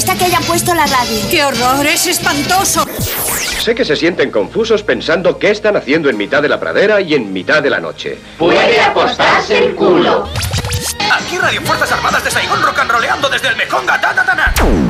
[0.00, 1.20] molesta que hayan puesto la radio.
[1.30, 1.86] ¡Qué horror!
[1.86, 2.86] ¡Es espantoso!
[3.60, 7.14] Sé que se sienten confusos pensando qué están haciendo en mitad de la pradera y
[7.14, 8.18] en mitad de la noche.
[8.38, 10.26] Puede apostarse el culo.
[11.12, 14.00] Aquí Radio Fuerzas Armadas de Saigón rock and roleando desde el Mekonga.
[14.00, 14.89] Ta, ta, ta, ta.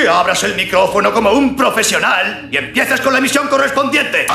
[0.00, 4.26] que abras el micrófono como un profesional y empieces con la emisión correspondiente.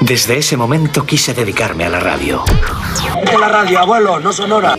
[0.00, 2.44] Desde ese momento quise dedicarme a la radio.
[3.40, 4.76] la radio, abuelo, no sonora.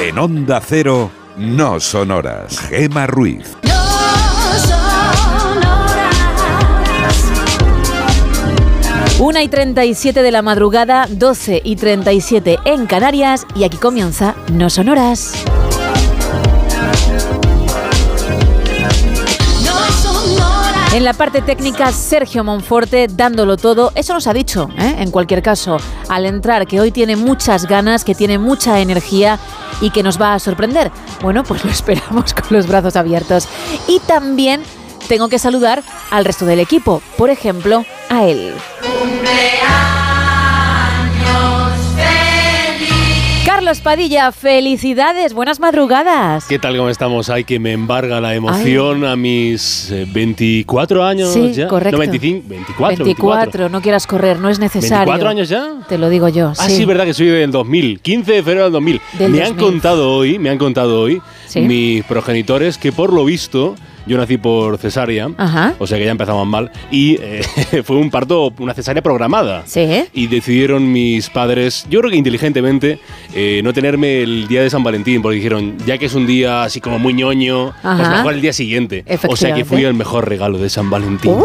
[0.00, 2.60] En Onda Cero, no sonoras.
[2.60, 3.54] Gema Ruiz.
[9.18, 14.70] Una y 37 de la madrugada, 12 y 37 en Canarias y aquí comienza No
[14.70, 15.44] Sonoras.
[20.96, 23.92] En la parte técnica, Sergio Monforte dándolo todo.
[23.94, 24.94] Eso nos ha dicho, ¿eh?
[24.98, 25.76] en cualquier caso,
[26.08, 29.38] al entrar, que hoy tiene muchas ganas, que tiene mucha energía
[29.82, 30.90] y que nos va a sorprender.
[31.20, 33.46] Bueno, pues lo esperamos con los brazos abiertos.
[33.86, 34.62] Y también
[35.06, 38.54] tengo que saludar al resto del equipo, por ejemplo, a él.
[43.76, 46.46] Carlos Padilla, felicidades, buenas madrugadas.
[46.46, 46.76] ¿Qué tal?
[46.76, 47.28] ¿Cómo estamos?
[47.28, 51.68] Ay, que me embarga la emoción a mis eh, 24 años Sí, ya.
[51.68, 51.96] correcto.
[51.96, 55.12] No, 25, 24, 24, no quieras correr, no es necesario.
[55.12, 55.74] ¿24 años ya?
[55.88, 56.52] Te lo digo yo.
[56.58, 59.00] Ah, sí, verdad que soy del 2000, 15 de febrero del 2000.
[59.18, 59.64] Del me han 2000.
[59.72, 61.60] contado hoy, me han contado hoy Sí.
[61.60, 63.74] mis progenitores que por lo visto
[64.06, 65.74] yo nací por cesárea, Ajá.
[65.78, 67.42] o sea que ya empezamos mal y eh,
[67.84, 69.62] fue un parto, una cesárea programada.
[69.66, 70.04] Sí.
[70.12, 72.98] Y decidieron mis padres, yo creo que inteligentemente,
[73.34, 76.64] eh, no tenerme el día de San Valentín, porque dijeron, ya que es un día
[76.64, 78.16] así como muy ñoño, pues Ajá.
[78.18, 79.04] mejor el día siguiente.
[79.28, 81.32] O sea que fui el mejor regalo de San Valentín.
[81.32, 81.44] Uh,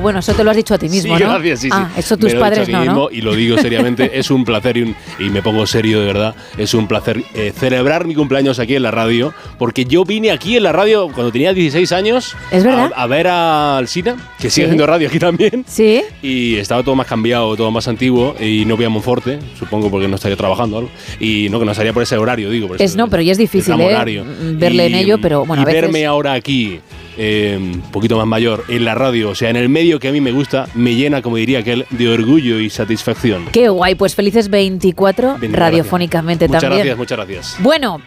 [0.00, 1.30] bueno, eso te lo has dicho a ti mismo, sí, ¿no?
[1.30, 1.76] gracias, sí, sí.
[1.76, 3.16] Ah, eso Me tus lo he padres dicho a mí no, mismo ¿no?
[3.16, 6.34] Y lo digo seriamente, es un placer y, un- y me pongo serio de verdad.
[6.58, 10.56] Es un placer eh, celebrar mi cumpleaños aquí en la radio, porque yo vine aquí
[10.56, 12.34] en la radio cuando tenía 16 años.
[12.50, 12.92] ¿Es verdad?
[12.94, 15.64] A, a ver a Alsina, que sigue haciendo radio aquí también.
[15.66, 16.02] Sí.
[16.22, 20.08] Y estaba todo más cambiado, todo más antiguo, y no voy a Monforte, supongo porque
[20.08, 20.90] no estaría trabajando algo.
[21.18, 22.66] Y no, que no estaría por ese horario, digo.
[22.68, 23.86] por Es ese- no, pero ya es difícil, ¿eh?
[23.86, 24.24] horario.
[24.54, 26.80] Verle en ello, pero bueno, y a veces- verme ahora aquí,
[27.16, 30.12] eh, un poquito más mayor, en la radio, o sea, en el medio que a
[30.12, 33.46] mí me gusta, me llena, como diría aquel, de orgullo y satisfacción.
[33.52, 36.80] Qué guay, pues felices 24 Bien, radiofónicamente Muchas también.
[36.80, 37.56] gracias, muchas gracias.
[37.60, 38.00] Bueno,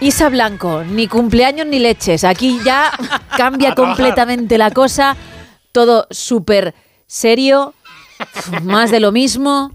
[0.00, 2.24] Isa Blanco, ni cumpleaños ni leches.
[2.24, 2.90] Aquí ya
[3.36, 5.16] cambia completamente la cosa.
[5.72, 6.74] Todo súper
[7.06, 7.74] serio,
[8.62, 9.72] más de lo mismo.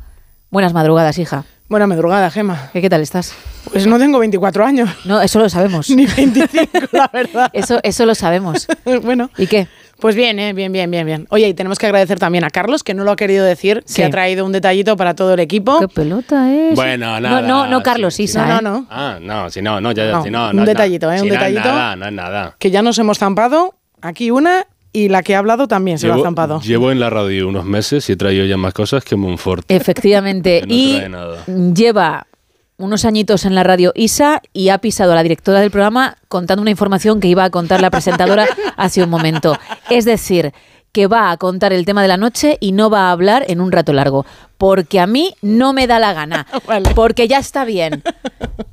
[0.50, 1.46] Buenas madrugadas, hija.
[1.72, 2.70] Buena madrugada, Gema.
[2.74, 3.34] ¿Qué, qué tal estás?
[3.72, 4.90] Pues no tengo 24 años.
[5.06, 5.90] No, eso lo sabemos.
[5.96, 7.50] Ni 25, la verdad.
[7.54, 8.68] Eso, eso lo sabemos.
[9.04, 9.30] bueno.
[9.38, 9.70] ¿Y qué?
[10.02, 10.52] Pues bien, ¿eh?
[10.52, 11.28] bien, bien, bien, bien.
[11.30, 13.96] Oye, y tenemos que agradecer también a Carlos, que no lo ha querido decir, Sí.
[14.02, 15.80] que ha traído un detallito para todo el equipo.
[15.80, 16.76] ¿Qué pelota es?
[16.76, 17.42] Bueno, No, nada.
[17.48, 18.46] no, no, Carlos, sí, Isa.
[18.48, 18.62] No, ¿eh?
[18.64, 18.88] no, no.
[18.90, 21.14] Ah, no, si no, no, ya, ya, No, si no, un no, detallito, no.
[21.14, 21.16] ¿eh?
[21.16, 21.70] Un Si no es detallito.
[21.70, 22.56] nada, no es nada.
[22.60, 23.76] Que ya nos hemos zampado.
[24.02, 26.60] Aquí una y la que ha hablado también se lo ha zampado.
[26.62, 29.66] llevo en la radio unos meses y he traído ya más cosas que Monfort.
[29.70, 30.62] Efectivamente.
[30.62, 31.46] Que no y nada.
[31.74, 32.28] lleva
[32.78, 36.62] unos añitos en la radio Isa y ha pisado a la directora del programa contando
[36.62, 38.48] una información que iba a contar la presentadora
[38.78, 39.58] hace un momento.
[39.90, 40.52] Es decir,
[40.92, 43.62] que va a contar el tema de la noche y no va a hablar en
[43.62, 44.26] un rato largo.
[44.58, 46.46] Porque a mí no me da la gana.
[46.96, 48.04] Porque ya está bien.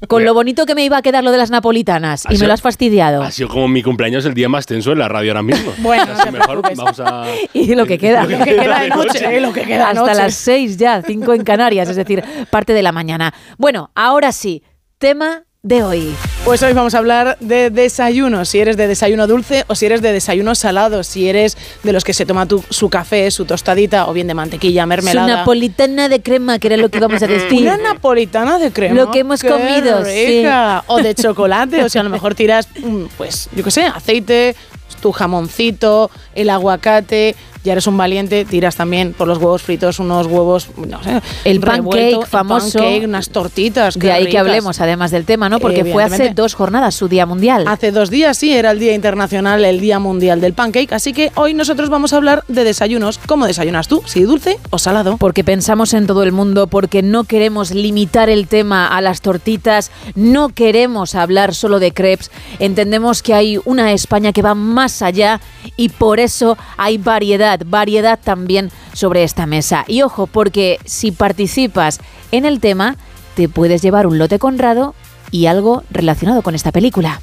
[0.08, 2.36] Con lo bonito que me iba a quedar lo de las napolitanas Ha y me
[2.38, 3.22] sido- lo has fastidiado.
[3.22, 5.72] Ha sido como mi cumpleaños el día más tenso en la radio ahora mismo.
[5.78, 7.24] Bueno, O sea, mejor vamos a...
[7.54, 8.24] Y lo que queda.
[8.24, 9.40] Lo que queda de noche.
[9.40, 10.14] Lo que queda de Hasta noche.
[10.14, 13.32] las seis ya, cinco en Canarias, es decir, parte de la mañana.
[13.56, 14.62] Bueno, ahora sí,
[14.98, 16.14] tema de hoy.
[16.44, 20.00] Pues hoy vamos a hablar de desayuno, si eres de desayuno dulce o si eres
[20.02, 24.06] de desayuno salado, si eres de los que se toma tu- su café, su tostadita
[24.08, 25.26] o bien de mantequilla, Su mermelada.
[25.38, 27.62] napolitana de crema, que era lo que íbamos a decir.
[27.62, 28.94] Una napolitana de crema.
[28.94, 30.26] Lo que hemos ¡Qué comido, sí.
[30.38, 30.84] rica!
[30.86, 34.54] O de chocolate, o sea, a lo mejor tiras, mm, pues, yo qué sé, aceite,
[35.02, 37.34] tu jamoncito, el aguacate,
[37.64, 41.62] ya eres un valiente, tiras también por los huevos fritos unos huevos, no sé, El
[41.62, 42.78] revuelto, pancake el famoso.
[42.78, 43.98] pancake, unas tortitas.
[43.98, 45.58] De ahí que hablemos además del tema, ¿no?
[45.60, 47.64] Porque fue hace dos jornadas su Día Mundial.
[47.66, 51.32] Hace dos días sí, era el Día Internacional, el Día Mundial del Pancake, así que
[51.34, 53.18] hoy nosotros vamos a hablar de desayunos.
[53.26, 54.02] ¿Cómo desayunas tú?
[54.06, 55.16] ¿Si dulce o salado?
[55.16, 59.90] Porque pensamos en todo el mundo, porque no queremos limitar el tema a las tortitas,
[60.14, 65.40] no queremos hablar solo de crepes, entendemos que hay una España que va más allá
[65.76, 69.84] y por eso hay variedad, variedad también sobre esta mesa.
[69.86, 72.00] Y ojo, porque si participas
[72.32, 72.96] en el tema,
[73.34, 74.94] te puedes llevar un lote conrado
[75.30, 77.20] y algo relacionado con esta película.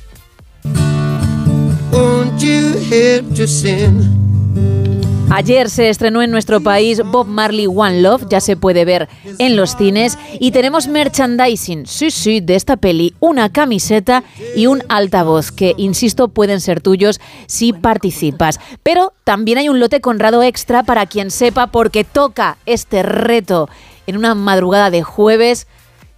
[5.31, 9.55] Ayer se estrenó en nuestro país Bob Marley One Love, ya se puede ver en
[9.55, 14.23] los cines y tenemos merchandising, sí, sí, de esta peli, una camiseta
[14.55, 18.59] y un altavoz que, insisto, pueden ser tuyos si participas.
[18.83, 23.67] Pero también hay un lote conrado extra para quien sepa porque toca este reto
[24.07, 25.67] en una madrugada de jueves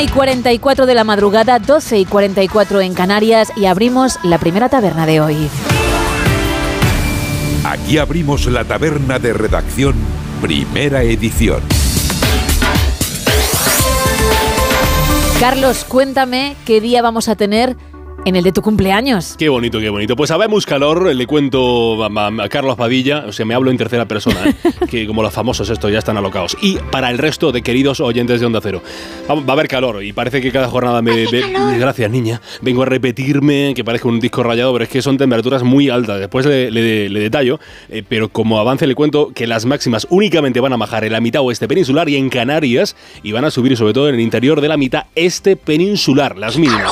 [0.06, 5.06] Y 44 de la madrugada, 12 y 44 en Canarias y abrimos la primera taberna
[5.06, 5.48] de hoy.
[7.64, 9.94] Aquí abrimos la taberna de redacción,
[10.40, 11.60] primera edición.
[15.40, 17.76] Carlos, cuéntame qué día vamos a tener
[18.26, 19.36] en el de tu cumpleaños.
[19.38, 20.16] Qué bonito, qué bonito.
[20.16, 23.78] Pues habemos calor, le cuento a, a- a Carlos Padilla, o sea, me hablo en
[23.78, 24.54] tercera persona, ¿eh?
[24.90, 26.56] que como los famosos estos ya están alocados.
[26.60, 28.82] Y para el resto de queridos oyentes de Onda Cero,
[29.30, 31.24] va, va a haber calor y parece que cada jornada me...
[31.78, 32.40] gracias, niña.
[32.60, 36.18] Vengo a repetirme, que parezca un disco rayado, pero es que son temperaturas muy altas.
[36.18, 40.58] Después le, le- le detallo, eh, pero como avance le cuento que las máximas únicamente
[40.58, 43.76] van a bajar en la mitad oeste peninsular y en Canarias, y van a subir
[43.76, 46.90] sobre todo en el interior de la mitad este peninsular, las mínimas.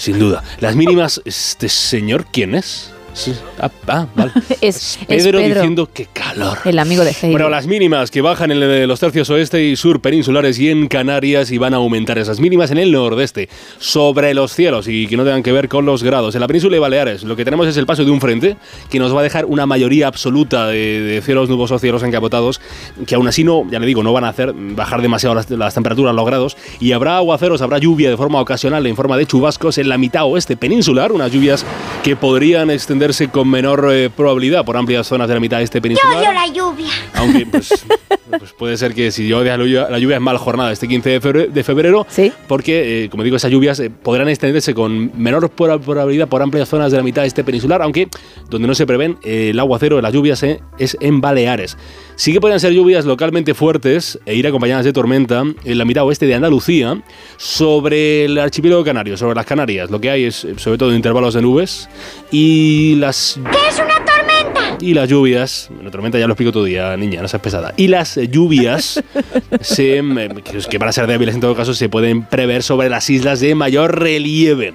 [0.00, 0.42] Sin duda.
[0.60, 2.90] Las mínimas, ¿este señor quién es?
[3.20, 3.34] Sí.
[3.58, 4.32] Ah, ah, vale.
[4.62, 6.56] Es, es Pedro, diciendo que calor.
[6.64, 7.32] el amigo de Heidi.
[7.32, 11.50] Bueno, las mínimas que bajan en los tercios oeste y sur peninsulares y en Canarias
[11.50, 15.24] y van a aumentar esas mínimas en el nordeste, sobre los cielos y que no
[15.24, 16.34] tengan que ver con los grados.
[16.34, 18.56] En la península de Baleares lo que tenemos es el paso de un frente
[18.88, 22.60] que nos va a dejar una mayoría absoluta de, de cielos nubosos, cielos encapotados,
[23.06, 25.74] que aún así no, ya le digo, no van a hacer bajar demasiado las, las
[25.74, 29.76] temperaturas, los grados, y habrá aguaceros, habrá lluvia de forma ocasional en forma de chubascos
[29.76, 31.66] en la mitad oeste peninsular, unas lluvias
[32.02, 32.70] que podrían
[33.10, 36.14] extenderse con menor eh, probabilidad por amplias zonas de la mitad este peninsular.
[36.14, 36.90] Yo odio la lluvia.
[37.14, 37.68] Aunque pues,
[38.38, 40.86] pues puede ser que si yo odias la lluvia, la lluvia es mal jornada este
[40.88, 42.06] 15 de febrero, de febrero
[42.46, 46.68] porque, eh, como digo, esas lluvias eh, podrán extenderse con menor proba- probabilidad por amplias
[46.68, 48.08] zonas de la mitad este peninsular, aunque
[48.48, 51.76] donde no se prevén eh, el aguacero de las lluvias eh, es en Baleares.
[52.20, 56.04] Sí que podrían ser lluvias localmente fuertes e ir acompañadas de tormenta en la mitad
[56.04, 57.00] oeste de Andalucía
[57.38, 59.90] sobre el archipiélago canario, sobre las Canarias.
[59.90, 61.88] Lo que hay es eh, sobre todo intervalos de nubes
[62.30, 64.76] y las ¿Qué es una tormenta?
[64.82, 67.72] y las lluvias, la tormenta ya lo explico todo día, niña, no seas pesada.
[67.78, 69.02] Y las lluvias,
[69.62, 72.90] se, eh, que, que van a ser débiles en todo caso, se pueden prever sobre
[72.90, 74.74] las islas de mayor relieve.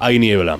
[0.00, 0.58] Hay niebla.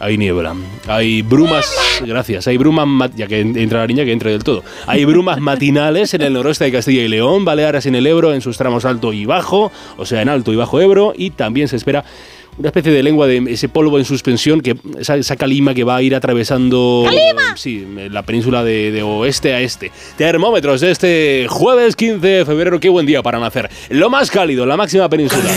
[0.00, 0.54] Hay niebla.
[0.86, 1.66] Hay brumas.
[2.04, 2.46] Gracias.
[2.46, 2.86] Hay brumas.
[2.86, 4.62] ma- Ya que entra la niña, que entre del todo.
[4.86, 8.40] Hay brumas matinales en el noroeste de Castilla y León, Baleares en el Ebro, en
[8.40, 11.12] sus tramos alto y bajo, o sea, en alto y bajo Ebro.
[11.16, 12.04] Y también se espera
[12.58, 15.96] una especie de lengua de ese polvo en suspensión, que esa, esa calima que va
[15.96, 17.04] a ir atravesando.
[17.56, 19.90] Sí, la península de, de oeste a este.
[20.16, 22.80] Termómetros de este jueves 15 de febrero.
[22.80, 23.70] Qué buen día para nacer.
[23.90, 25.50] Lo más cálido, la máxima península.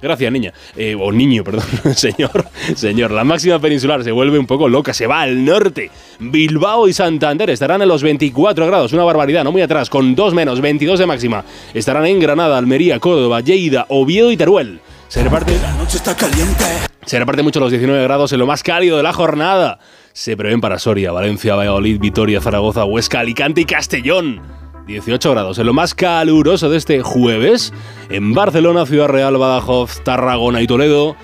[0.00, 0.52] Gracias, niña.
[0.76, 1.64] Eh, o niño, perdón.
[1.94, 2.46] señor.
[2.74, 4.94] Señor, la máxima peninsular se vuelve un poco loca.
[4.94, 5.90] Se va al norte.
[6.20, 8.92] Bilbao y Santander estarán en los 24 grados.
[8.92, 9.90] Una barbaridad, no muy atrás.
[9.90, 11.44] Con 2 menos, 22 de máxima.
[11.74, 14.80] Estarán en Granada, Almería, Córdoba, Lleida, Oviedo y Teruel.
[15.08, 15.58] Se reparte.
[15.60, 16.64] La noche está caliente.
[17.06, 19.78] Se reparte mucho los 19 grados en lo más cálido de la jornada.
[20.12, 24.42] Se prevén para Soria, Valencia, Valladolid, Vitoria, Zaragoza, Huesca, Alicante y Castellón.
[24.86, 27.72] 18 grados en lo más caluroso de este jueves.
[28.10, 31.16] En Barcelona, Ciudad Real, Badajoz, Tarragona y Toledo.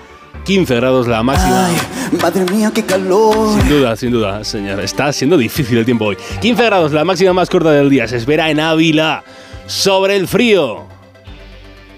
[0.45, 1.69] 15 grados la máxima.
[2.21, 3.59] Madre mía, qué calor.
[3.59, 4.83] Sin duda, sin duda, señora.
[4.83, 6.17] Está siendo difícil el tiempo hoy.
[6.41, 8.07] 15 grados, la máxima más corta del día.
[8.07, 9.23] Se espera en Ávila.
[9.67, 10.94] Sobre el frío.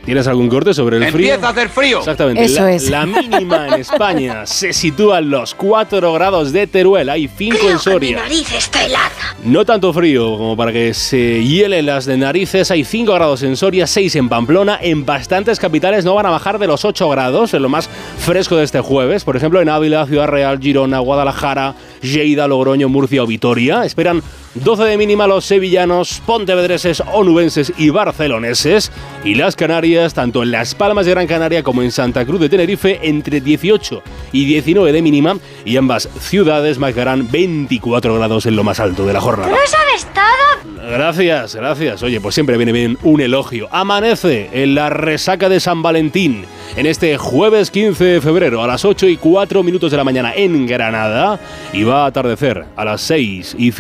[0.08, 1.34] ¿Tienes algún corte sobre el frío?
[1.34, 2.00] Empieza a hacer frío.
[2.00, 2.46] Exactamente.
[2.46, 2.90] Eso la, es.
[2.90, 7.10] la mínima en España se sitúa en los 4 grados de Teruel.
[7.10, 8.22] Hay 5 en Soria.
[8.22, 9.36] nariz está helada.
[9.44, 12.72] No tanto frío como para que se hielen las de narices.
[12.72, 14.80] Hay 5 grados en Soria, 6 en Pamplona.
[14.82, 18.56] En bastantes capitales no van a bajar de los 8 grados, en lo más fresco
[18.56, 19.26] de este jueves.
[19.26, 23.84] Por ejemplo, en Ávila, Ciudad Real, Girona, Guadalajara, Lleida, Logroño, Murcia o Vitoria.
[23.84, 24.24] Esperan
[24.64, 28.92] 12 de mínima los sevillanos, pontevedreses, onubenses y barceloneses.
[29.24, 32.50] Y las Canarias, tanto en Las Palmas de Gran Canaria como en Santa Cruz de
[32.50, 35.38] Tenerife, entre 18 y 19 de mínima.
[35.66, 39.50] Y ambas ciudades marcarán 24 grados en lo más alto de la jornada.
[39.50, 40.48] ¿Lo sabes todo?
[40.90, 42.04] Gracias, gracias.
[42.04, 43.68] Oye, pues siempre viene bien un elogio.
[43.72, 46.46] Amanece en la resaca de San Valentín
[46.78, 50.34] en este jueves 15 de febrero a las 8 y 4 minutos de la mañana
[50.36, 51.40] en Granada
[51.74, 53.72] y va a atardecer a las 6 y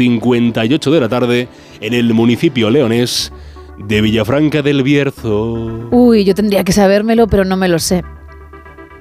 [0.67, 1.47] 58 de la tarde
[1.79, 3.31] en el municipio leonés
[3.77, 5.87] de Villafranca del Bierzo.
[5.91, 8.03] Uy, yo tendría que sabérmelo, pero no me lo sé.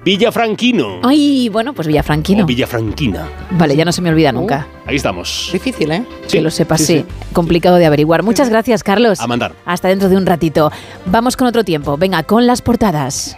[0.04, 1.00] Villafranquino.
[1.02, 2.44] Ay, bueno, pues Villafranquino.
[2.44, 3.28] O Villafranquina.
[3.50, 4.68] Vale, ya no se me olvida nunca.
[4.86, 5.50] Ahí estamos.
[5.52, 6.04] Difícil, ¿eh?
[6.30, 8.22] que lo sepas, sí, sí, Complicado de averiguar.
[8.22, 9.18] Muchas gracias, Carlos.
[9.18, 9.52] A mandar.
[9.64, 10.70] Hasta dentro de un ratito.
[11.06, 11.96] Vamos con otro tiempo.
[11.96, 13.36] Venga, con las portadas.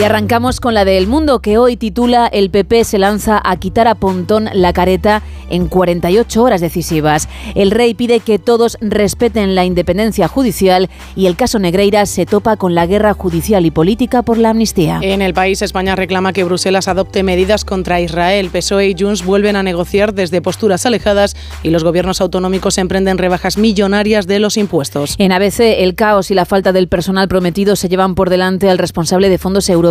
[0.00, 3.58] Y arrancamos con la de El Mundo, que hoy titula El PP se lanza a
[3.58, 7.28] quitar a Pontón la careta en 48 horas decisivas.
[7.54, 12.56] El rey pide que todos respeten la independencia judicial y el caso Negreira se topa
[12.56, 15.00] con la guerra judicial y política por la amnistía.
[15.02, 18.48] En el país, España reclama que Bruselas adopte medidas contra Israel.
[18.50, 23.58] PSOE y Junts vuelven a negociar desde posturas alejadas y los gobiernos autonómicos emprenden rebajas
[23.58, 25.16] millonarias de los impuestos.
[25.18, 28.78] En ABC, el caos y la falta del personal prometido se llevan por delante al
[28.78, 29.89] responsable de fondos europeos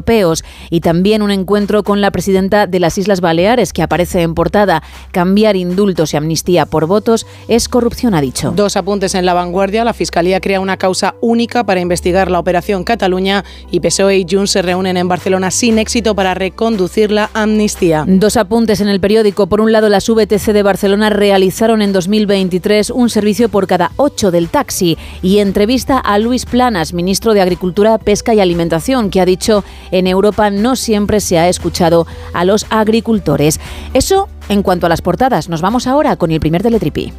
[0.69, 4.83] y también un encuentro con la presidenta de las Islas Baleares que aparece en portada.
[5.11, 8.51] Cambiar indultos y amnistía por votos es corrupción, ha dicho.
[8.55, 9.83] Dos apuntes en la vanguardia.
[9.83, 14.51] La Fiscalía crea una causa única para investigar la operación Cataluña y PSOE y Junts
[14.51, 18.05] se reúnen en Barcelona sin éxito para reconducir la amnistía.
[18.07, 19.47] Dos apuntes en el periódico.
[19.47, 24.31] Por un lado, las VTC de Barcelona realizaron en 2023 un servicio por cada ocho
[24.31, 29.25] del taxi y entrevista a Luis Planas, ministro de Agricultura, Pesca y Alimentación, que ha
[29.25, 33.59] dicho en Europa no siempre se ha escuchado a los agricultores.
[33.93, 35.49] Eso en cuanto a las portadas.
[35.49, 37.13] Nos vamos ahora con el primer teletripi.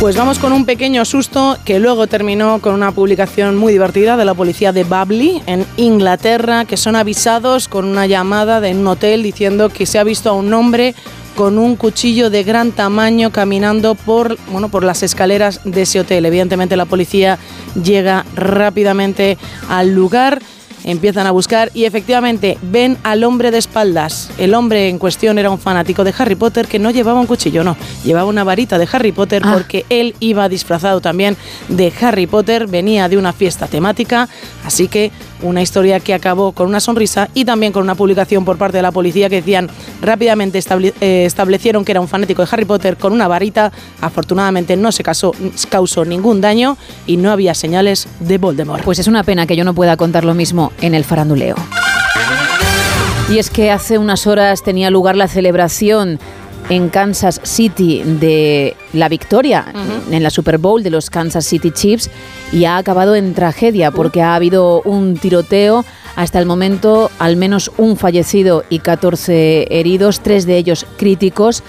[0.00, 4.24] Pues vamos con un pequeño susto que luego terminó con una publicación muy divertida de
[4.24, 9.22] la policía de Babley en Inglaterra, que son avisados con una llamada de un hotel
[9.22, 10.94] diciendo que se ha visto a un hombre
[11.36, 16.26] con un cuchillo de gran tamaño caminando por, bueno, por las escaleras de ese hotel.
[16.26, 17.38] Evidentemente la policía
[17.82, 19.36] llega rápidamente
[19.68, 20.40] al lugar.
[20.86, 24.28] Empiezan a buscar y efectivamente ven al hombre de espaldas.
[24.36, 27.64] El hombre en cuestión era un fanático de Harry Potter que no llevaba un cuchillo,
[27.64, 27.74] no,
[28.04, 29.52] llevaba una varita de Harry Potter Ah.
[29.54, 31.38] porque él iba disfrazado también
[31.68, 34.28] de Harry Potter, venía de una fiesta temática,
[34.66, 35.10] así que
[35.42, 38.82] una historia que acabó con una sonrisa y también con una publicación por parte de
[38.82, 39.68] la policía que decían
[40.00, 40.58] rápidamente
[41.00, 45.02] eh, establecieron que era un fanático de Harry Potter con una varita, afortunadamente no se
[45.02, 45.34] casó-
[45.68, 46.76] causó ningún daño
[47.06, 48.84] y no había señales de Voldemort.
[48.84, 51.56] Pues es una pena que yo no pueda contar lo mismo en el faranduleo.
[53.30, 56.18] Y es que hace unas horas tenía lugar la celebración
[56.68, 59.66] en Kansas City de la victoria
[60.10, 62.10] en la Super Bowl de los Kansas City Chiefs
[62.52, 65.84] y ha acabado en tragedia porque ha habido un tiroteo.
[66.16, 71.62] Hasta el momento, al menos un fallecido y 14 heridos, tres de ellos críticos.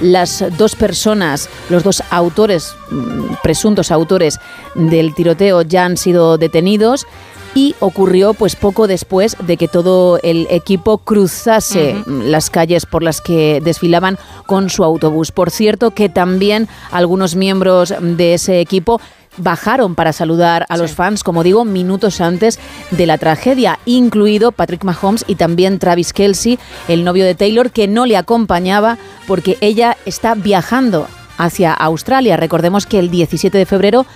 [0.00, 4.38] Las dos personas, los dos autores, mm, presuntos autores
[4.74, 7.06] del tiroteo, ya han sido detenidos
[7.54, 13.20] y ocurrió pues poco después de que todo el equipo cruzase las calles por las
[13.20, 15.32] que desfilaban con su autobús.
[15.32, 19.00] Por cierto que también algunos miembros de ese equipo
[19.36, 22.58] bajaron para saludar a los fans, como digo, minutos antes
[22.90, 27.88] de la tragedia, incluido Patrick Mahomes y también Travis Kelsey, el novio de Taylor, que
[27.88, 31.06] no le acompañaba porque ella está viajando
[31.38, 32.36] hacia Australia.
[32.36, 34.06] Recordemos que el 17 de febrero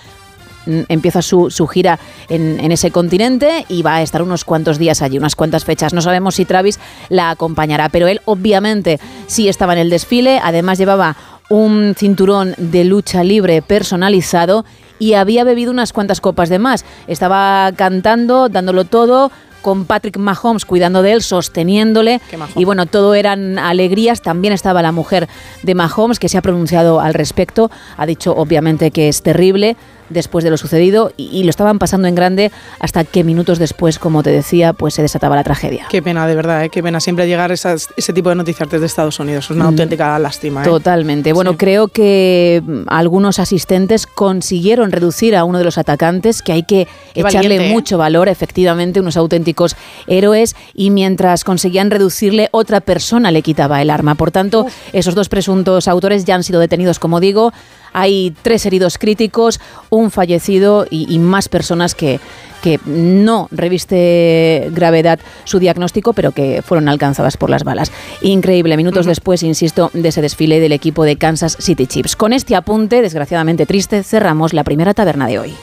[0.88, 5.02] empieza su, su gira en, en ese continente y va a estar unos cuantos días
[5.02, 5.92] allí, unas cuantas fechas.
[5.94, 6.78] No sabemos si Travis
[7.08, 11.16] la acompañará, pero él obviamente sí estaba en el desfile, además llevaba
[11.50, 14.64] un cinturón de lucha libre personalizado
[14.98, 16.84] y había bebido unas cuantas copas de más.
[17.06, 19.30] Estaba cantando, dándolo todo,
[19.60, 22.20] con Patrick Mahomes cuidando de él, sosteniéndole.
[22.54, 24.20] Y bueno, todo eran alegrías.
[24.20, 25.26] También estaba la mujer
[25.62, 27.70] de Mahomes que se ha pronunciado al respecto.
[27.96, 29.76] Ha dicho obviamente que es terrible
[30.10, 33.98] después de lo sucedido y, y lo estaban pasando en grande hasta que minutos después,
[33.98, 35.86] como te decía, pues se desataba la tragedia.
[35.90, 36.68] Qué pena, de verdad, ¿eh?
[36.70, 39.46] qué pena siempre llegar esas- ese tipo de noticias desde Estados Unidos.
[39.46, 39.68] Es una Mm.
[39.68, 40.62] auténtica lástima.
[40.62, 40.64] ¿eh?
[40.64, 41.32] Totalmente.
[41.32, 46.62] Bueno, creo que mm, algunos asistentes consiguieron reducir a uno de los atacantes, que hay
[46.64, 47.72] que Qué echarle valiente, ¿eh?
[47.72, 53.90] mucho valor, efectivamente, unos auténticos héroes, y mientras conseguían reducirle, otra persona le quitaba el
[53.90, 54.14] arma.
[54.14, 57.52] Por tanto, esos dos presuntos autores ya han sido detenidos, como digo.
[57.94, 62.20] Hay tres heridos críticos, un fallecido y, y más personas que,
[62.62, 67.92] que no reviste gravedad su diagnóstico, pero que fueron alcanzadas por las balas.
[68.22, 72.16] Increíble, minutos después, insisto, de ese desfile del equipo de Kansas City Chiefs.
[72.16, 75.54] Con este apunte, desgraciadamente triste, cerramos la primera taberna de hoy.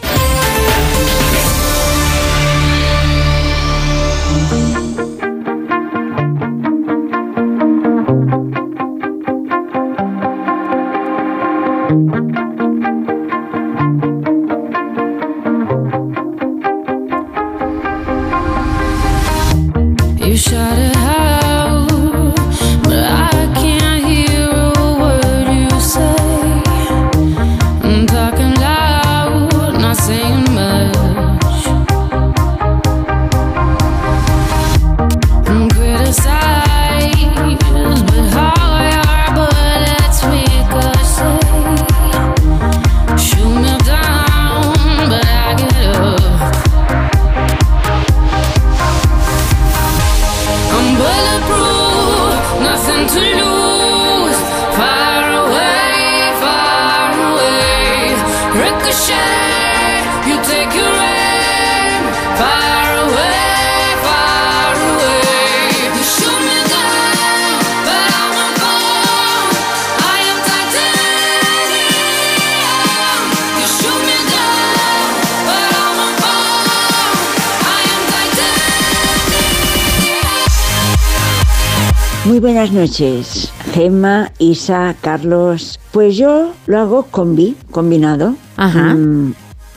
[82.92, 85.80] Noches, Gemma, Isa, Carlos.
[85.92, 88.96] Pues yo lo hago combi, combinado, Ajá.
[88.96, 89.34] mm,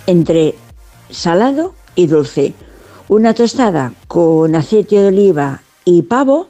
[0.09, 0.57] entre
[1.11, 2.55] salado y dulce.
[3.09, 6.48] Una tostada con aceite de oliva y pavo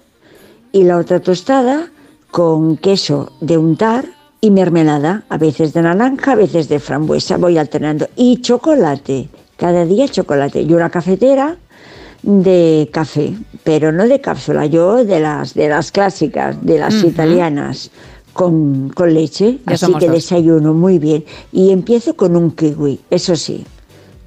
[0.73, 1.91] y la otra tostada
[2.31, 4.07] con queso de untar
[4.41, 8.09] y mermelada, a veces de naranja, a veces de frambuesa, voy alternando.
[8.17, 10.63] Y chocolate, cada día chocolate.
[10.63, 11.57] Y una cafetera
[12.25, 17.91] de café, pero no de cápsula, yo de las de las clásicas, de las italianas,
[18.33, 20.15] con, con leche, Ya así que dos.
[20.17, 21.25] desayuno muy bien.
[21.53, 23.65] Y empiezo con un kiwi, eso sí.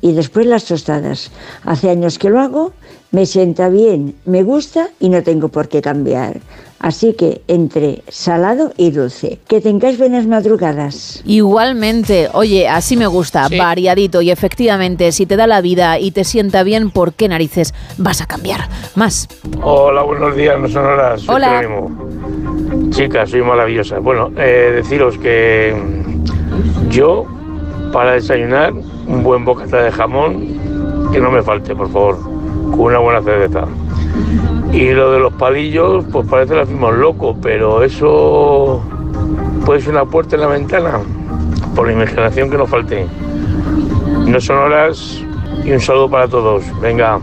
[0.01, 1.31] Y después las tostadas.
[1.63, 2.71] Hace años que lo hago,
[3.12, 6.39] me sienta bien, me gusta y no tengo por qué cambiar.
[6.80, 9.40] Así que entre salado y dulce.
[9.48, 11.22] Que tengáis buenas madrugadas.
[11.26, 16.24] Igualmente, oye, así me gusta, variadito y efectivamente, si te da la vida y te
[16.24, 18.70] sienta bien, ¿por qué narices vas a cambiar?
[18.96, 19.28] Más.
[19.62, 21.22] Hola, buenos días, no son horas.
[21.22, 21.63] soy Hola.
[22.92, 24.00] Chicas, soy maravillosa.
[24.00, 27.26] Bueno, eh, deciros que mm, yo,
[27.92, 32.22] para desayunar, un buen bocata de jamón, que no me falte, por favor,
[32.72, 33.66] con una buena cerveza.
[34.71, 38.82] Y lo de los palillos, pues parece que lo hacemos loco, pero eso
[39.65, 40.99] puede ser una puerta en la ventana,
[41.75, 43.08] por la imaginación que nos falte.
[44.25, 45.23] No son horas
[45.63, 46.63] y un saludo para todos.
[46.82, 47.19] Venga,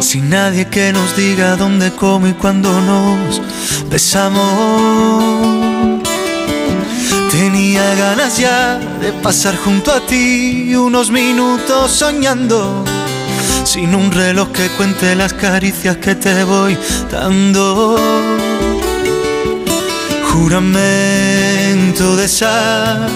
[0.00, 3.40] Sin nadie que nos diga dónde, cómo y cuándo nos
[3.90, 5.95] besamos.
[7.30, 12.84] Tenía ganas ya de pasar junto a ti unos minutos soñando.
[13.64, 16.78] Sin un reloj que cuente las caricias que te voy
[17.10, 17.98] dando.
[20.32, 23.08] Juramento de sal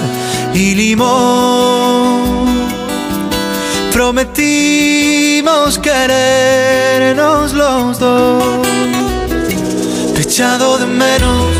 [0.55, 2.51] y limón.
[3.93, 8.67] Prometimos querernos los dos.
[10.17, 11.60] Echado de menos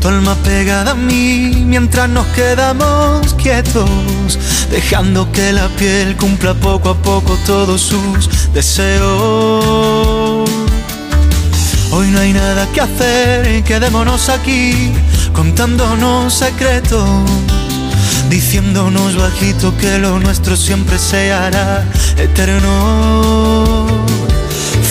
[0.00, 4.38] tu alma pegada a mí, mientras nos quedamos quietos,
[4.70, 10.48] dejando que la piel cumpla poco a poco todos sus deseos.
[11.92, 14.90] Hoy no hay nada que hacer, quedémonos aquí,
[15.34, 17.08] contándonos secretos,
[18.30, 21.84] diciéndonos bajito que lo nuestro siempre se hará
[22.16, 23.89] eterno.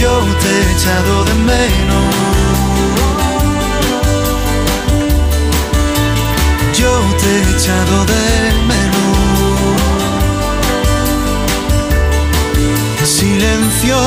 [0.00, 2.14] Yo te he echado de menos.
[6.74, 8.24] Yo te he echado de
[8.70, 9.00] menos.
[13.04, 14.00] Silencio.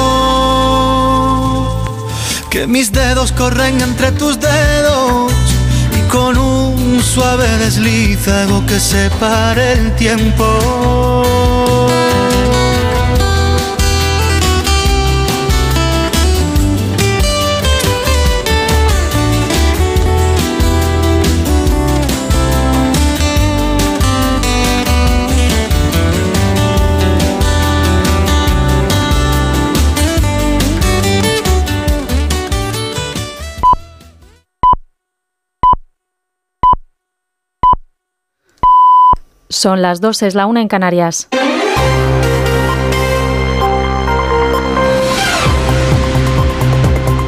[2.50, 5.32] Que mis dedos corren entre tus dedos
[5.96, 11.54] y con un suave desliz hago que se pare el tiempo.
[39.54, 41.28] Son las dos, es la una en Canarias.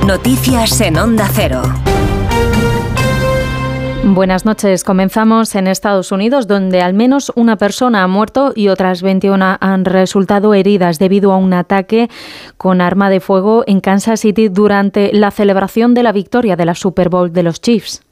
[0.08, 1.62] Noticias en Onda Cero.
[4.04, 4.84] Buenas noches.
[4.84, 9.86] Comenzamos en Estados Unidos, donde al menos una persona ha muerto y otras 21 han
[9.86, 12.10] resultado heridas debido a un ataque
[12.58, 16.74] con arma de fuego en Kansas City durante la celebración de la victoria de la
[16.74, 18.05] Super Bowl de los Chiefs.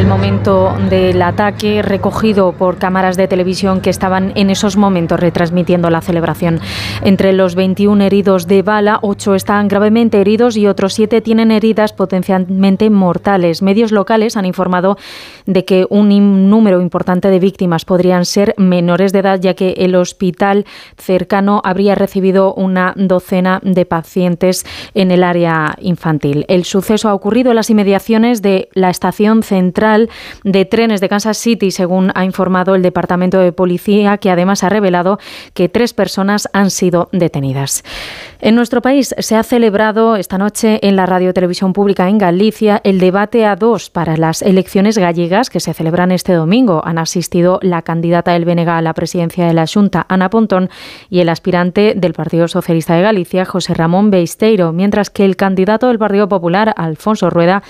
[0.00, 5.90] El momento del ataque recogido por cámaras de televisión que estaban en esos momentos retransmitiendo
[5.90, 6.58] la celebración.
[7.04, 11.92] Entre los 21 heridos de bala, 8 están gravemente heridos y otros 7 tienen heridas
[11.92, 13.60] potencialmente mortales.
[13.60, 14.96] Medios locales han informado
[15.44, 19.94] de que un número importante de víctimas podrían ser menores de edad, ya que el
[19.96, 20.64] hospital
[20.96, 26.46] cercano habría recibido una docena de pacientes en el área infantil.
[26.48, 29.89] El suceso ha ocurrido en las inmediaciones de la estación central
[30.44, 34.68] de trenes de Kansas City, según ha informado el Departamento de Policía, que además ha
[34.68, 35.18] revelado
[35.54, 37.82] que tres personas han sido detenidas.
[38.40, 42.80] En nuestro país se ha celebrado esta noche en la Radio Televisión Pública en Galicia
[42.84, 46.82] el debate a dos para las elecciones gallegas que se celebran este domingo.
[46.84, 50.70] Han asistido la candidata del BNG a la presidencia de la Junta, Ana Pontón,
[51.08, 55.88] y el aspirante del Partido Socialista de Galicia, José Ramón Beisteiro, mientras que el candidato
[55.88, 57.62] del Partido Popular, Alfonso Rueda,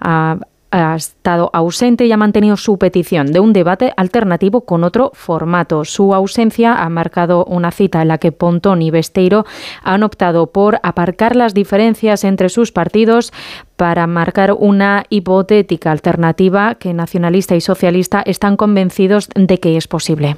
[0.00, 0.38] ha
[0.72, 5.84] ha estado ausente y ha mantenido su petición de un debate alternativo con otro formato.
[5.84, 9.44] Su ausencia ha marcado una cita en la que Pontón y Besteiro
[9.84, 13.32] han optado por aparcar las diferencias entre sus partidos
[13.76, 20.36] para marcar una hipotética alternativa que nacionalista y socialista están convencidos de que es posible.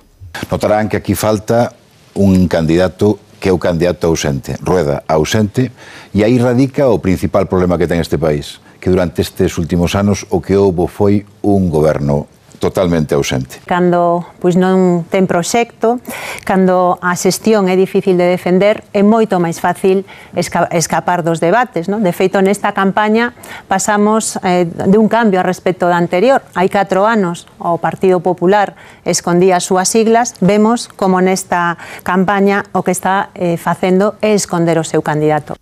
[0.51, 1.73] Notarán que aquí falta
[2.15, 5.69] un candidato que é o candidato ausente, Rueda ausente,
[6.17, 10.29] e aí radica o principal problema que ten este país, que durante estes últimos anos
[10.29, 12.29] o que houbo foi un goberno
[12.61, 13.65] totalmente ausente.
[13.65, 16.05] Cando pois non ten proxecto,
[16.45, 20.05] cando a xestión é difícil de defender, é moito máis fácil
[20.37, 21.89] esca escapar dos debates.
[21.89, 22.05] Non?
[22.05, 23.33] De feito, nesta campaña
[23.73, 26.45] pasamos eh, de un cambio a respecto da anterior.
[26.53, 28.77] Hai 4 anos o Partido Popular
[29.09, 34.77] escondía as súas siglas, vemos como nesta campaña o que está eh, facendo é esconder
[34.77, 35.57] o seu candidato.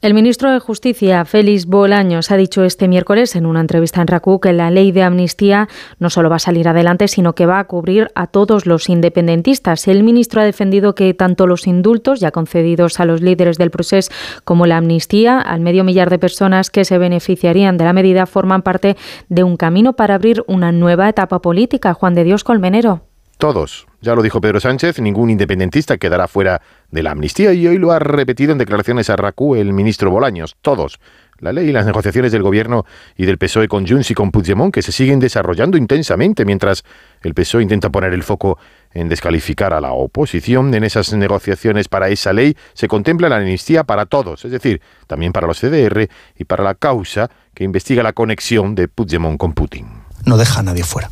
[0.00, 4.38] El ministro de Justicia, Félix Bolaños, ha dicho este miércoles en una entrevista en RACU
[4.38, 7.64] que la ley de amnistía no solo va a salir adelante, sino que va a
[7.64, 9.88] cubrir a todos los independentistas.
[9.88, 14.12] El ministro ha defendido que tanto los indultos ya concedidos a los líderes del proceso
[14.44, 18.62] como la amnistía al medio millar de personas que se beneficiarían de la medida forman
[18.62, 18.96] parte
[19.28, 21.92] de un camino para abrir una nueva etapa política.
[21.92, 23.02] Juan de Dios Colmenero.
[23.38, 23.86] Todos.
[24.00, 27.92] Ya lo dijo Pedro Sánchez, ningún independentista quedará fuera de la amnistía y hoy lo
[27.92, 30.56] ha repetido en declaraciones a RACU el ministro Bolaños.
[30.60, 30.98] Todos.
[31.38, 32.84] La ley y las negociaciones del gobierno
[33.16, 36.82] y del PSOE con Junts y con Puigdemont que se siguen desarrollando intensamente mientras
[37.22, 38.58] el PSOE intenta poner el foco
[38.92, 40.74] en descalificar a la oposición.
[40.74, 45.32] En esas negociaciones para esa ley se contempla la amnistía para todos, es decir, también
[45.32, 49.86] para los CDR y para la causa que investiga la conexión de Puigdemont con Putin.
[50.24, 51.08] no deja a nadie fuera.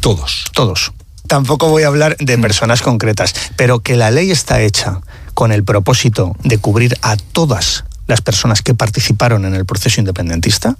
[0.00, 0.46] Todos.
[0.54, 0.94] Todos.
[1.28, 5.00] Tampoco voy a hablar de personas concretas, pero que la ley está hecha
[5.34, 10.76] con el propósito de cubrir a todas las personas que participaron en el proceso independentista,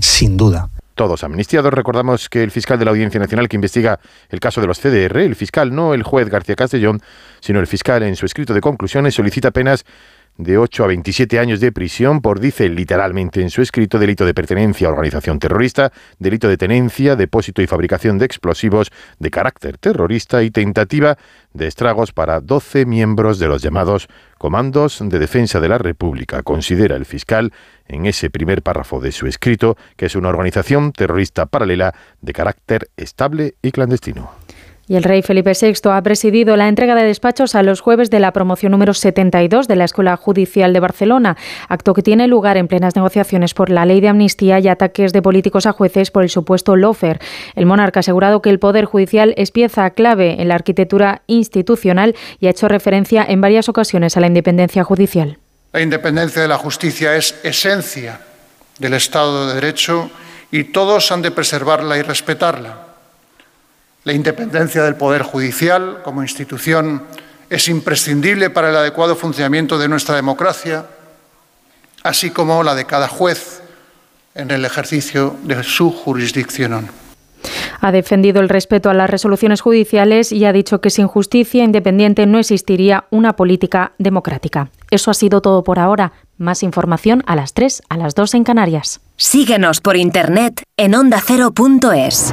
[0.00, 0.68] sin duda.
[0.94, 1.72] Todos amnistiados.
[1.72, 5.18] Recordamos que el fiscal de la Audiencia Nacional que investiga el caso de los CDR,
[5.18, 7.00] el fiscal, no el juez García Castellón,
[7.40, 9.84] sino el fiscal en su escrito de conclusiones solicita penas
[10.38, 14.34] de 8 a 27 años de prisión por, dice literalmente en su escrito, delito de
[14.34, 20.42] pertenencia a organización terrorista, delito de tenencia, depósito y fabricación de explosivos de carácter terrorista
[20.44, 21.18] y tentativa
[21.52, 26.42] de estragos para 12 miembros de los llamados Comandos de Defensa de la República.
[26.44, 27.52] Considera el fiscal
[27.88, 32.90] en ese primer párrafo de su escrito que es una organización terrorista paralela de carácter
[32.96, 34.37] estable y clandestino.
[34.88, 38.20] Y el rey Felipe VI ha presidido la entrega de despachos a los jueves de
[38.20, 41.36] la promoción número 72 de la Escuela Judicial de Barcelona,
[41.68, 45.20] acto que tiene lugar en plenas negociaciones por la ley de amnistía y ataques de
[45.20, 47.20] políticos a jueces por el supuesto lofer.
[47.54, 52.16] El monarca ha asegurado que el Poder Judicial es pieza clave en la arquitectura institucional
[52.40, 55.36] y ha hecho referencia en varias ocasiones a la independencia judicial.
[55.74, 58.20] La independencia de la justicia es esencia
[58.78, 60.10] del Estado de Derecho
[60.50, 62.87] y todos han de preservarla y respetarla.
[64.08, 67.02] La independencia del Poder Judicial como institución
[67.50, 70.86] es imprescindible para el adecuado funcionamiento de nuestra democracia,
[72.04, 73.60] así como la de cada juez
[74.34, 76.88] en el ejercicio de su jurisdicción.
[77.82, 82.24] Ha defendido el respeto a las resoluciones judiciales y ha dicho que sin justicia independiente
[82.24, 84.70] no existiría una política democrática.
[84.90, 86.12] Eso ha sido todo por ahora.
[86.38, 89.02] Más información a las 3, a las 2 en Canarias.
[89.16, 92.32] Síguenos por internet en ondacero.es.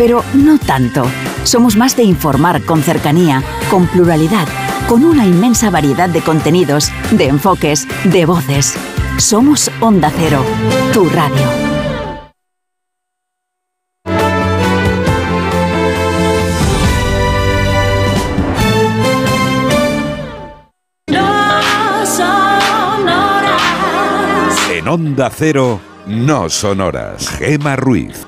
[0.00, 1.04] pero no tanto.
[1.42, 4.48] Somos más de informar con cercanía, con pluralidad,
[4.88, 8.76] con una inmensa variedad de contenidos, de enfoques, de voces.
[9.18, 10.42] Somos Onda Cero,
[10.94, 11.46] tu radio.
[24.88, 27.28] Onda Cero, no sonoras.
[27.28, 28.26] Gema Ruiz.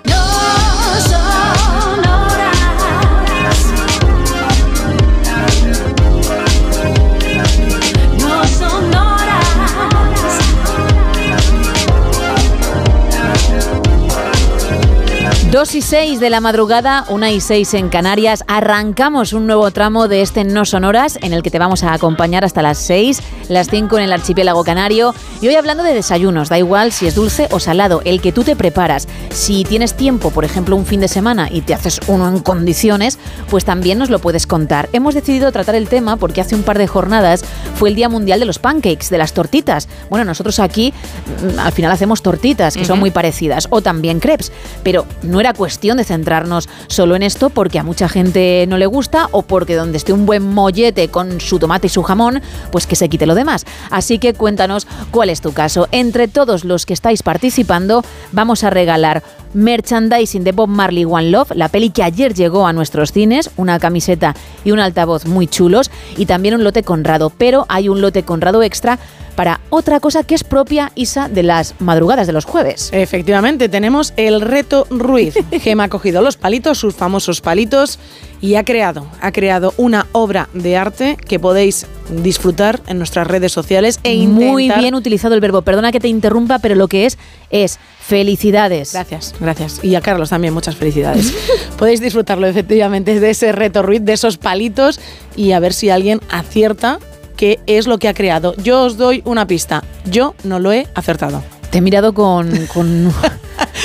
[15.53, 18.43] 2 y 6 de la madrugada, 1 y 6 en Canarias.
[18.49, 22.43] Arrancamos un nuevo tramo de este No Sonoras en el que te vamos a acompañar
[22.43, 25.15] hasta las 6, las 5 en el archipiélago canario.
[25.43, 28.45] Y hoy hablando de desayunos, da igual si es dulce o salado, el que tú
[28.45, 29.07] te preparas.
[29.29, 33.19] Si tienes tiempo, por ejemplo, un fin de semana y te haces uno en condiciones,
[33.51, 34.89] pues también nos lo puedes contar.
[34.95, 38.41] Hemos decidido tratar el tema porque hace un par de jornadas fue el Día Mundial
[38.41, 39.87] de los Pancakes, de las tortitas.
[40.09, 40.95] Bueno, nosotros aquí
[41.43, 44.51] mm, al final hacemos tortitas, que son muy parecidas, o también crepes,
[44.83, 48.87] pero no era cuestión de centrarnos solo en esto porque a mucha gente no le
[48.87, 52.87] gusta o porque donde esté un buen mollete con su tomate y su jamón, pues
[52.87, 53.67] que se quite lo demás.
[53.91, 55.89] Así que cuéntanos cuál es tu caso.
[55.91, 59.23] Entre todos los que estáis participando, vamos a regalar
[59.55, 63.79] merchandising de Bob Marley One Love, la peli que ayer llegó a nuestros cines, una
[63.79, 64.35] camiseta
[64.65, 68.63] y un altavoz muy chulos y también un lote Conrado, pero hay un lote Conrado
[68.63, 68.99] extra
[69.35, 72.91] para otra cosa que es propia, Isa, de las madrugadas de los jueves.
[72.93, 75.35] Efectivamente, tenemos el reto Ruiz.
[75.51, 77.99] Gema ha cogido los palitos, sus famosos palitos,
[78.43, 83.53] y ha creado, ha creado una obra de arte que podéis disfrutar en nuestras redes
[83.53, 84.51] sociales e intentar...
[84.51, 85.63] Muy bien utilizado el verbo.
[85.63, 87.19] Perdona que te interrumpa, pero lo que es
[87.51, 88.93] es felicidades.
[88.93, 89.83] Gracias, gracias.
[89.85, 91.33] Y a Carlos también, muchas felicidades.
[91.79, 95.01] Podéis disfrutarlo efectivamente de ese reto Ruiz, de esos palitos,
[95.37, 96.99] y a ver si alguien acierta
[97.37, 98.57] qué es lo que ha creado.
[98.57, 99.85] Yo os doy una pista.
[100.05, 101.43] Yo no lo he acertado.
[101.73, 103.13] Te he mirado con, con, con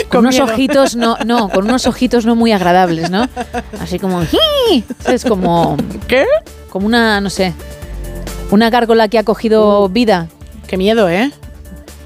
[0.09, 0.45] Con unos miedo.
[0.45, 3.27] ojitos no, no, con unos ojitos no muy agradables, ¿no?
[3.79, 5.75] Así como es como
[6.07, 6.25] ¿Qué?
[6.69, 7.53] Como una, no sé,
[8.51, 10.27] una gárgola que ha cogido vida.
[10.67, 11.31] Qué miedo, ¿eh?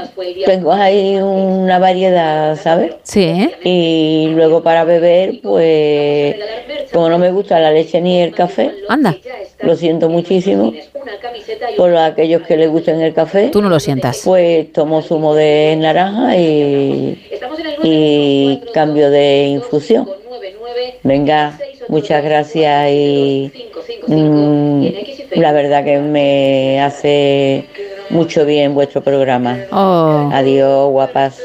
[0.46, 2.96] tengo ahí una variedad, ¿sabes?
[3.04, 3.50] Sí.
[3.64, 6.36] Y luego para beber, pues
[6.92, 9.16] como no me gusta la leche ni el café, anda,
[9.62, 10.74] lo siento muchísimo.
[11.76, 14.22] Por aquellos que les gusten el café, tú no lo sientas.
[14.24, 17.22] Pues tomo zumo de naranja y,
[17.84, 20.10] y cambio de infusión.
[21.04, 21.58] Venga,
[21.90, 23.52] muchas gracias y
[24.08, 24.88] mm,
[25.32, 27.66] la verdad que me hace
[28.10, 29.58] mucho bien vuestro programa.
[29.72, 30.30] Oh.
[30.34, 31.40] Adiós, guapas.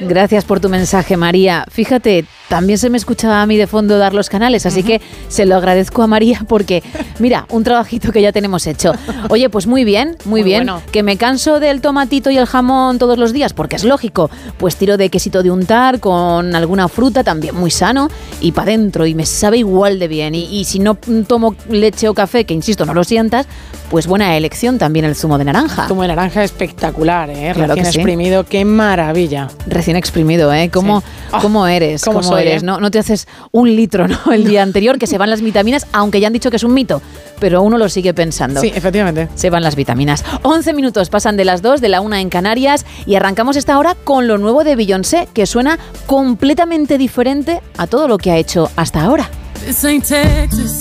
[0.00, 1.64] Gracias por tu mensaje, María.
[1.70, 5.46] Fíjate, también se me escuchaba a mí de fondo dar los canales, así que se
[5.46, 6.82] lo agradezco a María porque,
[7.18, 8.92] mira, un trabajito que ya tenemos hecho.
[9.30, 10.64] Oye, pues muy bien, muy, Muy bien.
[10.66, 10.82] bueno.
[10.92, 14.30] Que me canso del tomatito y el jamón todos los días, porque es lógico.
[14.58, 18.08] Pues tiro de quesito de untar con alguna fruta, también muy sano,
[18.40, 20.34] y para adentro, y me sabe igual de bien.
[20.34, 23.46] Y, y si no tomo leche o café, que insisto, no lo sientas,
[23.90, 25.86] pues buena elección también el zumo de naranja.
[25.88, 27.52] Zumo de naranja espectacular, ¿eh?
[27.54, 27.98] Claro Recién que sí.
[27.98, 29.48] exprimido, qué maravilla.
[29.66, 30.70] Recién exprimido, ¿eh?
[30.72, 32.04] ¿Cómo, Ah, cómo eres?
[32.04, 32.62] cómo ¿Cómo, soy, eres?
[32.62, 34.32] No, no te haces un litro ¿no?
[34.32, 36.74] el día anterior, que se van las vitaminas, aunque ya han dicho que es un
[36.74, 37.02] mito,
[37.38, 38.60] pero uno lo sigue pensando.
[38.60, 39.28] Sí, efectivamente.
[39.34, 40.24] Se van las vitaminas.
[40.42, 43.94] 11 minutos pasan de las 2, de la 1 en Canarias, y arrancamos esta hora
[44.04, 48.70] con lo nuevo de Beyoncé, que suena completamente diferente a todo lo que ha hecho
[48.76, 49.28] hasta ahora.
[49.64, 50.78] This ain't Texas.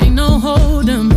[0.00, 1.10] Ain't no hold 'em.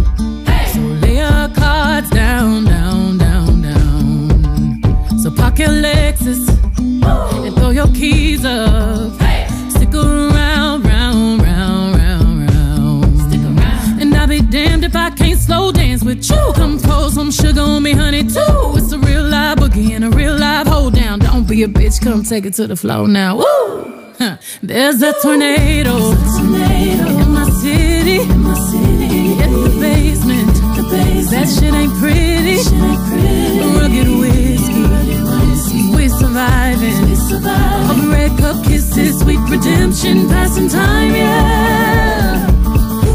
[0.73, 4.81] So lay your cards down, down, down, down.
[5.23, 6.45] So park your Lexus
[7.03, 9.13] and throw your keys up.
[9.69, 13.19] Stick around, round, round, round, round.
[13.21, 14.01] Stick around.
[14.01, 16.53] And I'll be damned if I can't slow dance with you.
[16.55, 18.75] Come pour some sugar on me, honey, too.
[18.75, 21.19] It's a real live boogie and a real live hold down.
[21.19, 23.37] Don't be a bitch, come take it to the floor now.
[23.37, 23.97] Woo!
[24.17, 24.37] Huh.
[24.61, 26.51] There's a tornado, in
[27.31, 28.43] my city, in
[29.63, 30.51] the basement.
[31.31, 32.57] That shit ain't pretty.
[32.57, 33.50] Rugged whiskey,
[36.21, 37.89] we surviving.
[37.89, 42.49] All the red cup kisses, sweet redemption, passing time, yeah.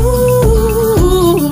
[0.03, 1.49] Ooh,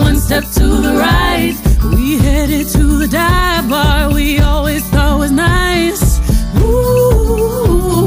[0.00, 1.54] one step to the right,
[1.92, 6.20] we headed to the dive bar we always thought was nice.
[6.58, 8.06] Ooh,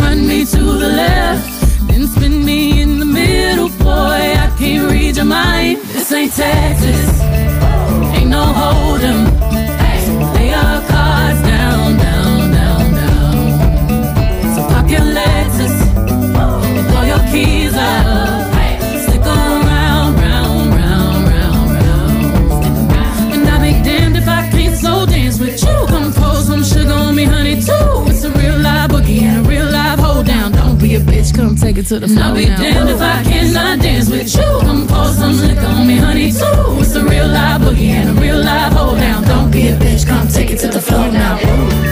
[0.00, 4.36] run me to the left, then spin me in the middle, boy.
[4.44, 5.78] I can't read your mind.
[5.92, 7.20] This ain't Texas,
[8.16, 9.00] ain't no hold
[31.46, 32.24] come take it to the floor.
[32.24, 34.42] I'll be damned if I cannot dance with you.
[34.62, 36.80] Come pour some liquor on me, honey, too.
[36.80, 39.22] It's a real live boogie and a real live hold down.
[39.22, 41.85] Don't be a bitch, come take it to the floor now.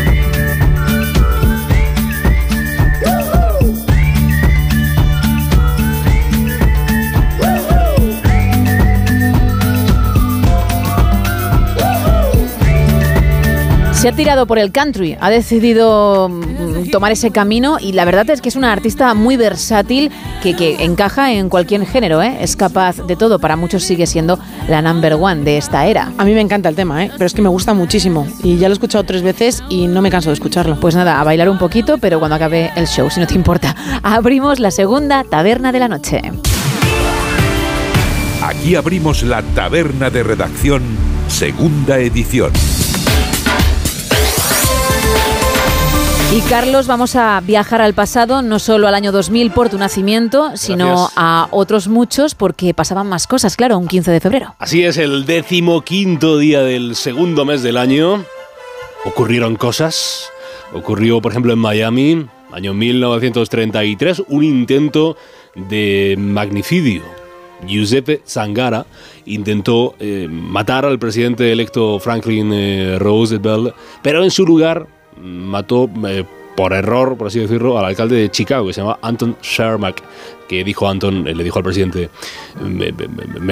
[14.04, 18.28] Se ha tirado por el country, ha decidido mm, tomar ese camino y la verdad
[18.28, 20.10] es que es una artista muy versátil
[20.42, 22.36] que, que encaja en cualquier género, ¿eh?
[22.42, 24.38] es capaz de todo, para muchos sigue siendo
[24.68, 26.12] la number one de esta era.
[26.18, 27.12] A mí me encanta el tema, ¿eh?
[27.14, 28.26] pero es que me gusta muchísimo.
[28.42, 30.78] Y ya lo he escuchado tres veces y no me canso de escucharlo.
[30.78, 33.74] Pues nada, a bailar un poquito, pero cuando acabe el show, si no te importa.
[34.02, 36.20] Abrimos la segunda taberna de la noche.
[38.42, 40.82] Aquí abrimos la taberna de redacción,
[41.28, 42.52] segunda edición.
[46.32, 50.50] Y Carlos, vamos a viajar al pasado, no solo al año 2000 por tu nacimiento,
[50.56, 51.12] sino Gracias.
[51.16, 54.54] a otros muchos porque pasaban más cosas, claro, un 15 de febrero.
[54.58, 58.24] Así es, el decimoquinto día del segundo mes del año.
[59.04, 60.28] Ocurrieron cosas.
[60.72, 65.16] Ocurrió, por ejemplo, en Miami, año 1933, un intento
[65.54, 67.02] de magnicidio.
[67.64, 68.86] Giuseppe Zangara
[69.24, 74.86] intentó eh, matar al presidente electo Franklin eh, Roosevelt, pero en su lugar
[75.20, 76.24] mató eh,
[76.56, 80.02] por error, por así decirlo, al alcalde de Chicago, que se llama Anton Shermack,
[80.48, 82.10] que dijo Anton, eh, le dijo al presidente,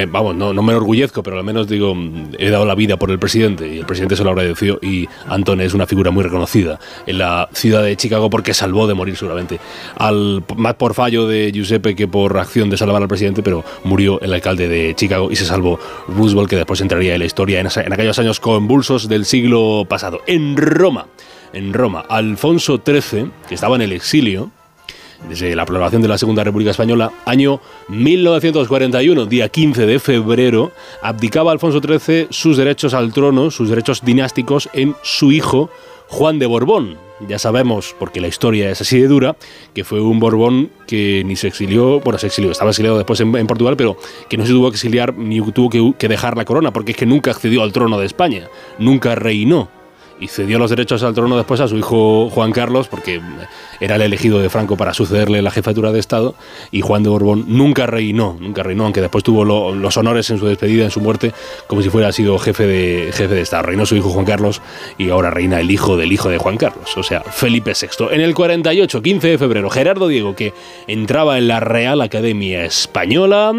[0.08, 1.96] vamos, no, no me enorgullezco, pero al menos digo,
[2.38, 5.60] he dado la vida por el presidente, y el presidente se lo agradeció, y Anton
[5.60, 9.58] es una figura muy reconocida en la ciudad de Chicago porque salvó de morir seguramente,
[9.96, 14.20] al, más por fallo de Giuseppe que por acción de salvar al presidente, pero murió
[14.20, 17.92] el alcalde de Chicago y se salvó Roosevelt, que después entraría en la historia en
[17.92, 20.20] aquellos años convulsos del siglo pasado.
[20.26, 21.06] En Roma,
[21.52, 24.50] en Roma, Alfonso XIII, que estaba en el exilio,
[25.28, 30.72] desde la proclamación de la Segunda República Española, año 1941, día 15 de febrero,
[31.02, 35.70] abdicaba Alfonso XIII sus derechos al trono, sus derechos dinásticos en su hijo
[36.08, 36.98] Juan de Borbón.
[37.28, 39.36] Ya sabemos, porque la historia es así de dura,
[39.74, 43.34] que fue un Borbón que ni se exilió, bueno, se exilió, estaba exiliado después en,
[43.36, 43.96] en Portugal, pero
[44.28, 46.98] que no se tuvo que exiliar ni tuvo que, que dejar la corona, porque es
[46.98, 48.48] que nunca accedió al trono de España,
[48.78, 49.68] nunca reinó
[50.22, 53.20] y cedió los derechos al trono después a su hijo Juan Carlos, porque
[53.80, 56.34] era el elegido de Franco para sucederle la jefatura de Estado,
[56.70, 60.38] y Juan de Borbón nunca reinó, nunca reinó, aunque después tuvo lo- los honores en
[60.38, 61.32] su despedida, en su muerte,
[61.66, 63.64] como si fuera sido jefe de, jefe de Estado.
[63.64, 64.62] Reinó su hijo Juan Carlos
[64.98, 67.88] y ahora reina el hijo del hijo de Juan Carlos, o sea, Felipe VI.
[68.12, 70.52] En el 48, 15 de febrero, Gerardo Diego, que
[70.86, 73.52] entraba en la Real Academia Española,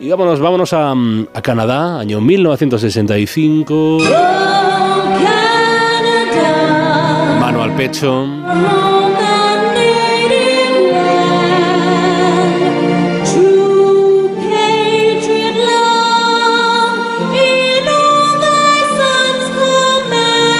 [0.00, 3.98] y vámonos, vámonos a, a Canadá, año 1965.
[4.00, 4.93] Mano al
[7.76, 8.26] pecho.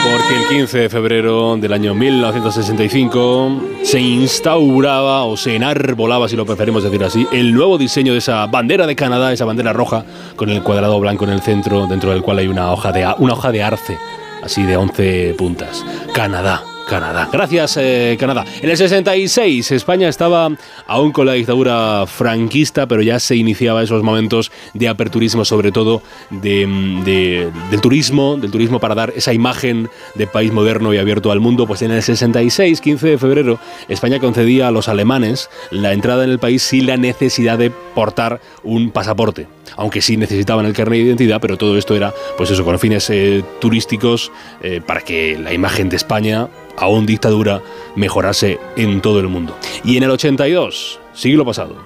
[0.04, 6.46] Porque el 15 de febrero del año 1965 se instauraba o se enarbolaba, si lo
[6.46, 10.04] preferimos decir así, el nuevo diseño de esa bandera de Canadá, esa bandera roja
[10.36, 13.34] con el cuadrado blanco en el centro, dentro del cual hay una hoja de, una
[13.34, 13.98] hoja de arce,
[14.42, 15.84] así de 11 puntas.
[16.12, 16.62] Canadá.
[16.88, 17.28] Canadá.
[17.32, 18.44] Gracias, eh, Canadá.
[18.60, 20.50] En el 66, España estaba
[20.86, 26.02] aún con la dictadura franquista, pero ya se iniciaba esos momentos de aperturismo, sobre todo
[26.30, 31.30] mm, de- del turismo, del turismo para dar esa imagen de país moderno y abierto
[31.32, 31.66] al mundo.
[31.66, 33.58] Pues en el 66, 15 de febrero,
[33.88, 38.40] España concedía a los alemanes la entrada en el país sin la necesidad de portar
[38.62, 39.46] un pasaporte.
[39.76, 43.08] Aunque sí necesitaban el carnet de identidad, pero todo esto era, pues eso, con fines
[43.10, 44.30] eh, turísticos,
[44.62, 47.62] eh, para que la imagen de España, aún dictadura,
[47.96, 49.56] mejorase en todo el mundo.
[49.84, 51.76] Y en el 82, siglo pasado,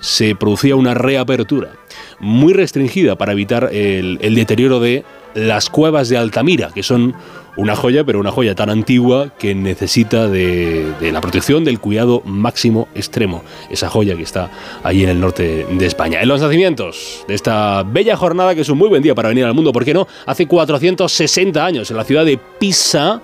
[0.00, 1.72] se producía una reapertura
[2.20, 7.14] muy restringida para evitar el, el deterioro de las cuevas de Altamira, que son
[7.56, 12.22] una joya, pero una joya tan antigua que necesita de, de la protección, del cuidado
[12.24, 13.42] máximo extremo.
[13.70, 14.50] Esa joya que está
[14.82, 16.20] ahí en el norte de España.
[16.20, 19.44] En los nacimientos de esta bella jornada, que es un muy buen día para venir
[19.44, 20.06] al mundo, ¿por qué no?
[20.26, 23.22] Hace 460 años, en la ciudad de Pisa,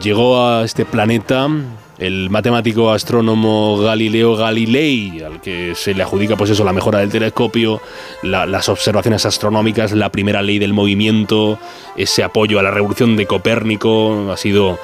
[0.00, 1.48] llegó a este planeta
[1.98, 7.10] el matemático astrónomo Galileo Galilei, al que se le adjudica pues eso, la mejora del
[7.10, 7.80] telescopio,
[8.22, 11.58] la- las observaciones astronómicas, la primera ley del movimiento,
[11.96, 14.78] ese apoyo a la revolución de Copérnico, ha sido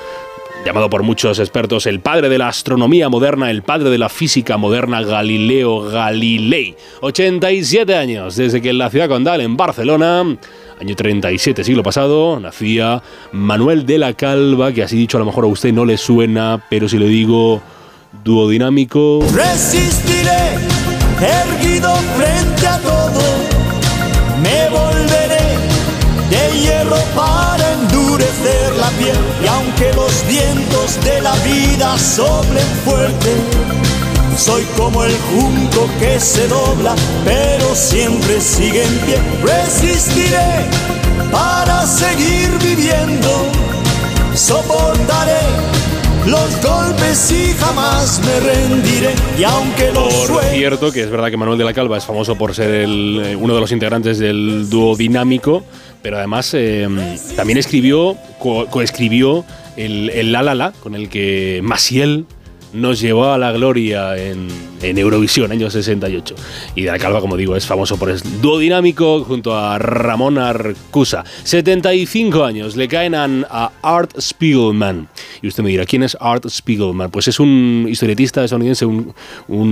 [0.64, 4.56] llamado por muchos expertos el padre de la astronomía moderna, el padre de la física
[4.56, 6.76] moderna, Galileo Galilei.
[7.00, 10.36] 87 años desde que en la ciudad condal, en Barcelona,
[10.80, 13.02] año 37, siglo pasado, nacía
[13.32, 16.64] Manuel de la Calva, que así dicho a lo mejor a usted no le suena,
[16.70, 17.60] pero si le digo
[18.24, 19.20] duodinámico...
[19.34, 20.54] Resistiré,
[21.20, 23.20] erguido frente a todo.
[24.42, 25.56] Me volveré
[26.30, 29.16] de hierro para endurecer la piel.
[29.42, 33.34] Y aunque los vientos de la vida soplen fuerte,
[34.38, 39.16] soy como el junco que se dobla, pero siempre sigue en pie.
[39.42, 40.64] Resistiré
[41.30, 43.28] para seguir viviendo.
[44.34, 45.40] Soportaré
[46.26, 49.10] los golpes y jamás me rendiré.
[49.38, 52.36] Y aunque los Por cierto, que es verdad que Manuel de la Calva es famoso
[52.36, 55.64] por ser el, eh, uno de los integrantes del dúo dinámico,
[56.02, 56.86] pero además eh,
[57.34, 59.44] también escribió, co- coescribió
[59.76, 62.26] el, el La La La, con el que Maciel
[62.72, 64.48] nos llevó a la gloria en,
[64.82, 66.34] en Eurovisión, año 68.
[66.74, 70.38] Y de la Calva, como digo, es famoso por el dúo dinámico junto a Ramón
[70.38, 71.24] Arcusa.
[71.44, 75.08] 75 años le caen a, Art Spiegelman.
[75.42, 77.10] Y usted me dirá, ¿quién es Art Spiegelman?
[77.10, 79.14] Pues es un historietista estadounidense, un,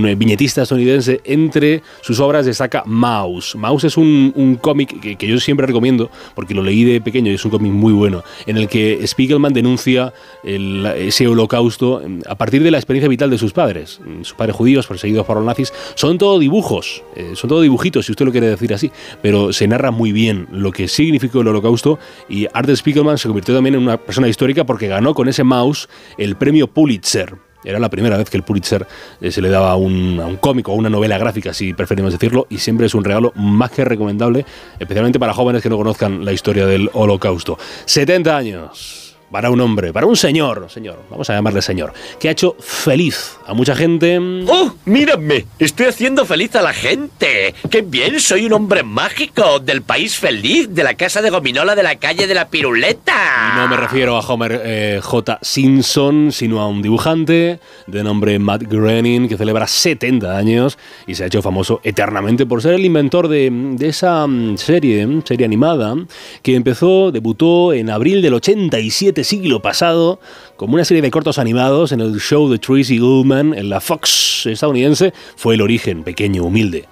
[0.07, 1.21] eh, viñetista estadounidense.
[1.23, 3.55] Entre sus obras destaca Mouse.
[3.55, 7.45] Mouse es un, cómic que, yo siempre recomiendo porque lo leí de pequeño y es
[7.45, 12.71] un cómic muy bueno, en el que Spiegelman denuncia ese holocausto eh, a partir de
[12.71, 13.99] la experiencia vital de sus padres.
[14.03, 18.05] Mm, Sus padres judíos, perseguidos por los nazis, son todo dibujos, eh, son todo dibujitos,
[18.05, 21.49] si usted lo quiere decir así, pero se narra muy bien lo que significó el
[21.49, 25.43] holocausto y Art Spiegelman se convirtió también en una persona histórica porque ganó con ese
[25.43, 27.35] mouse el premio Pulitzer.
[27.65, 28.87] Era la primera vez que el Pulitzer
[29.19, 32.47] eh, se le daba un, a un cómico a una novela gráfica, si preferimos decirlo,
[32.49, 34.45] y siempre es un regalo más que recomendable,
[34.79, 37.57] especialmente para jóvenes que no conozcan la historia del holocausto.
[37.85, 42.31] 70 años para un hombre, para un señor, señor, vamos a llamarle señor, que ha
[42.31, 44.19] hecho feliz a mucha gente.
[44.47, 45.45] ¡Oh, mírame!
[45.59, 47.53] Estoy haciendo feliz a la gente.
[47.69, 48.19] ¡Qué bien!
[48.19, 52.27] Soy un hombre mágico del país feliz, de la casa de gominola de la calle
[52.27, 53.53] de la piruleta.
[53.53, 55.39] Y no me refiero a Homer eh, J.
[55.41, 61.23] Simpson, sino a un dibujante de nombre Matt Groening, que celebra 70 años y se
[61.23, 65.95] ha hecho famoso eternamente por ser el inventor de, de esa mm, serie, serie animada,
[66.41, 70.19] que empezó, debutó en abril del 87, siglo pasado,
[70.55, 74.45] como una serie de cortos animados en el show de Tracy Ullman en la Fox
[74.45, 75.13] estadounidense.
[75.35, 76.85] Fue el origen, pequeño, humilde,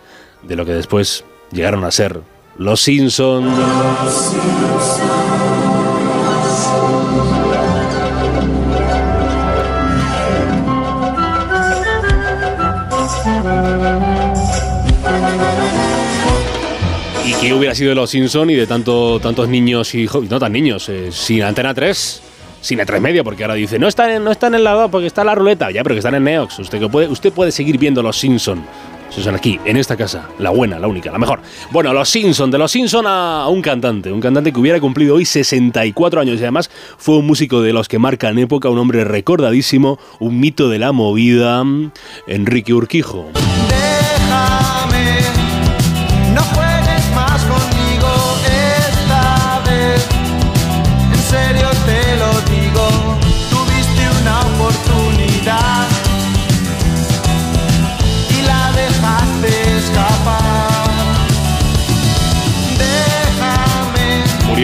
[0.43, 2.21] de lo que después llegaron a ser
[2.57, 3.47] los Simpsons.
[5.51, 5.54] ¿Y
[17.47, 20.89] qué hubiera sido de los Simpson y de tanto, tantos niños y no tan niños?
[20.89, 22.21] eh, sin Antena 3,
[22.61, 25.05] sin A3 Media, porque ahora dice, no están en, no están en la 2 porque
[25.05, 25.69] está la ruleta.
[25.69, 26.57] Ya, pero que están en Neox.
[26.59, 28.63] Usted, puede, usted puede seguir viendo los Simpson.
[29.11, 30.29] Son aquí, en esta casa.
[30.39, 31.39] La buena, la única, la mejor.
[31.71, 34.11] Bueno, los Simpson, de los Simpson a un cantante.
[34.11, 37.87] Un cantante que hubiera cumplido hoy 64 años y además fue un músico de los
[37.87, 41.63] que marcan época, un hombre recordadísimo, un mito de la movida,
[42.27, 43.29] Enrique Urquijo.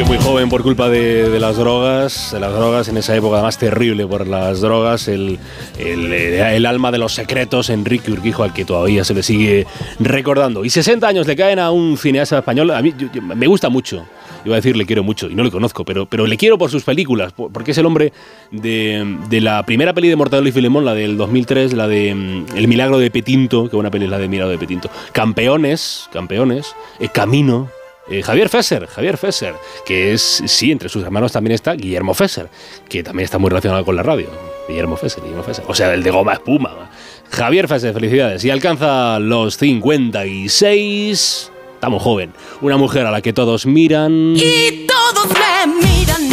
[0.07, 4.05] Muy joven por culpa de, las drogas, de las drogas en esa época más terrible
[4.05, 5.39] por las drogas, el,
[5.79, 9.65] el, el alma de los secretos, Enrique Urquijo, al que todavía se le sigue
[9.99, 10.65] recordando.
[10.65, 12.93] Y 60 años le caen a un cineasta español, a mí
[13.35, 14.05] me gusta mucho,
[14.43, 16.69] iba a decir le quiero mucho, y no le conozco, pero, pero le quiero por
[16.69, 18.11] sus películas, por- porque es el hombre
[18.51, 22.57] de, de la primera peli de Mortadelo y Filemón, la del 2003, la de mm,
[22.57, 26.75] El milagro de Petinto, que buena peli es la de Milagro de Petinto, Campeones, Campeones,
[26.99, 27.69] eh, Camino,
[28.12, 29.55] eh, Javier Fesser, Javier Fesser,
[29.86, 32.49] que es, sí, entre sus hermanos también está Guillermo Fesser,
[32.89, 34.28] que también está muy relacionado con la radio.
[34.68, 35.64] Guillermo Fesser, Guillermo Fesser.
[35.68, 36.89] O sea, el de goma espuma.
[37.30, 38.43] Javier Fesser, felicidades.
[38.43, 41.51] Y alcanza los 56.
[41.74, 42.34] Está muy joven.
[42.59, 44.34] Una mujer a la que todos miran.
[44.36, 46.30] Y todos me miran,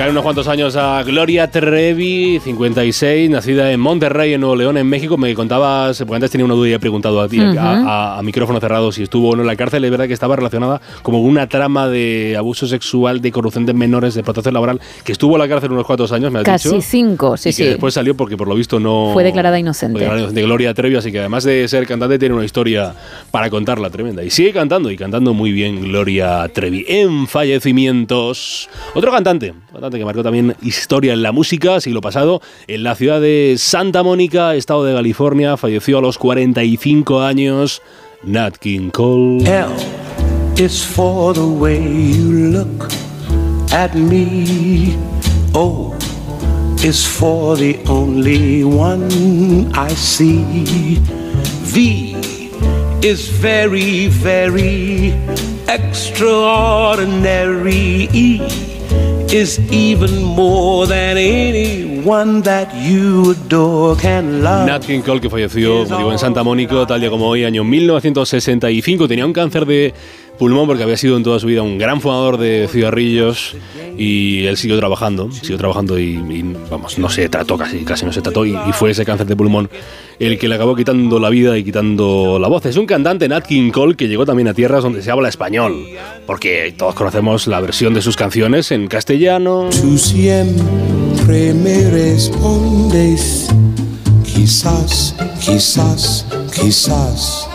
[0.00, 4.86] caen unos cuantos años a Gloria Trevi, 56, nacida en Monterrey, en Nuevo León, en
[4.86, 5.18] México.
[5.18, 7.52] Me contabas, porque antes tenía una duda y he preguntado a ti, a,
[8.14, 9.84] a- a micrófono cerrado, si estuvo o no en la cárcel.
[9.84, 14.14] Es verdad que estaba relacionada como una trama de abuso sexual, de corrupción de menores,
[14.14, 16.80] de protección laboral, que estuvo en la cárcel unos cuantos años, me has Casi dicho.
[16.80, 17.64] cinco, sí, y que sí.
[17.64, 19.10] después salió porque por lo visto no...
[19.12, 19.92] Fue declarada inocente.
[19.92, 20.42] fue declarada inocente.
[20.42, 22.94] Gloria Trevi, así que además de ser cantante tiene una historia
[23.30, 24.24] para contarla tremenda.
[24.24, 26.86] Y sigue cantando y cantando muy bien Gloria Trevi.
[26.88, 29.52] En fallecimientos, otro cantante,
[29.98, 34.54] que marcó también historia en la música, siglo pasado, en la ciudad de Santa Mónica,
[34.54, 37.82] estado de California, falleció a los 45 años,
[38.22, 39.44] Nat King Cole.
[39.44, 39.70] L
[40.56, 42.88] is for the way you look
[43.72, 44.96] at me.
[45.54, 45.94] O
[46.84, 50.98] is for the only one I see.
[51.64, 52.29] V
[53.02, 55.14] is very, very
[55.68, 58.08] extraordinary.
[59.32, 64.66] Is even more than anyone that you adore can love.
[64.66, 67.62] Nat King Cole, que falleció, como digo, en Santa Mónica, tal día como hoy, año
[67.62, 69.06] 1965.
[69.06, 69.94] Tenía un cáncer de
[70.40, 73.54] pulmón porque había sido en toda su vida un gran fumador de cigarrillos
[73.98, 78.12] y él siguió trabajando, siguió trabajando y, y, vamos, no se trató casi, casi no
[78.12, 79.68] se trató y, y fue ese cáncer de pulmón
[80.18, 82.64] el que le acabó quitando la vida y quitando la voz.
[82.64, 85.86] Es un cantante, Nat King Cole, que llegó también a tierras donde se habla español,
[86.26, 89.68] porque todos conocemos la versión de sus canciones en castellano.
[89.70, 93.48] Tú siempre me respondes,
[94.24, 97.48] quizás, quizás, quizás.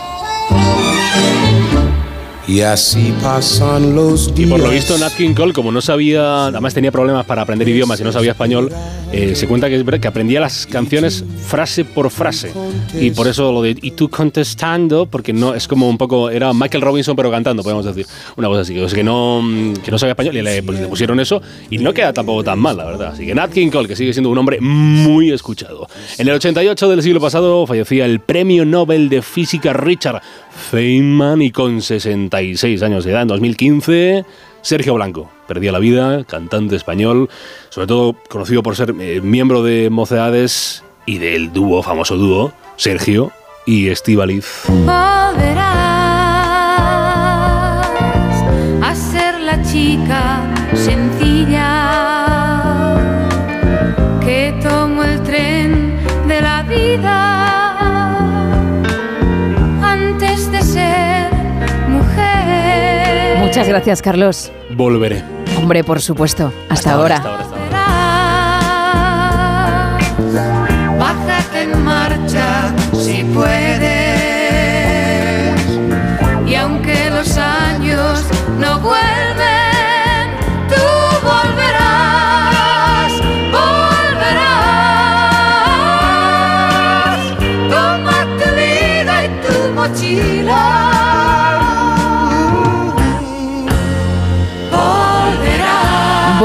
[2.48, 4.50] Y así pasan los Y días.
[4.50, 7.98] por lo visto Nat King Cole, como no sabía, además tenía problemas para aprender idiomas
[8.00, 8.70] y no sabía español,
[9.12, 12.52] eh, se cuenta que que aprendía las canciones frase por frase.
[12.94, 16.52] Y por eso lo de y tú contestando, porque no es como un poco, era
[16.52, 18.06] Michael Robinson pero cantando, podemos decir.
[18.36, 19.42] Una cosa así, o sea, que no,
[19.84, 22.60] que no sabía español y le, pues, le pusieron eso y no queda tampoco tan
[22.60, 23.12] mal, la verdad.
[23.14, 25.88] Así que Nat King Cole, que sigue siendo un hombre muy escuchado.
[26.16, 30.22] En el 88 del siglo pasado fallecía el premio Nobel de Física Richard
[30.56, 34.24] Feynman y con 66 años de edad en 2015,
[34.62, 35.30] Sergio Blanco.
[35.46, 37.28] Perdía la vida, cantante español,
[37.68, 43.30] sobre todo conocido por ser eh, miembro de Mocedades y del dúo, famoso dúo, Sergio
[43.64, 43.88] y
[48.82, 50.54] a ser la chica
[63.68, 64.52] gracias, Carlos.
[64.70, 65.22] Volveré.
[65.58, 66.52] Hombre, por supuesto.
[66.68, 67.18] Hasta, ahora.
[67.20, 67.55] Bájate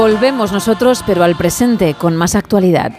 [0.02, 2.90] Volvemos nosotros, pero al presente, con más actualidad.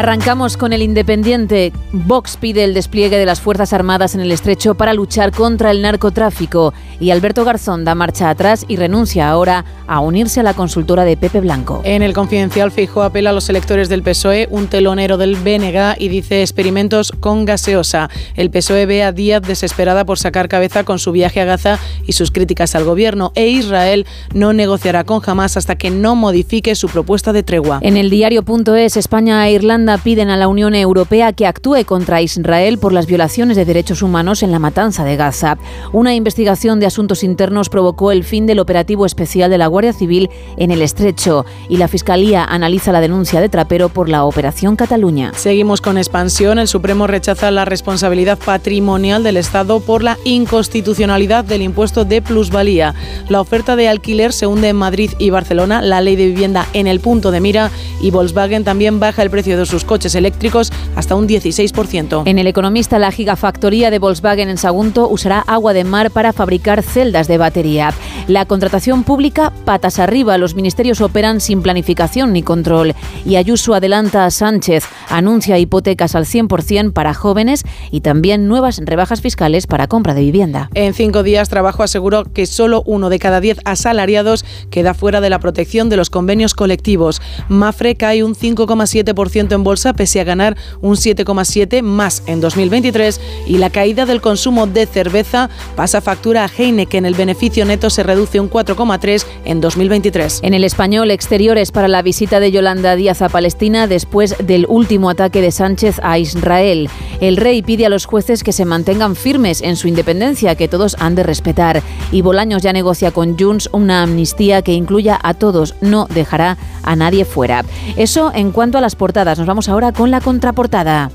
[0.00, 1.74] Arrancamos con el Independiente.
[1.92, 5.82] Vox pide el despliegue de las Fuerzas Armadas en el estrecho para luchar contra el
[5.82, 6.72] narcotráfico.
[6.98, 11.18] Y Alberto Garzón da marcha atrás y renuncia ahora a unirse a la consultora de
[11.18, 11.82] Pepe Blanco.
[11.84, 16.08] En el confidencial Fijo apela a los electores del PSOE, un telonero del BNG, y
[16.08, 18.08] dice experimentos con gaseosa.
[18.36, 22.12] El PSOE ve a Díaz desesperada por sacar cabeza con su viaje a Gaza y
[22.12, 23.32] sus críticas al gobierno.
[23.34, 27.80] E Israel no negociará con Hamas hasta que no modifique su propuesta de tregua.
[27.82, 32.78] En el diario.es, España e Irlanda piden a la Unión Europea que actúe contra Israel
[32.78, 35.58] por las violaciones de derechos humanos en la matanza de Gaza.
[35.92, 40.30] Una investigación de asuntos internos provocó el fin del operativo especial de la Guardia Civil
[40.56, 45.32] en el estrecho y la Fiscalía analiza la denuncia de Trapero por la Operación Cataluña.
[45.34, 46.58] Seguimos con expansión.
[46.58, 52.94] El Supremo rechaza la responsabilidad patrimonial del Estado por la inconstitucionalidad del impuesto de plusvalía.
[53.28, 56.86] La oferta de alquiler se hunde en Madrid y Barcelona, la ley de vivienda en
[56.86, 57.70] el punto de mira
[58.00, 62.22] y Volkswagen también baja el precio de sus coches eléctricos hasta un 16%.
[62.26, 66.82] En El Economista, la gigafactoría de Volkswagen en Sagunto usará agua de mar para fabricar
[66.82, 67.92] celdas de batería.
[68.28, 70.38] La contratación pública patas arriba.
[70.38, 72.94] Los ministerios operan sin planificación ni control.
[73.24, 74.84] Y Ayuso adelanta a Sánchez.
[75.08, 80.70] Anuncia hipotecas al 100% para jóvenes y también nuevas rebajas fiscales para compra de vivienda.
[80.74, 85.30] En cinco días, Trabajo aseguró que solo uno de cada diez asalariados queda fuera de
[85.30, 87.20] la protección de los convenios colectivos.
[87.48, 93.58] Mafre cae un 5,7% en bolsa pese a ganar un 7,7% más en 2023 y
[93.58, 97.06] la caída del consumo de cerveza pasa factura a Heineken.
[97.06, 100.40] El beneficio neto se reduce un 4,3% en 2023.
[100.42, 105.08] En el español, exteriores para la visita de Yolanda Díaz a Palestina después del último
[105.08, 106.90] ataque de Sánchez a Israel.
[107.20, 110.96] El rey pide a los jueces que se mantengan firmes en su independencia, que todos
[110.98, 111.80] han de respetar.
[112.10, 116.96] Y Bolaños ya negocia con Junts una amnistía que incluya a todos, no dejará a
[116.96, 117.64] nadie fuera.
[117.96, 119.38] Eso en cuanto a las portadas.
[119.38, 121.10] Nos vamos ahora con la contraportada.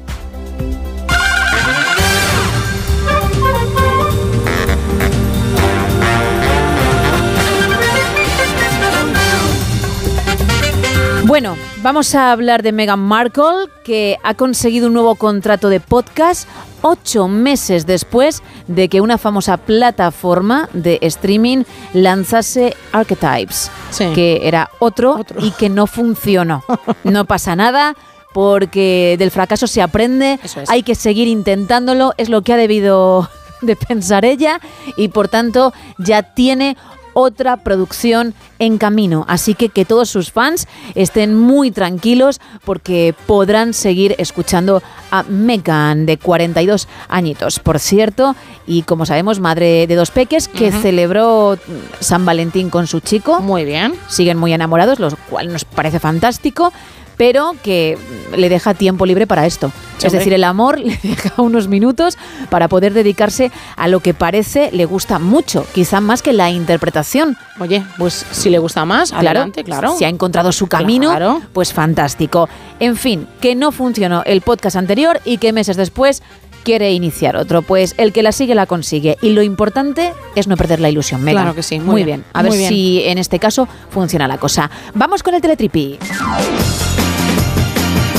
[11.26, 16.48] Bueno, vamos a hablar de Meghan Markle, que ha conseguido un nuevo contrato de podcast
[16.82, 23.72] ocho meses después de que una famosa plataforma de streaming lanzase Archetypes,
[24.14, 26.64] que era otro, y que no funcionó.
[27.04, 27.96] No pasa nada.
[28.36, 33.30] Porque del fracaso se aprende, hay que seguir intentándolo, es lo que ha debido
[33.62, 34.60] de pensar ella
[34.98, 36.76] y por tanto ya tiene
[37.14, 39.24] otra producción en camino.
[39.30, 46.06] Así que que todos sus fans estén muy tranquilos porque podrán seguir escuchando a Megan
[46.06, 48.36] de 42 añitos, por cierto,
[48.68, 51.58] y como sabemos, madre de dos peques que celebró
[52.02, 53.40] San Valentín con su chico.
[53.40, 53.94] Muy bien.
[54.10, 56.74] Siguen muy enamorados, lo cual nos parece fantástico.
[57.18, 57.98] Pero que
[58.36, 59.72] le deja tiempo libre para esto.
[59.98, 62.18] Sí, es decir, el amor le deja unos minutos
[62.50, 67.38] para poder dedicarse a lo que parece le gusta mucho, quizá más que la interpretación.
[67.60, 69.96] Oye, pues si le gusta más, adelante, claro.
[69.98, 71.42] Si ha encontrado su camino, Claro.
[71.54, 72.50] pues fantástico.
[72.80, 76.22] En fin, que no funcionó el podcast anterior y que meses después
[76.66, 77.62] quiere iniciar otro.
[77.62, 79.18] Pues el que la sigue la consigue.
[79.22, 81.44] Y lo importante es no perder la ilusión, Megan.
[81.44, 82.26] Claro que sí, muy Muy, bien, bien.
[82.34, 82.70] A muy ver bien.
[82.70, 84.70] si en este caso funciona la cosa.
[84.96, 85.98] Vamos con el teletripi.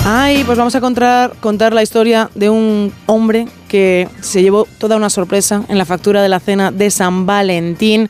[0.09, 5.11] Ay, pues vamos a contar, la historia de un hombre que se llevó toda una
[5.11, 8.09] sorpresa en la factura de la cena de San Valentín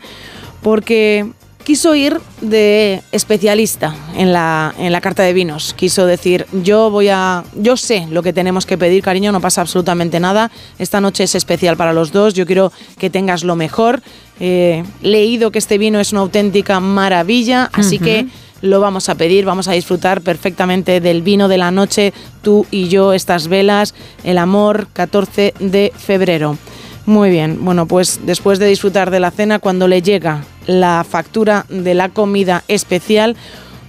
[0.61, 1.27] porque
[1.65, 5.73] quiso ir de especialista en la, en la carta de vinos.
[5.73, 7.45] Quiso decir, yo voy a.
[7.55, 10.51] Yo sé lo que tenemos que pedir, cariño, no pasa absolutamente nada.
[10.79, 12.35] Esta noche es especial para los dos.
[12.35, 14.03] Yo quiero que tengas lo mejor.
[14.39, 18.27] Eh, leído que este vino es una auténtica maravilla, así que
[18.63, 22.89] lo vamos a pedir, vamos a disfrutar perfectamente del vino de la noche, tú y
[22.89, 23.95] yo, estas velas,
[24.25, 26.57] el amor, 14 de febrero.
[27.05, 31.65] Muy bien, bueno, pues después de disfrutar de la cena, cuando le llega la factura
[31.69, 33.37] de la comida especial,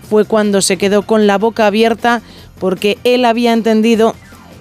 [0.07, 2.21] fue cuando se quedó con la boca abierta
[2.59, 4.15] porque él había entendido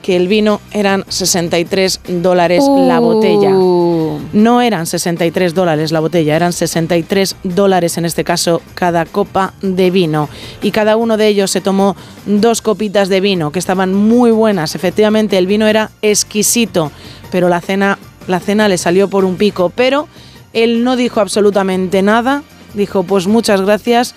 [0.06, 3.50] que el vino eran 63 dólares la botella.
[3.50, 9.90] No eran 63 dólares la botella, eran 63 dólares en este caso cada copa de
[9.90, 10.28] vino.
[10.62, 14.76] Y cada uno de ellos se tomó dos copitas de vino que estaban muy buenas.
[14.76, 16.92] Efectivamente, el vino era exquisito,
[17.32, 17.98] pero la cena,
[18.28, 19.72] la cena le salió por un pico.
[19.74, 20.06] Pero
[20.52, 22.44] él no dijo absolutamente nada.
[22.74, 24.14] Dijo, pues muchas gracias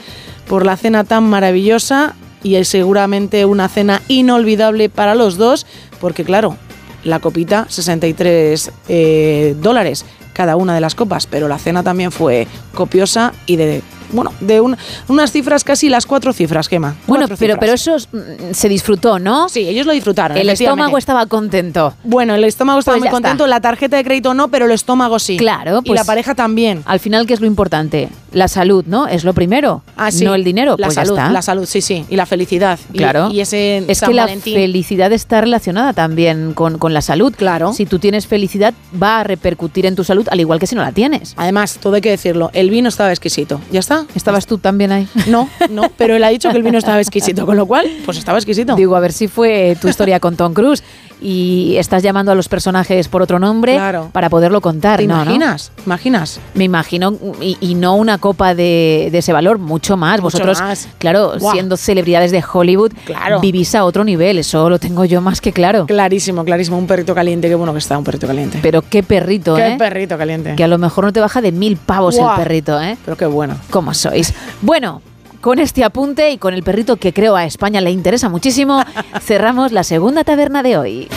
[0.48, 2.14] por la cena tan maravillosa
[2.44, 5.66] y es seguramente una cena inolvidable para los dos,
[6.00, 6.58] porque claro,
[7.04, 12.48] la copita 63 eh, dólares cada una de las copas, pero la cena también fue
[12.74, 13.82] copiosa y de
[14.12, 16.96] bueno, de un- unas cifras casi las cuatro cifras, Gema.
[17.08, 17.58] Bueno, pero, cifras.
[17.60, 19.50] pero eso es- mm, se disfrutó, ¿no?
[19.50, 20.38] Sí, ellos lo disfrutaron.
[20.38, 21.94] El estómago estaba contento.
[22.04, 23.56] Bueno, el estómago estaba Pues muy contento, está.
[23.56, 25.38] la tarjeta de crédito no, pero el estómago sí.
[25.38, 26.84] Claro, y pues la pareja también.
[26.86, 28.10] Al final, ¿qué es lo importante?
[28.32, 29.08] La salud, ¿no?
[29.08, 29.82] Es lo primero.
[29.98, 30.24] Ah, sí.
[30.24, 30.76] No el dinero.
[30.78, 31.32] La pues salud, ya está.
[31.34, 32.06] la salud, sí, sí.
[32.10, 32.78] Y la felicidad.
[32.94, 33.30] Y- Claro.
[33.32, 37.34] Y, ese es San que la felicidad está relacionada también con, con la salud.
[37.36, 37.74] Claro.
[37.74, 40.82] Si tú tienes felicidad, va a repercutir en tu salud, al igual que si no
[40.82, 41.34] la tienes.
[41.38, 43.60] Además, todo hay que decirlo, el vino estaba exquisito.
[43.72, 43.99] ¿Ya está?
[44.16, 45.08] ¿Estabas tú también ahí?
[45.28, 48.18] No, no, pero él ha dicho que el vino estaba exquisito, con lo cual, pues
[48.18, 48.76] estaba exquisito.
[48.76, 50.84] Digo, a ver si fue tu historia con Tom Cruise
[51.22, 54.10] y estás llamando a los personajes por otro nombre Claro.
[54.14, 55.00] para poderlo contar.
[55.00, 55.24] ¿Te ¿no, no?
[55.24, 55.72] imaginas?
[55.86, 56.40] ¿Imaginas?
[56.54, 60.22] Me imagino, y, y no una copa de, de ese valor, mucho más.
[60.22, 60.88] Mucho Vosotros, más.
[60.98, 63.40] claro, siendo celebridades de Hollywood, Claro.
[63.40, 64.38] vivís a otro nivel.
[64.40, 65.86] Eso lo tengo yo más que claro.
[65.88, 66.78] Clarísimo, clarísimo.
[66.78, 68.60] Un perrito caliente, qué bueno que está, un perrito caliente.
[68.62, 69.76] Pero qué perrito, Qué ¿eh?
[69.78, 70.56] perrito caliente.
[70.56, 72.98] Que a lo mejor no te baja de mil pavos el perrito, ¿eh?
[73.04, 73.56] Pero qué bueno.
[73.70, 74.34] ¿Cómo sois?
[74.62, 75.02] Bueno,
[75.42, 78.84] con este apunte y con el perrito que creo a España le interesa muchísimo,
[79.22, 81.08] cerramos la segunda taberna de hoy.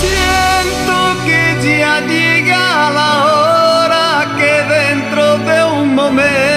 [0.00, 6.53] Siento que ya llega la hora que dentro de un momento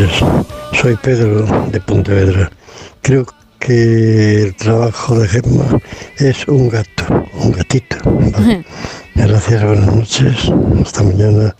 [0.00, 0.24] noches.
[0.80, 2.50] Soy Pedro de Pontevedra.
[3.02, 3.26] Creo
[3.58, 5.80] que el trabajo de Gemma
[6.18, 7.96] es un gato, un gatito.
[8.04, 8.64] ¿vale?
[9.14, 10.52] Gracias, buenas noches.
[10.82, 11.54] Hasta mañana.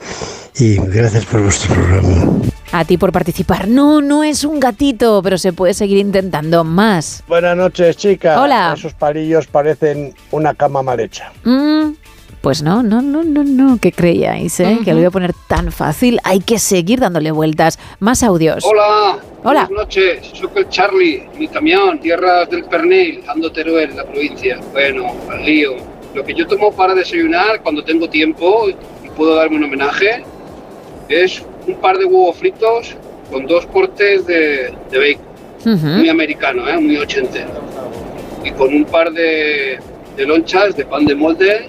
[0.57, 2.43] Y gracias por vuestro programa.
[2.73, 3.69] A ti por participar.
[3.69, 7.23] No, no es un gatito, pero se puede seguir intentando más.
[7.29, 8.37] Buenas noches, chicas.
[8.37, 8.75] Hola.
[8.77, 11.33] Esos palillos parecen una cama mal hecha.
[11.45, 11.93] Mm,
[12.41, 13.79] pues no, no, no, no, no.
[13.81, 14.79] ¿Qué creíais, eh?
[14.85, 16.19] Que lo voy a poner tan fácil.
[16.25, 17.79] Hay que seguir dándole vueltas.
[17.99, 18.65] Más audios.
[18.65, 19.67] Hola, Hola.
[19.67, 20.31] buenas noches.
[20.33, 24.59] Soy el Charlie, mi camión, tierras del Pernil, ando Teruel, la provincia.
[24.73, 25.77] Bueno, al lío.
[26.15, 30.25] Lo que yo tomo para desayunar cuando tengo tiempo y puedo darme un homenaje
[31.09, 32.97] es un par de huevos fritos
[33.31, 35.99] con dos cortes de, de bacon.
[35.99, 36.79] Muy americano, ¿eh?
[36.79, 37.51] muy ochentero.
[38.43, 39.79] Y con un par de,
[40.17, 41.69] de lonchas de pan de molde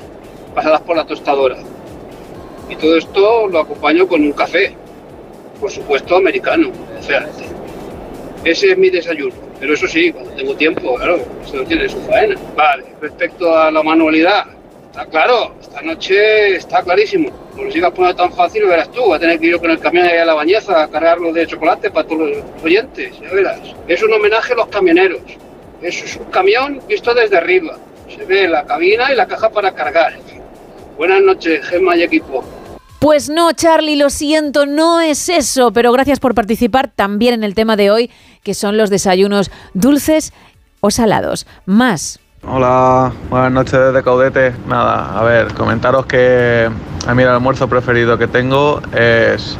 [0.53, 1.57] pasadas por la tostadora.
[2.69, 4.75] Y todo esto lo acompaño con un café,
[5.59, 7.43] por supuesto americano, efectivamente.
[8.43, 12.35] Ese es mi desayuno, pero eso sí, cuando tengo tiempo, claro, eso tiene su faena.
[12.55, 14.45] Vale, respecto a la manualidad,
[14.89, 17.29] está claro, esta noche está clarísimo.
[17.55, 19.79] No lo sigas poniendo tan fácil, verás tú, va a tener que ir con el
[19.79, 23.59] camión ahí a la bañeza a cargarlo de chocolate para todos los oyentes, ya verás.
[23.87, 25.21] Es un homenaje a los camioneros.
[25.81, 27.77] Eso es un camión visto desde arriba.
[28.09, 30.13] Se ve la cabina y la caja para cargar.
[30.97, 32.43] Buenas noches, Gemma y equipo.
[32.99, 35.73] Pues no, Charlie, lo siento, no es eso.
[35.73, 38.11] Pero gracias por participar también en el tema de hoy,
[38.43, 40.33] que son los desayunos dulces
[40.81, 41.47] o salados.
[41.65, 42.19] Más.
[42.47, 44.53] Hola, buenas noches desde Caudete.
[44.67, 46.69] Nada, a ver, comentaros que
[47.07, 49.57] A mí el almuerzo preferido que tengo es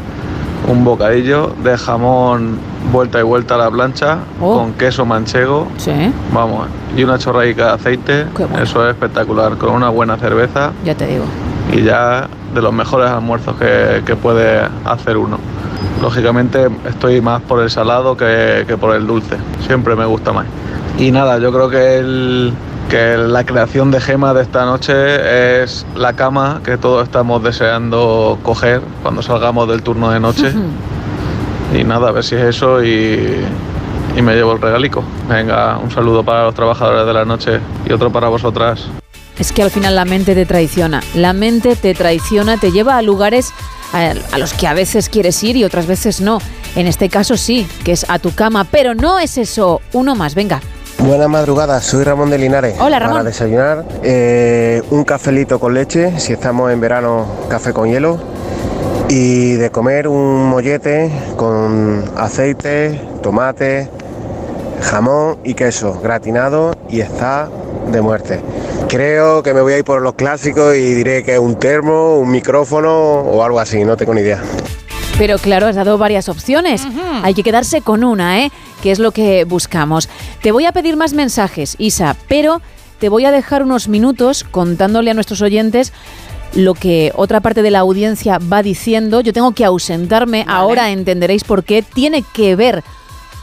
[0.68, 2.57] un bocadillo de jamón
[2.91, 4.57] vuelta y vuelta a la plancha Oh.
[4.59, 5.68] con queso manchego.
[5.78, 5.91] Sí.
[6.34, 8.26] Vamos, y una chorradica de aceite.
[8.62, 11.26] Eso es espectacular, con una buena cerveza Ya te digo.
[11.74, 15.38] y ya de los mejores almuerzos que, que puede hacer uno.
[16.01, 20.45] Lógicamente estoy más por el salado que, que por el dulce, siempre me gusta más.
[20.97, 22.53] Y nada, yo creo que, el-
[22.92, 28.38] que la creación de Gema de esta noche es la cama que todos estamos deseando
[28.44, 30.52] coger cuando salgamos del turno de noche.
[31.74, 33.46] Y nada, a ver si es eso y,
[34.18, 35.06] y me llevo el regalico.
[35.30, 38.88] Venga, un saludo para los trabajadores de la noche y otro para vosotras.
[39.39, 41.02] Es que al final la mente te traiciona.
[41.16, 43.54] La mente te traiciona, te lleva a lugares
[43.94, 46.39] a, a los que a veces quieres ir y otras veces no.
[46.76, 49.80] En este caso sí, que es a tu cama, pero no es eso.
[49.94, 50.60] Uno más, venga.
[51.04, 52.76] Buenas madrugadas, soy Ramón de Linares.
[52.80, 53.18] Hola, Ramón.
[53.18, 58.20] Para desayunar, eh, un cafelito con leche, si estamos en verano, café con hielo.
[59.10, 63.89] Y de comer un mollete con aceite, tomate,
[64.82, 67.49] jamón y queso gratinado y está
[67.91, 68.39] de muerte.
[68.88, 72.20] Creo que me voy a ir por los clásicos y diré que es un termo,
[72.20, 74.39] un micrófono o algo así, no tengo ni idea.
[75.18, 76.88] Pero claro, has dado varias opciones.
[77.24, 78.51] Hay que quedarse con una, ¿eh?
[78.82, 80.09] Que es lo que buscamos.
[80.41, 82.62] Te voy a pedir más mensajes, Isa, pero
[82.99, 85.93] te voy a dejar unos minutos contándole a nuestros oyentes
[86.53, 89.22] lo que otra parte de la audiencia va diciendo.
[89.22, 91.82] Yo tengo que ausentarme, ahora entenderéis por qué.
[91.82, 92.84] Tiene que ver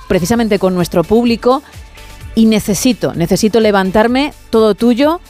[0.08, 1.62] precisamente con nuestro público
[2.34, 5.20] y necesito, necesito levantarme, todo tuyo.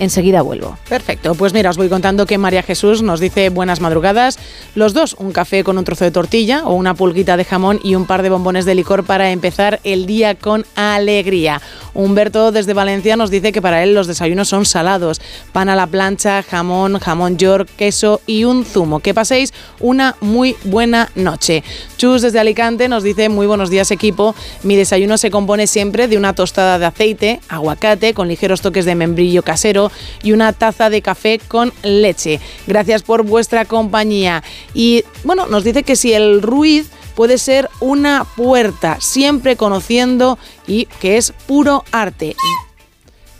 [0.00, 0.78] Enseguida vuelvo.
[0.88, 4.38] Perfecto, pues mira, os voy contando que María Jesús nos dice buenas madrugadas.
[4.76, 7.96] Los dos, un café con un trozo de tortilla o una pulguita de jamón y
[7.96, 11.60] un par de bombones de licor para empezar el día con alegría.
[11.94, 15.20] Humberto desde Valencia nos dice que para él los desayunos son salados.
[15.52, 19.00] Pan a la plancha, jamón, jamón york, queso y un zumo.
[19.00, 21.64] Que paséis una muy buena noche.
[21.96, 24.36] Chus desde Alicante nos dice muy buenos días equipo.
[24.62, 28.94] Mi desayuno se compone siempre de una tostada de aceite, aguacate con ligeros toques de
[28.94, 29.87] membrillo casero
[30.22, 32.40] y una taza de café con leche.
[32.66, 34.42] Gracias por vuestra compañía.
[34.74, 40.86] Y bueno, nos dice que si el ruiz puede ser una puerta, siempre conociendo y
[41.00, 42.36] que es puro arte.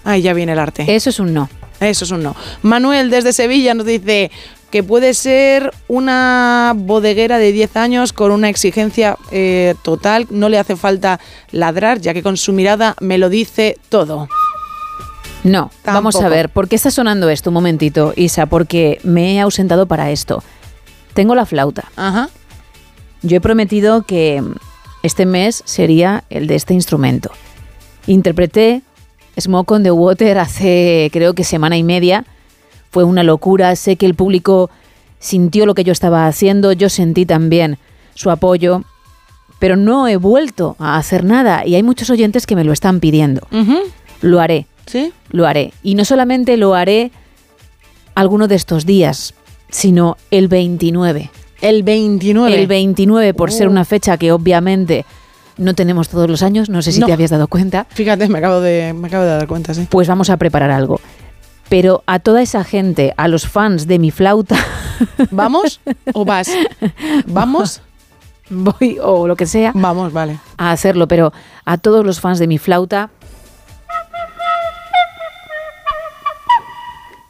[0.05, 0.85] Ahí ya viene el arte.
[0.89, 1.49] Eso es un no.
[1.81, 2.35] Eso es un no.
[2.63, 4.31] Manuel desde Sevilla nos dice
[4.71, 10.59] que puede ser una bodeguera de 10 años con una exigencia eh, total, no le
[10.59, 11.21] hace falta
[11.53, 14.29] ladrar, ya que con su mirada me lo dice todo.
[15.49, 17.51] No, vamos a ver, ¿por qué está sonando esto?
[17.51, 20.43] Un momentito, Isa, porque me he ausentado para esto.
[21.15, 21.85] Tengo la flauta.
[21.97, 22.29] Ajá.
[23.23, 24.43] Yo he prometido que
[25.03, 27.31] este mes sería el de este instrumento.
[28.07, 28.83] Interpreté
[29.39, 32.25] Smoke on the Water hace creo que semana y media.
[32.91, 34.71] Fue una locura, sé que el público
[35.19, 37.79] sintió lo que yo estaba haciendo, yo sentí también
[38.15, 38.83] su apoyo,
[39.59, 43.01] pero no he vuelto a hacer nada y hay muchos oyentes que me lo están
[43.01, 43.47] pidiendo.
[44.21, 44.67] Lo haré.
[44.89, 45.13] ¿Sí?
[45.31, 45.73] Lo haré.
[45.83, 47.11] Y no solamente lo haré
[48.15, 49.35] alguno de estos días,
[49.71, 51.31] sino el 29.
[51.61, 52.55] El 29.
[52.61, 53.71] El 29, por ser Oh.
[53.71, 55.05] una fecha que obviamente
[55.57, 57.07] no tenemos todos los años, no sé si No.
[57.07, 57.87] te habías dado cuenta.
[57.91, 59.87] Fíjate, me acabo de, me acabo de dar cuenta, sí.
[59.91, 61.01] Pues vamos a preparar algo.
[61.69, 64.57] Pero a toda esa gente, a los fans de mi flauta.
[65.31, 65.81] ¿Vamos
[66.15, 66.51] o vas?
[67.27, 67.83] ¿Vamos?
[68.51, 69.73] Voy o lo que sea.
[69.75, 70.39] Vamos, vale.
[70.57, 71.33] A hacerlo, pero
[71.67, 73.11] a todos los fans de mi flauta.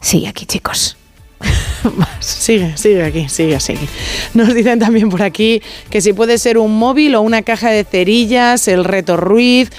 [0.00, 0.96] Sigue aquí, chicos.
[2.20, 3.88] Sigue, sigue aquí, sigue, sigue.
[4.34, 7.84] Nos dicen también por aquí que si puede ser un móvil o una caja de
[7.84, 9.70] cerillas, el reto Ruiz,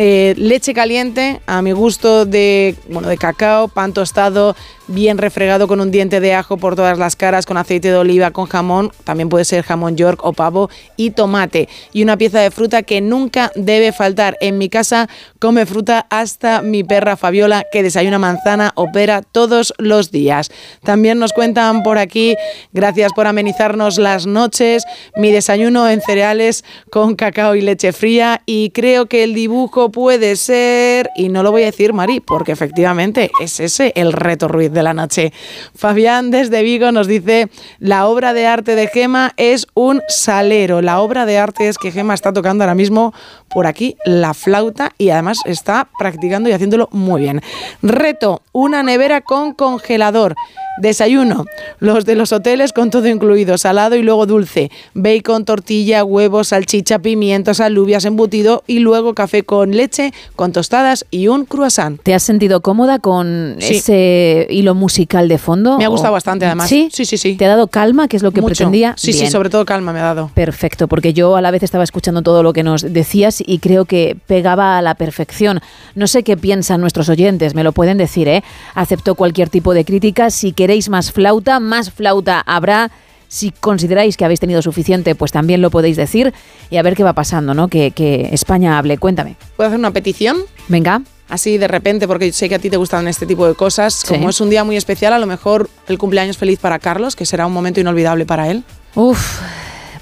[0.00, 4.54] eh, leche caliente, a mi gusto de, bueno, de cacao, pan tostado,
[4.86, 8.30] bien refregado con un diente de ajo por todas las caras, con aceite de oliva,
[8.30, 11.68] con jamón, también puede ser jamón york o pavo y tomate.
[11.92, 14.36] Y una pieza de fruta que nunca debe faltar.
[14.40, 15.08] En mi casa
[15.40, 20.52] come fruta hasta mi perra Fabiola, que desayuna manzana, opera todos los días.
[20.84, 22.36] También nos cuentan por aquí,
[22.72, 24.84] gracias por amenizarnos las noches,
[25.16, 30.36] mi desayuno en cereales con cacao y leche fría y creo que el dibujo puede
[30.36, 34.72] ser, y no lo voy a decir Mari, porque efectivamente es ese el reto Ruiz
[34.72, 35.32] de la noche.
[35.74, 40.82] Fabián desde Vigo nos dice, la obra de arte de Gema es un salero.
[40.82, 43.12] La obra de arte es que Gema está tocando ahora mismo
[43.48, 47.40] por aquí la flauta y además está practicando y haciéndolo muy bien.
[47.82, 50.34] Reto, una nevera con congelador.
[50.80, 51.44] Desayuno,
[51.80, 57.00] los de los hoteles con todo incluido, salado y luego dulce, bacon, tortilla, huevos, salchicha,
[57.00, 62.00] pimientos, alubias, embutido y luego café con leche, con tostadas y un croissant.
[62.00, 63.78] ¿Te has sentido cómoda con Sí.
[63.78, 65.78] ese hilo musical de fondo?
[65.78, 66.68] Me ha ¿O- gustado bastante además.
[66.68, 66.90] ¿Sí?
[66.92, 67.16] sí, sí.
[67.18, 67.34] sí.
[67.34, 68.50] ¿Te ha dado calma, que es lo que Mucho.
[68.54, 68.94] pretendía?
[68.96, 70.30] Sí, sí, sobre todo calma me ha dado.
[70.32, 73.84] Perfecto, porque yo a la vez estaba escuchando todo lo que nos decías y creo
[73.84, 75.60] que pegaba a la perfección.
[75.94, 78.42] No sé qué piensan nuestros oyentes, me lo pueden decir, ¿eh?
[78.74, 80.30] Acepto cualquier tipo de crítica.
[80.30, 82.90] Si queréis más flauta, más flauta habrá.
[83.28, 86.32] Si consideráis que habéis tenido suficiente, pues también lo podéis decir
[86.70, 87.68] y a ver qué va pasando, ¿no?
[87.68, 88.96] Que, que España hable.
[88.96, 89.36] Cuéntame.
[89.56, 90.38] ¿Puedo hacer una petición?
[90.68, 91.02] Venga.
[91.28, 93.94] Así de repente, porque sé que a ti te gustan este tipo de cosas.
[93.94, 94.14] Sí.
[94.14, 97.26] Como es un día muy especial, a lo mejor el cumpleaños feliz para Carlos, que
[97.26, 98.64] será un momento inolvidable para él.
[98.94, 99.40] Uf,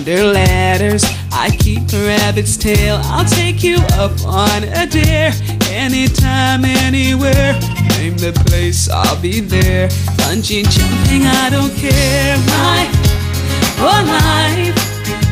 [0.00, 1.04] under ladders.
[1.30, 2.98] I keep a rabbit's tail.
[3.04, 5.32] I'll take you up on a dare.
[5.68, 7.52] Anytime, anywhere.
[7.98, 9.88] Name the place, I'll be there.
[10.16, 12.36] Bungee jumping, I don't care.
[12.48, 12.88] My,
[13.78, 14.74] oh life,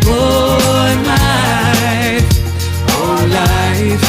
[0.05, 0.59] oh
[1.07, 2.27] life.
[3.01, 4.05] Oh life,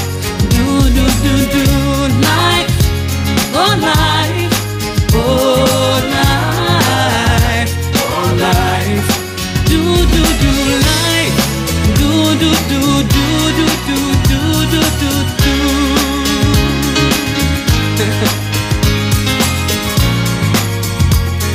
[0.52, 1.66] do do do do
[2.28, 2.72] life,
[3.56, 4.09] oh life,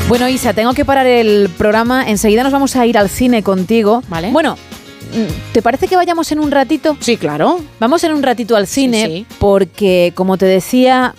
[0.07, 2.09] Bueno, Isa, tengo que parar el programa.
[2.09, 4.03] Enseguida nos vamos a ir al cine contigo.
[4.09, 4.31] Vale.
[4.33, 6.97] Bueno, mm, ¿te parece que vayamos en un ratito?
[7.01, 7.59] Sí, claro.
[7.81, 9.27] Vamos en un ratito al cine sí.
[9.39, 11.15] porque, como te decía,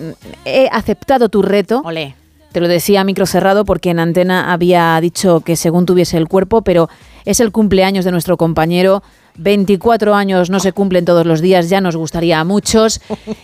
[0.00, 0.10] mm,
[0.44, 1.82] he aceptado tu reto.
[1.84, 2.16] Olé.
[2.50, 6.26] Te lo decía a micro cerrado porque en antena había dicho que según tuviese el
[6.26, 6.88] cuerpo, pero
[7.24, 9.04] es el cumpleaños de nuestro compañero.
[9.40, 13.00] 24 años no se cumplen todos los días, ya nos gustaría a muchos.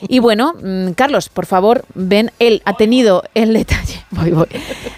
[0.08, 4.46] Y bueno, mm, Carlos, por favor, ven, él ha tenido el detalle voy, voy,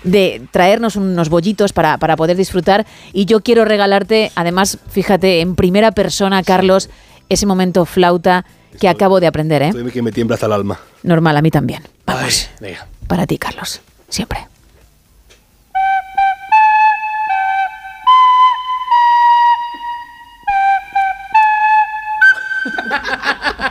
[0.02, 2.86] de traernos unos bollitos para, para poder disfrutar.
[3.12, 6.90] Y yo quiero regalarte, además, fíjate, en primera persona, Carlos,
[7.28, 8.44] ese momento flauta
[8.80, 9.72] que acabo de aprender, ¿eh?
[9.92, 10.78] Que me tiembla hasta el alma.
[11.02, 11.82] Normal, a mí también.
[12.06, 12.86] Ay, venga.
[13.06, 13.80] Para ti, Carlos.
[14.08, 14.46] Siempre.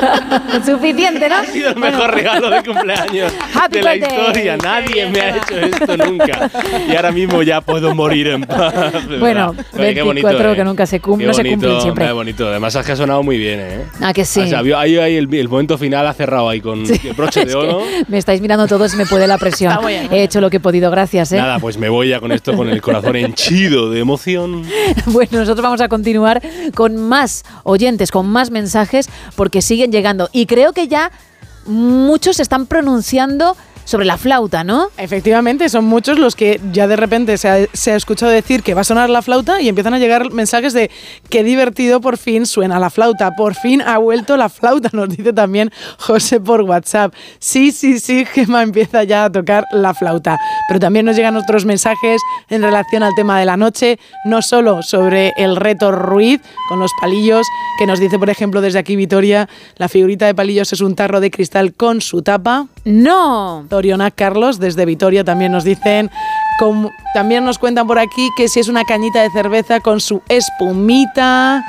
[0.64, 1.36] Suficiente, ¿no?
[1.36, 4.18] Ha sido el mejor regalo de cumpleaños Happy de la birthday.
[4.18, 4.56] historia.
[4.56, 6.50] Nadie me ha hecho esto nunca.
[6.88, 8.74] Y ahora mismo ya puedo morir en paz.
[9.18, 9.50] Bueno.
[9.74, 10.56] Oye, qué 24 bonito, ¿eh?
[10.56, 12.06] que nunca se cum- Qué no se cumplen siempre.
[12.06, 12.48] Qué bonito.
[12.48, 13.84] Además es que ha sonado muy bien, ¿eh?
[14.00, 14.40] Ah, que sí.
[14.40, 17.00] O sea, ahí, ahí el, el momento final ha cerrado ahí con Sí.
[17.08, 17.82] el broche Es de que oro.
[18.08, 19.74] me estáis mirando todos y me puede la presión.
[19.86, 20.08] Bien.
[20.12, 21.32] He hecho lo que he podido, gracias.
[21.32, 21.36] ¿eh?
[21.36, 24.62] Nada, pues me voy ya con esto, con el corazón henchido de emoción.
[25.06, 26.40] Bueno, nosotros vamos a continuar
[26.74, 30.28] con más oyentes, con más mensajes, porque llegando.
[30.32, 31.10] Y creo que ya
[31.66, 33.56] muchos están pronunciando
[33.86, 34.88] sobre la flauta, ¿no?
[34.98, 38.84] Efectivamente, son muchos los que ya de repente se ha, escuchado decir que va a
[38.84, 40.90] sonar la flauta y empiezan a llegar mensajes de
[41.30, 45.32] qué divertido por fin suena la flauta, por fin ha vuelto la flauta, nos dice
[45.32, 47.14] también José por WhatsApp.
[47.38, 50.38] Sí, sí, sí, Gemma empieza ya a tocar la flauta.
[50.68, 52.20] Pero también nos llegan otros mensajes
[52.50, 56.90] en relación al tema de la noche, no solo sobre el reto Ruiz con los
[57.00, 57.46] palillos,
[57.78, 61.20] que nos dice, por ejemplo, desde aquí Vitoria, la figurita de palillos es un tarro
[61.20, 62.66] de cristal con su tapa.
[62.86, 63.66] No.
[63.68, 66.08] Toriona Carlos desde Vitoria también nos dicen,
[67.14, 71.64] también nos cuentan por aquí que si es una cañita de cerveza con su espumita.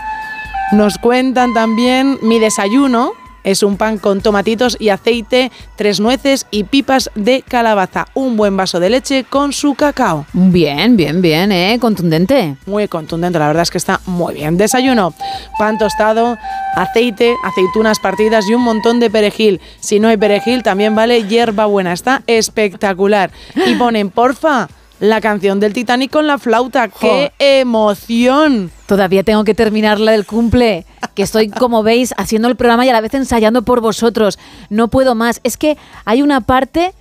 [0.72, 3.14] Nos cuentan también mi desayuno.
[3.48, 8.07] Es un pan con tomatitos y aceite, tres nueces y pipas de calabaza.
[8.14, 10.26] Un buen vaso de leche con su cacao.
[10.34, 11.78] Bien, bien, bien, ¿eh?
[11.80, 12.57] Contundente.
[12.65, 14.57] Muy contundente, la verdad es que está muy bien.
[14.57, 15.14] Desayuno,
[15.57, 16.38] pan tostado,
[16.76, 19.61] aceite, aceitunas partidas y un montón de perejil.
[19.80, 21.94] Si no hay perejil, también vale hierba buena.
[21.94, 23.32] Está espectacular.
[23.65, 24.68] Y ponen, porfa,
[24.99, 26.88] la canción del Titanic con la flauta.
[26.88, 28.72] ¡Qué emoción!
[28.86, 32.90] Todavía tengo que terminar la del cumple, que estoy, como veis, haciendo el programa y
[32.90, 34.40] a la vez ensayando por vosotros.
[34.69, 35.40] No puedo más.
[35.44, 36.94] Es que hay una parte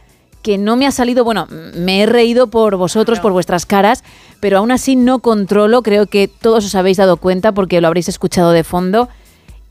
[0.43, 4.05] que no me ha salido, bueno, me he reído por vosotros, por vuestras caras,
[4.39, 8.09] pero aún así no controlo, creo que todos os habéis dado cuenta porque lo habréis
[8.09, 9.09] escuchado de fondo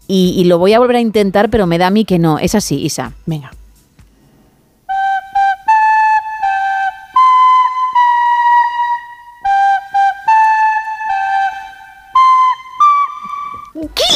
[0.08, 2.40] y, y lo voy a volver a intentar, pero me da a mí que no.
[2.40, 3.14] Es así, Isa.
[3.26, 3.52] Venga.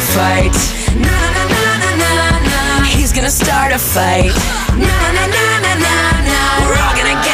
[0.00, 0.96] Start a fight.
[0.96, 2.84] Na na na na na na.
[2.84, 4.34] He's gonna start a fight.
[4.74, 6.66] Na na na na na na.
[6.66, 7.33] We're all gonna get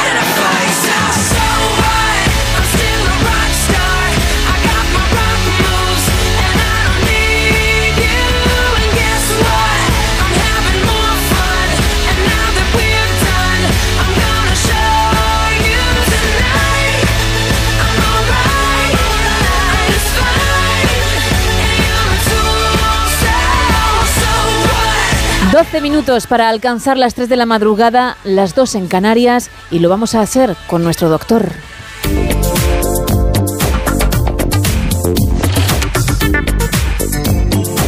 [25.61, 29.91] 12 minutos para alcanzar las 3 de la madrugada, las 2 en Canarias y lo
[29.91, 31.53] vamos a hacer con nuestro doctor.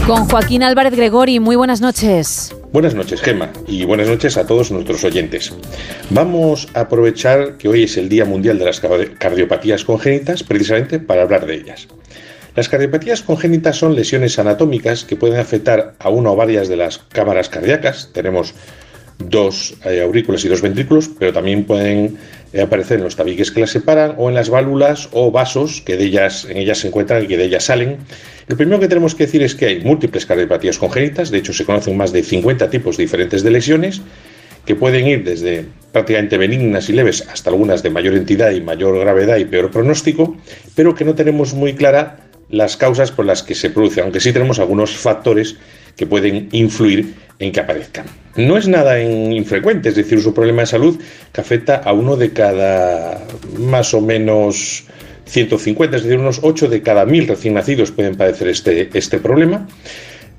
[0.07, 2.55] Con Joaquín Álvarez Gregori, muy buenas noches.
[2.73, 5.53] Buenas noches, Gema, y buenas noches a todos nuestros oyentes.
[6.11, 10.99] Vamos a aprovechar que hoy es el Día Mundial de las Cardi- Cardiopatías Congénitas precisamente
[10.99, 11.87] para hablar de ellas.
[12.55, 16.99] Las cardiopatías congénitas son lesiones anatómicas que pueden afectar a una o varias de las
[16.99, 18.11] cámaras cardíacas.
[18.13, 18.55] Tenemos
[19.19, 22.19] dos eh, aurículas y dos ventrículos, pero también pueden
[22.53, 25.97] eh, aparecer en los tabiques que las separan o en las válvulas o vasos que
[25.97, 27.97] de ellas, en ellas se encuentran y que de ellas salen.
[28.49, 31.65] Lo primero que tenemos que decir es que hay múltiples cardiopatías congénitas, de hecho se
[31.65, 34.03] conocen más de 50 tipos diferentes de lesiones
[34.67, 38.99] que pueden ir desde prácticamente benignas y leves hasta algunas de mayor entidad y mayor
[38.99, 40.37] gravedad y peor pronóstico,
[40.75, 42.19] pero que no tenemos muy clara
[42.53, 45.57] las causas por las que se produce, aunque sí tenemos algunos factores
[45.97, 48.07] que pueden influir en que aparezcan.
[48.37, 51.01] No es nada in- infrecuente, es decir, es un problema de salud
[51.33, 53.21] que afecta a uno de cada
[53.59, 54.85] más o menos
[55.27, 59.67] 150, es decir, unos 8 de cada 1000 recién nacidos pueden padecer este, este problema.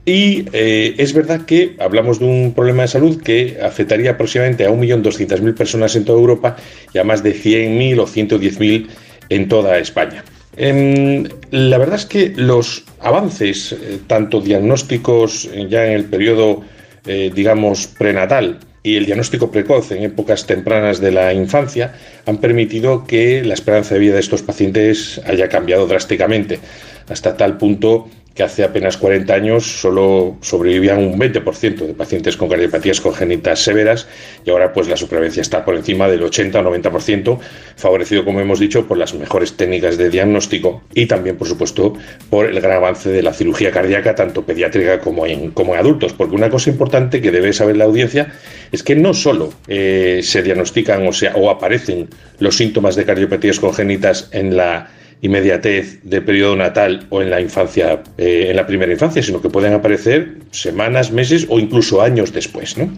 [0.06, 4.69] Y eh, es verdad que hablamos de un problema de salud que afectaría aproximadamente a
[4.69, 6.57] 1.200.000 personas en toda Europa
[6.94, 8.88] y a más de 100.000 o 110.000
[9.30, 10.23] en toda España.
[10.55, 16.61] Em, la verdad es que los avances, eh, tanto diagnósticos eh, ya en el periodo,
[17.05, 21.93] eh, digamos, prenatal, y el diagnóstico precoz en épocas tempranas de la infancia
[22.25, 26.59] han permitido que la esperanza de vida de estos pacientes haya cambiado drásticamente,
[27.07, 32.49] hasta tal punto que hace apenas 40 años solo sobrevivían un 20% de pacientes con
[32.49, 34.07] cardiopatías congénitas severas
[34.43, 37.39] y ahora pues la supervivencia está por encima del 80 o 90%,
[37.76, 41.93] favorecido como hemos dicho por las mejores técnicas de diagnóstico y también por supuesto
[42.30, 46.35] por el gran avance de la cirugía cardíaca tanto pediátrica como en, como adultos, porque
[46.35, 48.34] una cosa importante que debe saber la audiencia
[48.72, 53.60] es que no solo eh, se diagnostican o, sea, o aparecen los síntomas de cardiopatías
[53.60, 54.89] congénitas en la
[55.24, 59.50] inmediatez del periodo natal o en la infancia, eh, en la primera infancia, sino que
[59.50, 62.78] pueden aparecer semanas, meses o incluso años después.
[62.78, 62.91] ¿no?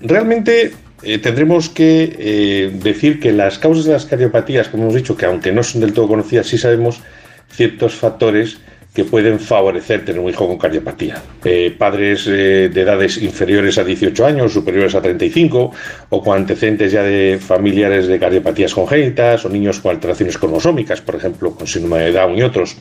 [0.00, 0.72] Realmente
[1.02, 5.26] eh, tendremos que eh, decir que las causas de las cardiopatías, como hemos dicho, que
[5.26, 7.02] aunque no son del todo conocidas, sí sabemos
[7.50, 8.58] ciertos factores
[8.94, 11.22] que pueden favorecer tener un hijo con cardiopatía.
[11.44, 15.72] Eh, padres eh, de edades inferiores a 18 años, superiores a 35,
[16.10, 21.14] o con antecedentes ya de familiares de cardiopatías congénitas, o niños con alteraciones cromosómicas, por
[21.14, 22.76] ejemplo, con síndrome de Down y otros,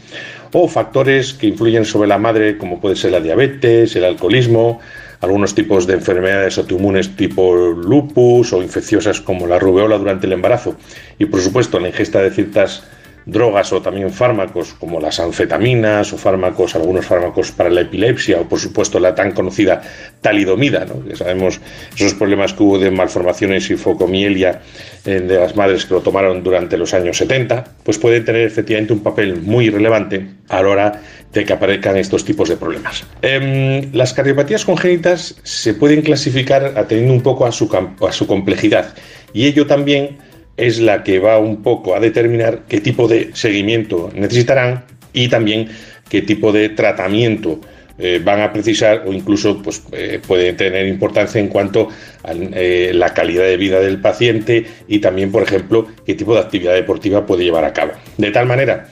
[0.52, 4.82] o factores que influyen sobre la madre, como puede ser la diabetes, el alcoholismo,
[5.22, 10.76] algunos tipos de enfermedades autoinmunes tipo lupus o infecciosas como la rubeola durante el embarazo,
[11.18, 12.84] y por supuesto la ingesta de ciertas
[13.26, 18.50] drogas o también fármacos como las anfetaminas o fármacos, algunos fármacos para la epilepsia o
[18.50, 19.82] por supuesto la tan conocida
[20.22, 21.04] talidomida, ¿no?
[21.06, 21.60] que sabemos
[21.96, 24.62] esos problemas que hubo de malformaciones y focomielia
[25.06, 29.02] de las madres que lo tomaron durante los años 70, pues pueden tener efectivamente un
[29.02, 33.06] papel muy relevante a la hora de que aparezcan estos tipos de problemas.
[33.22, 37.70] Em, las cardiopatías congénitas se pueden clasificar atendiendo un poco a su,
[38.08, 38.94] a su complejidad
[39.34, 40.18] y ello también
[40.62, 45.70] es la que va un poco a determinar qué tipo de seguimiento necesitarán y también
[46.08, 47.60] qué tipo de tratamiento
[47.98, 51.90] eh, van a precisar o incluso pues, eh, puede tener importancia en cuanto
[52.24, 56.42] a eh, la calidad de vida del paciente y también, por ejemplo, qué tipo de
[56.42, 57.94] actividad deportiva puede llevar a cabo.
[58.18, 58.88] De tal manera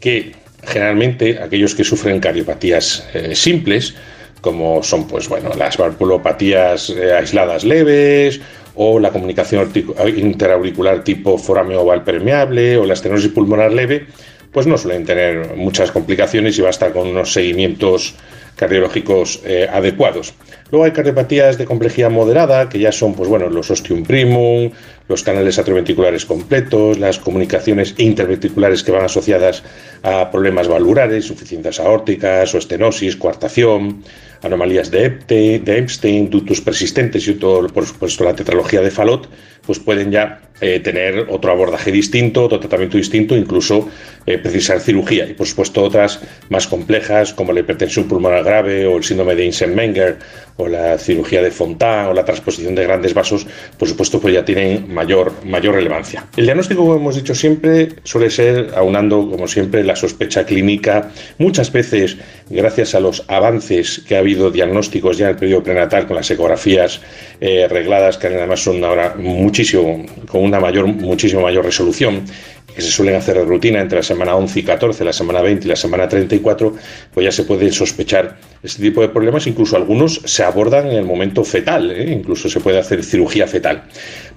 [0.00, 0.32] que
[0.64, 3.94] generalmente aquellos que sufren cardiopatías simples,
[4.40, 8.40] como son pues, bueno, las valvulopatías aisladas leves
[8.80, 9.70] o la comunicación
[10.16, 14.06] interauricular tipo forameo oval permeable o la estenosis pulmonar leve,
[14.52, 18.14] pues no suelen tener muchas complicaciones y basta con unos seguimientos
[18.58, 20.34] cardiológicos eh, adecuados.
[20.70, 24.70] Luego hay cardiopatías de complejidad moderada, que ya son pues bueno, los ostium primum,
[25.08, 29.62] los canales atrioventriculares completos, las comunicaciones interventriculares que van asociadas
[30.02, 34.02] a problemas valvulares, insuficiencias aórticas o estenosis, coartación,
[34.42, 39.28] anomalías de, Epte, de Epstein, ductus persistentes y todo, por supuesto la tetralogía de Fallot,
[39.66, 43.88] pues pueden ya eh, tener otro abordaje distinto, otro tratamiento distinto, incluso
[44.26, 45.26] eh, precisar cirugía.
[45.26, 49.44] Y por supuesto otras más complejas como la hipertensión pulmonar grave o el síndrome de
[49.44, 50.18] Einstein-Menger
[50.58, 53.46] o la cirugía de Fontan o la transposición de grandes vasos,
[53.78, 56.26] por supuesto pues ya tienen mayor, mayor relevancia.
[56.36, 61.70] El diagnóstico, como hemos dicho siempre, suele ser aunando, como siempre, la sospecha clínica, muchas
[61.72, 62.16] veces
[62.50, 66.28] gracias a los avances que ha habido diagnósticos ya en el periodo prenatal con las
[66.30, 67.00] ecografías
[67.40, 72.24] eh, regladas, que además son ahora muchísimo, con una mayor, muchísimo mayor resolución,
[72.74, 75.66] que se suelen hacer de rutina entre la semana 11 y 14, la semana 20
[75.66, 76.74] y la semana 34,
[77.12, 81.04] pues ya se pueden sospechar este tipo de problemas, incluso algunos se abordan en el
[81.04, 82.12] momento fetal, ¿eh?
[82.12, 83.84] incluso se puede hacer cirugía fetal.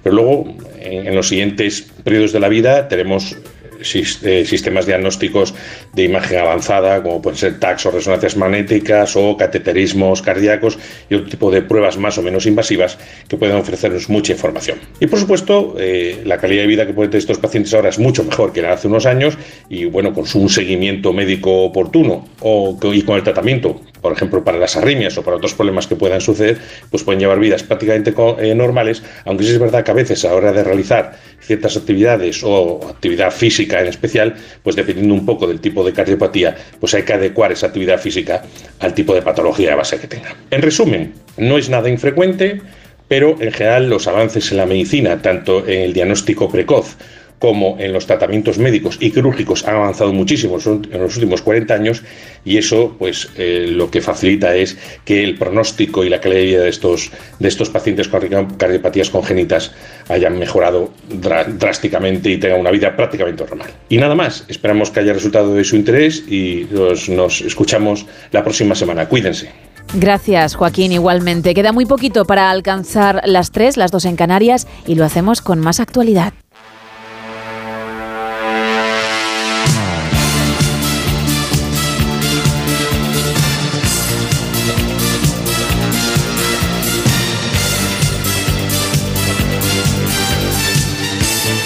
[0.02, 3.36] Pero luego, en, en los siguientes periodos de la vida, tenemos
[3.84, 5.54] sistemas diagnósticos
[5.92, 10.78] de imagen avanzada, como pueden ser TACs o resonancias magnéticas o cateterismos cardíacos
[11.08, 12.98] y otro tipo de pruebas más o menos invasivas
[13.28, 14.78] que pueden ofrecernos mucha información.
[15.00, 17.98] Y por supuesto, eh, la calidad de vida que pueden tener estos pacientes ahora es
[17.98, 19.36] mucho mejor que era hace unos años
[19.68, 24.58] y bueno, con su seguimiento médico oportuno o, y con el tratamiento por ejemplo, para
[24.58, 26.58] las arritmias o para otros problemas que puedan suceder,
[26.90, 30.28] pues pueden llevar vidas prácticamente eh, normales, aunque sí es verdad que a veces a
[30.30, 35.46] la hora de realizar ciertas actividades o actividad física en especial, pues dependiendo un poco
[35.46, 38.42] del tipo de cardiopatía, pues hay que adecuar esa actividad física
[38.80, 40.34] al tipo de patología de base que tenga.
[40.50, 42.60] En resumen, no es nada infrecuente,
[43.08, 46.96] pero en general los avances en la medicina, tanto en el diagnóstico precoz
[47.42, 52.04] como en los tratamientos médicos y quirúrgicos han avanzado muchísimo en los últimos 40 años
[52.44, 56.46] y eso pues eh, lo que facilita es que el pronóstico y la calidad de
[56.46, 57.10] vida de estos,
[57.40, 58.20] de estos pacientes con
[58.56, 59.72] cardiopatías congénitas
[60.08, 63.70] hayan mejorado drásticamente y tengan una vida prácticamente normal.
[63.88, 68.44] Y nada más, esperamos que haya resultado de su interés y nos, nos escuchamos la
[68.44, 69.08] próxima semana.
[69.08, 69.50] Cuídense.
[69.94, 71.54] Gracias, Joaquín, igualmente.
[71.54, 75.58] Queda muy poquito para alcanzar las tres, las dos en Canarias, y lo hacemos con
[75.58, 76.34] más actualidad.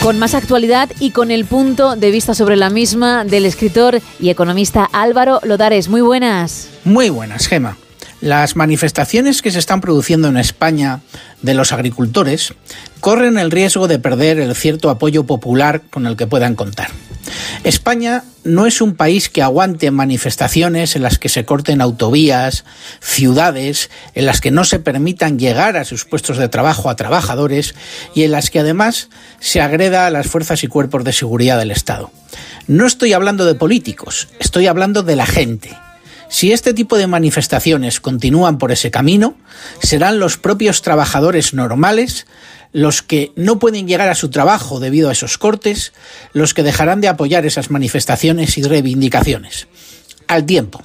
[0.07, 4.31] Con más actualidad y con el punto de vista sobre la misma del escritor y
[4.31, 5.89] economista Álvaro Lodares.
[5.89, 6.69] Muy buenas.
[6.85, 7.77] Muy buenas, Gema.
[8.21, 11.01] Las manifestaciones que se están produciendo en España
[11.43, 12.55] de los agricultores
[13.01, 16.91] corren el riesgo de perder el cierto apoyo popular con el que puedan contar.
[17.65, 22.65] España no es un país que aguante manifestaciones en las que se corten autovías,
[23.01, 27.75] ciudades, en las que no se permitan llegar a sus puestos de trabajo a trabajadores
[28.15, 29.09] y en las que además
[29.41, 32.11] se agreda a las fuerzas y cuerpos de seguridad del Estado.
[32.67, 35.77] No estoy hablando de políticos, estoy hablando de la gente.
[36.29, 39.37] Si este tipo de manifestaciones continúan por ese camino,
[39.81, 42.27] serán los propios trabajadores normales
[42.73, 45.93] los que no pueden llegar a su trabajo debido a esos cortes,
[46.33, 49.69] los que dejarán de apoyar esas manifestaciones y reivindicaciones.
[50.29, 50.83] Al tiempo,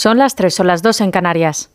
[0.08, 1.70] Son las 3 o las 2 en Canarias.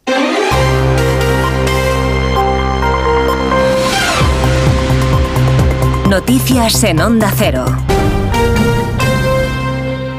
[6.08, 7.66] Noticias en Onda Cero.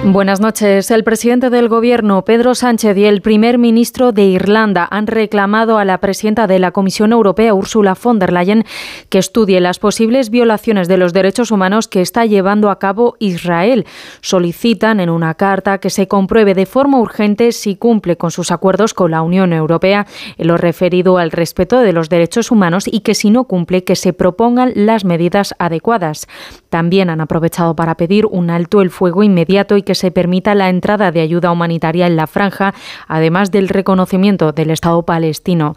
[0.05, 0.91] Buenas noches.
[0.91, 5.85] El presidente del Gobierno, Pedro Sánchez, y el primer ministro de Irlanda han reclamado a
[5.85, 8.65] la presidenta de la Comisión Europea, Ursula von der Leyen,
[9.13, 13.85] que estudie las posibles violaciones de los derechos humanos que está llevando a cabo Israel.
[14.21, 18.95] Solicitan en una carta que se compruebe de forma urgente si cumple con sus acuerdos
[18.95, 20.07] con la Unión Europea
[20.39, 23.95] en lo referido al respeto de los derechos humanos y que si no cumple, que
[23.95, 26.27] se propongan las medidas adecuadas.
[26.69, 30.69] También han aprovechado para pedir un alto el fuego inmediato y que se permita la
[30.69, 32.73] entrada de ayuda humanitaria en la franja,
[33.07, 35.75] además del reconocimiento del Estado palestino.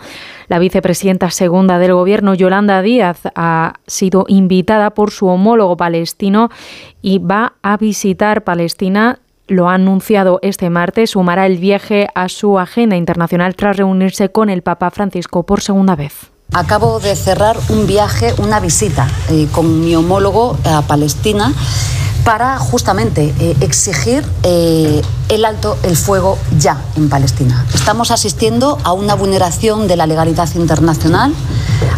[0.49, 6.51] La vicepresidenta segunda del Gobierno, Yolanda Díaz, ha sido invitada por su homólogo palestino
[7.03, 9.19] y va a visitar Palestina.
[9.49, 14.51] Lo ha anunciado este martes, sumará el viaje a su agenda internacional tras reunirse con
[14.51, 16.31] el Papa Francisco por segunda vez.
[16.53, 21.53] Acabo de cerrar un viaje, una visita eh, con mi homólogo a Palestina
[22.27, 27.65] para justamente eh, exigir eh, el alto el fuego ya en Palestina.
[27.73, 31.33] Estamos asistiendo a una vulneración de la legalidad internacional,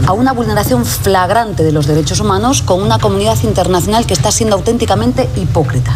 [0.06, 4.56] a una vulneración flagrante de los derechos humanos con una comunidad internacional que está siendo
[4.56, 5.94] auténticamente hipócrita.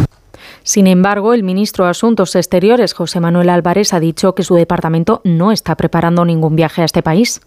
[0.63, 5.21] Sin embargo, el ministro de Asuntos Exteriores, José Manuel Álvarez, ha dicho que su departamento
[5.25, 7.43] no está preparando ningún viaje a este país.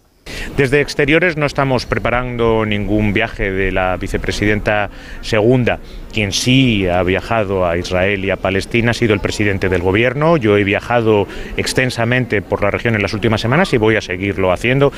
[0.56, 4.88] Desde exteriores no estamos preparando ningún viaje de la vicepresidenta
[5.20, 5.80] segunda.
[6.12, 10.38] Quien sí ha viajado a Israel y a Palestina ha sido el presidente del gobierno.
[10.38, 11.28] Yo he viajado
[11.58, 14.92] extensamente por la región en las últimas semanas y voy a seguirlo haciendo.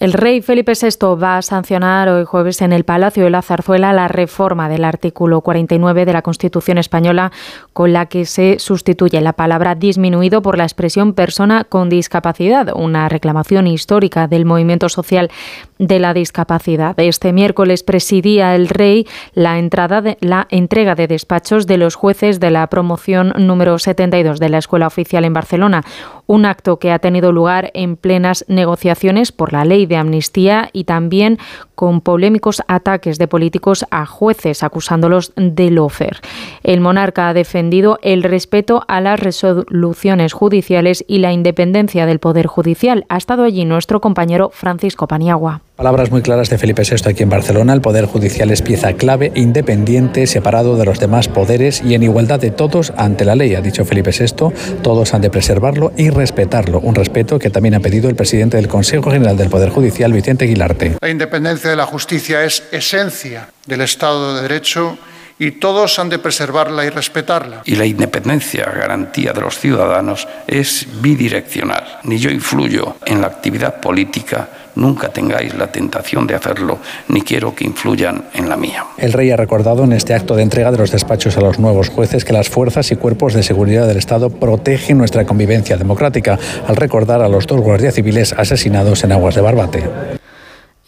[0.00, 3.92] El rey Felipe VI va a sancionar hoy jueves en el Palacio de la Zarzuela
[3.92, 7.32] la reforma del artículo 49 de la Constitución española
[7.74, 13.10] con la que se sustituye la palabra disminuido por la expresión persona con discapacidad, una
[13.10, 15.30] reclamación histórica del movimiento social
[15.78, 16.98] de la discapacidad.
[16.98, 22.40] Este miércoles presidía el rey la entrada de la entrega de despachos de los jueces
[22.40, 25.84] de la promoción número 72 de la Escuela Oficial en Barcelona,
[26.30, 30.84] un acto que ha tenido lugar en plenas negociaciones por la ley de amnistía y
[30.84, 31.38] también
[31.74, 36.20] con polémicos ataques de políticos a jueces acusándolos de lofer.
[36.62, 42.46] El monarca ha defendido el respeto a las resoluciones judiciales y la independencia del Poder
[42.46, 43.06] Judicial.
[43.08, 45.62] Ha estado allí nuestro compañero Francisco Paniagua.
[45.80, 47.72] Palabras muy claras de Felipe VI aquí en Barcelona.
[47.72, 52.38] El Poder Judicial es pieza clave, independiente, separado de los demás poderes y en igualdad
[52.38, 54.76] de todos ante la ley, ha dicho Felipe VI.
[54.82, 56.80] Todos han de preservarlo y respetarlo.
[56.80, 60.44] Un respeto que también ha pedido el presidente del Consejo General del Poder Judicial, Vicente
[60.44, 60.98] Aguilarte.
[61.00, 64.98] La independencia de la justicia es esencia del Estado de Derecho
[65.38, 67.62] y todos han de preservarla y respetarla.
[67.64, 72.00] Y la independencia, garantía de los ciudadanos, es bidireccional.
[72.04, 76.78] Ni yo influyo en la actividad política, nunca tengáis la tentación de hacerlo,
[77.08, 78.84] ni quiero que influyan en la mía.
[78.98, 81.88] El rey ha recordado en este acto de entrega de los despachos a los nuevos
[81.88, 86.76] jueces que las fuerzas y cuerpos de seguridad del Estado protegen nuestra convivencia democrática, al
[86.76, 90.19] recordar a los dos guardias civiles asesinados en aguas de Barbate.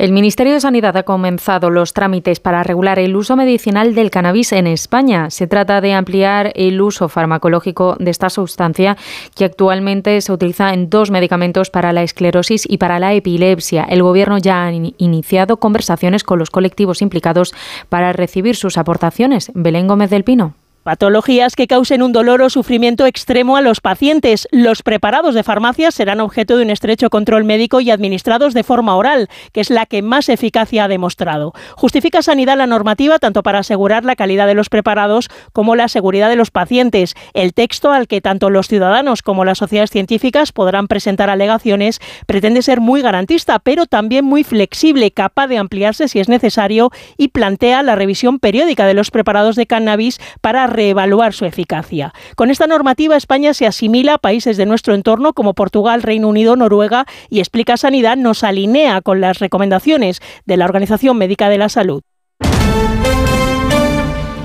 [0.02, 4.50] El Ministerio de Sanidad ha comenzado los trámites para regular el uso medicinal del cannabis
[4.50, 5.30] en España.
[5.30, 8.96] Se trata de ampliar el uso farmacológico de esta sustancia
[9.36, 13.84] que actualmente se utiliza en dos medicamentos para la esclerosis y para la epilepsia.
[13.84, 17.54] El Gobierno ya ha in- iniciado conversaciones con los colectivos implicados
[17.88, 19.52] para recibir sus aportaciones.
[19.54, 20.56] Belén Gómez del Pino.
[20.82, 24.48] Patologías que causen un dolor o sufrimiento extremo a los pacientes.
[24.50, 28.96] Los preparados de farmacia serán objeto de un estrecho control médico y administrados de forma
[28.96, 31.52] oral, que es la que más eficacia ha demostrado.
[31.76, 36.28] Justifica Sanidad la normativa tanto para asegurar la calidad de los preparados como la seguridad
[36.28, 37.14] de los pacientes.
[37.32, 42.60] El texto al que tanto los ciudadanos como las sociedades científicas podrán presentar alegaciones pretende
[42.60, 47.84] ser muy garantista, pero también muy flexible, capaz de ampliarse si es necesario y plantea
[47.84, 52.12] la revisión periódica de los preparados de cannabis para reevaluar su eficacia.
[52.36, 56.56] Con esta normativa España se asimila a países de nuestro entorno como Portugal, Reino Unido,
[56.56, 61.68] Noruega y Explica Sanidad nos alinea con las recomendaciones de la Organización Médica de la
[61.68, 62.02] Salud.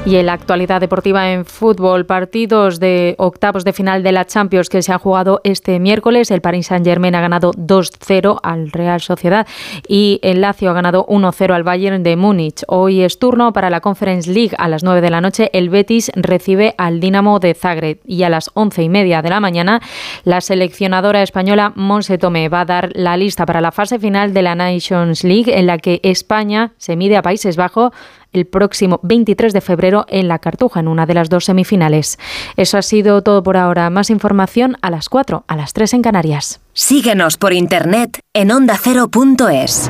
[0.07, 4.69] Y en la actualidad deportiva en fútbol, partidos de octavos de final de la Champions
[4.69, 6.31] que se han jugado este miércoles.
[6.31, 9.45] El Paris Saint-Germain ha ganado 2-0 al Real Sociedad
[9.85, 12.63] y el Lazio ha ganado 1-0 al Bayern de Múnich.
[12.69, 14.55] Hoy es turno para la Conference League.
[14.57, 18.29] A las 9 de la noche el Betis recibe al Dinamo de Zagreb y a
[18.29, 19.81] las 11 y media de la mañana
[20.23, 24.41] la seleccionadora española Monse Tomé va a dar la lista para la fase final de
[24.41, 27.91] la Nations League en la que España se mide a Países Bajos
[28.37, 32.17] el próximo 23 de febrero en La Cartuja, en una de las dos semifinales.
[32.55, 33.89] Eso ha sido todo por ahora.
[33.89, 36.59] Más información a las 4, a las 3 en Canarias.
[36.73, 39.89] Síguenos por internet en ondacero.es.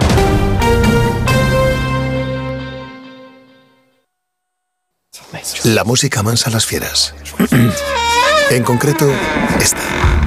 [5.65, 7.13] La música mansa a las fieras.
[8.51, 9.09] en concreto,
[9.59, 10.26] esta.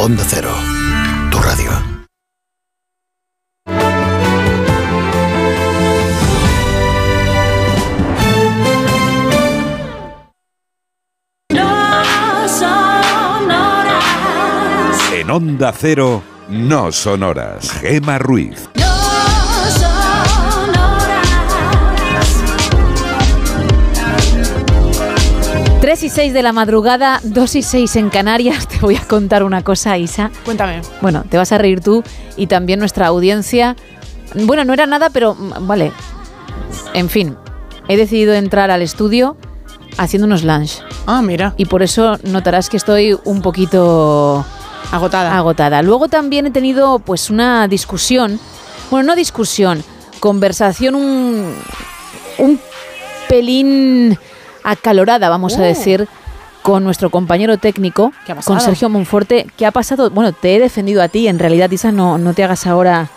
[0.00, 0.54] Onda Cero,
[1.28, 1.72] tu radio.
[15.12, 17.72] En Onda Cero, no son horas.
[17.80, 18.77] Gema Ruiz.
[25.88, 28.68] 3 y 6 de la madrugada, 2 y 6 en Canarias.
[28.68, 30.30] Te voy a contar una cosa, Isa.
[30.44, 30.82] Cuéntame.
[31.00, 32.04] Bueno, te vas a reír tú
[32.36, 33.74] y también nuestra audiencia.
[34.34, 35.92] Bueno, no era nada, pero mm, vale.
[36.92, 37.38] En fin,
[37.88, 39.38] he decidido entrar al estudio
[39.96, 40.82] haciendo unos lunch.
[41.06, 41.54] Ah, mira.
[41.56, 44.44] Y por eso notarás que estoy un poquito
[44.92, 45.38] agotada.
[45.38, 45.80] Agotada.
[45.80, 48.38] Luego también he tenido pues una discusión,
[48.90, 49.82] bueno, no discusión,
[50.20, 51.54] conversación un
[52.36, 52.60] un
[53.26, 54.18] pelín
[54.64, 55.64] acalorada, vamos a Uh.
[55.64, 56.08] decir,
[56.62, 58.12] con nuestro compañero técnico,
[58.44, 59.46] con Sergio Monforte.
[59.56, 60.10] ¿Qué ha pasado?
[60.10, 63.08] Bueno, te he defendido a ti, en realidad, Isa, no, no te hagas ahora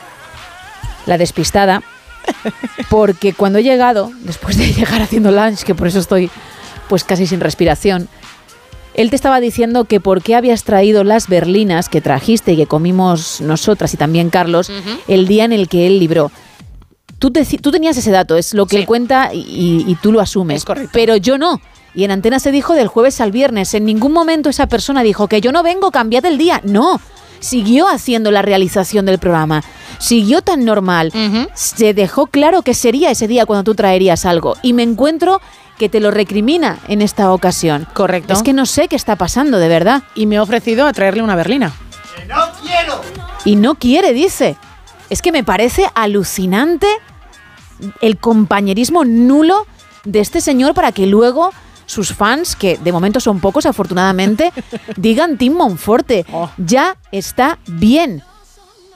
[1.06, 1.82] la despistada.
[2.90, 6.30] Porque cuando he llegado, después de llegar haciendo lunch, que por eso estoy
[6.88, 8.08] pues casi sin respiración,
[8.94, 12.68] él te estaba diciendo que por qué habías traído las berlinas que trajiste y que
[12.68, 14.70] comimos nosotras y también Carlos
[15.08, 16.32] el día en el que él libró.
[17.22, 20.20] Tú, te- tú tenías ese dato, es lo que él cuenta y, y tú lo
[20.20, 20.66] asumes.
[20.92, 21.62] Pero yo no.
[21.94, 23.74] Y en antena se dijo del jueves al viernes.
[23.76, 26.62] En ningún momento esa persona dijo que yo no vengo, cambiad el día.
[26.64, 27.00] No.
[27.40, 29.64] Siguió haciendo la realización del programa.
[30.00, 31.12] Siguió tan normal.
[31.54, 34.56] Se dejó claro que sería ese día cuando tú traerías algo.
[34.64, 35.42] Y me encuentro
[35.78, 37.88] que te lo recrimina en esta ocasión.
[37.94, 38.34] Correcto.
[38.34, 40.02] Es que no sé qué está pasando, de verdad.
[40.16, 41.72] Y me ha ofrecido a traerle una berlina.
[43.46, 44.58] Y no quiere, dice.
[45.10, 46.88] Es que me parece alucinante
[48.02, 49.66] el compañerismo nulo
[50.04, 51.52] de este señor para que luego
[51.86, 54.52] sus fans, que de momento son pocos afortunadamente,
[54.96, 56.26] digan Tim Monforte.
[56.58, 58.24] Ya está bien.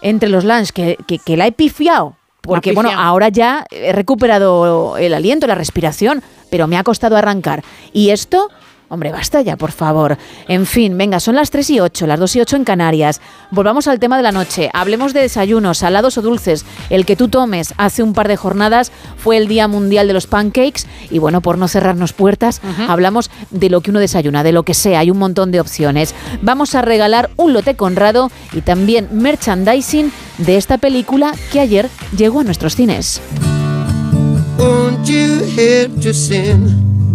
[0.02, 2.16] Entre los lunch, que, que, que la he pifiado.
[2.46, 7.64] Porque, bueno, ahora ya he recuperado el aliento, la respiración, pero me ha costado arrancar.
[7.92, 8.50] Y esto,
[8.96, 10.18] hombre, basta ya, por favor.
[10.48, 13.22] En fin, venga, son las 3 y 8, las 2 y 8 en Canarias.
[13.52, 14.70] Volvamos al tema de la noche.
[14.74, 16.66] Hablemos de desayunos, salados o dulces.
[16.90, 20.28] El que tú tomes hace un par de jornadas fue el Día Mundial de los
[20.28, 20.88] Pancakes.
[21.12, 24.74] Y bueno, por no cerrarnos puertas, hablamos de lo que uno desayuna, de lo que
[24.74, 25.00] sea.
[25.00, 26.16] Hay un montón de opciones.
[26.42, 32.40] Vamos a regalar un lote Conrado y también merchandising de esta película que ayer llegó
[32.40, 33.22] a nuestros cines.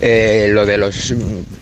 [0.02, 1.14] eh, lo de los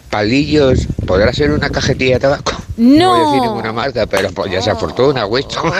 [0.09, 0.87] palillos.
[1.05, 2.53] ¿Podrá ser una cajetilla de tabaco?
[2.77, 3.09] No.
[3.09, 5.71] voy a decir ninguna marca, pero pues ya sea fortuna, Winston.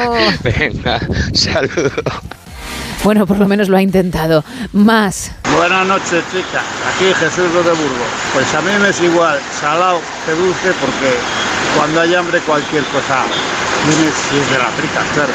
[0.42, 1.00] Venga,
[1.32, 1.92] saludos.
[3.04, 4.44] Bueno, por lo menos lo ha intentado.
[4.72, 5.30] Más.
[5.56, 6.62] Buenas noches, chicas.
[6.94, 8.08] Aquí Jesús de Burgos.
[8.34, 11.16] Pues a mí me es igual salado que dulce porque
[11.76, 13.24] cuando hay hambre cualquier cosa
[13.86, 15.32] viene si es de la frica, claro.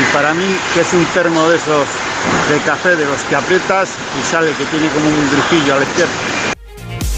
[0.00, 1.86] Y para mí, que es un termo de esos
[2.50, 5.82] de café de los que aprietas y sale que tiene como un grifillo a la
[5.84, 6.12] izquierda.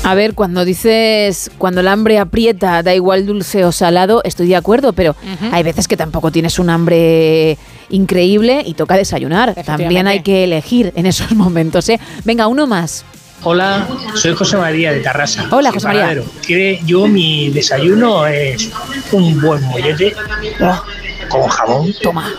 [0.05, 4.57] A ver, cuando dices, cuando el hambre aprieta, da igual dulce o salado, estoy de
[4.57, 5.17] acuerdo, pero
[5.51, 7.57] hay veces que tampoco tienes un hambre
[7.89, 9.55] increíble y toca desayunar.
[9.65, 11.99] También hay que elegir en esos momentos, ¿eh?
[12.23, 13.03] Venga, uno más.
[13.45, 15.47] Hola, soy José María de Tarrasa.
[15.51, 16.23] Hola, José María.
[16.47, 18.71] Que yo mi desayuno es
[19.11, 20.15] un buen mollete
[21.29, 21.95] con jamón.
[22.03, 22.31] Toma.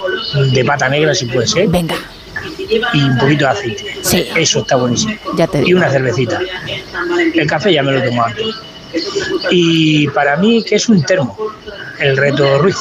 [0.52, 1.68] De pata negra si puede ser.
[1.68, 1.96] Venga.
[2.94, 3.86] Y un poquito de aceite.
[4.02, 4.26] Sí.
[4.36, 5.16] Eso está buenísimo.
[5.38, 5.78] Ya te Y digo.
[5.80, 6.40] una cervecita.
[7.34, 8.46] El café ya me lo tomo antes.
[9.52, 11.38] Y para mí, que es un termo?
[12.00, 12.78] El reto Ruiz.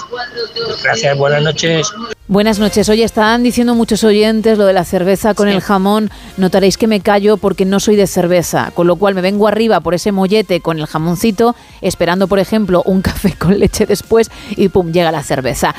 [0.82, 1.92] Gracias, buenas noches.
[2.26, 2.88] Buenas noches.
[2.88, 6.10] Oye, están diciendo muchos oyentes lo de la cerveza con el jamón.
[6.36, 9.80] Notaréis que me callo porque no soy de cerveza, con lo cual me vengo arriba
[9.80, 14.68] por ese mollete con el jamoncito, esperando, por ejemplo, un café con leche después y
[14.68, 15.74] pum, llega la cerveza.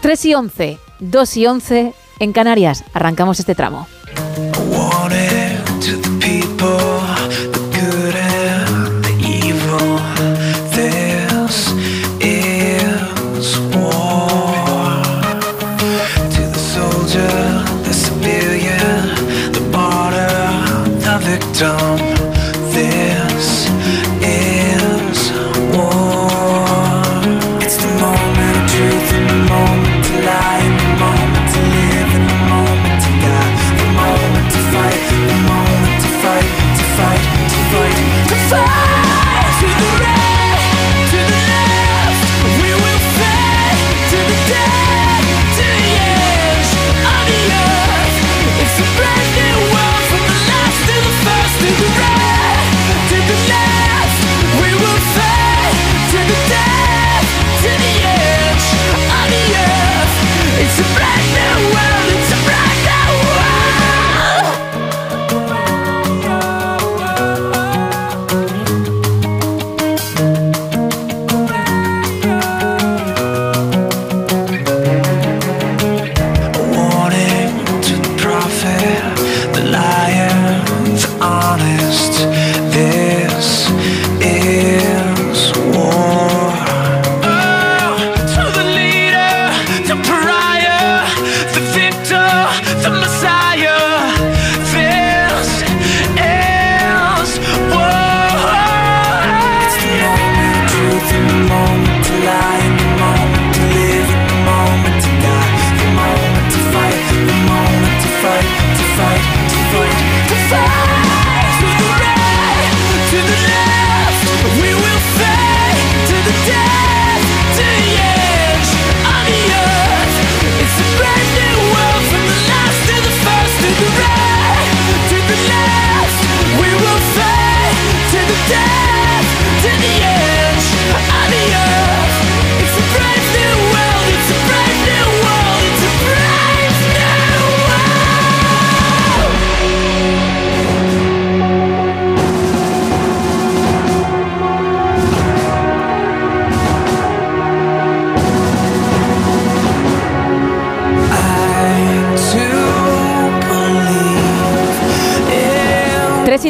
[0.00, 2.84] 3 y 11, 2 y 11 en Canarias.
[2.92, 3.86] Arrancamos este tramo.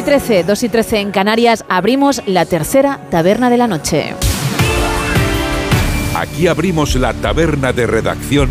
[0.03, 4.13] Y 13, 2 y 13 en Canarias, abrimos la tercera taberna de la noche.
[6.15, 8.49] Aquí abrimos la taberna de redacción,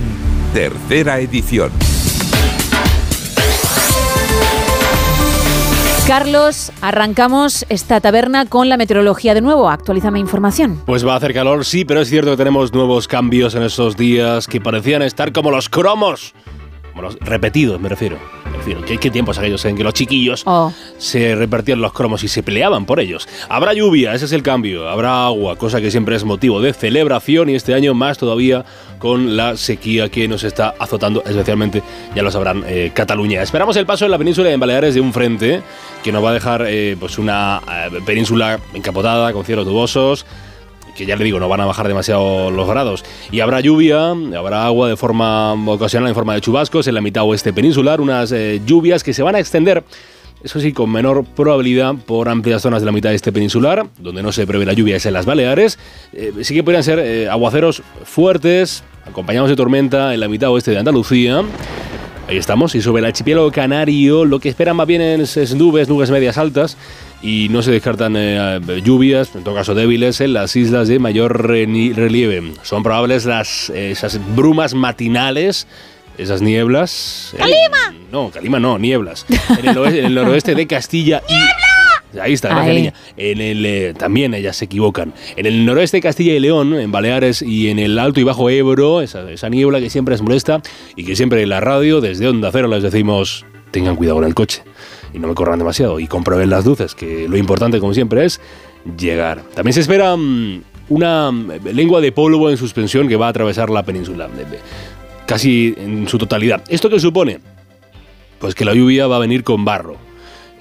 [0.54, 1.70] tercera edición.
[6.06, 9.68] Carlos, arrancamos esta taberna con la meteorología de nuevo.
[9.68, 10.80] Actualízame información.
[10.84, 13.96] Pues va a hacer calor, sí, pero es cierto que tenemos nuevos cambios en estos
[13.96, 16.34] días que parecían estar como los cromos.
[16.90, 18.41] Como los repetidos, me refiero.
[18.86, 20.72] ¿Qué, qué tiempos aquellos en que los chiquillos Oh.
[20.98, 23.28] se repartían los cromos y se peleaban por ellos?
[23.48, 24.88] Habrá lluvia, ese es el cambio.
[24.88, 28.64] Habrá agua, cosa que siempre es motivo de celebración y este año más todavía
[28.98, 31.82] con la sequía que nos está azotando, especialmente,
[32.14, 33.42] ya lo sabrán, eh, Cataluña.
[33.42, 35.60] Esperamos el paso en la península de Baleares de un frente
[36.04, 40.24] que nos va a dejar eh, pues una eh, península encapotada con cielos nubosos
[40.94, 43.04] que ya le digo, no van a bajar demasiado los grados.
[43.30, 47.24] Y habrá lluvia, habrá agua de forma ocasional en forma de chubascos en la mitad
[47.24, 49.84] oeste peninsular, unas eh, lluvias que se van a extender.
[50.42, 54.32] Eso sí, con menor probabilidad por amplias zonas de la mitad este peninsular, donde no
[54.32, 55.78] se prevé la lluvia es en las Baleares.
[56.12, 60.72] Eh, sí que podrían ser eh, aguaceros fuertes, acompañados de tormenta en la mitad oeste
[60.72, 61.42] de Andalucía.
[62.28, 65.88] Ahí estamos, y sobre el archipiélago canario lo que esperan más bien es, es nubes,
[65.88, 66.76] nubes medias altas,
[67.22, 71.46] y no se descartan eh, lluvias, en todo caso débiles, en las islas de mayor
[71.48, 72.52] relieve.
[72.62, 75.66] Son probables las, eh, esas brumas matinales,
[76.18, 77.30] esas nieblas.
[77.34, 77.94] en- ¡Calima!
[78.10, 79.24] no, Calima no, nieblas.
[79.58, 81.34] En el, oeste- en el noroeste de Castilla y...
[82.20, 82.92] Ahí está, gracias niña.
[83.16, 85.14] En el, eh, también ellas se equivocan.
[85.34, 88.50] En el noroeste de Castilla y León, en Baleares y en el Alto y Bajo
[88.50, 90.60] Ebro, esa, esa niebla que siempre es molesta
[90.94, 94.34] y que siempre en la radio, desde Onda Cero, les decimos, tengan cuidado con el
[94.34, 94.62] coche
[95.12, 98.40] y no me corran demasiado y comprueben las luces, que lo importante, como siempre, es
[98.98, 99.42] llegar.
[99.54, 103.70] También se espera mm, una mm, lengua de polvo en suspensión que va a atravesar
[103.70, 104.28] la península,
[105.26, 106.62] casi en su totalidad.
[106.68, 107.40] ¿Esto qué supone?
[108.38, 109.96] Pues que la lluvia va a venir con barro.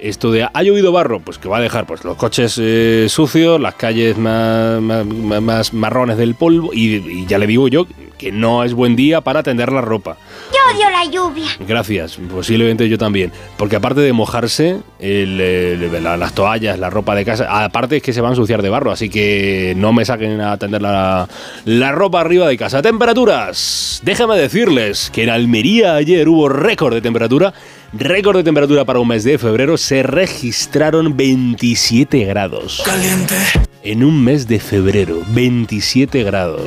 [0.02, 3.62] Esto de ha llovido barro, pues que va a dejar pues los coches eh, sucios,
[3.62, 5.06] las calles más, más,
[5.42, 7.86] más marrones del polvo y, y ya le digo yo
[8.18, 10.16] que no es buen día para tender la ropa.
[10.52, 11.48] Yo odio la lluvia.
[11.68, 13.32] Gracias, posiblemente yo también.
[13.58, 18.04] Porque aparte de mojarse, el, el- la- las toallas, la ropa de casa, aparte es
[18.04, 21.28] que se va a ensuciar de barro, así que no me saquen a tender la,
[21.66, 22.82] la ropa arriba de casa.
[22.84, 24.02] Temperaturas.
[24.04, 27.54] Déjame decirles que en Almería ayer hubo récord de temperatura.
[27.94, 29.78] Récord de temperatura para un mes de febrero.
[29.78, 32.82] Se registraron 27 grados.
[32.86, 33.36] Caliente.
[33.84, 36.62] En un mes de febrero, 27 grados.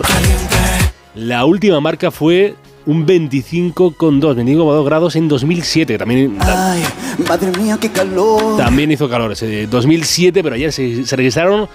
[1.15, 2.57] La última marca fue
[2.87, 5.97] un 25,2, 25,2 grados en 2007.
[5.97, 6.83] También, Ay,
[7.27, 8.59] madre mía, qué calor.
[8.59, 11.69] también hizo calor ese 2007, pero ayer se, se registraron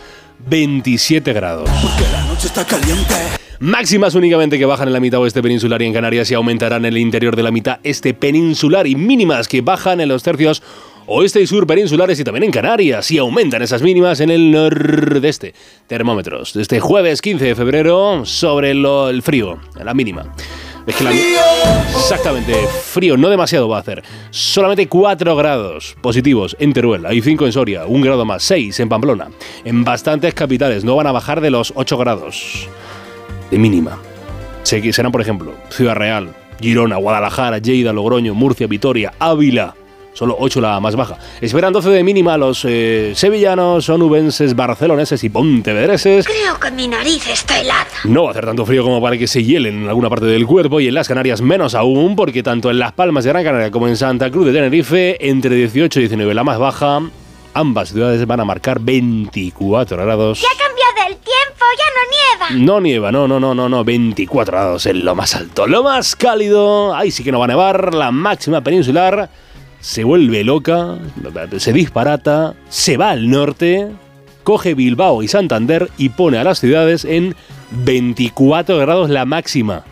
[0.47, 1.67] 27 grados.
[2.11, 3.15] La noche está caliente.
[3.59, 6.93] Máximas únicamente que bajan en la mitad oeste peninsular y en Canarias y aumentarán en
[6.93, 10.63] el interior de la mitad este peninsular y mínimas que bajan en los tercios
[11.07, 15.53] oeste y sur peninsulares y también en Canarias y aumentan esas mínimas en el nordeste.
[15.87, 20.33] Termómetros, este jueves 15 de febrero sobre lo- el frío, la mínima.
[21.93, 22.53] Exactamente,
[22.83, 24.03] frío, no demasiado va a hacer.
[24.29, 28.87] Solamente 4 grados positivos en Teruel, hay 5 en Soria, 1 grado más, 6 en
[28.87, 29.27] Pamplona.
[29.65, 32.69] En bastantes capitales no van a bajar de los 8 grados
[33.51, 33.97] de mínima.
[34.63, 36.29] Se- Serán, por ejemplo, Ciudad Real,
[36.61, 39.75] Girona, Guadalajara, Lleida, Logroño, Murcia, Vitoria, Ávila.
[40.11, 41.17] Solo 8 la más baja.
[41.39, 46.25] Esperan 12 de mínima los eh, sevillanos, onubenses, barceloneses y pontevedreses.
[46.25, 47.85] Creo que mi nariz está helada.
[48.03, 50.45] No va a hacer tanto frío como para que se hielen en alguna parte del
[50.45, 53.71] cuerpo y en las Canarias menos aún, porque tanto en Las Palmas de Gran Canaria
[53.71, 56.99] como en Santa Cruz de Tenerife, entre 18 y 19 la más baja,
[57.53, 60.41] ambas ciudades van a marcar 24 grados.
[60.41, 62.65] Ya ha cambiado el tiempo, ya no nieva.
[62.65, 65.67] No nieva, no, no, no, no, no, 24 grados en lo más alto.
[65.67, 69.29] Lo más cálido, ahí sí que no va a nevar, la máxima peninsular
[69.79, 70.97] se vuelve loca,
[71.57, 73.87] se disparata, se va al norte,
[74.43, 77.35] coge Bilbao y Santander y pone a las ciudades en
[77.71, 79.83] 24 grados la máxima.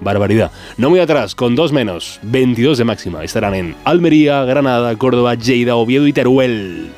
[0.00, 0.52] Barbaridad.
[0.76, 3.24] No muy atrás, con dos menos, 22 de máxima.
[3.24, 6.90] Estarán en Almería, Granada, Córdoba, Lleida, Oviedo y Teruel.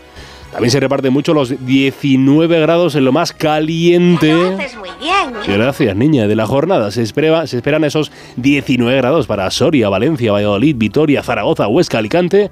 [0.53, 4.33] También se reparten mucho los 19 grados en lo más caliente.
[4.33, 5.59] Haces muy bien.
[5.59, 6.27] Gracias, niña.
[6.27, 11.23] De la jornada se, espera- se esperan esos 19 grados para Soria, Valencia, Valladolid, Vitoria,
[11.23, 12.51] Zaragoza, Huesca, Alicante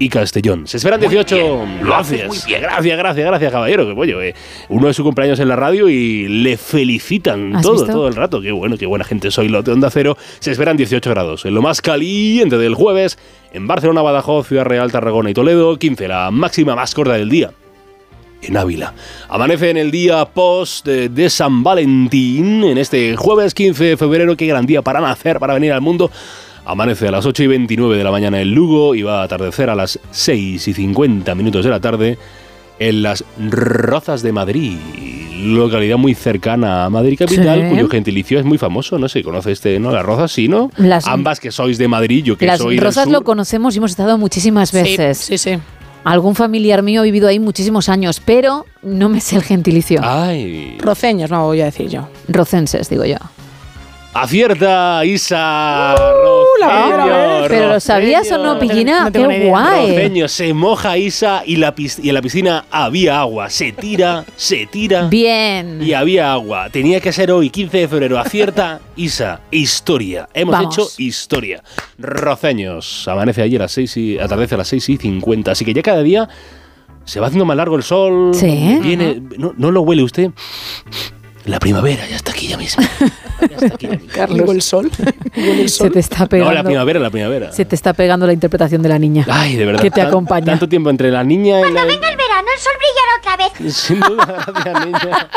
[0.00, 0.66] y Castellón.
[0.66, 1.66] Se esperan 18.
[1.82, 2.60] Lo haces muy Gracias.
[2.62, 3.86] Gracias, gracias, gracias, caballero.
[3.86, 4.34] Que pollo, eh.
[4.70, 7.92] Uno de su cumpleaños en la radio y le felicitan ¿Has todo, visto?
[7.92, 8.40] todo el rato.
[8.40, 10.16] Qué bueno, qué buena gente soy, lo de Onda Cero.
[10.38, 11.44] Se esperan 18 grados.
[11.44, 13.18] En lo más caliente del jueves,
[13.52, 17.52] en Barcelona, Badajoz, Ciudad Real, Tarragona y Toledo, 15, la máxima más corta del día
[18.42, 18.94] en Ávila.
[19.28, 24.34] Amanece en el día post de, de San Valentín, en este jueves 15 de febrero.
[24.34, 26.10] Qué gran día para nacer, para venir al mundo.
[26.70, 29.68] Amanece a las 8 y 29 de la mañana en Lugo y va a atardecer
[29.70, 32.16] a las 6 y 50 minutos de la tarde
[32.78, 34.76] en las Rozas de Madrid,
[35.42, 37.68] localidad muy cercana a Madrid capital, Sí.
[37.70, 39.90] cuyo gentilicio es muy famoso, no sé, conoce este, ¿no?
[39.90, 40.70] Las Rozas, sí, ¿no?
[40.76, 43.12] Las- Ambas que sois de Madrid, yo que Las soy del Rosas sur.
[43.12, 45.18] lo conocemos y hemos estado muchísimas Sí, veces.
[45.18, 45.58] sí, sí.
[46.04, 50.00] Algún familiar mío ha vivido ahí muchísimos años, pero no me sé el gentilicio.
[50.02, 50.78] Ay.
[50.80, 52.08] Roceños, no voy a decir yo.
[52.28, 53.16] Rocenses, digo yo.
[54.12, 55.94] Acierta Isa.
[56.58, 57.48] vez.
[57.48, 59.08] ¿Pero lo sabías o no, Pillina?
[59.12, 59.88] ¡Qué guay!
[59.90, 63.48] Roceño, se moja Isa y, la y en la piscina había agua.
[63.50, 65.06] Se tira, se tira.
[65.06, 65.80] Bien.
[65.80, 66.68] Y había agua.
[66.70, 68.18] Tenía que ser hoy, 15 de febrero.
[68.18, 69.42] Acierta Isa.
[69.52, 70.28] Historia.
[70.34, 70.74] Hemos Vamos.
[70.76, 71.62] hecho historia.
[71.96, 73.06] Roceños.
[73.06, 75.52] Amanece ayer a las 6 y atardece a las 6 y 50.
[75.52, 76.28] Así que ya cada día
[77.04, 78.32] se va haciendo más largo el sol.
[78.34, 78.78] Sí.
[78.82, 80.30] Viene, ¿no, ¿No lo huele usted?
[81.46, 82.82] La primavera ya está aquí ya mismo.
[84.14, 84.40] Carlos.
[84.40, 84.90] Huele el sol.
[85.34, 85.90] El Se sol.
[85.92, 86.64] te está No, la pegando.
[86.64, 87.52] primavera, la primavera.
[87.52, 89.26] se te está pegando la interpretación de la niña.
[89.28, 89.80] Ay, de verdad.
[89.80, 90.44] Que te acompaña.
[90.46, 91.84] Tanto tiempo entre la niña y la...
[91.84, 93.74] Venga el verano, el sol brillará otra vez.
[93.76, 95.28] Sin duda, gracias, niña.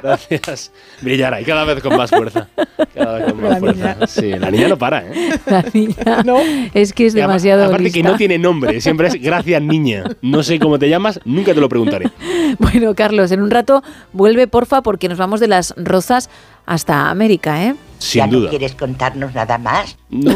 [0.00, 0.72] Gracias.
[1.00, 2.48] Brillará y cada vez con más fuerza.
[2.94, 3.94] Cada vez con más La fuerza.
[3.94, 4.06] niña.
[4.06, 5.40] Sí, la niña no para, ¿eh?
[5.46, 6.36] La niña No.
[6.72, 10.04] es que es Y demasiado Aparte que no tiene nombre, siempre es gracias, niña.
[10.22, 12.10] No sé cómo te llamas, nunca te lo preguntaré.
[12.58, 13.82] Bueno, Carlos, en un rato
[14.14, 16.30] vuelve, porfa, porque nos vamos de las Rozas
[16.64, 17.74] hasta América, ¿eh?
[17.98, 18.50] Sin ¿Ya no duda.
[18.50, 19.98] quieres contarnos nada más?
[20.08, 20.34] No,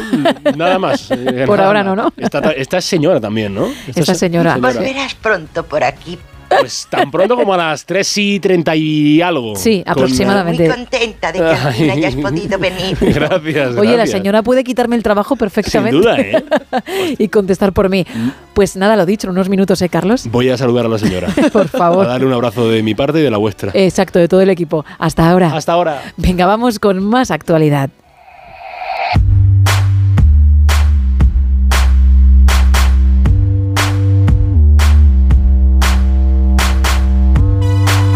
[0.57, 1.11] nada más.
[1.11, 1.97] eh, Por nada ahora más.
[1.97, 2.13] no, ¿no?
[2.19, 3.67] Esta, esta es señora también, ¿no?
[3.95, 4.57] Esta es- señora.
[4.59, 6.19] Volverás pronto por aquí.
[6.61, 9.57] Pues tan pronto como a las 3 y 30 y algo.
[9.57, 10.69] Sí, aproximadamente.
[10.69, 12.97] Muy contenta de que al fin hayas podido venir.
[13.01, 13.77] Gracias.
[13.77, 15.93] Oye, la señora puede quitarme el trabajo perfectamente.
[15.93, 17.15] Sin duda, ¿eh?
[17.19, 18.07] y contestar por mí.
[18.55, 20.27] Pues nada, lo dicho, en unos minutos, ¿eh, Carlos?
[20.31, 21.29] Voy a saludar a la señora.
[21.53, 22.07] Por favor.
[22.07, 23.71] A darle un abrazo de mi parte y de la vuestra.
[23.75, 24.85] Exacto, de todo el equipo.
[24.99, 25.55] Hasta ahora.
[25.55, 26.03] Hasta ahora.
[26.17, 27.91] Venga, vamos con más actualidad.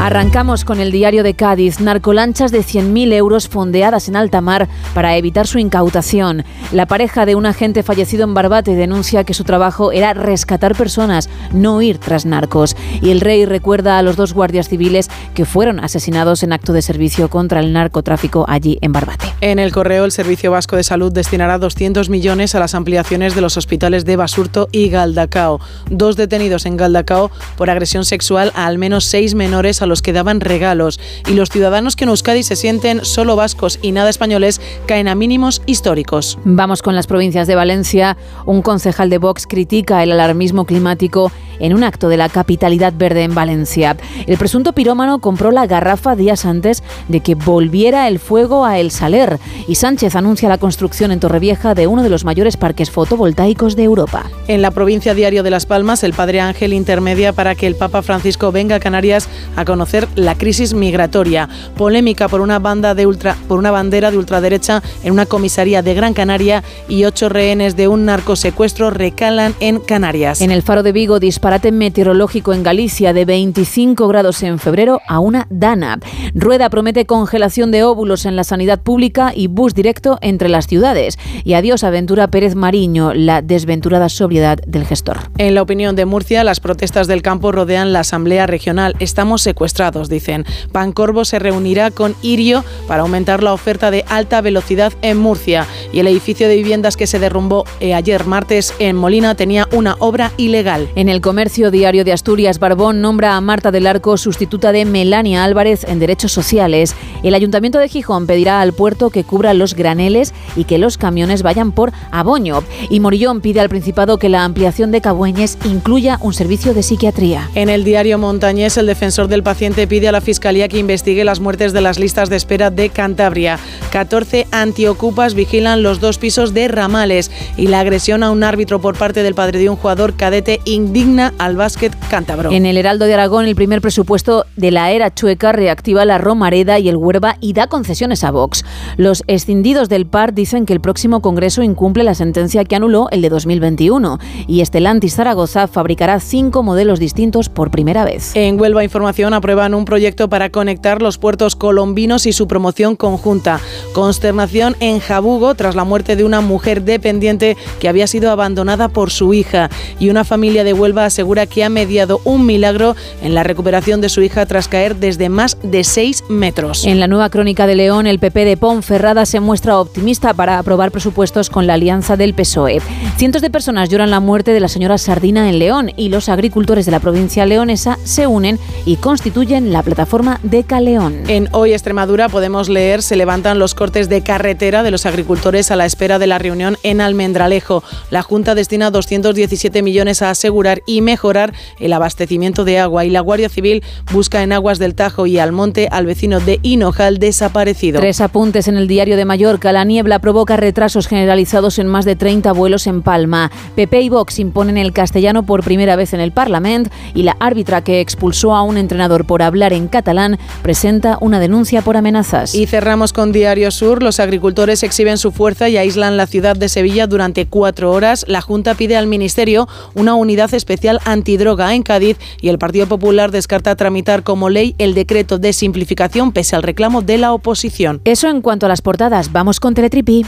[0.06, 5.16] Arrancamos con el diario de Cádiz, narcolanchas de 100.000 euros fondeadas en alta mar para
[5.16, 6.44] evitar su incautación.
[6.70, 11.28] La pareja de un agente fallecido en Barbate denuncia que su trabajo era rescatar personas,
[11.52, 12.76] no ir tras narcos.
[13.02, 16.82] Y el rey recuerda a los dos guardias civiles que fueron asesinados en acto de
[16.82, 19.26] servicio contra el narcotráfico allí en Barbate.
[19.40, 23.40] En el correo, el Servicio Vasco de Salud destinará 200 millones a las ampliaciones de
[23.40, 25.60] los hospitales de Basurto y Galdacao.
[25.90, 30.12] Dos detenidos en Galdacao por agresión sexual a al menos seis menores a los que
[30.12, 31.00] daban regalos.
[31.26, 35.14] Y los ciudadanos que en Euskadi se sienten solo vascos y nada españoles caen a
[35.14, 36.38] mínimos históricos.
[36.44, 38.18] Vamos con las provincias de Valencia.
[38.44, 43.22] Un concejal de Vox critica el alarmismo climático en un acto de la capitalidad verde
[43.22, 43.96] en Valencia.
[44.26, 48.90] El presunto pirómano compró la garrafa días antes de que volviera el fuego a El
[48.90, 53.76] Saler y Sánchez anuncia la construcción en Torrevieja de uno de los mayores parques fotovoltaicos
[53.76, 54.26] de Europa.
[54.48, 58.02] En la provincia Diario de Las Palmas, el padre Ángel intermedia para que el Papa
[58.02, 61.48] Francisco venga a Canarias a conocer la crisis migratoria.
[61.76, 65.94] Polémica por una banda de ultra, por una bandera de ultraderecha en una comisaría de
[65.94, 70.40] Gran Canaria y ocho rehenes de un narcosecuestro recalan en Canarias.
[70.40, 75.20] En el Faro de Vigo, disparate meteorológico en Galicia de 25 grados en febrero a
[75.20, 75.98] una dana.
[76.34, 81.18] Rueda promete congelación de óvulos en la sanidad pública y bus directo entre las ciudades.
[81.44, 85.18] Y adiós Aventura Pérez Mariño, la desventurada sobriedad del gestor.
[85.38, 88.94] En la opinión de Murcia, las protestas del campo rodean la Asamblea Regional.
[88.98, 89.65] Estamos secuestrados,
[90.08, 90.44] dicen.
[90.72, 95.66] Pancorvo se reunirá con Irio para aumentar la oferta de alta velocidad en Murcia.
[95.92, 99.96] Y el edificio de viviendas que se derrumbó eh, ayer martes en Molina tenía una
[99.98, 100.88] obra ilegal.
[100.94, 105.44] En el comercio diario de Asturias, Barbón nombra a Marta del Arco sustituta de Melania
[105.44, 106.94] Álvarez en Derechos Sociales.
[107.22, 111.42] El Ayuntamiento de Gijón pedirá al puerto que cubra los graneles y que los camiones
[111.42, 112.62] vayan por Aboño.
[112.88, 117.50] Y Morillón pide al Principado que la ampliación de Cabueñes incluya un servicio de psiquiatría.
[117.54, 121.40] En el diario Montañés, el defensor del paciente pide a la Fiscalía que investigue las
[121.40, 123.58] muertes de las listas de espera de Cantabria.
[123.90, 128.98] 14 antiocupas vigilan los dos pisos de Ramales y la agresión a un árbitro por
[128.98, 132.52] parte del padre de un jugador cadete indigna al básquet cántabro.
[132.52, 136.78] En el Heraldo de Aragón, el primer presupuesto de la era chueca reactiva la Romareda
[136.78, 138.62] y el Huerva y da concesiones a Vox.
[138.98, 143.22] Los escindidos del PAR dicen que el próximo Congreso incumple la sentencia que anuló el
[143.22, 148.36] de 2021 y Estelantis Zaragoza fabricará cinco modelos distintos por primera vez.
[148.36, 153.60] En Huelva Información aprueban un proyecto para conectar los puertos colombinos y su promoción conjunta.
[153.92, 159.12] Consternación en Jabugo tras la muerte de una mujer dependiente que había sido abandonada por
[159.12, 159.70] su hija.
[160.00, 164.08] Y una familia de Huelva asegura que ha mediado un milagro en la recuperación de
[164.08, 166.84] su hija tras caer desde más de 6 metros.
[166.84, 170.90] En la nueva crónica de León, el PP de Ponferrada se muestra optimista para aprobar
[170.90, 172.82] presupuestos con la alianza del PSOE.
[173.16, 176.84] Cientos de personas lloran la muerte de la señora Sardina en León y los agricultores
[176.84, 181.24] de la provincia leonesa se unen y constituyen la plataforma de Caleón.
[181.28, 185.76] En Hoy Extremadura podemos leer se levantan los cortes de carretera de los agricultores a
[185.76, 187.84] la espera de la reunión en Almendralejo.
[188.08, 193.20] La Junta destina 217 millones a asegurar y mejorar el abastecimiento de agua y la
[193.20, 198.00] Guardia Civil busca en aguas del Tajo y Almonte al vecino de Hinojal desaparecido.
[198.00, 199.70] Tres apuntes en el diario de Mallorca.
[199.70, 203.50] La niebla provoca retrasos generalizados en más de 30 vuelos en Palma.
[203.74, 207.84] PP y Vox imponen el castellano por primera vez en el Parlamento y la árbitra
[207.84, 212.54] que expulsó a un entrenador por hablar en catalán presenta una denuncia por amenazas.
[212.54, 214.02] Y cerramos con Diario Sur.
[214.02, 218.24] Los agricultores exhiben su fuerza y aíslan la ciudad de Sevilla durante cuatro horas.
[218.28, 223.30] La Junta pide al Ministerio una unidad especial antidroga en Cádiz y el Partido Popular
[223.30, 228.00] descarta tramitar como ley el decreto de simplificación pese al reclamo de la oposición.
[228.04, 229.32] Eso en cuanto a las portadas.
[229.32, 230.24] Vamos con Teletripi.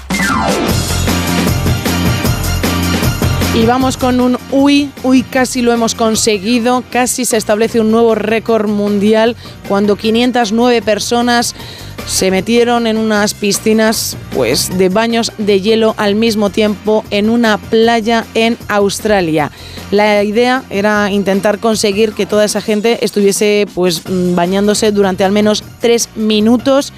[3.59, 8.15] Y vamos con un uy, uy, casi lo hemos conseguido, casi se establece un nuevo
[8.15, 9.35] récord mundial
[9.67, 11.57] cuando 509 personas
[12.07, 17.59] se metieron en unas piscinas pues de baños de hielo al mismo tiempo en una
[17.59, 19.51] playa en Australia.
[19.91, 25.65] La idea era intentar conseguir que toda esa gente estuviese pues bañándose durante al menos
[25.81, 26.93] tres minutos.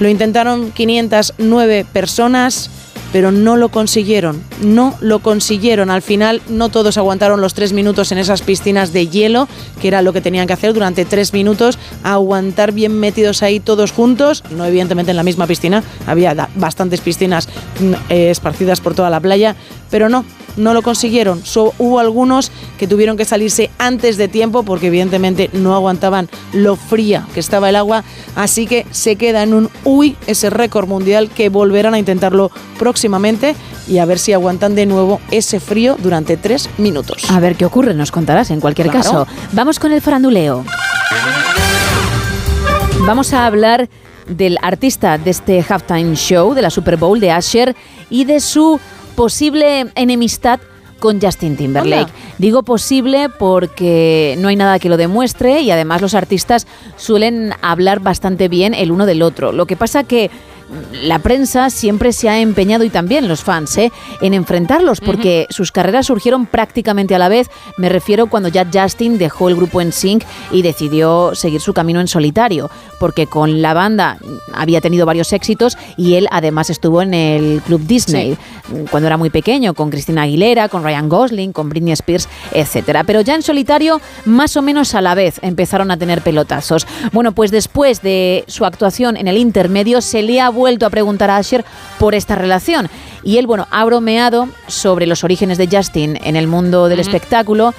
[0.00, 2.70] Lo intentaron 509 personas,
[3.16, 4.42] pero no lo consiguieron.
[4.60, 5.88] No lo consiguieron.
[5.88, 9.48] Al final no todos aguantaron los tres minutos en esas piscinas de hielo,
[9.80, 13.90] que era lo que tenían que hacer durante tres minutos, aguantar bien metidos ahí todos
[13.90, 17.48] juntos, no evidentemente en la misma piscina, había bastantes piscinas
[17.80, 19.56] mm, eh, esparcidas por toda la playa,
[19.90, 20.26] pero no,
[20.56, 21.44] no lo consiguieron.
[21.44, 26.76] So- hubo algunos que tuvieron que salirse antes de tiempo porque evidentemente no aguantaban lo
[26.76, 28.04] fría que estaba el agua,
[28.34, 33.54] así que se queda en un uy ese récord mundial que volverán a intentarlo próximamente
[33.88, 37.30] y a ver si aguantan de nuevo ese frío durante tres minutos.
[37.30, 39.02] A ver qué ocurre, nos contarás en cualquier Claro.
[39.02, 39.26] caso.
[39.52, 40.64] Vamos con el faranduleo.
[43.06, 43.88] Vamos a hablar
[44.26, 47.76] del artista de este halftime show de la Super Bowl de Asher
[48.10, 48.80] y de su
[49.16, 50.60] posible enemistad
[51.00, 52.12] con Justin Timberlake.
[52.38, 56.66] Digo posible porque no hay nada que lo demuestre y además los artistas
[56.96, 59.52] suelen hablar bastante bien el uno del otro.
[59.52, 60.30] Lo que pasa que
[61.02, 63.92] la prensa siempre se ha empeñado y también los fans ¿eh?
[64.20, 67.48] en enfrentarlos porque sus carreras surgieron prácticamente a la vez.
[67.76, 72.00] Me refiero cuando ya Justin dejó el grupo en Sync y decidió seguir su camino
[72.00, 74.18] en solitario, porque con la banda
[74.52, 78.36] había tenido varios éxitos y él además estuvo en el Club Disney
[78.90, 83.04] cuando era muy pequeño, con Cristina Aguilera, con Ryan Gosling, con Britney Spears, etcétera.
[83.04, 86.86] Pero ya en solitario, más o menos a la vez, empezaron a tener pelotazos.
[87.12, 91.30] Bueno, pues después de su actuación en el intermedio, se le ha vuelto a preguntar
[91.30, 91.64] a Asher
[92.00, 92.88] por esta relación.
[93.22, 97.74] Y él, bueno, ha bromeado sobre los orígenes de Justin en el mundo del espectáculo,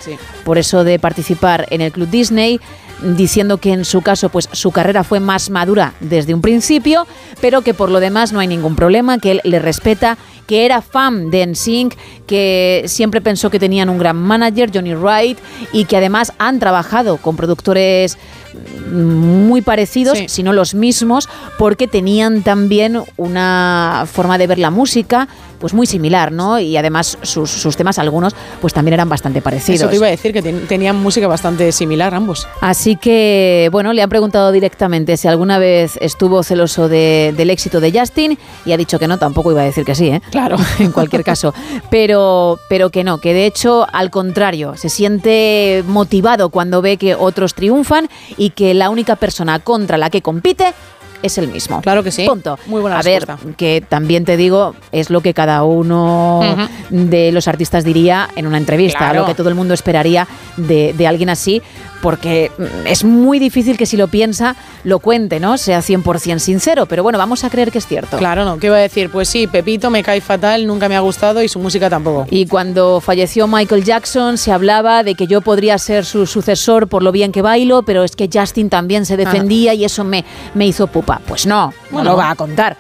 [0.45, 2.61] por eso de participar en el Club Disney
[3.01, 7.05] diciendo que en su caso pues su carrera fue más madura desde un principio,
[7.41, 10.17] pero que por lo demás no hay ningún problema, que él le respeta,
[10.47, 11.93] que era fan de NSYNC,
[12.25, 15.37] que siempre pensó que tenían un gran manager, Johnny Wright,
[15.73, 18.17] y que además han trabajado con productores
[18.91, 21.29] muy parecidos, si no los mismos,
[21.59, 25.27] porque tenían también una forma de ver la música
[25.59, 26.59] pues muy similar, ¿no?
[26.59, 29.81] Y además sus, sus temas algunos pues también eran bastante parecidos.
[29.81, 32.47] Eso te iba a decir, que ten- tenían música bastante similar ambos.
[32.61, 37.79] Así que, bueno, le han preguntado directamente si alguna vez estuvo celoso de- del éxito
[37.79, 38.37] de Justin
[38.67, 40.21] y ha dicho que no, tampoco iba a decir que sí, ¿eh?
[40.37, 40.57] Claro.
[40.79, 41.51] en cualquier caso.
[41.89, 47.15] Pero, pero que no, que de hecho, al contrario, se siente motivado cuando ve que
[47.15, 48.07] otros triunfan
[48.37, 50.75] y que la única persona contra la que compite
[51.23, 51.81] es el mismo.
[51.81, 52.27] Claro que sí.
[52.27, 52.59] Punto.
[52.67, 53.25] Muy buena A ver,
[53.57, 56.41] que también te digo, es lo que cada uno
[56.91, 59.21] de los artistas diría en una entrevista, Claro.
[59.21, 60.27] lo que todo el mundo esperaría
[60.57, 61.63] de, de alguien así,
[62.01, 65.57] porque mm, es muy difícil que si lo piensa lo cuente, ¿no?
[65.57, 68.17] Sea 100% sincero, pero bueno, vamos a creer que es cierto.
[68.17, 68.57] Claro, no.
[68.59, 69.09] ¿Qué iba a decir?
[69.09, 72.25] Pues sí, Pepito me cae fatal, nunca me ha gustado y su música tampoco.
[72.29, 77.03] Y cuando falleció Michael Jackson se hablaba de que yo podría ser su sucesor por
[77.03, 80.65] lo bien que bailo, pero es que Justin también se defendía y eso me, me
[80.67, 81.21] hizo pupa.
[81.27, 82.11] Pues no, no Bueno.
[82.11, 82.77] lo va a contar.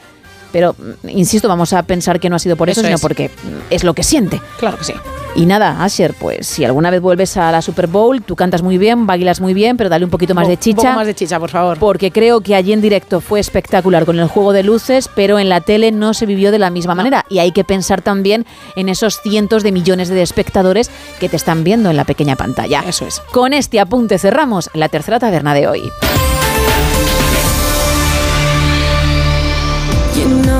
[0.51, 3.01] Pero, mm, insisto, vamos a pensar que no ha sido por eso, Eso sino es.
[3.01, 4.41] porque mm, es lo que siente.
[4.59, 4.93] Claro que sí.
[5.35, 8.79] Y nada, Asher, pues si alguna vez vuelves a la Super Bowl, tú cantas muy
[8.79, 10.77] bien, bailas muy bien, pero dale un poquito más de Un chicha.
[10.81, 11.77] poco más de chicha, por favor.
[11.77, 15.47] Porque creo que allí en directo fue espectacular con el juego de luces, pero en
[15.49, 17.23] la tele no se vivió de la misma manera.
[17.29, 21.63] Y hay que pensar también en esos cientos de millones de espectadores que te están
[21.63, 22.83] viendo en la pequeña pantalla.
[22.87, 23.19] Eso es.
[23.31, 25.91] Con este apunte cerramos la tercera taberna de hoy.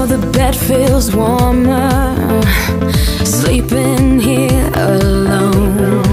[0.08, 2.42] The bed feels warmer
[3.26, 6.04] sleeping here alone.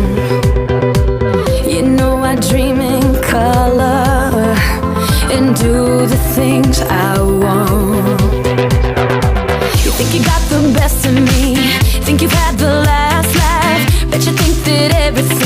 [1.65, 4.57] You know I dream in color
[5.35, 8.21] and do the things I want.
[9.85, 11.55] You think you got the best of me,
[12.05, 14.11] think you've had the last laugh.
[14.11, 15.44] Bet you think that everything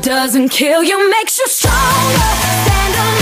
[0.00, 1.76] doesn't kill you makes you stronger.
[2.64, 3.21] Stand a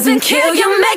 [0.00, 0.89] doesn't kill your man.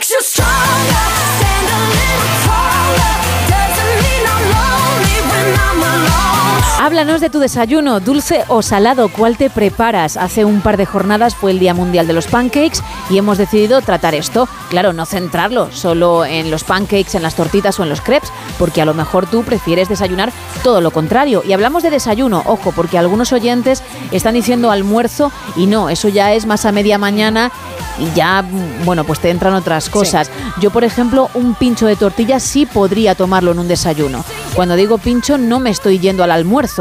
[6.84, 10.18] Háblanos de tu desayuno, dulce o salado, ¿cuál te preparas?
[10.18, 13.82] Hace un par de jornadas fue el Día Mundial de los Pancakes y hemos decidido
[13.82, 14.50] tratar esto.
[14.70, 18.82] Claro, no centrarlo solo en los pancakes, en las tortitas o en los crepes, porque
[18.82, 21.42] a lo mejor tú prefieres desayunar todo lo contrario.
[21.46, 23.82] Y hablamos de desayuno, ojo, porque algunos oyentes
[24.12, 27.50] están diciendo almuerzo y no, eso ya es más a media mañana
[27.98, 28.44] y ya,
[28.84, 30.30] bueno, pues te entran otras cosas.
[30.60, 34.26] Yo, por ejemplo, un pincho de tortilla sí podría tomarlo en un desayuno.
[34.56, 36.73] Cuando digo pincho no me estoy yendo al almuerzo,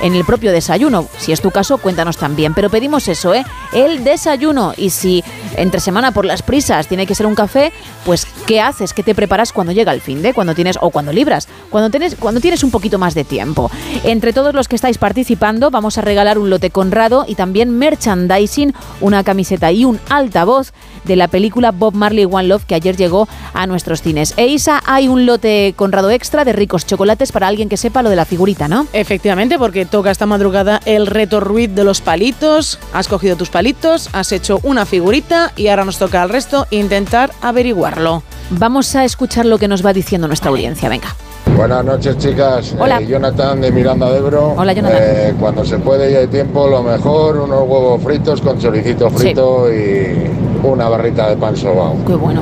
[0.00, 1.06] en el propio desayuno.
[1.18, 2.54] Si es tu caso, cuéntanos también.
[2.54, 3.44] Pero pedimos eso, ¿eh?
[3.72, 4.74] El desayuno.
[4.76, 5.24] Y si
[5.56, 7.72] entre semana por las prisas tiene que ser un café,
[8.04, 8.92] pues ¿qué haces?
[8.92, 10.34] ¿Qué te preparas cuando llega el fin de?
[10.34, 13.70] Cuando tienes, o cuando libras, cuando tienes, cuando tienes un poquito más de tiempo.
[14.04, 18.74] Entre todos los que estáis participando, vamos a regalar un lote Conrado y también merchandising,
[19.00, 20.72] una camiseta y un altavoz
[21.04, 24.34] de la película Bob Marley One Love que ayer llegó a nuestros cines.
[24.36, 28.10] E Isa, hay un lote Conrado extra de ricos chocolates para alguien que sepa lo
[28.10, 28.86] de la figurita, ¿no?
[28.92, 32.78] Efectivamente, porque toca esta madrugada el reto Ruiz de los palitos.
[32.94, 37.30] Has cogido tus palitos, has hecho una figurita y ahora nos toca al resto intentar
[37.42, 38.22] averiguarlo.
[38.48, 41.14] Vamos a escuchar lo que nos va diciendo nuestra audiencia, venga.
[41.54, 42.74] Buenas noches, chicas.
[42.78, 42.98] Hola.
[42.98, 44.54] Eh, Jonathan de Miranda de Ebro.
[44.56, 44.98] Hola, Jonathan.
[45.02, 49.16] Eh, cuando se puede y hay tiempo, lo mejor, unos huevos fritos con choricito Sí.
[49.16, 50.30] frito y
[50.62, 51.94] una barrita de pan sobao.
[52.06, 52.40] Qué bueno.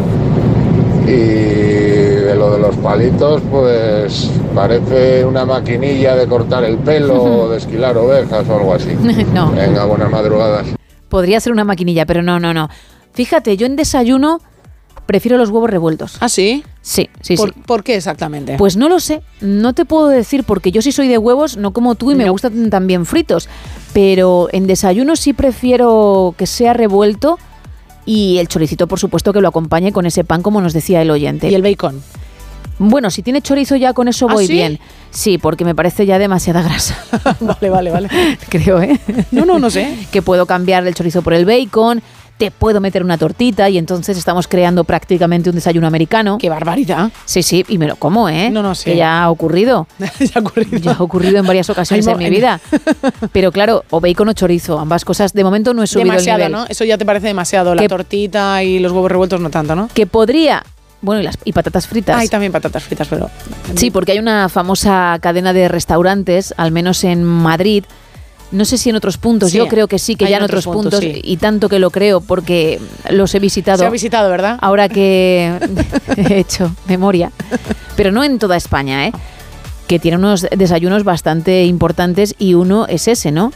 [1.09, 1.94] Y
[2.25, 7.59] de lo de los palitos, pues parece una maquinilla de cortar el pelo o de
[7.59, 8.91] esquilar ovejas o algo así.
[9.35, 9.51] No.
[9.53, 10.67] Venga, buenas madrugadas.
[11.09, 12.69] Podría ser una maquinilla, pero no, no, no.
[13.13, 14.41] Fíjate, yo en desayuno
[15.07, 16.17] prefiero los huevos revueltos.
[16.21, 16.65] ¿Ah, sí?
[16.83, 17.61] Sí, sí, ¿Por, sí.
[17.67, 18.57] por qué exactamente?
[18.59, 21.73] Pues no lo sé, no te puedo decir porque yo sí soy de huevos, no
[21.73, 23.49] como tú y me gustan también fritos,
[23.93, 27.39] pero en desayuno sí prefiero que sea revuelto
[28.07, 31.11] y el choricito por supuesto que lo acompañe con ese pan como nos decía el
[31.11, 31.49] oyente.
[31.51, 32.03] ¿Y el bacon?
[32.79, 34.53] Bueno, si tiene chorizo ya con eso ¿Ah, voy sí?
[34.53, 34.81] bien.
[35.11, 36.97] Sí, porque me parece ya demasiada grasa.
[37.41, 38.09] vale, vale, vale.
[38.49, 38.99] Creo, ¿eh?
[39.31, 39.97] No, no, no sé.
[40.11, 42.03] que puedo cambiar el chorizo por el bacon,
[42.37, 46.39] te puedo meter una tortita y entonces estamos creando prácticamente un desayuno americano.
[46.39, 47.11] ¡Qué barbaridad!
[47.25, 48.51] Sí, sí, y me lo como, ¿eh?
[48.51, 48.93] No, no sé.
[48.93, 49.87] Que ya ha ocurrido.
[49.99, 50.79] ya ha ocurrido.
[50.79, 52.61] Ya ha ocurrido en varias ocasiones en mi vida.
[53.33, 55.33] Pero claro, o bacon o chorizo, ambas cosas.
[55.33, 56.65] De momento no he subido Demasiado, el nivel.
[56.65, 56.67] ¿no?
[56.69, 57.75] Eso ya te parece demasiado.
[57.75, 59.89] La tortita y los huevos revueltos no tanto, ¿no?
[59.93, 60.65] Que podría...
[61.03, 62.17] Bueno, y, las, y patatas fritas.
[62.17, 63.31] Hay también patatas fritas, pero...
[63.77, 67.85] Sí, porque hay una famosa cadena de restaurantes, al menos en Madrid.
[68.55, 70.45] No sé si en otros puntos, Sí, yo creo que sí, que ya en en
[70.45, 71.21] otros otros puntos, puntos, sí.
[71.25, 73.79] y tanto que lo creo porque los he visitado.
[73.79, 74.59] Se ha visitado, ¿verdad?
[74.61, 75.53] Ahora que
[76.17, 77.33] he hecho memoria,
[77.97, 79.13] pero no en toda España, ¿eh?
[79.87, 83.53] que tiene unos desayunos bastante importantes y uno es ese, ¿no?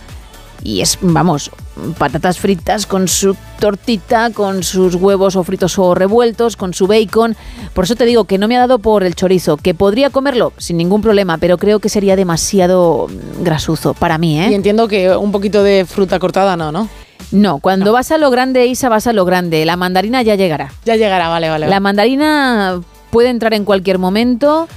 [0.62, 1.50] Y es, vamos,
[1.98, 7.36] patatas fritas con su tortita, con sus huevos o fritos o revueltos, con su bacon.
[7.74, 10.52] Por eso te digo que no me ha dado por el chorizo, que podría comerlo
[10.58, 13.08] sin ningún problema, pero creo que sería demasiado
[13.40, 14.48] grasuzo para mí, ¿eh?
[14.50, 16.88] Y entiendo que un poquito de fruta cortada no, ¿no?
[17.30, 19.64] No, cuando vas a lo grande, Isa, vas a lo grande.
[19.66, 20.72] La mandarina ya llegará.
[20.84, 21.68] Ya llegará, vale, vale.
[21.68, 22.80] La mandarina
[23.10, 24.68] puede entrar en cualquier momento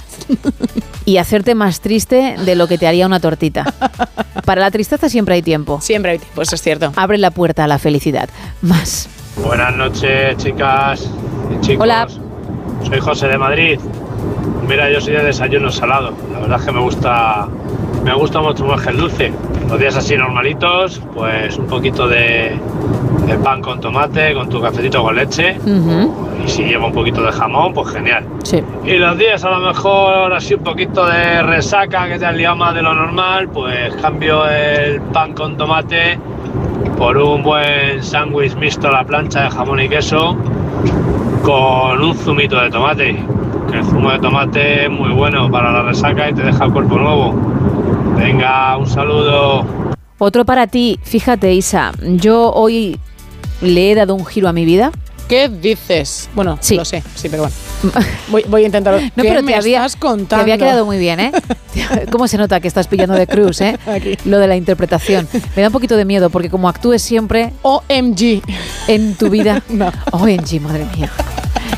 [1.04, 3.72] y hacerte más triste de lo que te haría una tortita.
[4.44, 5.80] Para la tristeza siempre hay tiempo.
[5.80, 6.92] Siempre hay tiempo, eso es cierto.
[6.96, 8.28] Abre la puerta a la felicidad.
[8.60, 9.08] Más.
[9.44, 11.08] Buenas noches, chicas
[11.50, 11.84] y chicos.
[11.84, 12.08] Hola.
[12.86, 13.78] Soy José de Madrid.
[14.68, 16.12] Mira, yo soy de desayuno salado.
[16.32, 17.48] La verdad es que me gusta,
[18.04, 19.32] me gusta mucho más que el dulce.
[19.68, 22.58] Los días así normalitos, pues un poquito de,
[23.26, 25.58] de pan con tomate, con tu cafecito con leche.
[26.44, 28.24] Y si lleva un poquito de jamón, pues genial.
[28.42, 28.62] Sí.
[28.84, 32.56] Y los días a lo mejor así un poquito de resaca, que te has liado
[32.56, 36.18] más de lo normal, pues cambio el pan con tomate
[36.98, 40.36] por un buen sándwich mixto a la plancha de jamón y queso
[41.42, 43.24] con un zumito de tomate.
[43.70, 46.72] Que el zumo de tomate es muy bueno para la resaca y te deja el
[46.72, 47.34] cuerpo nuevo.
[48.16, 49.64] Venga, un saludo.
[50.18, 50.98] Otro para ti.
[51.02, 52.98] Fíjate, Isa, yo hoy
[53.60, 54.92] le he dado un giro a mi vida.
[55.28, 56.28] ¿Qué dices?
[56.34, 56.76] Bueno, Sí.
[56.76, 57.56] lo sé, sí, pero bueno.
[58.28, 59.00] Voy, voy a intentarlo.
[59.00, 60.28] No, ¿Qué pero te me había, estás contando?
[60.44, 61.32] te había quedado muy bien, ¿eh?
[62.12, 63.78] ¿Cómo se nota que estás pillando de cruz, eh?
[63.86, 64.16] Aquí.
[64.26, 65.26] Lo de la interpretación.
[65.56, 68.42] Me da un poquito de miedo porque como actúes siempre OMG.
[68.88, 69.62] en tu vida.
[69.70, 69.90] No.
[70.12, 71.10] OMG, madre mía.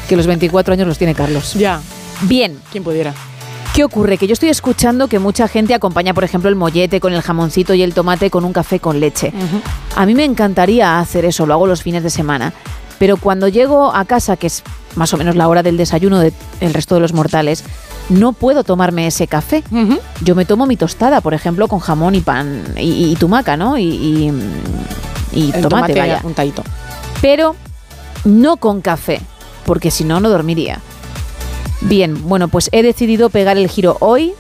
[0.09, 1.55] Que los 24 años los tiene Carlos.
[1.55, 1.81] Ya,
[2.23, 3.13] Bien, quien pudiera.
[3.75, 4.19] ¿Qué ocurre?
[4.19, 7.75] Que yo estoy escuchando que mucha gente acompaña, por ejemplo, el mollete con el jamoncito
[7.75, 9.33] y el tomate con un café con leche.
[9.97, 12.53] A mí me encantaría hacer eso, lo hago los fines de semana.
[13.01, 14.63] Pero cuando llego a casa, que es
[14.95, 16.33] más o menos la hora del desayuno del
[16.73, 17.65] resto de los mortales,
[18.09, 19.65] no puedo tomarme ese café.
[20.21, 23.77] Yo me tomo mi tostada, por ejemplo, con jamón y pan y, y tumaca, ¿no?
[23.77, 24.33] Y, y-
[25.33, 26.21] y El tomate, vaya.
[27.21, 27.57] Pero
[28.25, 29.21] no con café.
[29.65, 30.81] Porque si no, no dormiría.
[31.83, 34.33] Bien, bueno, pues he decidido pegar el giro hoy.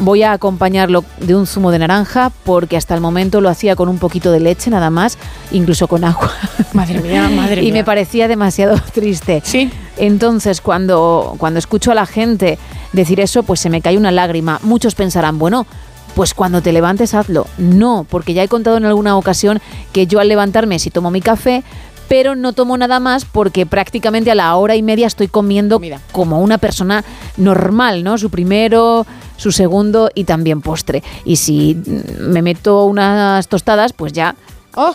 [0.00, 3.88] Voy a acompañarlo de un zumo de naranja porque hasta el momento lo hacía con
[3.88, 5.18] un poquito de leche nada más,
[5.52, 6.32] incluso con agua.
[6.72, 7.74] Madre mía, madre y mía.
[7.74, 9.42] me parecía demasiado triste.
[9.44, 9.70] Sí.
[9.98, 12.58] Entonces, cuando, cuando escucho a la gente
[12.92, 14.58] decir eso, pues se me cae una lágrima.
[14.62, 15.66] Muchos pensarán, bueno,
[16.14, 17.46] pues cuando te levantes hazlo.
[17.58, 19.60] No, porque ya he contado en alguna ocasión
[19.92, 21.62] que yo al levantarme si tomo mi café,
[22.10, 25.80] pero no tomo nada más porque prácticamente a la hora y media estoy comiendo
[26.10, 27.04] como una persona
[27.36, 28.18] normal, ¿no?
[28.18, 29.06] Su primero,
[29.36, 31.04] su segundo y también postre.
[31.24, 31.80] Y si
[32.18, 34.34] me meto unas tostadas, pues ya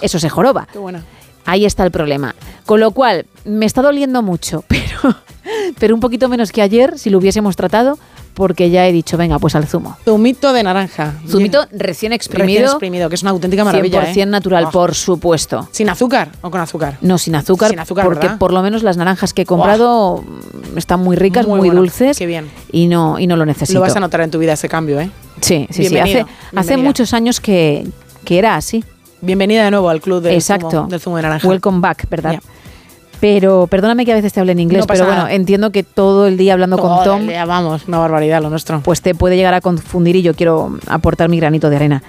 [0.01, 0.67] eso se joroba.
[0.69, 1.05] Qué buena.
[1.45, 2.35] Ahí está el problema.
[2.65, 5.15] Con lo cual, me está doliendo mucho, pero,
[5.79, 7.97] pero un poquito menos que ayer, si lo hubiésemos tratado,
[8.33, 9.95] porque ya he dicho, venga, pues al zumo.
[10.03, 11.13] Zumito de naranja.
[11.25, 12.59] Zumito recién exprimido.
[12.63, 14.11] Recién exprimido, que es una auténtica maravilla.
[14.13, 14.25] 100% ¿eh?
[14.25, 14.71] natural, Oh.
[14.71, 15.69] por supuesto.
[15.71, 16.97] ¿Sin azúcar o con azúcar?
[16.99, 18.37] No, sin azúcar, Sin azúcar, porque ¿verdad?
[18.37, 20.21] por lo menos las naranjas que he comprado
[20.75, 22.49] están muy ricas, muy, dulces qué bien.
[22.73, 23.79] y no y no lo necesito.
[23.79, 25.09] Lo vas a notar en tu vida ese cambio, ¿eh?
[25.39, 25.89] Sí, sí, sí.
[25.93, 27.87] Bienvenido, Hace, hace muchos años que,
[28.25, 28.83] que era así.
[29.21, 30.69] Bienvenida de nuevo al club del, Exacto.
[30.69, 31.47] zumo, del zumo de naranja.
[31.47, 32.39] Welcome back, ¿verdad?
[33.19, 35.33] Pero perdóname que a veces te hable en inglés, No pero bueno, nada.
[35.33, 38.81] entiendo que todo el día hablando Todo con Tom, día, vamos, una barbaridad lo nuestro.
[38.81, 42.03] pues te puede llegar a confundir y yo quiero aportar mi granito de arena.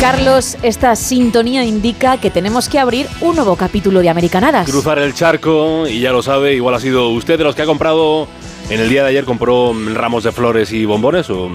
[0.00, 4.68] Carlos, esta sintonía indica que tenemos que abrir un nuevo capítulo de Americanadas.
[4.68, 7.66] Cruzar el charco, y ya lo sabe, igual ha sido usted de los que ha
[7.66, 8.28] comprado.
[8.68, 11.48] En el día de ayer compró ramos de flores y bombones, o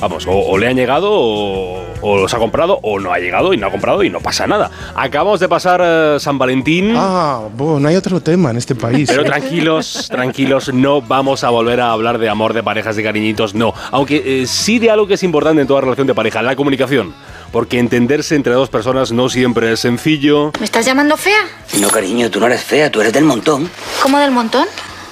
[0.00, 3.52] vamos, o, o le han llegado, o, o los ha comprado, o no ha llegado
[3.52, 4.70] y no ha comprado y no pasa nada.
[4.94, 6.94] Acabamos de pasar eh, San Valentín.
[6.96, 9.08] Ah, bo, no hay otro tema en este país.
[9.10, 13.54] Pero tranquilos, tranquilos, no vamos a volver a hablar de amor, de parejas, de cariñitos,
[13.54, 13.74] no.
[13.90, 17.12] Aunque eh, sí de algo que es importante en toda relación de pareja, la comunicación.
[17.52, 20.52] Porque entenderse entre dos personas no siempre es sencillo.
[20.58, 21.40] ¿Me estás llamando fea?
[21.80, 23.70] No, cariño, tú no eres fea, tú eres del montón.
[24.02, 24.66] ¿Cómo del montón?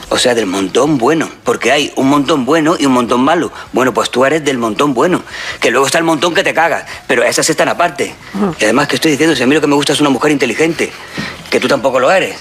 [0.09, 1.29] O sea, del montón bueno.
[1.45, 3.53] Porque hay un montón bueno y un montón malo.
[3.73, 5.23] Bueno, pues tú eres del montón bueno.
[5.61, 6.85] Que luego está el montón que te cagas.
[7.07, 8.15] Pero esas están aparte.
[8.59, 9.37] Y además, que estoy diciendo?
[9.37, 10.91] Si a mí lo que me gusta es una mujer inteligente.
[11.51, 12.37] Que tú tampoco lo eres.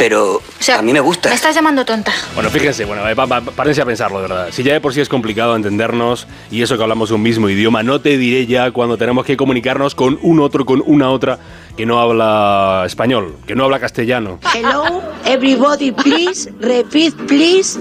[0.00, 0.40] Pero
[0.74, 1.28] a mí me gusta.
[1.28, 2.10] ¿Me estás llamando tonta?
[2.34, 3.14] Bueno, fíjense, bueno, eh,
[3.54, 4.48] párense a pensarlo, de verdad.
[4.50, 7.82] Si ya de por sí es complicado entendernos y eso que hablamos un mismo idioma,
[7.82, 11.38] no te diré ya cuando tenemos que comunicarnos con un otro, con una otra
[11.76, 14.38] que no habla español, que no habla castellano.
[14.54, 17.78] Hello, everybody, please, repeat, please.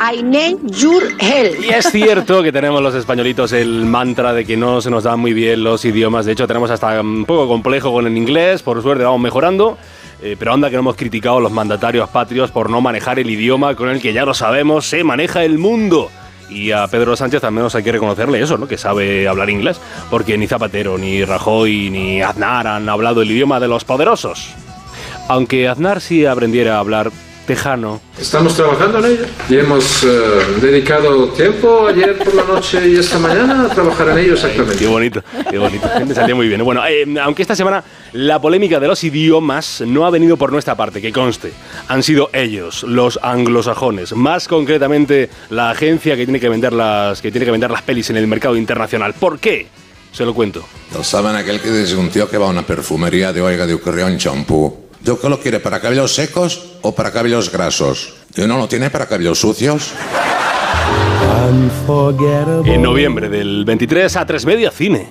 [0.00, 1.62] I need your help.
[1.62, 5.20] Y es cierto que tenemos los españolitos el mantra de que no se nos dan
[5.20, 6.24] muy bien los idiomas.
[6.24, 8.62] De hecho, tenemos hasta un poco complejo con el inglés.
[8.62, 9.76] Por suerte, vamos mejorando.
[10.22, 13.30] Eh, pero anda que no hemos criticado a los mandatarios patrios por no manejar el
[13.30, 16.10] idioma con el que ya lo sabemos se maneja el mundo.
[16.50, 18.66] Y a Pedro Sánchez también nos hay que reconocerle eso, ¿no?
[18.66, 19.80] Que sabe hablar inglés.
[20.10, 24.50] Porque ni Zapatero, ni Rajoy, ni Aznar han hablado el idioma de los poderosos.
[25.28, 27.12] Aunque Aznar sí aprendiera a hablar
[27.46, 28.00] tejano.
[28.18, 30.08] Estamos trabajando en ello y hemos eh,
[30.60, 34.78] dedicado tiempo ayer por la noche y esta mañana a trabajar en ello exactamente.
[34.78, 35.88] Qué bonito, qué bonito.
[36.06, 36.64] Me salió muy bien.
[36.64, 40.74] Bueno, eh, aunque esta semana la polémica de los idiomas no ha venido por nuestra
[40.74, 41.52] parte, que conste.
[41.88, 47.30] Han sido ellos, los anglosajones, más concretamente la agencia que tiene que vender las, que
[47.30, 49.14] tiene que vender las pelis en el mercado internacional.
[49.14, 49.66] ¿Por qué?
[50.12, 50.64] Se lo cuento.
[51.02, 54.06] ¿Saben aquel que dice un tío que va a una perfumería de oiga de ocurrió
[54.06, 54.89] un champú?
[55.02, 58.14] ¿Yo qué lo quiere para cabellos secos o para cabellos grasos?
[58.36, 59.92] ¿Y uno lo tiene para cabellos sucios?
[62.64, 65.08] En noviembre del 23 a 3 Media Cine.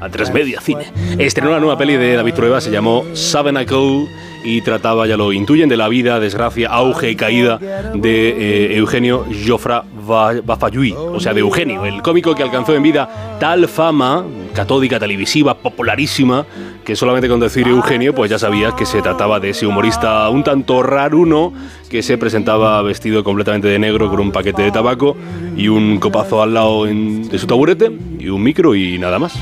[0.00, 0.92] A 3 Media Cine.
[1.18, 4.06] Estrenó una nueva peli de David Trueba, se llamó Sabenacle
[4.44, 7.58] y trataba, ya lo intuyen, de la vida, desgracia, auge y caída
[7.94, 8.28] de
[8.72, 13.36] eh, Eugenio Joffre Bava- Bafayui, o sea, de Eugenio, el cómico que alcanzó en vida
[13.40, 14.24] tal fama,
[14.54, 16.46] catódica, televisiva, popularísima,
[16.84, 20.42] que solamente con decir Eugenio, pues ya sabías que se trataba de ese humorista un
[20.42, 21.52] tanto raruno
[21.88, 25.16] que se presentaba vestido completamente de negro con un paquete de tabaco
[25.56, 29.34] y un copazo al lado de su taburete y un micro y nada más.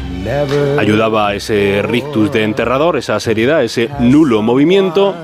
[0.78, 5.14] Ayudaba a ese rictus de enterrador, esa seriedad, ese nulo movimiento.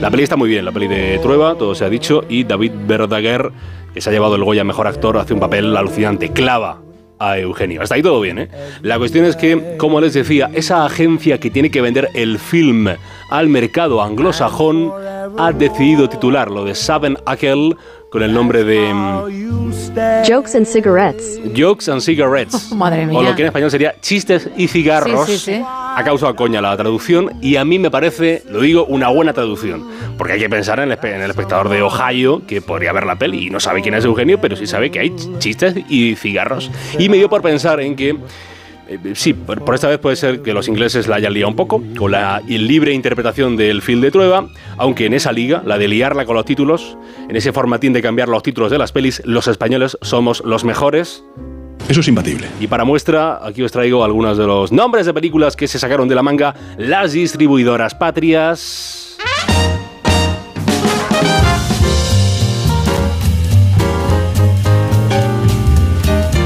[0.00, 2.72] La peli está muy bien, la peli de Trueba, todo se ha dicho, y David
[2.86, 3.50] Verdaguer,
[3.94, 6.85] que se ha llevado el Goya Mejor Actor, hace un papel alucinante, clava
[7.18, 7.82] a Eugenio.
[7.82, 8.48] Hasta ahí todo bien, ¿eh?
[8.82, 12.88] La cuestión es que, como les decía, esa agencia que tiene que vender el film
[13.30, 14.92] al mercado anglosajón
[15.38, 17.76] ha decidido titularlo de Saben Akel
[18.16, 21.38] con el nombre de mm, Jokes and cigarettes.
[21.54, 22.72] Jokes and Cigarettes.
[22.74, 23.18] Madre mía.
[23.18, 25.26] O lo que en español sería chistes y cigarros.
[25.26, 25.62] Sí, sí, sí.
[25.62, 29.86] Ha causado coña la traducción y a mí me parece, lo digo, una buena traducción.
[30.16, 33.04] Porque hay que pensar en el, espe- en el espectador de Ohio que podría ver
[33.04, 35.74] la peli y no sabe quién es Eugenio, pero sí sabe que hay ch- chistes
[35.90, 36.70] y cigarros.
[36.98, 38.16] Y me dio por pensar en que
[39.14, 41.82] sí, por, por esta vez puede ser que los ingleses la hayan liado un poco
[41.98, 46.24] con la libre interpretación del film de Trueba, aunque en esa liga, la de liarla
[46.24, 46.96] con los títulos,
[47.28, 51.24] en ese formatín de cambiar los títulos de las pelis, los españoles somos los mejores.
[51.88, 52.48] Eso es imbatible.
[52.60, 56.08] Y para muestra, aquí os traigo algunos de los nombres de películas que se sacaron
[56.08, 59.16] de la manga las distribuidoras patrias.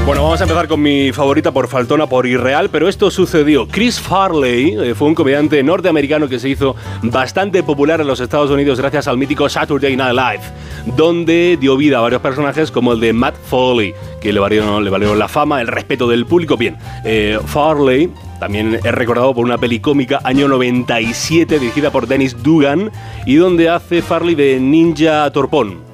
[0.03, 3.67] Bueno, vamos a empezar con mi favorita por faltona, por irreal, pero esto sucedió.
[3.67, 8.49] Chris Farley eh, fue un comediante norteamericano que se hizo bastante popular en los Estados
[8.49, 12.99] Unidos gracias al mítico Saturday Night Live, donde dio vida a varios personajes como el
[12.99, 16.57] de Matt Foley, que le valieron, la fama, el respeto del público.
[16.57, 18.09] Bien, eh, Farley
[18.39, 22.91] también es recordado por una peli cómica año 97 dirigida por Dennis Dugan
[23.27, 25.90] y donde hace Farley de ninja torpón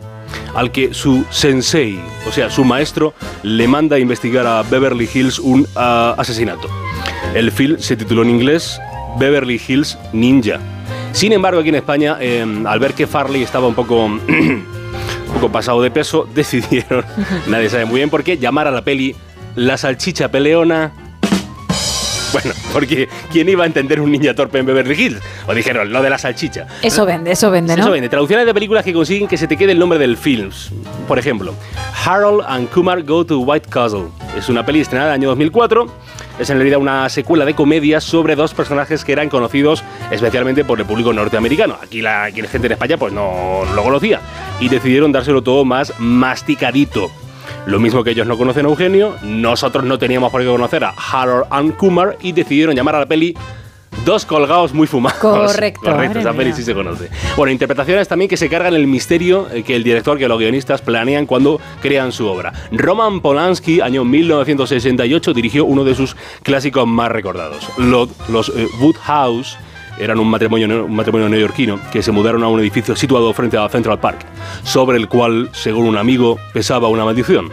[0.56, 3.14] al que su sensei, o sea, su maestro,
[3.44, 6.70] le manda a investigar a Beverly Hills un ah, asesinato.
[7.34, 8.80] El film se tituló en inglés
[9.18, 10.60] Beverly Hills Ninja.
[11.12, 14.64] Sin embargo, aquí en España, eh, al ver que Farley estaba un poco, un
[15.34, 17.04] poco pasado de peso, decidieron,
[17.48, 19.16] nadie sabe muy bien por qué, llamar a la peli
[19.56, 21.07] La Salchicha Peleona.
[22.34, 25.22] Bueno, porque ¿quién iba a entender un ninja torpe en Beverly Hills?
[25.48, 26.68] O dijeron, lo de la salchicha.
[26.82, 27.84] Eso vende, eso vende, ¿no?
[27.84, 28.10] Eso vende.
[28.10, 30.52] Traducciones de películas que consiguen que se te quede el nombre del film.
[31.08, 31.54] Por ejemplo,
[32.06, 34.08] Harold and Kumar Go to White Castle.
[34.38, 35.88] Es una peli estrenada en el año 2004.
[36.40, 40.80] Es en realidad una secuela de comedia sobre dos personajes que eran conocidos especialmente por
[40.80, 41.78] el público norteamericano.
[41.82, 44.20] Aquí la, aquí la gente en España pues no lo conocía.
[44.60, 47.10] Y decidieron dárselo todo más masticadito.
[47.66, 50.94] Lo mismo que ellos no conocen a Eugenio, nosotros no teníamos por qué conocer a
[51.12, 53.36] Harold and Kumar y decidieron llamar a la peli
[54.06, 55.20] Dos colgados muy fumados.
[55.20, 57.10] Correcto, Correcto, esa peli sí se conoce.
[57.36, 60.82] Bueno, interpretaciones también que se cargan el misterio eh, que el director, que los guionistas
[60.82, 62.54] planean cuando crean su obra.
[62.72, 67.68] Roman Polanski, año 1968, dirigió uno de sus clásicos más recordados.
[67.78, 69.58] Los, los eh, Woodhouse
[70.00, 73.68] eran un matrimonio, un matrimonio neoyorquino que se mudaron a un edificio situado frente a
[73.70, 74.26] Central Park,
[74.64, 77.50] sobre el cual, según un amigo, pesaba una maldición.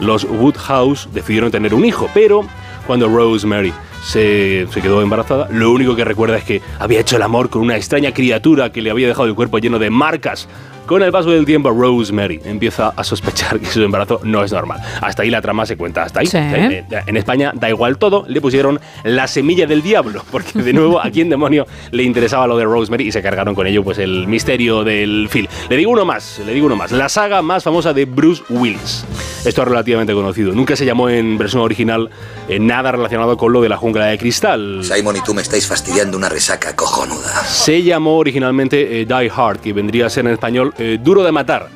[0.00, 2.44] Los Woodhouse decidieron tener un hijo, pero
[2.86, 3.72] cuando Rosemary
[4.04, 7.62] se, se quedó embarazada, lo único que recuerda es que había hecho el amor con
[7.62, 10.48] una extraña criatura que le había dejado el cuerpo lleno de marcas.
[10.86, 14.80] Con el paso del tiempo, Rosemary empieza a sospechar que su embarazo no es normal.
[15.00, 16.26] Hasta ahí la trama se cuenta, hasta ahí.
[16.26, 16.36] Sí.
[16.38, 20.72] Eh, eh, En España da igual todo, le pusieron la semilla del diablo, porque de
[20.72, 23.98] nuevo a quién demonio le interesaba lo de Rosemary y se cargaron con ello pues
[23.98, 25.48] el misterio del film.
[25.68, 26.92] Le digo uno más, le digo uno más.
[26.92, 29.04] La saga más famosa de Bruce Willis.
[29.44, 30.52] Esto es relativamente conocido.
[30.52, 32.10] Nunca se llamó en versión original
[32.48, 34.80] eh, nada relacionado con lo de la jungla de cristal.
[34.82, 37.44] Simon y tú me estáis fastidiando una resaca cojonuda.
[37.44, 41.32] Se llamó originalmente eh, Die Hard, que vendría a ser en español eh, Duro de
[41.32, 41.68] Matar.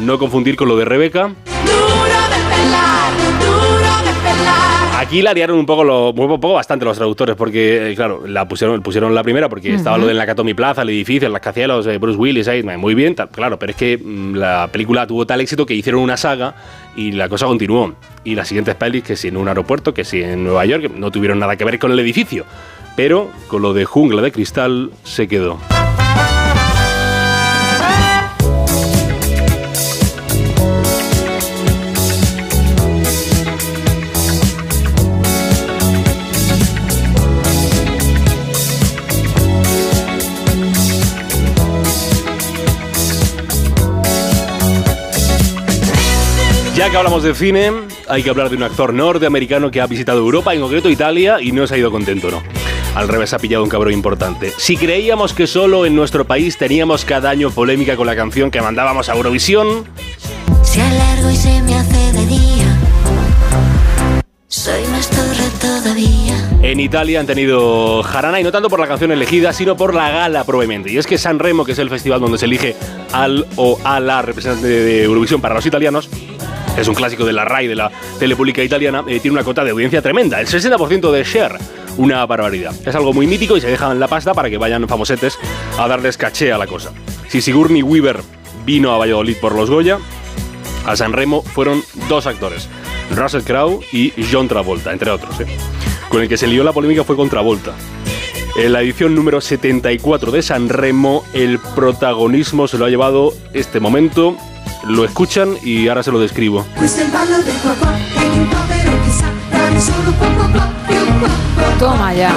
[0.00, 1.32] No confundir con lo de Rebeca.
[4.98, 8.46] Aquí la liaron un poco, lo, un poco bastante los traductores, porque, eh, claro, la
[8.46, 11.96] pusieron, pusieron la primera porque estaba lo del Nakatomi Plaza, el edificio, el rascacielos, eh,
[11.96, 15.40] Bruce Willis, ahí, muy bien, tal, claro, pero es que mm, la película tuvo tal
[15.40, 16.56] éxito que hicieron una saga
[16.94, 17.94] y la cosa continuó.
[18.24, 21.10] Y las siguientes pelis, que si en un aeropuerto, que si en Nueva York, no
[21.10, 22.44] tuvieron nada que ver con el edificio,
[22.94, 25.58] pero con lo de Jungla de Cristal se quedó.
[46.90, 47.70] Que hablamos de cine,
[48.08, 51.52] hay que hablar de un actor norteamericano que ha visitado Europa, en concreto Italia, y
[51.52, 52.42] no se ha ido contento, ¿no?
[52.94, 54.54] Al revés, ha pillado un cabrón importante.
[54.56, 58.62] Si creíamos que solo en nuestro país teníamos cada año polémica con la canción que
[58.62, 59.84] mandábamos a Eurovisión.
[60.62, 62.78] Se alargo y se me hace de día.
[64.46, 66.48] Soy más torre todavía.
[66.62, 70.10] En Italia han tenido jarana y no tanto por la canción elegida, sino por la
[70.10, 70.90] gala probablemente.
[70.90, 72.76] Y es que San Remo, que es el festival donde se elige
[73.12, 76.08] al o a la representante de Eurovisión para los italianos,
[76.78, 79.64] es un clásico de la RAI de la tele pública italiana, eh, tiene una cota
[79.64, 81.58] de audiencia tremenda, el 60% de share.
[81.96, 82.72] Una barbaridad.
[82.86, 85.36] Es algo muy mítico y se dejan la pasta para que vayan famosetes
[85.76, 86.92] a darles caché a la cosa.
[87.26, 88.20] Si Sigourney Weaver
[88.64, 89.98] vino a Valladolid por los Goya,
[90.86, 92.68] a San Remo fueron dos actores,
[93.10, 95.40] Russell Crowe y John Travolta, entre otros.
[95.40, 95.46] ¿eh?
[96.08, 97.74] Con el que se lió la polémica fue con Travolta.
[98.56, 103.78] En la edición número 74 de San Remo, el protagonismo se lo ha llevado este
[103.78, 104.36] momento.
[104.88, 106.64] Lo escuchan y ahora se lo describo.
[106.64, 106.86] Po'.
[111.78, 112.32] Toma ya.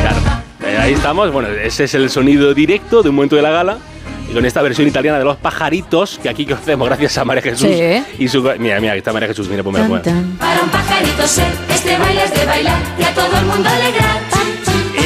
[0.00, 0.16] Claro,
[0.64, 1.30] eh, ahí estamos.
[1.32, 3.78] Bueno, ese es el sonido directo de un momento de la gala.
[4.30, 7.68] Y con esta versión italiana de los pajaritos, que aquí conocemos gracias a María Jesús.
[7.68, 8.02] Sí.
[8.18, 9.88] Y su, mira, mira, aquí está María Jesús, mira, ponme la.
[9.88, 14.22] Para un pajarito ser, este baile es de bailar y a todo el mundo alegrar.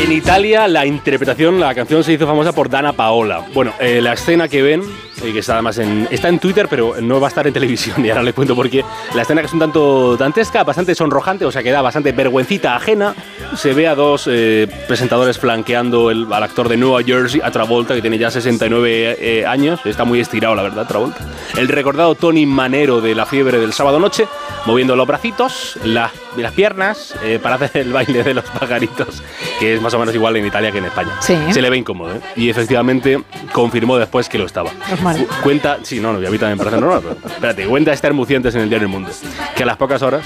[0.04, 3.44] En Italia la interpretación, la canción se hizo famosa por Dana Paola.
[3.52, 4.82] Bueno, eh, la escena que ven,
[5.22, 8.04] eh, que está además en, está en Twitter, pero no va a estar en televisión,
[8.04, 8.84] y ahora les cuento por qué.
[9.14, 12.76] La escena que es un tanto dantesca, bastante sonrojante, o sea que da bastante vergüencita
[12.76, 13.14] ajena.
[13.56, 17.94] Se ve a dos eh, presentadores flanqueando el- al actor de Nueva Jersey, a Travolta,
[17.94, 19.80] que tiene ya 69 eh, años.
[19.84, 21.18] Está muy estirado, la verdad, Travolta.
[21.56, 24.26] El recordado Tony Manero de la fiebre del sábado noche,
[24.66, 29.22] moviendo los bracitos, la- las piernas, para hacer el baile de los pajaritos,
[29.58, 31.12] que es más o menos igual en Italia que en España.
[31.20, 31.36] Sí.
[31.50, 32.12] Se le ve incómodo.
[32.36, 33.22] Y efectivamente
[33.52, 34.70] confirmó después que lo estaba.
[35.14, 35.26] Normal.
[35.26, 38.12] Cu- Cuenta, sí, no, no, a mí también me parece normal, pero espérate, cuenta Esther
[38.14, 39.10] Mucientes en el diario El Mundo,
[39.56, 40.24] que a las pocas horas,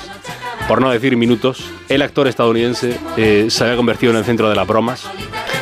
[0.68, 4.54] por no decir minutos, el actor estadounidense eh, se había convertido en el centro de
[4.56, 5.04] las bromas.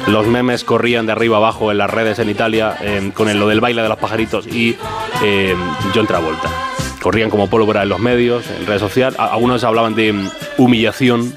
[0.07, 3.49] Los memes corrían de arriba abajo en las redes en Italia eh, con el- lo
[3.49, 4.77] del baile de los pajaritos y
[5.23, 5.55] eh,
[5.95, 6.49] John Travolta.
[7.03, 9.19] Corrían como pólvora en los medios, en redes sociales.
[9.19, 10.29] Algunos hablaban de mm,
[10.59, 11.33] humillación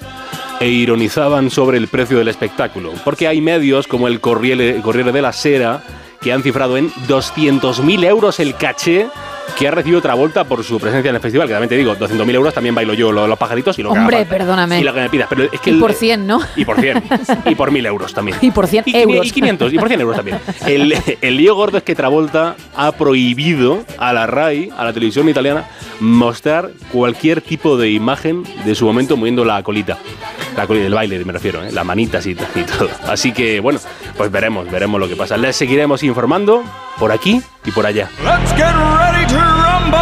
[0.59, 2.91] e ironizaban sobre el precio del espectáculo.
[3.03, 5.81] Porque hay medios como el Corriere, Corriere de la Sera
[6.22, 9.10] que han cifrado en 200.000 euros el caché
[9.57, 11.47] que ha recibido Travolta por su presencia en el festival.
[11.47, 13.91] Que también te digo, 200.000 euros también bailo yo lo de los pajaritos y lo
[13.93, 14.30] que Hombre, falta.
[14.38, 14.80] perdóname.
[14.80, 15.27] Y lo que me pidas.
[15.30, 16.39] Pero es que Y por 100, ¿no?
[16.55, 17.03] y por 100.
[17.45, 18.38] y por 1000 euros también.
[18.41, 19.27] Y por 100 Y, euros.
[19.27, 20.39] y 500, y por 100 euros también.
[20.65, 25.27] El, el lío gordo es que Travolta ha prohibido a la RAI, a la televisión
[25.30, 25.65] italiana,
[25.99, 29.97] mostrar cualquier tipo de imagen de su momento moviendo la colita.
[30.57, 31.72] La colita del baile, me refiero, ¿eh?
[31.72, 32.89] las manitas y, y todo.
[33.07, 33.80] Así que, bueno,
[34.18, 35.38] pues veremos, veremos lo que pasa.
[35.38, 36.63] Les seguiremos informando
[37.01, 38.11] por aquí y por allá.
[38.23, 39.97] Let's get ready to rumble!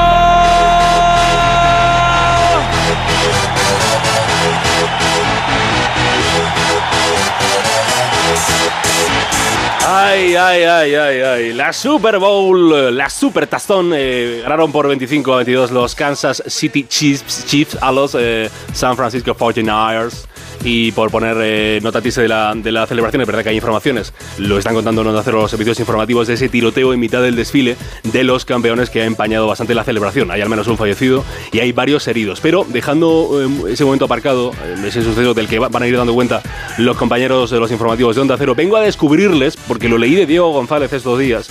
[9.88, 11.53] Ay, ay, ay, ay, ay.
[11.53, 16.85] La Super Bowl, la Super Tazón, eh, ganaron por 25 a 22 los Kansas City
[16.85, 20.27] Chiefs, Chiefs a los eh, San Francisco 49ers.
[20.64, 24.14] Y por poner eh, nota de la, de la celebración, es verdad que hay informaciones,
[24.38, 27.77] lo están contando en hacer los servicios informativos de ese tiroteo en mitad del desfile
[28.03, 30.31] de los campeones que ha empañado bastante la celebración.
[30.31, 32.41] Hay al menos un fallecido y hay varios heridos.
[32.41, 35.95] Pero dejando eh, ese momento aparcado, eh, ese suceso del que va- van a ir
[35.95, 36.41] dando cuenta
[36.77, 40.26] los compañeros de los informativos de Onda Cero, vengo a descubrirles, porque lo leí de
[40.26, 41.49] Diego González estos días,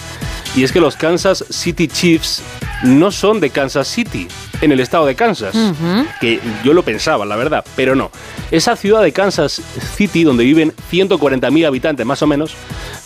[0.56, 2.42] y es que los Kansas City Chiefs
[2.82, 4.28] no son de Kansas City,
[4.60, 5.54] en el estado de Kansas
[6.20, 8.10] que yo lo pensaba, la verdad, pero no.
[8.50, 9.60] Esa ciudad de Kansas
[9.96, 12.54] City, donde viven 140.000 habitantes más o menos,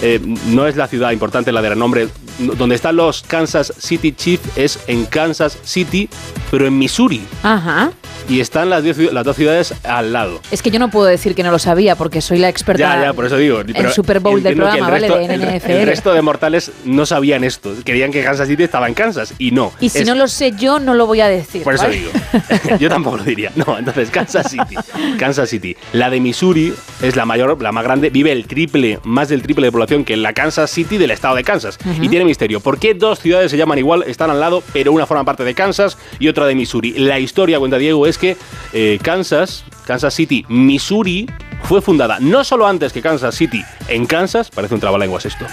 [0.00, 2.08] eh, no es la ciudad importante, la de renombre.
[2.38, 6.08] Donde están los Kansas City Chiefs es en Kansas City,
[6.50, 7.22] pero en Missouri.
[7.42, 7.92] Ajá.
[8.28, 10.40] Y están las, diez ciu- las dos ciudades al lado.
[10.52, 13.02] Es que yo no puedo decir que no lo sabía porque soy la experta Ya,
[13.06, 13.60] ya, por eso digo.
[13.60, 15.08] en Super Bowl del programa, el ¿vale?
[15.08, 15.70] resto- De el NFL.
[15.72, 17.74] El resto de mortales no sabían esto.
[17.84, 19.72] Creían que Kansas City estaba en Kansas y no.
[19.80, 21.41] Y si Es- no lo sé yo, no lo voy a decir.
[21.62, 21.96] Por eso ¿vale?
[21.96, 22.10] digo.
[22.80, 23.52] Yo tampoco lo diría.
[23.54, 24.76] No, entonces Kansas City.
[25.18, 25.76] Kansas City.
[25.92, 28.10] La de Missouri es la mayor, la más grande.
[28.10, 31.44] Vive el triple, más del triple de población que la Kansas City del estado de
[31.44, 31.78] Kansas.
[32.00, 32.60] Y tiene misterio.
[32.60, 35.54] ¿Por qué dos ciudades se llaman igual, están al lado, pero una forma parte de
[35.54, 36.92] Kansas y otra de Missouri?
[36.92, 38.36] La historia, cuenta Diego, es que
[38.72, 41.26] eh, Kansas, Kansas City, Missouri,
[41.64, 45.46] fue fundada no solo antes que Kansas City en Kansas, parece un trabalenguas esto,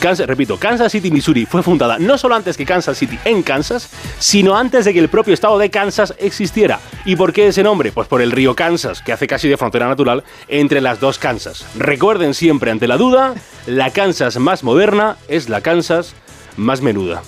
[0.00, 3.90] Kansas, repito, Kansas City, Missouri fue fundada no solo antes que Kansas City en Kansas,
[4.18, 6.80] sino antes de que el propio estado de Kansas existiera.
[7.04, 7.92] ¿Y por qué ese nombre?
[7.92, 11.64] Pues por el río Kansas, que hace casi de frontera natural entre las dos Kansas.
[11.76, 13.34] Recuerden siempre, ante la duda,
[13.66, 16.14] la Kansas más moderna es la Kansas
[16.56, 17.22] más menuda.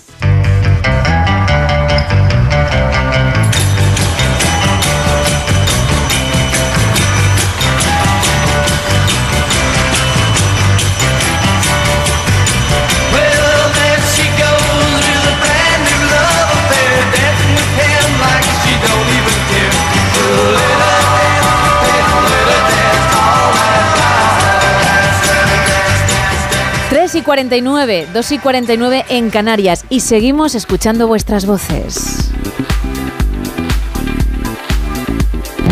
[27.24, 32.30] 49, 2 y 49 en Canarias y seguimos escuchando vuestras voces.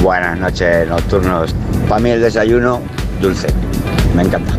[0.02, 1.54] Buenas noches, nocturnos.
[1.88, 2.80] Para mí el desayuno,
[3.20, 3.48] dulce.
[4.16, 4.52] Me encanta.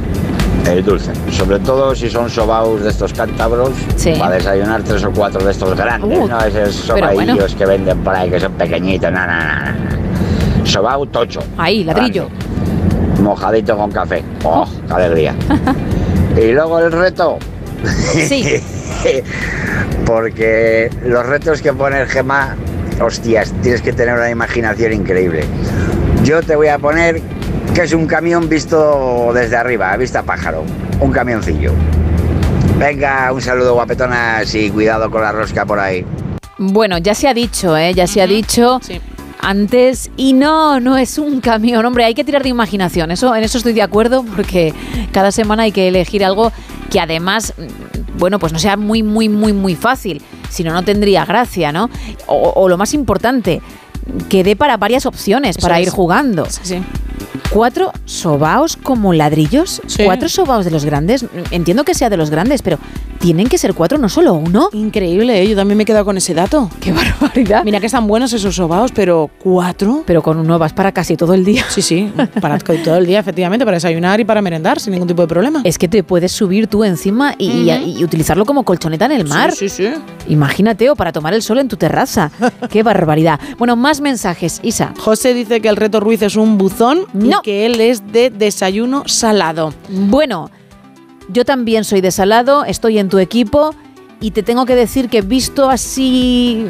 [0.69, 1.11] El dulce.
[1.31, 3.71] Sobre todo si son sobaos de estos cántabros.
[3.97, 4.13] Sí.
[4.17, 6.39] Para desayunar tres o cuatro de estos grandes, Uh, ¿no?
[6.45, 7.57] Esos sobaillos bueno.
[7.57, 9.11] que venden por ahí que son pequeñitos.
[9.11, 9.71] No, no, no,
[10.61, 10.65] no.
[10.65, 11.41] Sobao tocho.
[11.57, 12.29] Ahí, ladrillo.
[12.29, 13.21] Grande.
[13.21, 14.23] Mojadito con café.
[14.43, 15.35] ¡Oh, qué alegría!
[16.43, 17.39] y luego el reto.
[18.27, 18.61] Sí.
[20.05, 22.55] Porque los retos que pone el Gema,
[23.01, 25.45] hostias, tienes que tener una imaginación increíble.
[26.23, 27.21] Yo te voy a poner
[27.73, 30.63] que es un camión visto desde arriba, a vista pájaro.
[30.99, 31.71] Un camioncillo.
[32.77, 36.05] Venga, un saludo guapetonas y cuidado con la rosca por ahí.
[36.57, 37.93] Bueno, ya se ha dicho, ¿eh?
[37.93, 38.79] Ya se ha dicho
[39.43, 40.09] antes.
[40.17, 41.85] Y no, no es un camión.
[41.85, 43.11] Hombre, hay que tirar de imaginación.
[43.11, 44.73] Eso, en eso estoy de acuerdo porque
[45.11, 46.51] cada semana hay que elegir algo
[46.89, 50.21] que además, mm, bueno, pues no sea muy, muy, muy, muy fácil.
[50.49, 51.89] Si no, no tendría gracia, ¿no?
[52.27, 53.61] O, o lo más importante,
[54.29, 55.87] que dé para varias opciones Eso para es.
[55.87, 56.47] ir jugando.
[57.49, 59.81] ¿Cuatro sobaos como ladrillos?
[60.05, 61.25] ¿Cuatro sobaos de los grandes?
[61.51, 62.77] Entiendo que sea de los grandes, pero
[63.19, 64.69] tienen que ser cuatro, no solo uno.
[64.73, 65.47] Increíble, ¿eh?
[65.47, 66.69] yo también me he quedado con ese dato.
[66.81, 67.63] ¡Qué barbaridad!
[67.63, 70.03] Mira que están buenos esos sobaos, pero ¿cuatro?
[70.05, 71.63] Pero con uno vas para casi todo el día.
[71.69, 72.11] Sí, sí,
[72.41, 75.61] para todo el día, efectivamente, para desayunar y para merendar, sin ningún tipo de problema.
[75.63, 77.87] Es que te puedes subir tú encima y, Ujú.
[77.87, 79.51] y- y utilizarlo como colchoneta en el mar.
[79.53, 79.93] Sí, sí, sí.
[80.27, 82.31] Imagínate, o para tomar el sol en tu terraza.
[82.69, 83.39] ¡Qué barbaridad!
[83.57, 84.93] Bueno, más mensajes, Isa.
[84.99, 87.39] José dice que el reto Ruiz es un buzón No.
[87.39, 89.73] y que él es de desayuno salado.
[89.89, 90.51] Bueno,
[91.29, 93.73] yo también soy de salado, estoy en tu equipo
[94.19, 96.65] y te tengo que decir que visto así,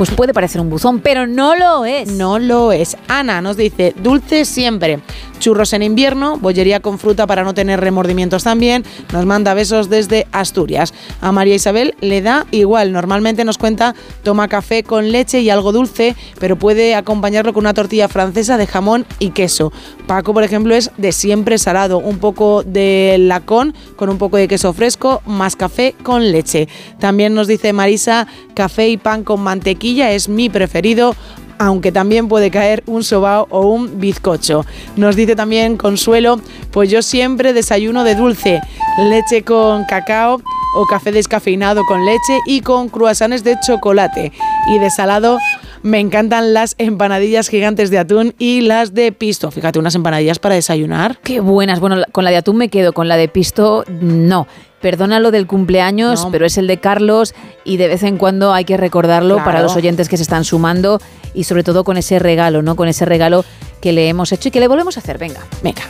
[0.00, 2.10] pues puede parecer un buzón, pero no lo es.
[2.10, 2.96] No lo es.
[3.06, 5.00] Ana nos dice, dulce siempre.
[5.40, 8.84] Churros en invierno, bollería con fruta para no tener remordimientos también.
[9.12, 10.94] Nos manda besos desde Asturias.
[11.20, 12.92] A María Isabel le da igual.
[12.92, 17.74] Normalmente nos cuenta, toma café con leche y algo dulce, pero puede acompañarlo con una
[17.74, 19.72] tortilla francesa de jamón y queso.
[20.06, 21.98] Paco, por ejemplo, es de siempre salado.
[21.98, 26.68] Un poco de lacón con un poco de queso fresco, más café con leche.
[26.98, 31.14] También nos dice Marisa, café y pan con mantequilla es mi preferido
[31.58, 34.64] aunque también puede caer un sobao o un bizcocho.
[34.96, 36.40] Nos dice también Consuelo,
[36.70, 38.62] pues yo siempre desayuno de dulce,
[38.96, 40.40] leche con cacao
[40.74, 44.32] o café descafeinado con leche y con cruasanes de chocolate.
[44.68, 45.36] Y de salado
[45.82, 49.50] me encantan las empanadillas gigantes de atún y las de pisto.
[49.50, 51.18] Fíjate, unas empanadillas para desayunar.
[51.22, 51.80] Qué buenas.
[51.80, 54.46] Bueno, con la de atún me quedo, con la de pisto no.
[54.80, 56.30] Perdona lo del cumpleaños, No.
[56.30, 57.34] pero es el de Carlos
[57.64, 59.44] y de vez en cuando hay que recordarlo Claro.
[59.44, 61.00] para los oyentes que se están sumando
[61.34, 62.76] y sobre todo con ese regalo, ¿no?
[62.76, 63.44] Con ese regalo
[63.82, 65.18] que le hemos hecho y que le volvemos a hacer.
[65.18, 65.40] Venga.
[65.62, 65.82] Venga.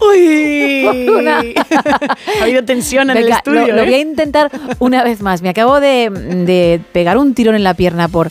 [0.00, 1.08] ¡Uy!
[1.08, 3.66] Una- ha habido tensión en el estudio.
[3.68, 3.84] Lo, lo ¿eh?
[3.86, 5.42] voy a intentar una vez más.
[5.42, 8.28] Me acabo de, de pegar un tirón en la pierna por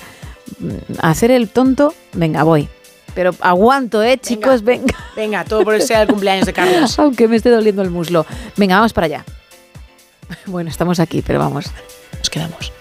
[0.59, 0.69] mm,
[0.99, 1.93] hacer el tonto.
[2.13, 2.67] Venga, voy.
[3.13, 4.63] Pero aguanto, ¿eh, chicos?
[4.63, 4.93] Venga.
[5.15, 6.99] Venga, todo por el sea el cumpleaños de Carlos.
[6.99, 8.25] Aunque me esté doliendo el muslo.
[8.57, 9.25] Venga, vamos para allá.
[10.47, 11.65] Bueno, estamos aquí, pero vamos.
[12.17, 12.73] Nos quedamos.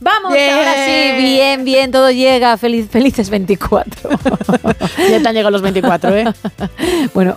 [0.00, 0.52] Vamos, Bien.
[0.52, 2.56] ahora sí, bien, bien, todo llega.
[2.58, 4.10] Feliz, felices 24.
[5.10, 6.24] Ya te han llegado los 24, ¿eh?
[7.14, 7.36] bueno,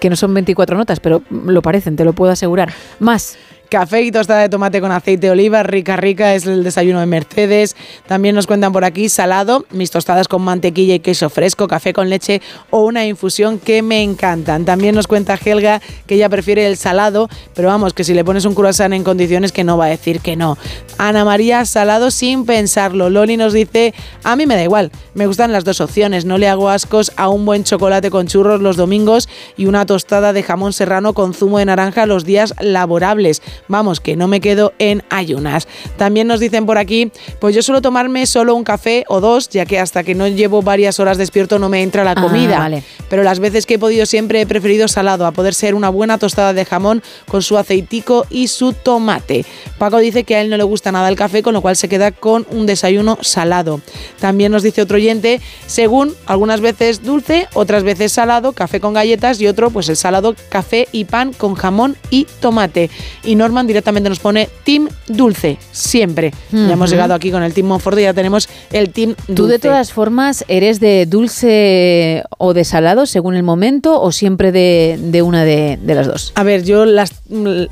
[0.00, 2.72] que no son 24 notas, pero lo parecen, te lo puedo asegurar.
[2.98, 3.36] Más.
[3.68, 7.06] Café y tostada de tomate con aceite de oliva, rica, rica, es el desayuno de
[7.06, 7.76] Mercedes.
[8.06, 12.08] También nos cuentan por aquí salado, mis tostadas con mantequilla y queso fresco, café con
[12.08, 12.40] leche
[12.70, 14.64] o una infusión que me encantan.
[14.64, 18.46] También nos cuenta Helga que ella prefiere el salado, pero vamos, que si le pones
[18.46, 20.56] un croissant en condiciones que no va a decir que no.
[20.96, 23.10] Ana María, salado sin pensarlo.
[23.10, 23.92] Loli nos dice,
[24.24, 27.28] a mí me da igual, me gustan las dos opciones, no le hago ascos a
[27.28, 31.58] un buen chocolate con churros los domingos y una tostada de jamón serrano con zumo
[31.58, 33.42] de naranja los días laborables.
[33.66, 35.66] Vamos, que no me quedo en ayunas.
[35.96, 39.66] También nos dicen por aquí, pues yo suelo tomarme solo un café o dos, ya
[39.66, 42.58] que hasta que no llevo varias horas despierto no me entra la Ah, comida.
[42.58, 42.82] vale.
[43.10, 46.18] Pero las veces que he podido siempre he preferido salado, a poder ser una buena
[46.18, 49.44] tostada de jamón con su aceitico y su tomate.
[49.78, 51.88] Paco dice que a él no le gusta nada el café, con lo cual se
[51.88, 53.80] queda con un desayuno salado.
[54.20, 59.40] También nos dice otro oyente, según algunas veces dulce, otras veces salado, café con galletas
[59.40, 62.90] y otro pues el salado, café y pan con jamón y tomate.
[63.24, 66.32] Y nos Norman directamente nos pone Team Dulce, siempre.
[66.52, 69.34] Ya hemos llegado aquí con el Team Monfort y ya tenemos el Team Dulce.
[69.34, 74.52] ¿Tú de todas formas eres de dulce o de salado según el momento o siempre
[74.52, 76.32] de, de una de, de las dos?
[76.34, 77.64] A ver, yo las mm,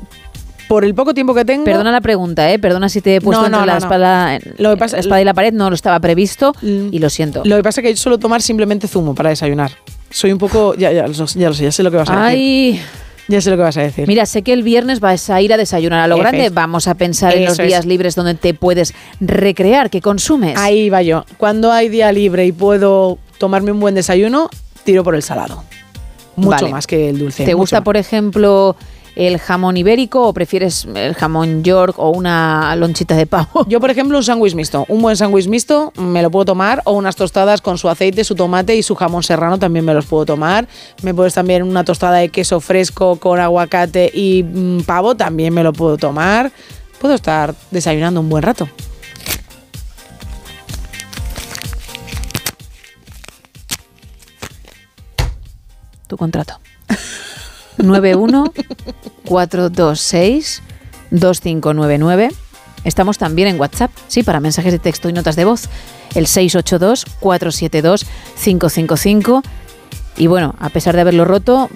[0.67, 1.63] por el poco tiempo que tengo.
[1.63, 2.57] Perdona la pregunta, ¿eh?
[2.59, 3.85] Perdona si te he puesto No, entre no, la, no, no.
[3.85, 7.09] Espada, Lo que pasa- la espada y la pared, no lo estaba previsto y lo
[7.11, 7.43] siento.
[7.45, 9.71] Lo que pasa es que yo suelo tomar simplemente zumo para desayunar.
[10.09, 10.73] Soy un poco.
[10.75, 12.25] Ya, ya, lo- ya lo sé, ya sé lo que vas a decir.
[12.27, 12.81] Ay.
[13.27, 14.07] Ya sé lo que vas a decir.
[14.07, 16.49] Mira, sé que el viernes vas a ir a desayunar a lo grande.
[16.49, 17.67] Vamos a pensar en los es.
[17.67, 20.57] días libres donde te puedes recrear, que consumes.
[20.57, 21.25] Ahí va yo.
[21.37, 24.49] Cuando hay día libre y puedo tomarme un buen desayuno,
[24.83, 25.63] tiro por el salado.
[26.37, 26.69] Mucho Vale.
[26.69, 27.45] más que el dulce.
[27.45, 27.83] ¿Te gusta, más.
[27.83, 28.75] por ejemplo,
[29.17, 33.65] el jamón ibérico o prefieres el jamón york o una lonchita de pavo?
[33.67, 34.85] Yo, por ejemplo, un sándwich mixto.
[34.87, 38.35] Un buen sándwich mixto me lo puedo tomar o unas tostadas con su aceite, su
[38.35, 40.67] tomate y su jamón serrano también me los puedo tomar.
[41.01, 45.63] Me puedes también una tostada de queso fresco con aguacate y mm, pavo también me
[45.63, 46.51] lo puedo tomar.
[47.01, 48.69] Puedo estar desayunando un buen rato.
[56.07, 56.59] Tu contrato.
[57.77, 58.53] 91
[59.25, 60.63] 426
[61.11, 62.29] 2599.
[62.83, 65.69] Estamos también en WhatsApp, sí, para mensajes de texto y notas de voz.
[66.15, 68.05] El 682 472
[68.43, 69.43] 555.
[70.17, 71.69] Y bueno, a pesar de haberlo roto,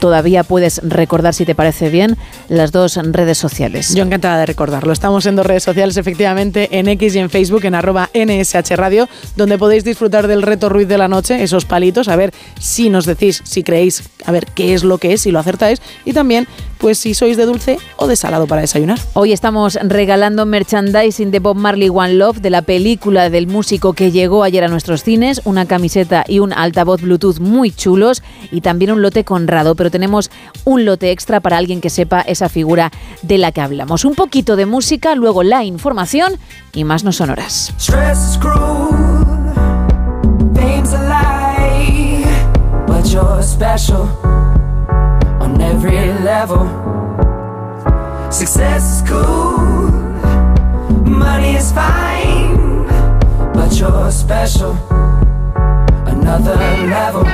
[0.00, 2.16] todavía puedes recordar, si te parece bien,
[2.48, 3.94] las dos redes sociales.
[3.94, 4.92] Yo encantada de recordarlo.
[4.92, 9.08] Estamos en dos redes sociales, efectivamente, en X y en Facebook, en arroba NSH Radio,
[9.36, 13.06] donde podéis disfrutar del reto Ruiz de la Noche, esos palitos, a ver si nos
[13.06, 16.48] decís, si creéis, a ver qué es lo que es, si lo acertáis, y también,
[16.78, 18.98] pues si sois de dulce o de salado para desayunar.
[19.12, 24.10] Hoy estamos regalando merchandising de Bob Marley One Love, de la película del músico que
[24.10, 28.92] llegó ayer a nuestros cines, una camiseta y un altavoz Bluetooth muy chulos y también
[28.92, 30.30] un lote conrado, pero tenemos
[30.64, 32.90] un lote extra para alguien que sepa esa figura
[33.22, 34.04] de la que hablamos.
[34.04, 36.34] Un poquito de música, luego la información
[36.72, 37.74] y más no sonoras.
[53.80, 54.76] You're special
[56.06, 56.56] another
[56.90, 57.24] level.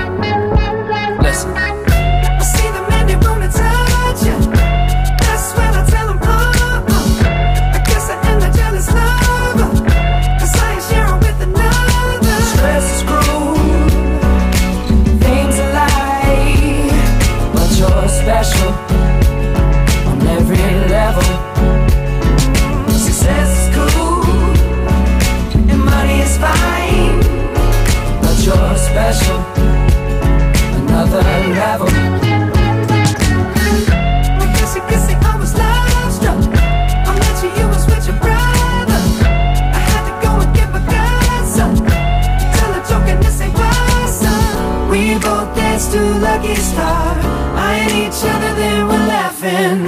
[46.27, 47.17] Lucky Star.
[47.57, 49.79] Eyeing each other, then we're laughing.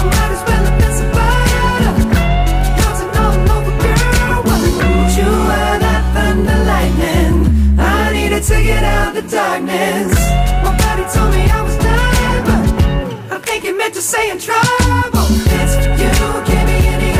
[0.00, 0.94] I might as well have been
[3.02, 4.42] and all over, girl.
[4.48, 7.34] What you were that thunder lightning.
[7.78, 10.12] I needed to get out the darkness.
[10.64, 12.62] My body told me I was done, but
[13.36, 15.26] I think it meant to say in trouble.
[15.58, 16.10] It's you,
[16.48, 17.10] can't be any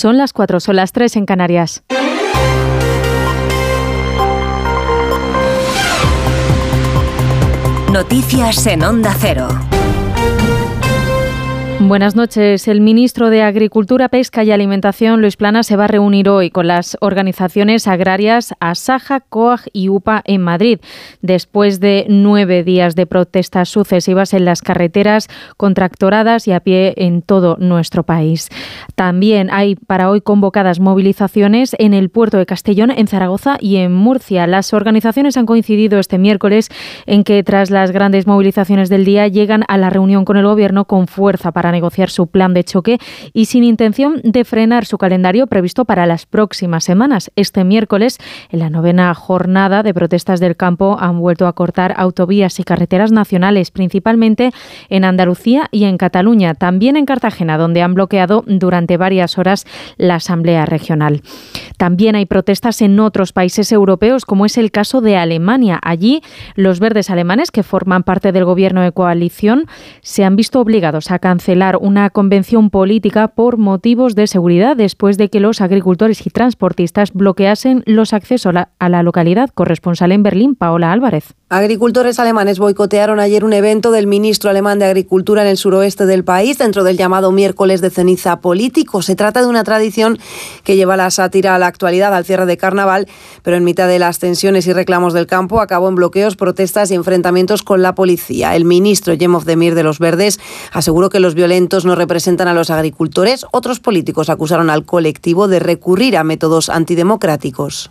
[0.00, 1.82] Son las 4, son las 3 en Canarias.
[7.92, 9.48] Noticias en Onda Cero.
[11.82, 12.68] Buenas noches.
[12.68, 16.66] El ministro de Agricultura, Pesca y Alimentación, Luis Plana, se va a reunir hoy con
[16.66, 20.78] las organizaciones agrarias Asaja, COAG y UPA en Madrid,
[21.22, 27.22] después de nueve días de protestas sucesivas en las carreteras, contractoradas y a pie en
[27.22, 28.50] todo nuestro país.
[28.94, 33.94] También hay para hoy convocadas movilizaciones en el puerto de Castellón, en Zaragoza y en
[33.94, 34.46] Murcia.
[34.46, 36.68] Las organizaciones han coincidido este miércoles
[37.06, 40.84] en que tras las grandes movilizaciones del día llegan a la reunión con el Gobierno
[40.84, 42.98] con fuerza para negociar su plan de choque
[43.32, 47.30] y sin intención de frenar su calendario previsto para las próximas semanas.
[47.36, 48.18] Este miércoles,
[48.50, 53.12] en la novena jornada de protestas del campo, han vuelto a cortar autovías y carreteras
[53.12, 54.52] nacionales, principalmente
[54.88, 59.66] en Andalucía y en Cataluña, también en Cartagena, donde han bloqueado durante varias horas
[59.96, 61.22] la Asamblea Regional.
[61.76, 65.78] También hay protestas en otros países europeos, como es el caso de Alemania.
[65.82, 66.22] Allí,
[66.54, 69.66] los verdes alemanes, que forman parte del gobierno de coalición,
[70.02, 75.28] se han visto obligados a cancelar una convención política por motivos de seguridad después de
[75.28, 79.50] que los agricultores y transportistas bloqueasen los accesos a la, localidad.
[79.50, 81.34] Corresponsal en Berlín, Paola Álvarez.
[81.52, 86.22] Agricultores alemanes boicotearon ayer un evento del ministro alemán de Agricultura en el suroeste del
[86.22, 89.02] país dentro del llamado miércoles de ceniza político.
[89.02, 90.20] Se trata de una tradición
[90.62, 93.08] que lleva la sátira a la actualidad al cierre de carnaval,
[93.42, 96.94] pero en mitad de las tensiones y reclamos del campo acabó en bloqueos, protestas y
[96.94, 98.54] enfrentamientos con la policía.
[98.54, 100.38] El ministro Yemov Demir de los Verdes
[100.70, 103.44] aseguró que los violentos no representan a los agricultores.
[103.50, 107.90] Otros políticos acusaron al colectivo de recurrir a métodos antidemocráticos.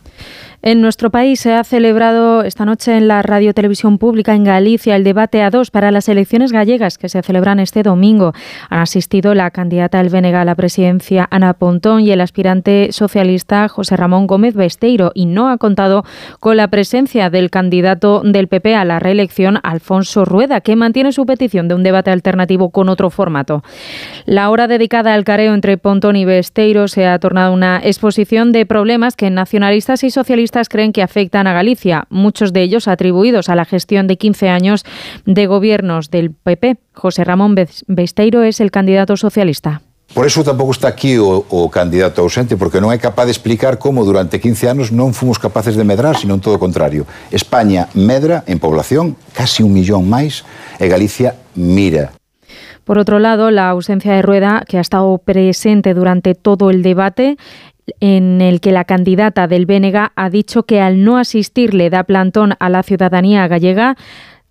[0.61, 4.97] En nuestro país se ha celebrado esta noche en la Radio Televisión Pública en Galicia
[4.97, 8.33] el debate a dos para las elecciones gallegas que se celebran este domingo.
[8.69, 13.69] Han asistido la candidata del BNG a la presidencia Ana Pontón y el aspirante socialista
[13.69, 16.03] José Ramón Gómez Besteiro y no ha contado
[16.41, 21.25] con la presencia del candidato del PP a la reelección Alfonso Rueda, que mantiene su
[21.25, 23.63] petición de un debate alternativo con otro formato.
[24.25, 28.65] La hora dedicada al careo entre Pontón y Besteiro se ha tornado una exposición de
[28.65, 33.49] problemas que nacionalistas y socialistas socialistas creen que afectan a Galicia, muchos de ellos atribuidos
[33.49, 34.83] a la gestión de 15 años
[35.25, 36.77] de gobiernos del PP.
[36.93, 37.55] José Ramón
[37.87, 39.81] Besteiro es el candidato socialista.
[40.13, 43.77] Por eso tampouco está aquí o, o candidato ausente, porque non é capaz de explicar
[43.77, 47.05] como durante 15 anos non fomos capaces de medrar, sino en todo o contrario.
[47.29, 50.41] España medra en población casi un millón máis
[50.81, 52.17] e Galicia mira
[52.89, 57.37] Por otro lado, la ausencia de Rueda, que ha estado presente durante todo el debate,
[57.99, 62.03] en el que la candidata del BNG ha dicho que al no asistir le da
[62.03, 63.95] plantón a la ciudadanía gallega,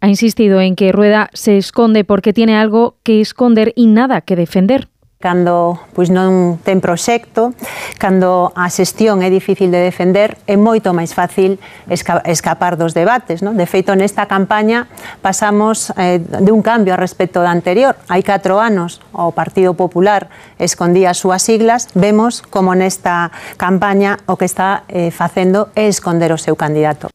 [0.01, 4.37] ha insistido en que Rueda se esconde porque tiene algo que esconder y nada que
[4.37, 4.89] defender.
[5.19, 7.51] Cando pois non ten proxecto,
[7.99, 11.59] cando a xestión é difícil de defender, é moito máis fácil
[11.91, 13.43] esca escapar dos debates.
[13.43, 13.59] Non?
[13.59, 14.87] De feito, nesta campaña
[15.19, 17.99] pasamos eh, de un cambio a respecto da anterior.
[18.07, 20.31] Hai 4 anos o Partido Popular
[20.63, 26.31] escondía as súas siglas, vemos como nesta campaña o que está eh, facendo é esconder
[26.31, 27.11] o seu candidato.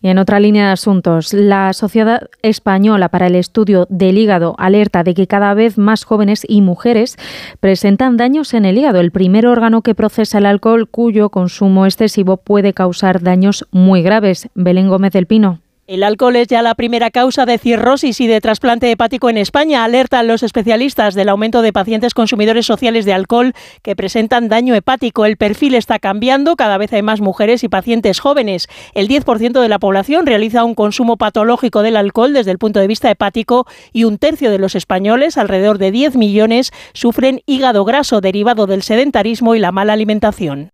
[0.00, 5.02] Y en otra línea de asuntos, la Sociedad Española para el Estudio del Hígado alerta
[5.02, 7.16] de que cada vez más jóvenes y mujeres
[7.58, 12.36] presentan daños en el hígado, el primer órgano que procesa el alcohol cuyo consumo excesivo
[12.36, 14.48] puede causar daños muy graves.
[14.54, 15.58] Belén Gómez del Pino.
[15.88, 19.84] El alcohol es ya la primera causa de cirrosis y de trasplante hepático en España.
[19.84, 25.24] Alertan los especialistas del aumento de pacientes consumidores sociales de alcohol que presentan daño hepático.
[25.24, 28.68] El perfil está cambiando, cada vez hay más mujeres y pacientes jóvenes.
[28.92, 32.86] El 10% de la población realiza un consumo patológico del alcohol desde el punto de
[32.86, 38.20] vista hepático y un tercio de los españoles, alrededor de 10 millones, sufren hígado graso
[38.20, 40.72] derivado del sedentarismo y la mala alimentación.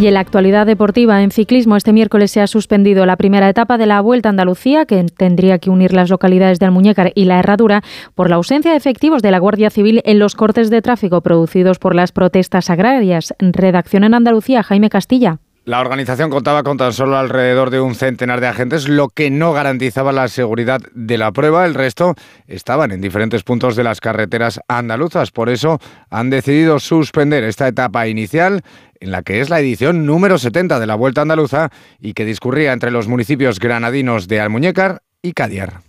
[0.00, 3.76] Y en la actualidad deportiva, en ciclismo, este miércoles se ha suspendido la primera etapa
[3.76, 7.38] de la Vuelta a Andalucía, que tendría que unir las localidades de Almuñécar y La
[7.38, 7.82] Herradura,
[8.14, 11.78] por la ausencia de efectivos de la Guardia Civil en los cortes de tráfico producidos
[11.78, 13.34] por las protestas agrarias.
[13.40, 15.36] Redacción en Andalucía, Jaime Castilla.
[15.66, 19.52] La organización contaba con tan solo alrededor de un centenar de agentes, lo que no
[19.52, 21.66] garantizaba la seguridad de la prueba.
[21.66, 22.14] El resto
[22.46, 25.30] estaban en diferentes puntos de las carreteras andaluzas.
[25.30, 28.62] Por eso han decidido suspender esta etapa inicial
[29.00, 32.72] en la que es la edición número 70 de la Vuelta Andaluza y que discurría
[32.72, 35.80] entre los municipios granadinos de Almuñécar y Cadiar.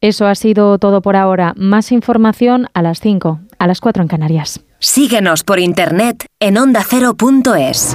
[0.00, 1.52] Eso ha sido todo por ahora.
[1.56, 4.60] Más información a las 5, a las 4 en Canarias.
[4.78, 7.94] Síguenos por internet en ondacero.es.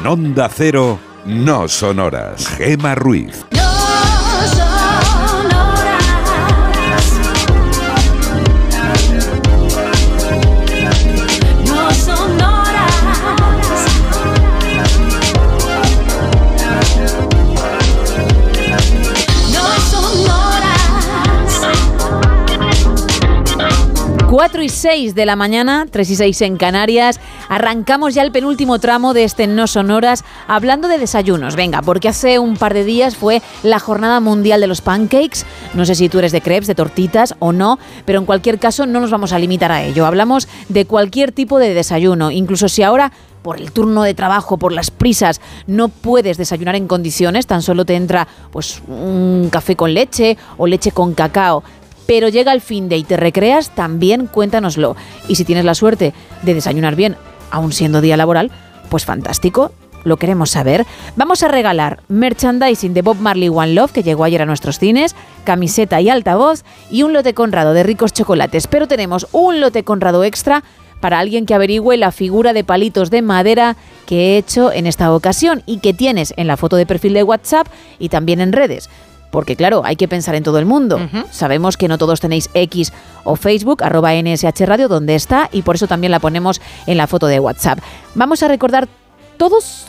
[0.00, 2.46] En Onda Cero, no son horas.
[2.56, 3.44] Gema Ruiz.
[3.50, 3.60] No.
[11.66, 12.94] No son horas.
[19.52, 20.70] No son horas.
[24.30, 27.20] 4 y 6 de la mañana, 3 y 6 en Canarias.
[27.50, 31.56] Arrancamos ya el penúltimo tramo de este No Sonoras hablando de desayunos.
[31.56, 35.44] Venga, porque hace un par de días fue la Jornada Mundial de los Pancakes.
[35.74, 38.86] No sé si tú eres de crepes, de tortitas o no, pero en cualquier caso
[38.86, 40.06] no nos vamos a limitar a ello.
[40.06, 43.10] Hablamos de cualquier tipo de desayuno, incluso si ahora
[43.42, 47.84] por el turno de trabajo, por las prisas, no puedes desayunar en condiciones, tan solo
[47.84, 51.64] te entra pues un café con leche o leche con cacao
[52.06, 54.96] pero llega el fin de y te recreas, también cuéntanoslo.
[55.28, 56.12] Y si tienes la suerte
[56.42, 57.16] de desayunar bien,
[57.50, 58.50] aún siendo día laboral,
[58.88, 59.72] pues fantástico,
[60.04, 60.86] lo queremos saber.
[61.16, 65.14] Vamos a regalar merchandising de Bob Marley One Love, que llegó ayer a nuestros cines,
[65.44, 68.66] camiseta y altavoz, y un lote conrado de ricos chocolates.
[68.66, 70.64] Pero tenemos un lote conrado extra
[71.00, 75.12] para alguien que averigüe la figura de palitos de madera que he hecho en esta
[75.14, 77.66] ocasión y que tienes en la foto de perfil de WhatsApp
[77.98, 78.90] y también en redes.
[79.30, 80.98] Porque claro, hay que pensar en todo el mundo.
[81.30, 82.92] Sabemos que no todos tenéis X
[83.24, 87.06] o Facebook, arroba NSH Radio, donde está, y por eso también la ponemos en la
[87.06, 87.78] foto de WhatsApp.
[88.14, 88.88] Vamos a recordar
[89.36, 89.86] todos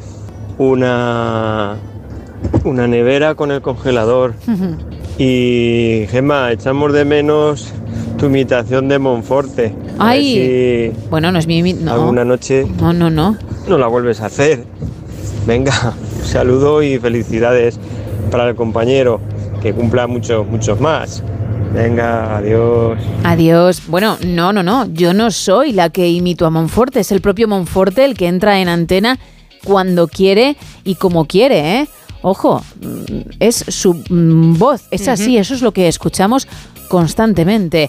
[0.58, 1.76] una,
[2.64, 4.34] una nevera con el congelador.
[5.16, 7.72] Y Gemma, echamos de menos
[8.18, 9.72] tu imitación de Monforte.
[10.00, 10.92] A Ay.
[10.92, 11.72] si Bueno, no es mi...
[11.72, 11.92] No.
[11.92, 13.36] alguna noche No, no, no.
[13.68, 14.64] no la vuelves a hacer.
[15.46, 15.72] Venga,
[16.24, 17.78] saludo y felicidades
[18.32, 19.20] para el compañero.
[19.64, 21.22] Que cumpla muchos, muchos más.
[21.72, 22.98] Venga, adiós.
[23.22, 23.82] Adiós.
[23.86, 24.84] Bueno, no, no, no.
[24.92, 27.00] Yo no soy la que imito a Monforte.
[27.00, 29.18] Es el propio Monforte el que entra en antena
[29.64, 31.88] cuando quiere y como quiere, ¿eh?
[32.20, 34.82] Ojo, mm, es su mm, voz.
[34.90, 36.46] Es así, eso es lo que escuchamos
[36.88, 37.88] constantemente.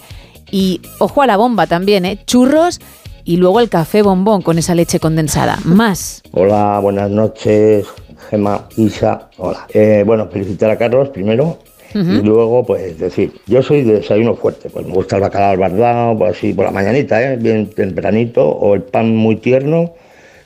[0.51, 2.19] Y ojo a la bomba también, ¿eh?
[2.25, 2.79] Churros
[3.25, 5.59] y luego el café bombón con esa leche condensada.
[5.65, 6.23] Más.
[6.31, 7.85] Hola, buenas noches,
[8.29, 9.29] Gema, Isa.
[9.37, 9.67] Hola.
[9.73, 11.59] Eh, bueno, felicitar a Carlos primero.
[11.93, 15.57] Y luego, pues decir, yo soy de desayuno fuerte, pues me gusta el bacalao al
[15.57, 17.37] bardado, pues así por la mañanita, ¿eh?
[17.37, 19.93] bien tempranito, o el pan muy tierno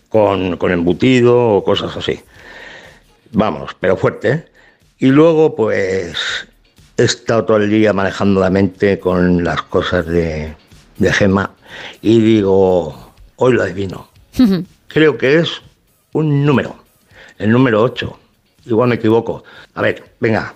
[0.09, 2.19] con, con embutido o cosas así.
[3.31, 4.45] Vamos, pero fuerte, ¿eh?
[4.99, 6.13] Y luego, pues
[6.97, 10.53] he estado todo el día manejando la mente con las cosas de,
[10.97, 11.51] de Gema
[12.01, 14.07] y digo, hoy lo adivino.
[14.87, 15.49] Creo que es
[16.13, 16.75] un número,
[17.39, 18.19] el número 8.
[18.67, 19.43] igual me equivoco.
[19.73, 20.53] A ver, venga,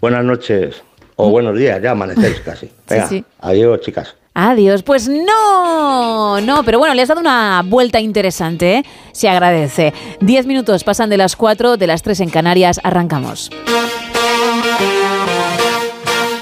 [0.00, 0.82] buenas noches
[1.16, 2.70] o buenos días, ya amanecéis casi.
[2.88, 3.24] Venga, sí.
[3.40, 4.14] adiós, chicas.
[4.34, 4.82] Adiós.
[4.82, 8.84] Pues no, no, pero bueno, le has dado una vuelta interesante, ¿eh?
[9.12, 9.94] Se agradece.
[10.20, 12.80] Diez minutos pasan de las cuatro, de las tres en Canarias.
[12.82, 13.50] Arrancamos.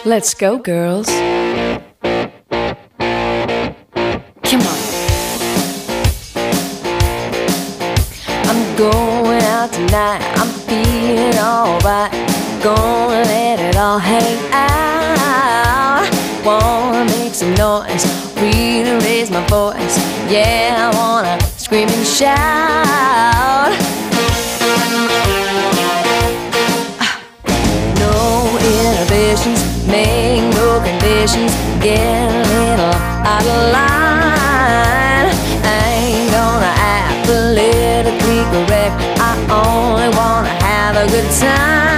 [0.04, 1.08] Let's go, girls.
[10.02, 10.22] Tonight.
[10.38, 12.10] I'm feeling alright.
[12.62, 16.08] Gonna let it all hang out.
[16.44, 18.04] Wanna make some noise.
[18.36, 19.96] Really raise my voice.
[20.28, 23.72] Yeah, I wanna scream and shout.
[28.02, 34.11] No inhibitions, make no conditions, get a little out of line.
[41.02, 41.91] A good time.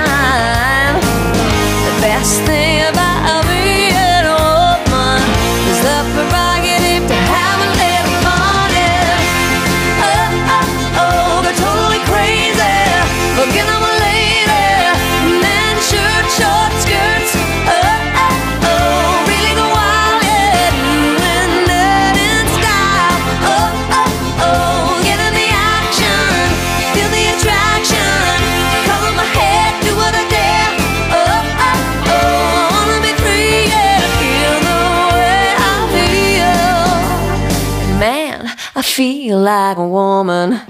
[39.75, 40.63] Like a woman.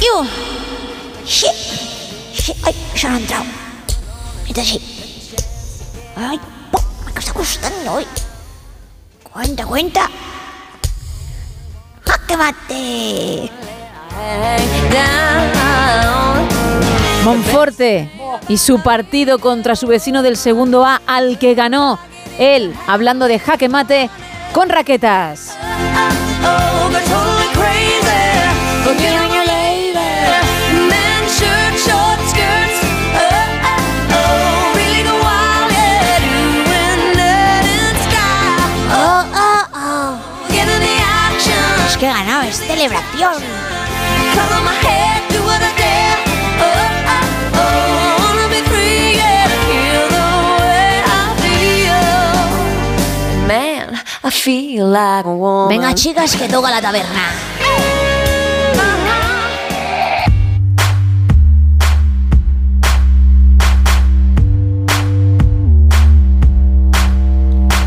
[0.00, 0.24] ¡Yo!
[1.24, 1.46] ¡Sí!
[2.34, 2.54] ¡Sí!
[2.64, 2.74] ¡Ay!
[2.94, 3.44] Se han entrado.
[4.46, 4.80] Entonces sí.
[6.16, 6.40] ¡Ay!
[6.70, 8.06] po, Me está gustando hoy.
[9.32, 10.10] Cuenta, cuenta.
[12.04, 13.50] ¡Jaque mate!
[17.24, 18.10] Monforte
[18.48, 21.98] y su partido contra su vecino del segundo A, al que ganó
[22.38, 24.10] él, hablando de jaque mate
[24.52, 25.56] con raquetas.
[26.44, 27.92] Oh, go totally crazy.
[55.68, 57.30] Venga, chicas, que toca la taberna.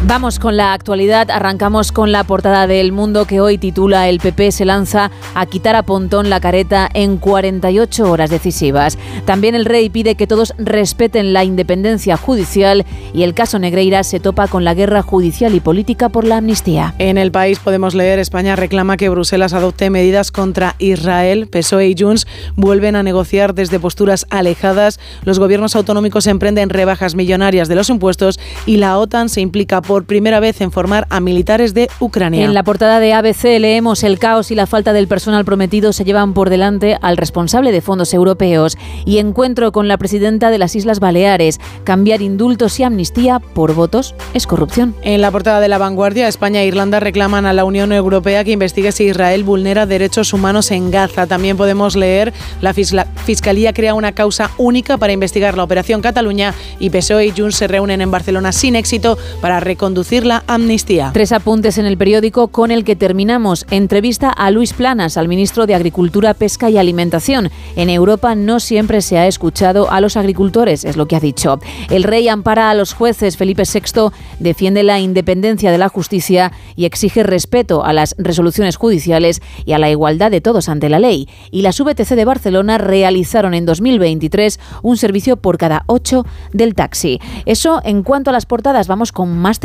[0.07, 4.51] Vamos con la actualidad, arrancamos con la portada del mundo que hoy titula El PP
[4.51, 8.99] se lanza a quitar a Pontón la careta en 48 horas decisivas.
[9.25, 12.85] También el rey pide que todos respeten la independencia judicial
[13.15, 16.93] y el caso Negreira se topa con la guerra judicial y política por la amnistía.
[16.99, 21.47] En el país podemos leer España reclama que Bruselas adopte medidas contra Israel.
[21.47, 24.99] PSOE y Junts vuelven a negociar desde posturas alejadas.
[25.23, 29.94] Los gobiernos autonómicos emprenden rebajas millonarias de los impuestos y la OTAN se implica por
[30.03, 32.45] primera vez en formar a militares de Ucrania.
[32.45, 36.03] En la portada de ABC leemos el caos y la falta del personal prometido se
[36.03, 40.75] llevan por delante al responsable de fondos europeos y encuentro con la presidenta de las
[40.75, 41.59] Islas Baleares.
[41.83, 44.95] Cambiar indultos y amnistía por votos es corrupción.
[45.01, 48.51] En la portada de La Vanguardia, España e Irlanda reclaman a la Unión Europea que
[48.51, 51.27] investigue si Israel vulnera derechos humanos en Gaza.
[51.27, 56.89] También podemos leer la Fiscalía crea una causa única para investigar la Operación Cataluña y
[56.89, 61.11] PSOE y Junts se reúnen en Barcelona sin éxito para reconducir la amnistía.
[61.13, 63.67] Tres apuntes en el periódico con el que terminamos.
[63.69, 67.51] Entrevista a Luis Planas, al ministro de Agricultura, Pesca y Alimentación.
[67.75, 71.59] En Europa no siempre se ha escuchado a los agricultores, es lo que ha dicho.
[71.91, 73.37] El rey ampara a los jueces.
[73.37, 79.43] Felipe VI defiende la independencia de la justicia y exige respeto a las resoluciones judiciales
[79.65, 81.29] y a la igualdad de todos ante la ley.
[81.51, 87.19] Y las VTC de Barcelona realizaron en 2023 un servicio por cada ocho del taxi.
[87.45, 89.59] Eso en cuanto a las portadas, vamos con más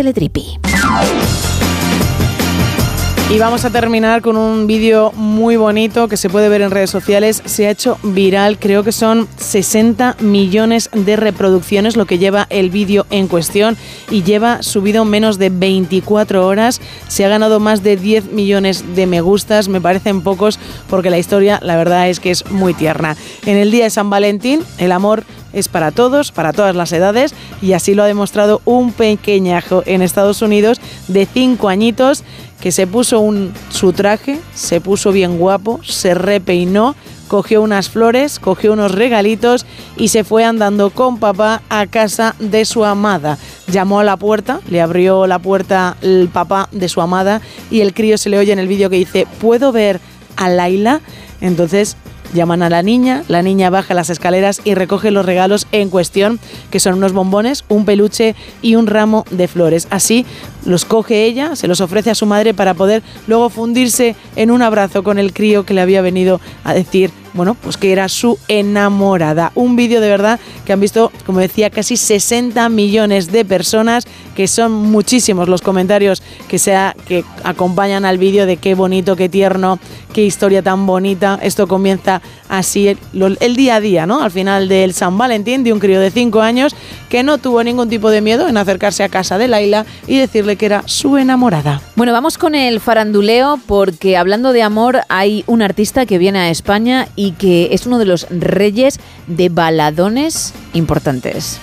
[3.33, 6.91] Y vamos a terminar con un vídeo muy bonito que se puede ver en redes
[6.91, 7.45] sociales.
[7.45, 12.71] Se ha hecho viral, creo que son 60 millones de reproducciones lo que lleva el
[12.71, 13.77] vídeo en cuestión
[14.11, 16.81] y lleva subido menos de 24 horas.
[17.07, 20.59] Se ha ganado más de 10 millones de me gustas, me parecen pocos
[20.89, 23.17] porque la historia la verdad es que es muy tierna.
[23.47, 25.23] En el día de San Valentín, el amor
[25.53, 30.03] es para todos, para todas las edades, y así lo ha demostrado un pequeñajo en
[30.03, 32.25] Estados Unidos de 5 añitos
[32.61, 36.95] que se puso un, su traje, se puso bien guapo, se repeinó,
[37.27, 39.65] cogió unas flores, cogió unos regalitos
[39.97, 43.39] y se fue andando con papá a casa de su amada.
[43.67, 47.95] Llamó a la puerta, le abrió la puerta el papá de su amada y el
[47.95, 50.01] crío se le oye en el vídeo que dice, ¿puedo ver
[50.37, 51.01] a Laila?
[51.41, 51.97] Entonces
[52.35, 56.39] llaman a la niña, la niña baja las escaleras y recoge los regalos en cuestión,
[56.71, 59.89] que son unos bombones, un peluche y un ramo de flores.
[59.91, 60.27] Así
[60.65, 64.63] los coge ella, se los ofrece a su madre para poder luego fundirse en un
[64.63, 68.39] abrazo con el crío que le había venido a decir bueno, pues que era su
[68.49, 69.53] enamorada.
[69.55, 74.49] Un vídeo de verdad que han visto, como decía, casi 60 millones de personas, que
[74.49, 79.79] son muchísimos los comentarios que, sea, que acompañan al vídeo de qué bonito, qué tierno,
[80.13, 81.39] qué historia tan bonita.
[81.43, 84.23] Esto comienza así el, día a día, ¿no?
[84.23, 86.75] Al final del San Valentín de un crío de 5 años
[87.09, 90.57] que no tuvo ningún tipo de miedo en acercarse a casa de Laila y decirle
[90.57, 91.81] que era su enamorada.
[91.97, 96.51] Bueno, vamos con el faranduleo porque hablando de amor hay un artista que viene a
[96.51, 101.61] España que es uno de los reyes de baladones importantes.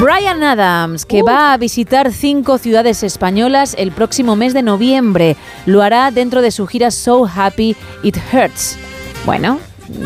[0.00, 5.36] Brian Adams, que va a visitar cinco ciudades españolas el próximo mes de noviembre.
[5.64, 8.78] Lo hará dentro de su gira So Happy It Hurts.
[9.24, 9.60] Bueno,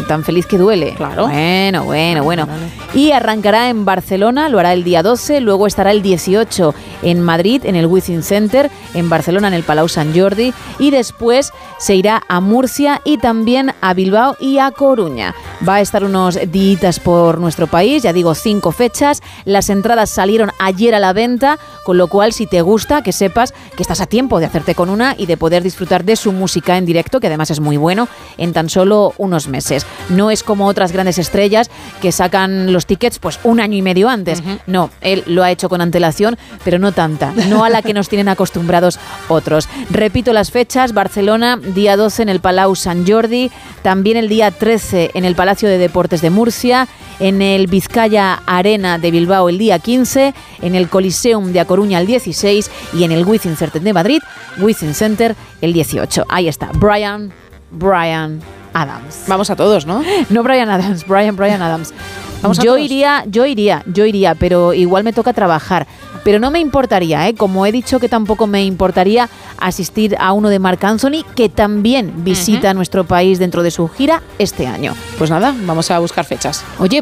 [0.09, 0.95] tan feliz que duele.
[0.95, 1.27] Claro.
[1.29, 2.49] Bueno, bueno, bueno.
[2.95, 7.63] Y arrancará en Barcelona, lo hará el día 12, luego estará el 18 en Madrid,
[7.65, 12.23] en el Within Center, en Barcelona, en el Palau Sant Jordi, y después se irá
[12.29, 15.35] a Murcia y también a Bilbao y a Coruña.
[15.67, 19.23] Va a estar unos días por nuestro país, ya digo, cinco fechas.
[19.45, 23.53] Las entradas salieron ayer a la venta, con lo cual, si te gusta, que sepas
[23.77, 26.77] que estás a tiempo de hacerte con una y de poder disfrutar de su música
[26.77, 29.66] en directo, que además es muy bueno, en tan solo unos meses.
[30.09, 31.71] No es como otras grandes estrellas
[32.01, 34.43] que sacan los tickets pues un año y medio antes.
[34.67, 38.09] No, él lo ha hecho con antelación, pero no tanta, no a la que nos
[38.09, 39.69] tienen acostumbrados otros.
[39.91, 43.51] Repito las fechas, Barcelona, día 12 en el Palau Sant Jordi,
[43.83, 46.89] también el día 13 en el Palacio de Deportes de Murcia,
[47.19, 51.99] en el Vizcaya Arena de Bilbao el día 15, en el Coliseum de A Coruña
[52.01, 54.23] el 16 y en el Within Center de Madrid,
[54.59, 56.27] Within Center el 18.
[56.29, 57.33] Ahí está, Brian,
[57.71, 58.41] Brian
[58.77, 59.25] Adams.
[59.27, 60.03] Vamos a todos, ¿no?
[60.31, 61.93] No Brian Adams, Brian, Brian Adams.
[62.43, 62.85] Vamos a yo todos.
[62.85, 65.87] iría, yo iría, yo iría, pero igual me toca trabajar.
[66.27, 67.37] Pero no me importaría, ¿eh?
[67.37, 72.25] como he dicho que tampoco me importaría asistir a uno de Marc Anthony, que también
[72.25, 74.97] visita nuestro país dentro de su gira este año.
[75.19, 76.65] Pues nada, vamos a buscar fechas.
[76.81, 77.01] Oye,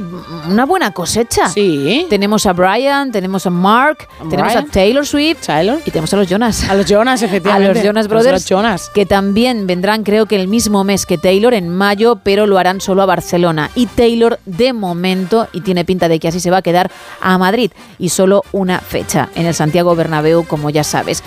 [0.51, 1.49] una buena cosecha.
[1.49, 2.07] Sí.
[2.11, 4.65] Tenemos a Brian, tenemos a Mark, tenemos a.
[4.65, 5.49] Taylor Swift
[5.86, 6.69] y tenemos a los Jonas.
[6.69, 7.75] A los Jonas, A efectivamente.
[7.75, 8.91] los Jonas A los Brothers, Jonas.
[8.93, 12.83] que también vendrán creo que el mismo mes que Taylor, en mayo, pero lo harán
[12.83, 13.70] solo a Barcelona.
[13.75, 16.91] Y Taylor, de momento, y tiene pinta de que así se va a quedar,
[17.23, 17.70] a Madrid.
[17.99, 21.23] Y solo una fecha, en el Santiago Bernabéu, como ya sabes.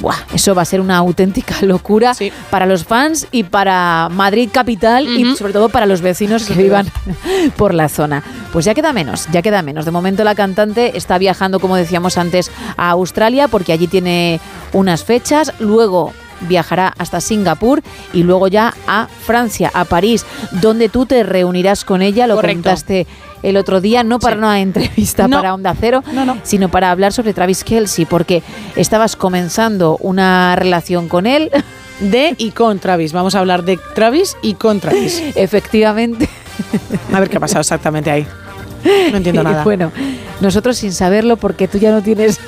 [0.00, 2.14] Buah, eso va a ser una auténtica locura
[2.50, 6.86] para los fans y para Madrid capital y sobre todo para los vecinos que vivan
[7.56, 8.22] por la zona.
[8.52, 9.84] Pues ya queda menos, ya queda menos.
[9.84, 14.40] De momento la cantante está viajando, como decíamos antes, a Australia porque allí tiene
[14.72, 15.52] unas fechas.
[15.58, 16.14] Luego
[16.48, 17.82] viajará hasta Singapur
[18.14, 20.24] y luego ya a Francia, a París,
[20.62, 22.62] donde tú te reunirás con ella, lo Correcto.
[22.62, 23.06] comentaste
[23.42, 25.36] el otro día, no para una entrevista No.
[25.38, 26.02] para Onda Cero,
[26.42, 28.42] sino para hablar sobre Travis Kelsey, porque
[28.76, 31.50] estabas comenzando una relación con él.
[32.00, 33.12] De y con Travis.
[33.12, 35.22] Vamos a hablar de Travis y con Travis.
[35.34, 36.30] Efectivamente.
[37.12, 38.26] A ver qué ha pasado exactamente ahí.
[39.10, 39.64] No entiendo nada.
[39.64, 39.92] Bueno,
[40.40, 42.40] nosotros sin saberlo, porque tú ya no tienes,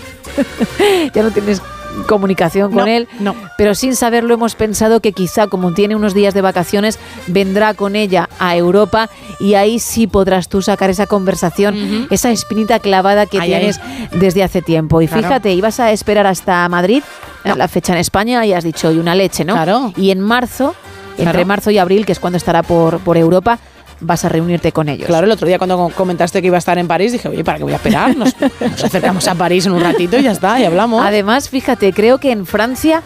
[1.15, 1.61] ya no tienes
[2.07, 3.35] comunicación con No, él, no.
[3.59, 7.97] pero sin saberlo hemos pensado que quizá como tiene unos días de vacaciones vendrá con
[7.97, 9.09] ella a Europa
[9.41, 13.61] y ahí sí podrás tú sacar esa conversación, esa espinita clavada que Ahí, ahí.
[13.61, 13.81] tienes
[14.13, 15.01] desde hace tiempo.
[15.03, 15.23] Y Claro.
[15.23, 17.03] fíjate, ibas a esperar hasta Madrid,
[17.45, 19.55] a la fecha en España y has dicho, y una leche, ¿no?
[19.55, 19.93] Claro.
[19.97, 20.75] Y en marzo,
[21.19, 21.47] entre Claro.
[21.47, 23.59] marzo y abril, que es cuando estará por, por Europa,
[24.03, 25.07] vas a reunirte con ellos.
[25.07, 27.59] Claro, el otro día cuando comentaste que iba a estar en París, dije, oye, ¿para
[27.59, 28.17] qué voy a esperar?
[28.17, 31.05] Nos, nos acercamos a París en un ratito y ya está, y hablamos.
[31.05, 33.03] Además, fíjate, creo que en Francia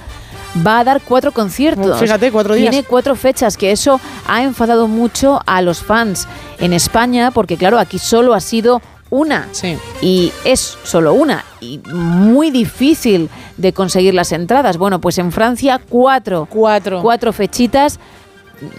[0.67, 1.99] va a dar cuatro conciertos.
[1.99, 2.71] Fíjate, cuatro días.
[2.71, 6.27] Tiene cuatro fechas, que eso ha enfadado mucho a los fans
[6.59, 9.49] en España, porque claro, aquí solo ha sido una.
[9.53, 9.77] Sí.
[10.01, 11.45] Y es solo una.
[11.61, 14.79] Y muy difícil de conseguir las entradas.
[14.79, 16.47] Bueno, pues en Francia, cuatro.
[16.51, 17.03] Cuatro.
[17.03, 17.99] Cuatro fechitas.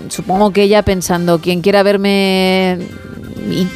[0.10, 2.80] Supongo que ella pensando, quien quiera verme
[3.50, 3.68] y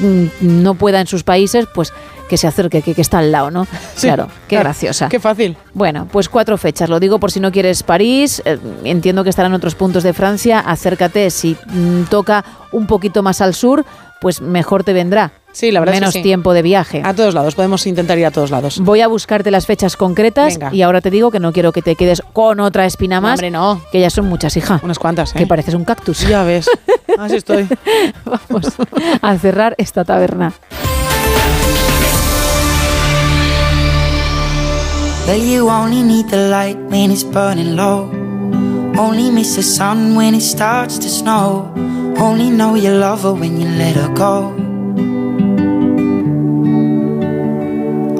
[0.41, 1.93] no pueda en sus países, pues
[2.29, 3.67] que se acerque, que, que está al lado, ¿no?
[3.95, 4.63] Sí, claro, qué claro.
[4.69, 5.09] graciosa.
[5.09, 5.57] Qué fácil.
[5.73, 6.89] Bueno, pues cuatro fechas.
[6.89, 8.41] Lo digo por si no quieres París.
[8.45, 10.59] eh, entiendo que estarán otros puntos de Francia.
[10.59, 13.85] Acércate si mm, toca un poquito más al sur.
[14.21, 15.31] pues mejor te vendrá.
[15.53, 16.21] Sí, la verdad es que Menos sí.
[16.21, 17.01] tiempo de viaje.
[17.03, 18.79] A todos lados, podemos intentar ir a todos lados.
[18.79, 20.73] Voy a buscarte las fechas concretas Venga.
[20.73, 23.33] y ahora te digo que no quiero que te quedes con otra espina No, más.
[23.39, 23.81] hombre, no.
[23.91, 24.79] Que ya son muchas, hija.
[24.81, 25.39] Unas cuantas, ¿eh?
[25.39, 26.21] Que pareces un cactus.
[26.27, 26.69] Ya ves.
[27.19, 27.67] Así estoy.
[28.25, 28.73] Vamos
[29.21, 30.53] a cerrar esta taberna.
[35.27, 38.09] Well, you only need the light when it's burning low.
[38.97, 41.71] Only miss the sun when it starts to snow.
[42.17, 44.53] Only know you love her when you let her go.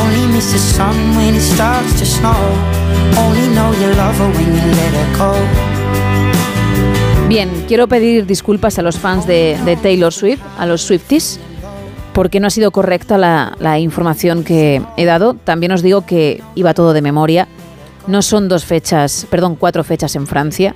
[0.00, 2.34] Only miss the sun when it starts to snow.
[3.18, 5.34] Only know you love her when you let her go.
[7.28, 11.40] Bien, quiero pedir disculpas a los fans de, de Taylor Swift, a los Swifties,
[12.12, 15.34] porque no ha sido correcta la, la información que he dado.
[15.34, 17.48] También os digo que iba todo de memoria.
[18.06, 20.74] No son dos fechas, perdón, cuatro fechas en Francia.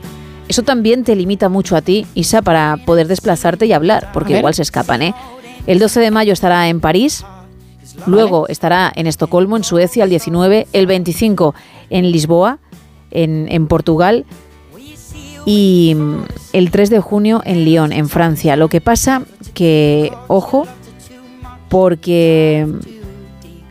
[0.48, 4.54] Eso también te limita mucho a ti, Isa, para poder desplazarte y hablar, porque igual
[4.54, 5.14] se escapan, ¿eh?
[5.66, 7.24] El 12 de mayo estará en París,
[8.06, 11.54] luego estará en Estocolmo, en Suecia, el 19, el 25
[11.90, 12.58] en Lisboa,
[13.10, 14.24] en, en Portugal,
[15.46, 18.56] y mm, el 3 de junio en Lyon, en Francia.
[18.56, 19.22] Lo que pasa
[19.54, 20.66] que, ojo,
[21.70, 22.78] porque mm,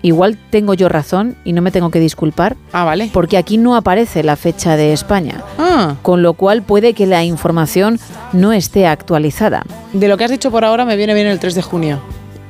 [0.02, 2.56] igual tengo yo razón y no me tengo que disculpar.
[2.72, 3.12] Ah, vale.
[3.14, 5.44] Porque aquí no aparece la fecha de España.
[5.60, 5.96] Ah.
[6.02, 8.00] Con lo cual puede que la información
[8.34, 9.64] no esté actualizada.
[9.94, 12.00] De lo que has dicho por ahora me viene bien el 3 de junio.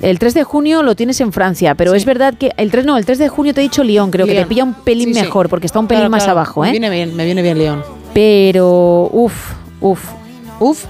[0.05, 2.95] El 3 de junio lo tienes en Francia, pero es verdad que el 3 no,
[2.95, 4.43] el 3 de junio te he dicho Lyon, creo que Lyon.
[4.43, 6.39] te pilla un pelín Sí, mejor porque está un pelín Claro, más claro.
[6.39, 6.71] abajo, Me ¿eh?
[6.71, 7.83] viene bien, me viene bien León.
[8.13, 10.03] Pero uff, uff.
[10.59, 10.85] Uf.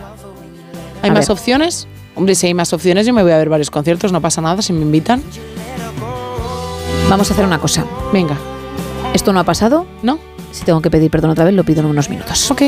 [1.01, 1.31] ¿Hay A más ver.
[1.37, 1.87] opciones?
[2.15, 4.61] Hombre, si hay más opciones, yo me voy a ver varios conciertos, no pasa nada
[4.61, 5.23] si me invitan.
[7.09, 7.85] Vamos a hacer una cosa.
[8.11, 8.37] Venga.
[9.13, 9.85] ¿Esto no ha pasado?
[10.03, 10.19] No.
[10.51, 12.51] Si tengo que pedir perdón otra vez, lo pido en unos minutos.
[12.51, 12.61] Ok.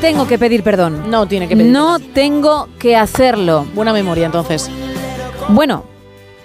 [0.00, 1.10] Tengo que pedir perdón.
[1.10, 3.66] No tiene que pedir No tengo que hacerlo.
[3.74, 4.70] Buena memoria, entonces.
[5.48, 5.84] Bueno,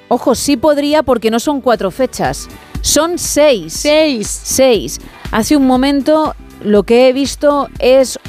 [0.07, 2.47] ojo, sí podría porque no son cuatro fechas.
[2.81, 3.73] Son seis.
[3.73, 4.27] Seis.
[4.27, 4.99] Seis.
[5.31, 8.19] Hace un momento lo que he visto es,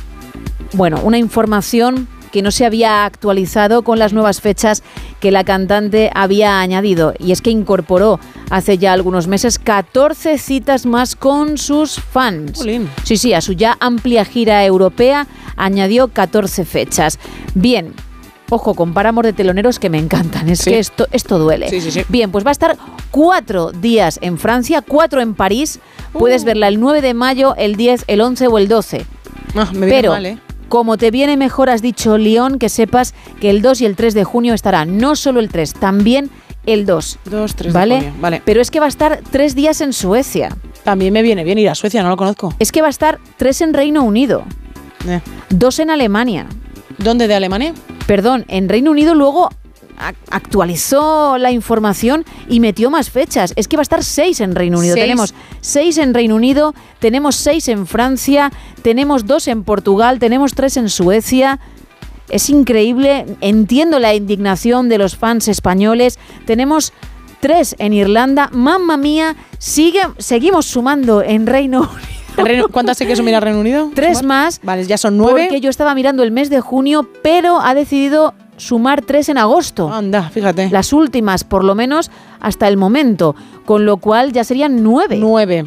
[0.72, 4.82] bueno, una información que no se había actualizado con las nuevas fechas
[5.24, 7.14] que la cantante había añadido.
[7.18, 8.20] Y es que incorporó
[8.50, 12.62] hace ya algunos meses 14 citas más con sus fans.
[13.04, 17.18] Sí, sí, a su ya amplia gira europea añadió 14 fechas.
[17.54, 17.94] Bien.
[18.50, 20.50] Ojo, con páramos de teloneros que me encantan.
[20.50, 20.72] Es Sí.
[20.72, 21.70] que esto, esto duele.
[21.70, 22.02] Sí, sí.
[22.10, 22.76] Bien, pues va a estar
[23.10, 25.80] cuatro días en Francia, cuatro en París.
[26.12, 26.18] Uh.
[26.18, 29.06] Puedes verla el 9 de mayo, el 10, el 11 o el 12.
[29.56, 30.38] Ah, me Pero, mal, ¿eh?
[30.68, 34.14] Como te viene mejor, has dicho León, que sepas que el 2 y el 3
[34.14, 36.30] de junio estará no solo el 3, también
[36.66, 37.18] el 2.
[37.26, 37.94] 2, 3 de ¿Vale?
[37.96, 38.42] junio, vale.
[38.44, 40.56] Pero es que va a estar tres días en Suecia.
[40.82, 42.54] También me viene bien ir a Suecia, no lo conozco.
[42.58, 44.44] Es que va a estar tres en Reino Unido,
[45.08, 45.20] Eh.
[45.50, 46.46] dos en Alemania.
[46.98, 47.74] ¿Dónde de Alemania?
[48.06, 49.50] Perdón, en Reino Unido luego
[50.30, 53.52] actualizó la información y metió más fechas.
[53.56, 54.94] Es que va a estar seis en Reino Unido.
[54.94, 55.04] Seis.
[55.04, 60.76] Tenemos seis en Reino Unido, tenemos seis en Francia, tenemos dos en Portugal, tenemos tres
[60.76, 61.60] en Suecia.
[62.28, 66.18] Es increíble, entiendo la indignación de los fans españoles.
[66.46, 66.92] Tenemos
[67.40, 68.48] tres en Irlanda.
[68.52, 71.98] Mamma mía, sigue, seguimos sumando en Reino Unido.
[72.36, 73.90] ¿El Reino- ¿Cuántas hay que asumir al Reino Unido?
[73.94, 74.46] Tres ¿Sumar?
[74.46, 74.60] más.
[74.64, 75.42] Vale, ya son nueve.
[75.44, 79.92] Porque yo estaba mirando el mes de junio, pero ha decidido sumar tres en agosto.
[79.92, 80.70] Anda, fíjate.
[80.70, 82.10] Las últimas, por lo menos,
[82.40, 83.34] hasta el momento.
[83.64, 85.16] Con lo cual ya serían nueve.
[85.18, 85.66] Nueve.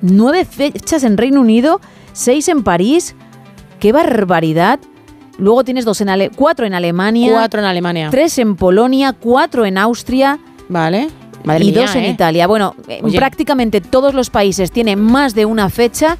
[0.00, 1.80] Nueve fechas en Reino Unido,
[2.12, 3.14] seis en París.
[3.80, 4.78] ¡Qué barbaridad!
[5.38, 7.32] Luego tienes dos en Ale- cuatro en Alemania.
[7.32, 8.08] Cuatro en Alemania.
[8.10, 10.38] Tres en Polonia, cuatro en Austria.
[10.68, 11.08] Vale.
[11.42, 12.10] Madre y mía, dos en ¿eh?
[12.10, 12.46] Italia.
[12.46, 13.18] Bueno, Oye.
[13.18, 16.16] prácticamente todos los países tienen más de una fecha.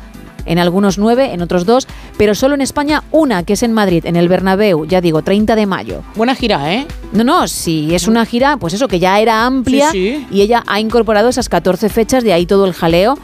[0.46, 4.04] En algunos nueve, en otros dos, pero solo en España una, que es en Madrid,
[4.06, 6.02] en el Bernabéu, ya digo, 30 de mayo.
[6.14, 6.86] Buena gira, ¿eh?
[7.12, 10.26] No, no, si es una gira, pues eso, que ya era amplia Sí, sí.
[10.30, 13.16] y ella ha incorporado esas 14 fechas, de ahí todo el jaleo,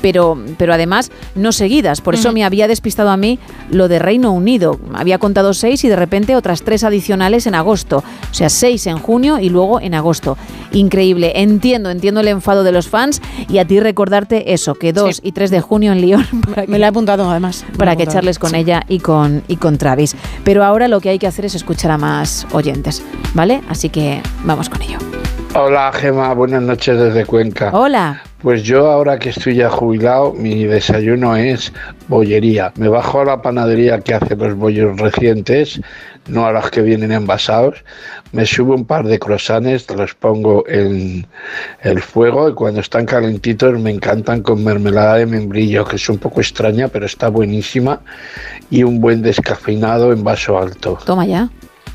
[0.00, 2.00] pero, pero además no seguidas.
[2.00, 3.38] Por eso me había despistado a mí
[3.70, 4.78] lo de Reino Unido.
[4.94, 7.98] Había contado seis y de repente otras tres adicionales en agosto.
[8.30, 10.36] O sea, seis en junio y luego en agosto.
[10.72, 11.32] Increíble.
[11.36, 15.32] Entiendo, entiendo el enfado de los fans y a ti recordarte eso, que 2 y
[15.32, 16.26] 3 de junio en Lyon.
[16.68, 17.64] Me la he apuntado además.
[17.76, 20.16] Para que charles con ella y con, y con Travis.
[20.44, 23.02] Pero ahora lo que hay que hacer es escuchar a más oyentes,
[23.34, 23.62] ¿vale?
[23.68, 24.98] Así que vamos con ello.
[25.58, 27.70] Hola Gema, buenas noches desde Cuenca.
[27.72, 28.22] Hola.
[28.42, 31.72] Pues yo ahora que estoy ya jubilado, mi desayuno es
[32.08, 32.74] bollería.
[32.76, 35.80] Me bajo a la panadería que hace los bollos recientes,
[36.28, 37.82] no a los que vienen envasados.
[38.32, 41.26] Me subo un par de croissants, los pongo en
[41.80, 46.18] el fuego y cuando están calentitos me encantan con mermelada de membrillo, que es un
[46.18, 48.02] poco extraña, pero está buenísima.
[48.68, 50.98] Y un buen descafeinado en vaso alto.
[51.06, 51.48] Toma ya.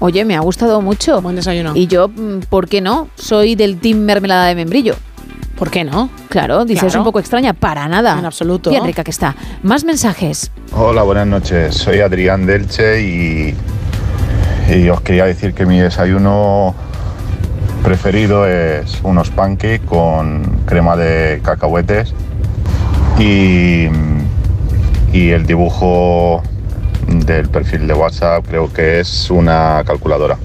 [0.03, 1.21] Oye, me ha gustado mucho.
[1.21, 1.73] Buen desayuno.
[1.75, 3.07] Y yo, mm, ¿por qué no?
[3.15, 4.95] Soy del team mermelada de membrillo.
[5.55, 6.09] ¿Por qué no?
[6.27, 7.01] Claro, dices Claro.
[7.01, 8.17] un poco extraña, para nada.
[8.17, 8.71] En absoluto.
[8.71, 9.35] Bien rica que está.
[9.61, 10.51] Más mensajes.
[10.75, 11.75] Hola, buenas noches.
[11.75, 13.55] Soy Adrián Delche y,
[14.73, 16.73] y os quería decir que mi desayuno
[17.83, 22.15] preferido es unos pancakes con crema de cacahuetes
[23.19, 23.85] y,
[25.13, 26.41] y el dibujo
[27.19, 30.37] del perfil de WhatsApp creo que es una calculadora.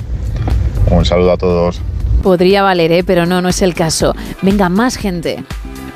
[0.90, 1.80] Un saludo a todos.
[2.22, 3.04] Podría valer, ¿eh?
[3.04, 4.14] pero no, no es el caso.
[4.42, 5.44] Venga, más gente.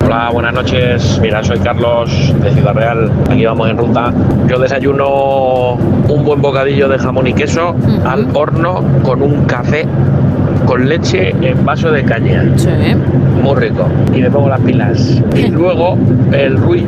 [0.03, 1.19] Hola, buenas noches.
[1.21, 3.11] Mira, soy Carlos de Ciudad Real.
[3.29, 4.13] Aquí vamos en ruta.
[4.47, 7.75] Yo desayuno un buen bocadillo de jamón y queso
[8.05, 9.85] al horno con un café
[10.65, 12.43] con leche en vaso de caña.
[13.41, 13.87] Muy rico.
[14.13, 15.21] Y me pongo las pilas.
[15.35, 15.97] Y luego
[16.31, 16.85] el Ruiz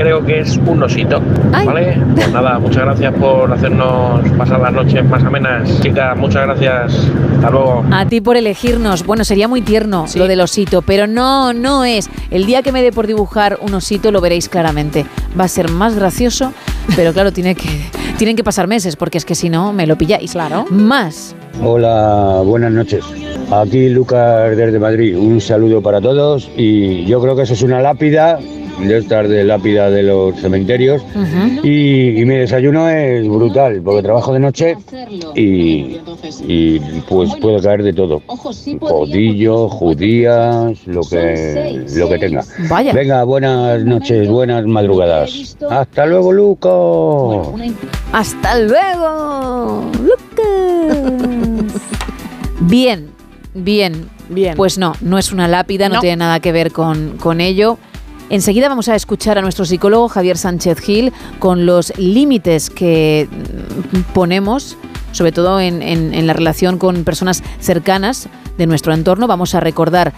[0.00, 1.20] creo que es un osito.
[1.50, 2.00] ¿Vale?
[2.14, 5.80] Pues nada, muchas gracias por hacernos pasar las noches más amenas.
[5.80, 7.06] Chicas, muchas gracias.
[7.36, 7.84] Hasta luego.
[7.90, 9.04] A ti por elegirnos.
[9.04, 12.08] Bueno, sería muy tierno lo del osito, pero no, no es.
[12.30, 15.04] El día que me dé por dibujar un osito lo veréis claramente.
[15.38, 16.52] Va a ser más gracioso,
[16.96, 17.68] pero claro, tiene que,
[18.16, 20.32] tienen que pasar meses, porque es que si no, me lo pilláis.
[20.32, 20.64] Claro.
[20.70, 21.34] Más.
[21.62, 23.04] Hola, buenas noches.
[23.50, 25.18] Aquí Lucas desde Madrid.
[25.18, 28.38] Un saludo para todos y yo creo que eso es una lápida
[28.80, 31.02] de estas de lápida de los cementerios
[31.62, 34.76] y, y mi desayuno es brutal porque trabajo de noche
[35.34, 35.98] y,
[36.46, 38.22] y, pues puede caer de todo.
[38.80, 42.44] Codillos, judías, lo que, lo que tenga.
[42.68, 42.92] Vaya.
[42.92, 45.56] Venga, buenas noches, buenas madrugadas.
[45.68, 47.54] Hasta luego, Luco.
[48.12, 51.80] Hasta luego, Lucas.
[52.60, 53.08] Bien,
[53.54, 54.08] bien.
[54.28, 54.54] Bien.
[54.56, 56.00] Pues no, no es una lápida, no, No.
[56.00, 57.78] tiene nada que ver con, con ello.
[58.30, 63.28] Enseguida vamos a escuchar a nuestro psicólogo Javier Sánchez Gil con los límites que
[64.14, 64.76] ponemos,
[65.10, 69.26] sobre todo en- en la relación con personas cercanas de nuestro entorno.
[69.26, 70.12] Vamos a recordar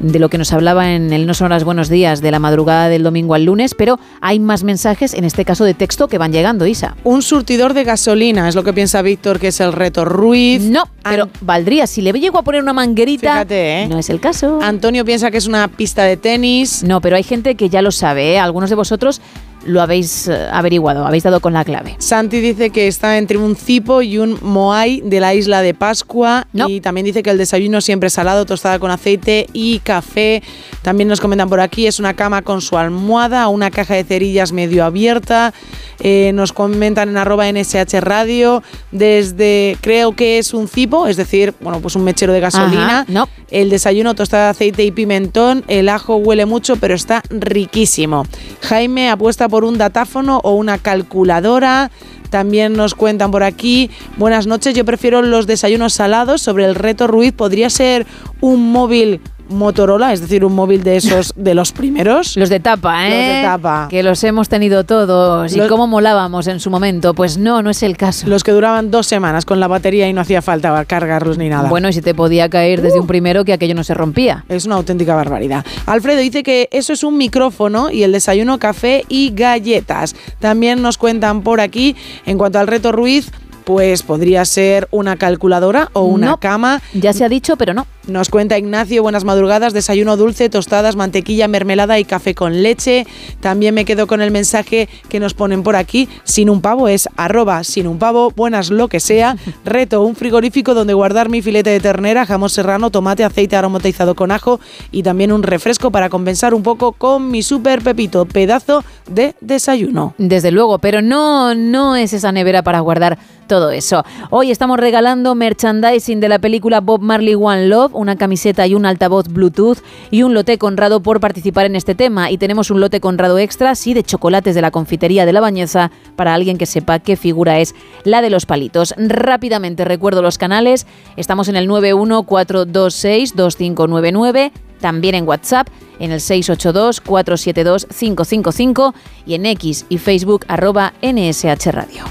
[0.00, 2.88] de lo que nos hablaba en el No son horas buenos días de la madrugada
[2.88, 6.32] del domingo al lunes, pero hay más mensajes, en este caso de texto, que van
[6.32, 6.96] llegando, Isa.
[7.04, 10.62] Un surtidor de gasolina, es lo que piensa Víctor, que es el reto Ruiz.
[10.62, 13.88] No, pero valdría, si le llego a poner una manguerita, Fíjate, ¿eh?
[13.88, 14.58] no es el caso.
[14.62, 16.82] Antonio piensa que es una pista de tenis.
[16.82, 18.38] No, pero hay gente que ya lo sabe, ¿eh?
[18.38, 19.20] Algunos de vosotros
[19.68, 21.96] lo habéis eh, averiguado, habéis dado con la clave.
[21.98, 26.46] Santi dice que está entre un cipo y un moai de la isla de Pascua.
[26.52, 30.42] Y también dice que el desayuno siempre es salado, tostada con aceite y café.
[30.82, 34.52] También nos comentan por aquí, es una cama con su almohada, una caja de cerillas
[34.52, 35.52] medio abierta.
[36.00, 41.54] Eh, nos comentan en arroba NSH Radio desde, creo que es un cipo, es decir,
[41.60, 43.00] bueno, pues un mechero de gasolina.
[43.00, 43.28] Ajá, no.
[43.50, 45.64] El desayuno, tostada de aceite y pimentón.
[45.68, 48.26] El ajo huele mucho, pero está riquísimo.
[48.62, 51.90] Jaime apuesta por un datáfono o una calculadora.
[52.30, 53.90] También nos cuentan por aquí.
[54.16, 56.42] Buenas noches, yo prefiero los desayunos salados.
[56.42, 58.06] Sobre el reto Ruiz, podría ser
[58.40, 62.36] un móvil Motorola, es decir, un móvil de esos de los primeros.
[62.36, 63.10] Los de tapa, ¿eh?
[63.10, 63.86] Los de tapa.
[63.90, 65.54] Que los hemos tenido todos.
[65.54, 67.14] Los- ¿Y cómo molábamos en su momento?
[67.14, 68.26] Pues no, no es el caso.
[68.28, 71.68] Los que duraban dos semanas con la batería y no hacía falta cargarlos ni nada.
[71.68, 74.44] Bueno, y si te podía caer desde un primero que aquello no se rompía.
[74.48, 75.64] Es una auténtica barbaridad.
[75.86, 80.14] Alfredo dice que eso es un micrófono y el desayuno café y galletas.
[80.38, 81.96] También nos cuentan por aquí,
[82.26, 83.30] en cuanto al reto Ruiz,
[83.68, 86.80] Pues podría ser una calculadora o una No, cama.
[86.94, 87.86] Ya se ha dicho, pero no.
[88.06, 93.06] Nos cuenta Ignacio, buenas madrugadas, desayuno dulce, tostadas, mantequilla, mermelada y café con leche.
[93.40, 97.10] También me quedo con el mensaje que nos ponen por aquí, sin un pavo es
[97.18, 99.36] arroba sin un pavo, buenas lo que sea.
[99.66, 104.30] Reto, un frigorífico donde guardar mi filete de ternera, jamón serrano, tomate, aceite aromatizado con
[104.30, 109.34] ajo y también un refresco para compensar un poco con mi super pepito, pedazo de
[109.42, 110.14] desayuno.
[110.16, 113.18] Desde luego, pero no, no es esa nevera para guardar
[113.48, 114.04] todo eso.
[114.30, 118.86] Hoy estamos regalando merchandising de la película Bob Marley One Love, una camiseta y un
[118.86, 119.78] altavoz Bluetooth
[120.12, 122.30] y un lote conrado por participar en este tema.
[122.30, 125.90] Y tenemos un lote conrado extra, sí, de chocolates de la confitería de la Bañeza
[126.14, 128.94] para alguien que sepa qué figura es la de los palitos.
[128.96, 130.86] Rápidamente recuerdo los canales.
[131.16, 135.66] Estamos en el 914262599 también en WhatsApp
[135.98, 138.94] en el 682-472-555
[139.26, 142.04] y en X y Facebook arroba NSH Radio.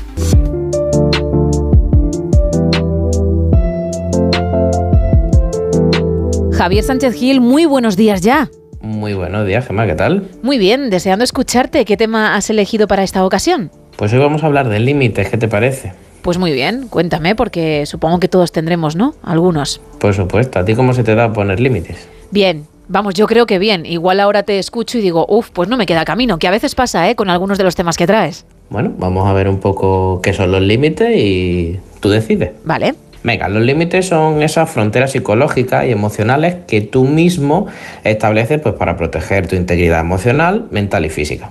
[6.57, 8.49] Javier Sánchez Gil, muy buenos días ya.
[8.81, 10.27] Muy buenos días, Gemma, ¿qué tal?
[10.41, 11.85] Muy bien, deseando escucharte.
[11.85, 13.69] ¿Qué tema has elegido para esta ocasión?
[13.95, 15.93] Pues hoy vamos a hablar de límites, ¿qué te parece?
[16.23, 19.13] Pues muy bien, cuéntame, porque supongo que todos tendremos, ¿no?
[19.21, 19.81] Algunos.
[19.99, 22.09] Por supuesto, ¿a ti cómo se te da poner límites?
[22.31, 23.85] Bien, vamos, yo creo que bien.
[23.85, 26.73] Igual ahora te escucho y digo, uff, pues no me queda camino, que a veces
[26.73, 27.15] pasa, ¿eh?
[27.15, 28.47] Con algunos de los temas que traes.
[28.71, 32.53] Bueno, vamos a ver un poco qué son los límites y tú decides.
[32.65, 32.95] Vale.
[33.27, 37.67] Venga, los límites son esas fronteras psicológicas y emocionales que tú mismo
[38.05, 41.49] estableces pues, para proteger tu integridad emocional, mental y física.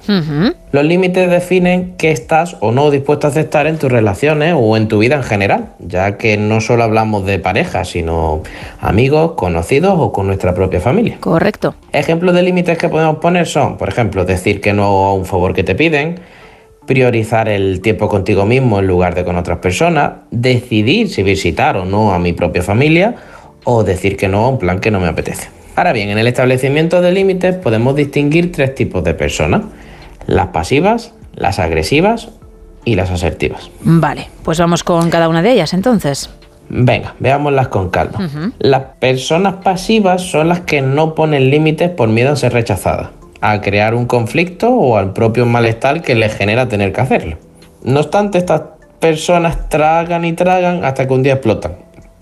[0.72, 4.88] Los límites definen qué estás o no dispuesto a aceptar en tus relaciones o en
[4.88, 8.42] tu vida en general, ya que no solo hablamos de pareja, sino
[8.80, 11.18] amigos, conocidos o con nuestra propia familia.
[11.20, 11.74] Correcto.
[11.92, 15.52] Ejemplos de límites que podemos poner son, por ejemplo, decir que no a un favor
[15.52, 16.20] que te piden,
[16.86, 21.84] priorizar el tiempo contigo mismo en lugar de con otras personas, decidir si visitar o
[21.84, 23.15] no a mi propia familia
[23.65, 25.48] o decir que no a un plan que no me apetece.
[25.74, 29.62] Ahora bien, en el establecimiento de límites podemos distinguir tres tipos de personas,
[30.26, 32.31] las pasivas, las agresivas
[32.84, 33.70] y las asertivas.
[33.81, 36.31] Vale, pues vamos con cada una de ellas entonces.
[36.68, 38.52] Venga, veámoslas con calma.
[38.58, 43.60] Las personas pasivas son las que no ponen límites por miedo a ser rechazadas, a
[43.60, 47.36] crear un conflicto o al propio malestar que les genera tener que hacerlo.
[47.82, 48.62] No obstante, estas
[49.00, 51.76] personas tragan y tragan hasta que un día explotan,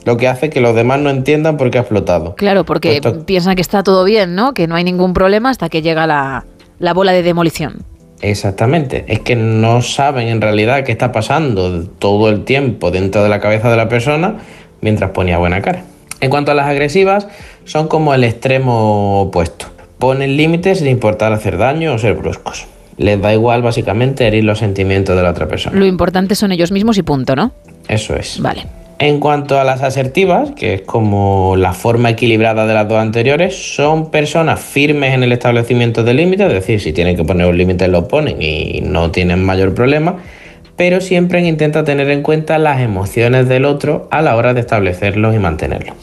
[0.04, 2.34] lo que hace que los demás no entiendan por qué ha explotado.
[2.34, 4.52] Claro, porque Puesto- piensan que está todo bien, ¿no?
[4.54, 6.44] Que no hay ningún problema hasta que llega la,
[6.78, 7.84] la bola de demolición.
[8.20, 13.28] Exactamente, es que no saben en realidad qué está pasando todo el tiempo dentro de
[13.28, 14.36] la cabeza de la persona
[14.80, 15.84] mientras ponía buena cara.
[16.20, 17.28] En cuanto a las agresivas,
[17.64, 19.66] son como el extremo opuesto.
[20.04, 22.66] Ponen límites sin importar hacer daño o ser bruscos.
[22.98, 25.78] Les da igual básicamente herir los sentimientos de la otra persona.
[25.78, 27.52] Lo importante son ellos mismos y punto, ¿no?
[27.88, 28.38] Eso es.
[28.38, 28.66] Vale.
[28.98, 33.74] En cuanto a las asertivas, que es como la forma equilibrada de las dos anteriores,
[33.74, 37.56] son personas firmes en el establecimiento de límites, es decir, si tienen que poner un
[37.56, 40.16] límite lo ponen y no tienen mayor problema,
[40.76, 45.34] pero siempre intenta tener en cuenta las emociones del otro a la hora de establecerlos
[45.34, 45.96] y mantenerlos.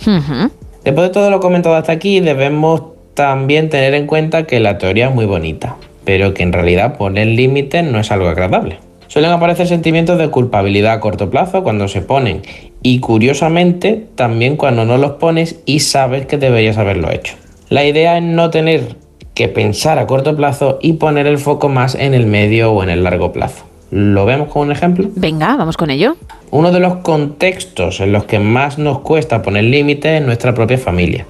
[0.83, 5.09] Después de todo lo comentado hasta aquí, debemos también tener en cuenta que la teoría
[5.09, 5.75] es muy bonita,
[6.05, 8.79] pero que en realidad poner límites no es algo agradable.
[9.07, 12.43] Suelen aparecer sentimientos de culpabilidad a corto plazo cuando se ponen
[12.81, 17.35] y curiosamente también cuando no los pones y sabes que deberías haberlo hecho.
[17.67, 18.95] La idea es no tener
[19.33, 22.89] que pensar a corto plazo y poner el foco más en el medio o en
[22.89, 23.65] el largo plazo.
[23.91, 25.09] ¿Lo vemos con un ejemplo?
[25.15, 26.15] Venga, vamos con ello.
[26.49, 30.77] Uno de los contextos en los que más nos cuesta poner límites es nuestra propia
[30.77, 31.25] familia,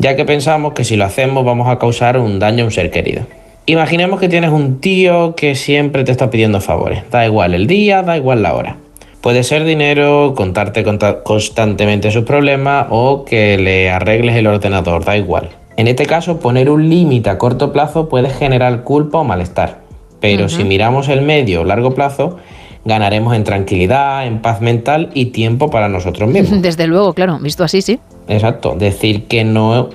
[0.00, 2.90] ya que pensamos que si lo hacemos vamos a causar un daño a un ser
[2.90, 3.22] querido.
[3.66, 8.02] Imaginemos que tienes un tío que siempre te está pidiendo favores, da igual el día,
[8.02, 8.76] da igual la hora.
[9.20, 15.16] Puede ser dinero, contarte conta- constantemente sus problemas o que le arregles el ordenador, da
[15.16, 15.50] igual.
[15.76, 19.80] En este caso, poner un límite a corto plazo puede generar culpa o malestar.
[20.20, 22.38] Pero si miramos el medio o largo plazo,
[22.84, 26.60] ganaremos en tranquilidad, en paz mental y tiempo para nosotros mismos.
[26.62, 27.98] Desde luego, claro, visto así, sí.
[28.30, 29.90] Exacto, decir que no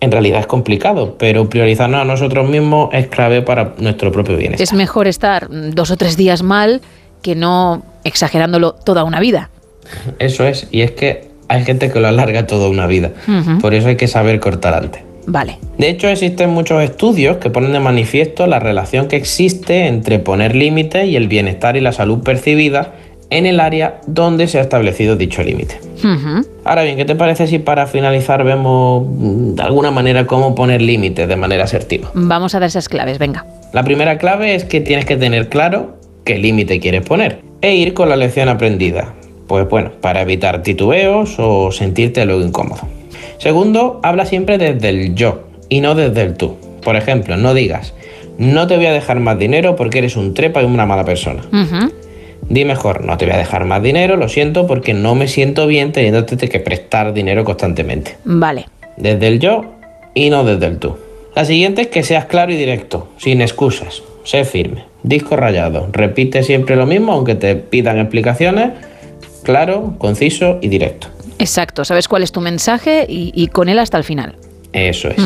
[0.00, 4.62] en realidad es complicado, pero priorizarnos a nosotros mismos es clave para nuestro propio bienestar.
[4.62, 6.82] Es mejor estar dos o tres días mal
[7.22, 9.50] que no exagerándolo toda una vida.
[10.18, 13.12] Eso es, y es que hay gente que lo alarga toda una vida.
[13.60, 15.02] Por eso hay que saber cortar antes.
[15.26, 15.58] Vale.
[15.78, 20.54] De hecho, existen muchos estudios que ponen de manifiesto la relación que existe entre poner
[20.54, 22.92] límites y el bienestar y la salud percibida
[23.34, 25.80] en el área donde se ha establecido dicho límite.
[26.64, 30.80] Ahora bien, ¿qué te parece si para finalizar vemos mm, de alguna manera cómo poner
[30.80, 32.10] límites de manera asertiva?
[32.14, 33.44] Vamos a dar esas claves, venga.
[33.72, 37.92] La primera clave es que tienes que tener claro qué límite quieres poner e ir
[37.92, 39.14] con la lección aprendida.
[39.48, 42.82] Pues bueno, para evitar titubeos o sentirte luego incómodo.
[43.38, 46.56] Segundo, habla siempre desde el yo y no desde el tú.
[46.82, 47.94] Por ejemplo, no digas,
[48.38, 51.42] no te voy a dejar más dinero porque eres un trepa y una mala persona.
[52.48, 55.66] Di mejor, no te voy a dejar más dinero, lo siento, porque no me siento
[55.66, 58.16] bien teniéndote que prestar dinero constantemente.
[58.24, 58.66] Vale.
[58.96, 59.64] Desde el yo
[60.14, 60.96] y no desde el tú.
[61.34, 64.02] La siguiente es que seas claro y directo, sin excusas.
[64.24, 64.84] Sé firme.
[65.02, 65.88] Disco rayado.
[65.92, 68.70] Repite siempre lo mismo, aunque te pidan explicaciones.
[69.42, 71.08] Claro, conciso y directo.
[71.38, 74.36] Exacto, sabes cuál es tu mensaje y, y con él hasta el final.
[74.72, 75.16] Eso es.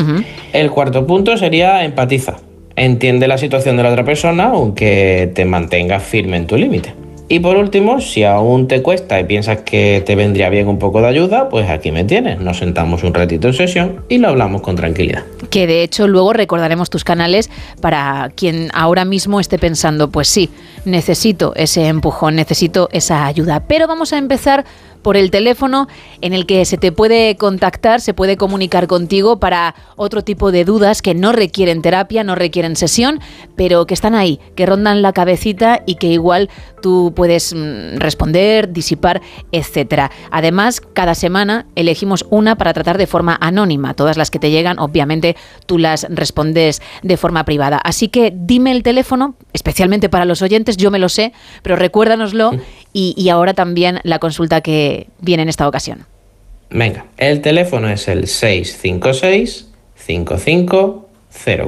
[0.53, 2.37] El cuarto punto sería empatiza.
[2.75, 6.93] Entiende la situación de la otra persona, aunque te mantengas firme en tu límite.
[7.31, 10.99] Y por último, si aún te cuesta y piensas que te vendría bien un poco
[10.99, 12.39] de ayuda, pues aquí me tienes.
[12.39, 15.23] Nos sentamos un ratito en sesión y lo hablamos con tranquilidad.
[15.51, 17.51] Que de hecho luego recordaremos tus canales
[17.81, 20.49] para quien ahora mismo esté pensando, pues sí,
[20.85, 23.59] necesito ese empujón, necesito esa ayuda.
[23.59, 24.65] Pero vamos a empezar
[25.01, 25.87] por el teléfono
[26.21, 30.65] en el que se te puede contactar, se puede comunicar contigo para otro tipo de
[30.65, 33.19] dudas que no requieren terapia, no requieren sesión,
[33.55, 36.49] pero que están ahí, que rondan la cabecita y que igual
[36.81, 39.21] tú puedes mm, responder, disipar,
[39.51, 40.11] etcétera.
[40.31, 43.93] Además, cada semana elegimos una para tratar de forma anónima.
[43.93, 47.77] Todas las que te llegan, obviamente, tú las respondes de forma privada.
[47.77, 52.51] Así que dime el teléfono, especialmente para los oyentes, yo me lo sé, pero recuérdanoslo
[52.93, 54.88] y, y ahora también la consulta que
[55.19, 56.05] viene en esta ocasión.
[56.69, 61.09] Venga, el teléfono es el 656 55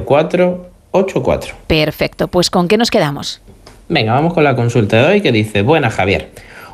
[0.06, 1.54] 04 84.
[1.66, 3.40] Perfecto, pues ¿con qué nos quedamos?
[3.88, 6.30] Venga, vamos con la consulta de hoy que dice, buena Javier,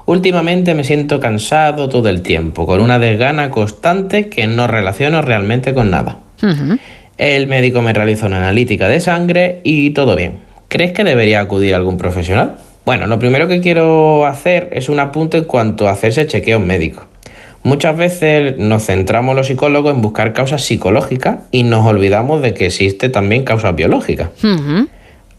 [0.07, 5.75] últimamente me siento cansado todo el tiempo, con una desgana constante que no relaciono realmente
[5.75, 6.19] con nada.
[7.17, 10.41] El médico me realiza una analítica de sangre y todo bien.
[10.69, 12.59] ¿Crees que debería acudir a algún profesional?
[12.89, 17.05] Bueno, lo primero que quiero hacer es un apunte en cuanto a hacerse chequeos médicos.
[17.63, 22.65] Muchas veces nos centramos los psicólogos en buscar causas psicológicas y nos olvidamos de que
[22.65, 24.31] existe también causas biológicas.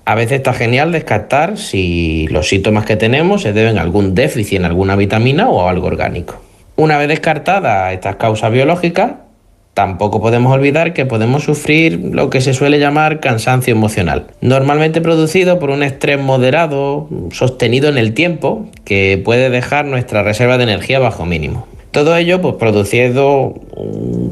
[0.06, 4.60] A veces está genial descartar si los síntomas que tenemos se deben a algún déficit
[4.60, 6.40] en alguna vitamina o a algo orgánico.
[6.76, 9.14] Una vez descartadas estas causas biológicas,
[9.74, 15.58] Tampoco podemos olvidar que podemos sufrir lo que se suele llamar cansancio emocional, normalmente producido
[15.60, 21.00] por un estrés moderado, sostenido en el tiempo, que puede dejar nuestra reserva de energía
[21.00, 21.69] bajo mínimo.
[21.92, 23.56] Todo ello pues producido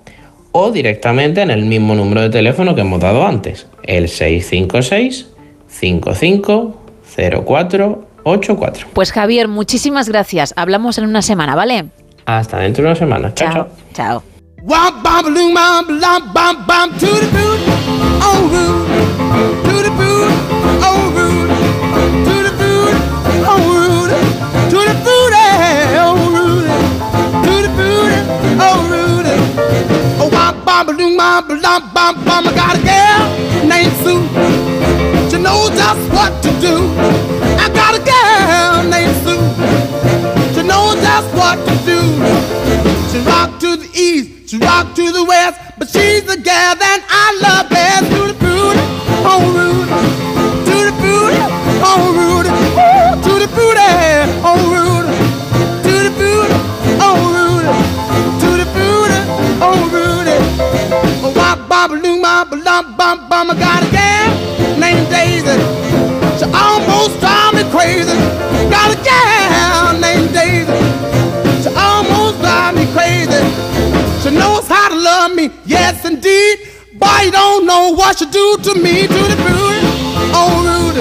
[0.52, 5.28] o directamente en el mismo número de teléfono que hemos dado antes, el 656
[5.68, 6.80] 55
[7.16, 8.88] 0484.
[8.92, 10.54] Pues Javier, muchísimas gracias.
[10.56, 11.86] Hablamos en una semana, ¿vale?
[12.26, 13.34] Hasta dentro de una semana.
[13.34, 13.68] Chao, chao.
[13.92, 14.33] Chao.
[14.66, 17.60] Wop bop loom bop lop bop bop to the boot,
[18.24, 18.88] oh root,
[19.66, 20.32] to the boot,
[20.80, 21.48] oh root,
[22.24, 22.94] to the boot,
[23.44, 24.08] oh root,
[24.70, 26.64] to the boot, eh, oh root,
[27.44, 29.26] to the boot, eh, oh root.
[30.22, 32.46] Oh wop bop loom bop lop bop bop.
[32.46, 34.24] I got a girl named Sue.
[35.30, 36.74] She knows just what to do.
[37.60, 39.44] I got a girl named Sue.
[40.54, 42.00] She knows just what to do.
[43.12, 44.33] She rock to the east.
[44.54, 48.06] She rock to the west, but she's the gal that I love best.
[48.06, 48.38] To the
[49.26, 49.90] oh Rudy,
[50.62, 50.94] to the
[51.82, 53.50] oh Rudy, Ooh, to the
[54.46, 55.10] oh Rudy,
[55.82, 56.22] to the
[57.02, 57.74] oh Rudy,
[58.38, 58.66] to the
[59.58, 60.38] oh Rudy.
[61.26, 63.50] Oh, wop, bop, loom, bop, lump, bump, bum.
[63.50, 65.58] I got a gal named Daisy.
[66.38, 68.14] She almost drive me crazy.
[75.48, 76.58] Me, yes indeed.
[76.94, 79.06] Boy, you don't know what you do to me.
[79.06, 79.80] To the booty,
[80.32, 81.00] oh Rudy.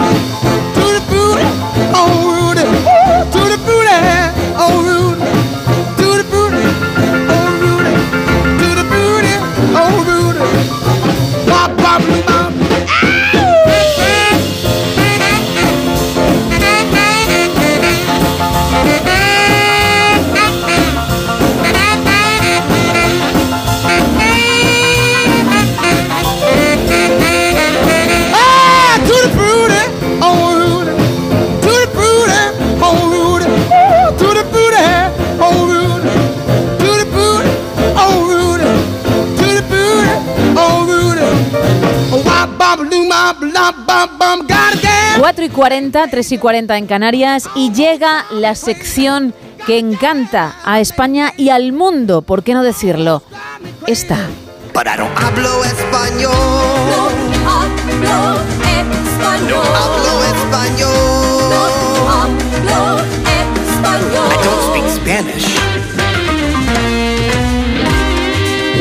[0.76, 1.48] To the booty,
[1.96, 2.53] oh Rudy.
[45.54, 49.34] 40, 3 y 40 en Canarias y llega la sección
[49.66, 53.24] que encanta a España y al mundo, ¿por qué no decirlo?
[53.88, 54.18] Esta.
[54.74, 56.32] Pero no hablo español.
[58.02, 58.40] No hablo
[60.34, 60.84] español.
[64.32, 65.60] I don't speak Spanish.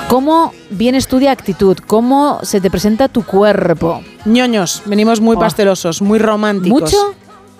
[0.09, 1.79] ¿Cómo vienes tú de actitud?
[1.87, 4.03] ¿Cómo se te presenta tu cuerpo?
[4.27, 5.41] ñoños, venimos muy Oh.
[5.41, 6.83] pastelosos, muy románticos.
[6.83, 7.15] ¿Mucho?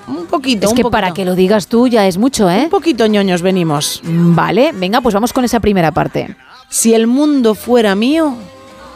[0.07, 0.67] Un poquito.
[0.67, 0.91] Es un que poquito.
[0.91, 2.65] para que lo digas tú ya es mucho, ¿eh?
[2.65, 4.03] Un poquito ñoños venimos.
[4.05, 6.37] Vale, venga, pues vamos con esa primera parte.
[6.69, 8.35] Si el mundo fuera mío,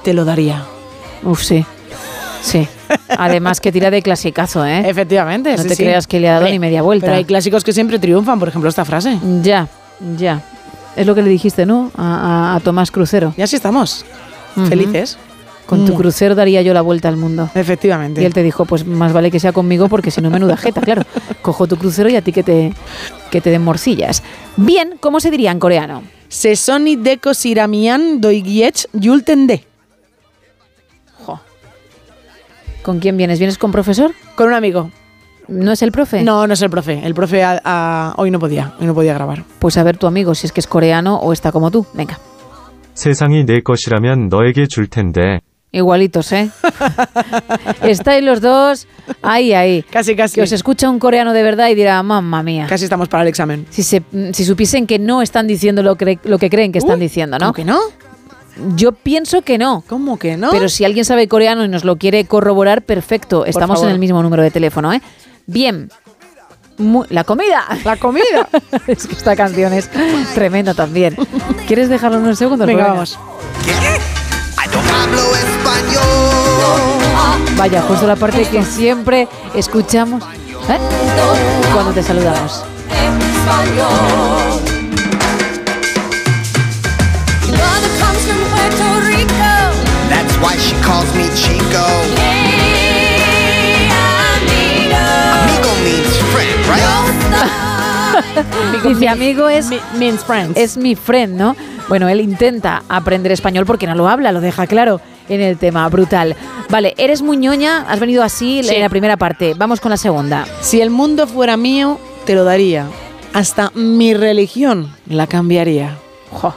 [0.08, 0.62] te lo daría.
[1.22, 1.66] Uf, sí.
[2.40, 2.66] Sí.
[3.10, 4.84] Además que tira de clasicazo, ¿eh?
[4.88, 5.54] Efectivamente.
[5.54, 5.82] No sí, te sí.
[5.82, 7.04] creas que le ha dado ni media vuelta.
[7.08, 9.18] Pero hay clásicos que siempre triunfan, por ejemplo, esta frase.
[9.42, 9.68] Ya,
[10.16, 10.40] ya.
[10.96, 11.90] Es lo que le dijiste, ¿no?
[11.94, 13.34] A, a- a Tomás Crucero.
[13.36, 14.06] Y así estamos.
[14.70, 15.18] Felices.
[15.66, 15.96] Con tu Mm.
[15.96, 17.50] crucero daría yo la vuelta al mundo.
[17.54, 18.22] Efectivamente.
[18.22, 20.80] Y él te dijo, pues más vale que sea conmigo porque si no menuda jeta,
[20.80, 21.02] claro.
[21.42, 22.72] Cojo tu crucero y a ti que te,
[23.30, 24.22] que te den morcillas.
[24.56, 26.02] Bien, ¿cómo se diría en coreano?
[26.28, 29.66] Sesoni deko siramian doigiech yultende.
[32.87, 33.39] ¿Con quién vienes?
[33.39, 34.11] ¿Vienes con profesor?
[34.35, 34.91] Con un amigo.
[35.47, 36.23] ¿No es el profe?
[36.23, 37.01] No, no es el profe.
[37.05, 38.73] El profe a- a- hoy no podía.
[38.79, 39.43] Hoy no podía grabar.
[39.59, 41.85] Pues a ver tu amigo si es que es coreano o está como tú.
[41.93, 42.17] Venga.
[42.95, 45.39] 세상이 내 것이라면 너에게 줄 텐데.
[45.71, 46.51] Igualitos, ¿eh?
[47.81, 48.87] Estáis los dos
[49.21, 49.83] ahí, ahí.
[49.89, 50.35] Casi, casi.
[50.35, 52.67] Que os escucha un coreano de verdad y dirá, mamma mía.
[52.69, 53.65] Casi estamos para el examen.
[53.71, 54.03] Si, se,
[54.33, 57.47] si supiesen que no están diciendo lo, que- lo que creen que están diciendo, ¿no?
[57.47, 57.79] ¿Cómo que no?
[58.76, 59.84] Yo pienso que no.
[59.88, 60.50] ¿Cómo que no?
[60.50, 63.44] Pero si alguien sabe coreano y nos lo quiere corroborar, perfecto.
[63.44, 65.00] Estamos en el mismo número de teléfono, ¿eh?
[65.46, 65.90] Bien.
[66.78, 67.64] Mu- la comida.
[67.84, 68.48] La comida.
[68.86, 69.88] es que esta canción es
[70.34, 71.16] tremenda también.
[71.66, 72.66] ¿Quieres dejarlo unos segundos?
[72.66, 73.18] Venga, vamos.
[75.34, 76.02] Español.
[77.56, 80.22] Vaya, justo la parte que siempre escuchamos
[80.68, 80.78] ¿eh?
[81.72, 82.64] cuando te saludamos.
[90.42, 91.84] Why she calls me Chico.
[95.32, 96.84] Amigo means friend, right?
[98.84, 100.56] Dice, amigo es, means friends.
[100.56, 101.56] es mi friend, ¿no?
[101.88, 105.88] Bueno, él intenta aprender español porque no lo habla, lo deja claro en el tema,
[105.88, 106.36] brutal.
[106.68, 108.74] Vale, eres muy ñoña, has venido así Sí.
[108.74, 109.54] en la primera parte.
[109.56, 110.46] Vamos con la segunda.
[110.60, 112.86] Si el mundo fuera mío, te lo daría.
[113.32, 115.96] Hasta mi religión la cambiaría.
[116.30, 116.54] Jo.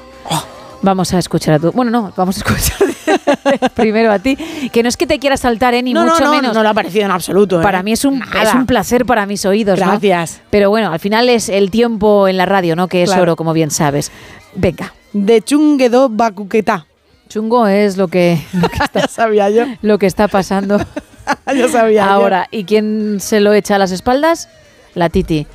[0.82, 1.72] Vamos a escuchar a tu.
[1.72, 2.88] Bueno, no, vamos a escuchar
[3.75, 4.37] primero a ti.
[4.73, 5.83] Que no es que te quiera saltar, ¿eh?
[5.83, 6.55] Ni no, mucho no, no, menos.
[6.55, 7.61] no le ha parecido en absoluto.
[7.61, 7.63] ¿eh?
[7.63, 8.43] Para mí es un, Nada.
[8.43, 9.87] es un placer para mis oídos, ¿no?
[9.87, 10.41] Gracias.
[10.51, 12.89] Pero bueno, al final es el tiempo en la radio, ¿no?
[12.89, 13.23] Que es Claro.
[13.23, 14.11] oro, como bien sabes.
[14.55, 14.93] Venga.
[15.13, 16.87] De chunguedo bacuqueta.
[17.29, 19.65] Chungo es lo que, lo que, está, Ya sabía yo.
[19.83, 20.79] lo que está pasando
[21.47, 22.11] Ya sabía yo.
[22.11, 22.47] ahora.
[22.53, 24.49] ¿Y quién se lo echa a las espaldas?
[24.95, 25.47] La Titi.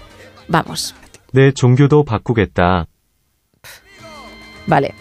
[0.49, 0.93] Vamos.
[1.33, 2.87] 내 종교도 바꾸겠다.
[4.67, 4.93] Vale.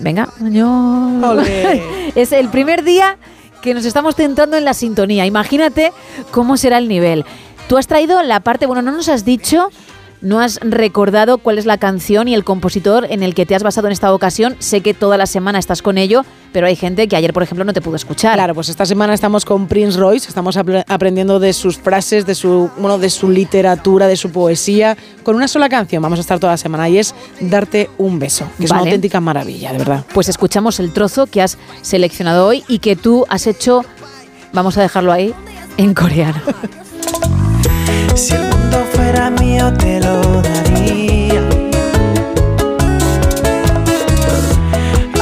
[0.00, 0.28] Venga.
[0.40, 1.10] Yo...
[2.14, 3.18] Es el primer día
[3.62, 5.26] que nos estamos tentando en la sintonía.
[5.26, 5.92] Imagínate
[6.30, 7.24] cómo será el nivel.
[7.68, 9.70] Tú has traído la parte, bueno, no nos has dicho,
[10.20, 13.62] no has recordado cuál es la canción y el compositor en el que te has
[13.62, 14.56] basado en esta ocasión.
[14.58, 17.64] Sé que toda la semana estás con ello, pero hay gente que ayer, por ejemplo,
[17.64, 18.34] no te pudo escuchar.
[18.34, 22.34] Claro, pues esta semana estamos con Prince Royce, estamos apre- aprendiendo de sus frases, de
[22.34, 26.02] su, bueno, de su literatura, de su poesía, con una sola canción.
[26.02, 29.20] Vamos a estar toda la semana y es Darte un beso, que es una auténtica
[29.20, 30.04] maravilla, de verdad.
[30.12, 33.84] Pues escuchamos el trozo que has seleccionado hoy y que tú has hecho,
[34.52, 35.32] vamos a dejarlo ahí,
[35.76, 36.40] en coreano.
[38.14, 41.42] Si el mundo fuera mío, te lo daría.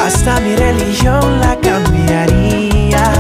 [0.05, 3.13] Hasta mi religión la cambiaría.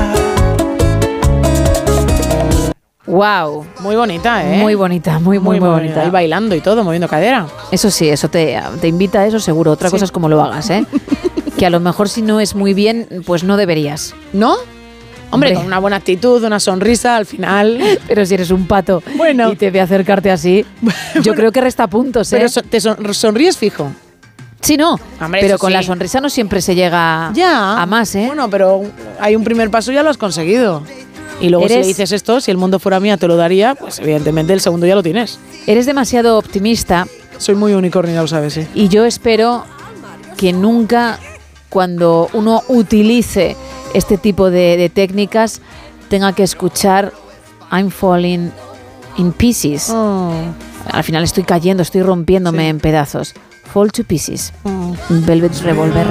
[3.06, 3.66] ¡Wow!
[3.80, 4.58] Muy bonita, ¿eh?
[4.58, 6.05] Muy bonita, muy, muy, muy, bonita.
[6.05, 7.47] Y bailando y todo, moviendo cadera.
[7.70, 9.72] Eso sí, eso te, te invita a eso seguro.
[9.72, 9.92] Otra Sí.
[9.94, 10.84] cosa es cómo lo hagas, ¿eh?
[11.58, 14.14] que a lo mejor si no es muy bien, pues no deberías.
[14.34, 14.56] ¿No?
[15.31, 17.78] Hombre, con una buena actitud, una sonrisa, al final.
[18.08, 19.52] Pero si eres un pato Bueno.
[19.52, 20.65] y te ve acercarte así,
[21.23, 22.36] yo creo que resta puntos, ¿eh?
[22.36, 23.92] Pero so- te son- sonríes fijo.
[24.60, 24.98] sí, no.
[25.20, 27.81] Hombre, pero con la sonrisa no siempre se llega Ya.
[27.81, 28.24] a más, ¿eh?
[28.26, 28.82] Bueno, pero
[29.20, 30.82] hay un primer paso y ya lo has conseguido.
[31.40, 34.00] Y luego si le dices esto, si el mundo fuera mía te lo daría, pues
[34.00, 35.39] evidentemente el segundo ya lo tienes.
[35.68, 38.66] Eres demasiado optimista Soy muy unicornio, ya lo sabes, sí.
[38.74, 39.65] y yo espero
[40.36, 41.20] que nunca
[41.68, 43.57] cuando uno utilice
[43.94, 45.60] este tipo de, de técnicas
[46.08, 47.12] tenga que escuchar
[47.70, 48.50] I'm falling
[49.17, 49.91] in pieces.
[49.91, 50.33] Oh.
[50.91, 53.34] Al final estoy cayendo, estoy rompiéndome en pedazos.
[53.73, 54.52] Fall to pieces.
[55.10, 56.07] Velvet Revolver.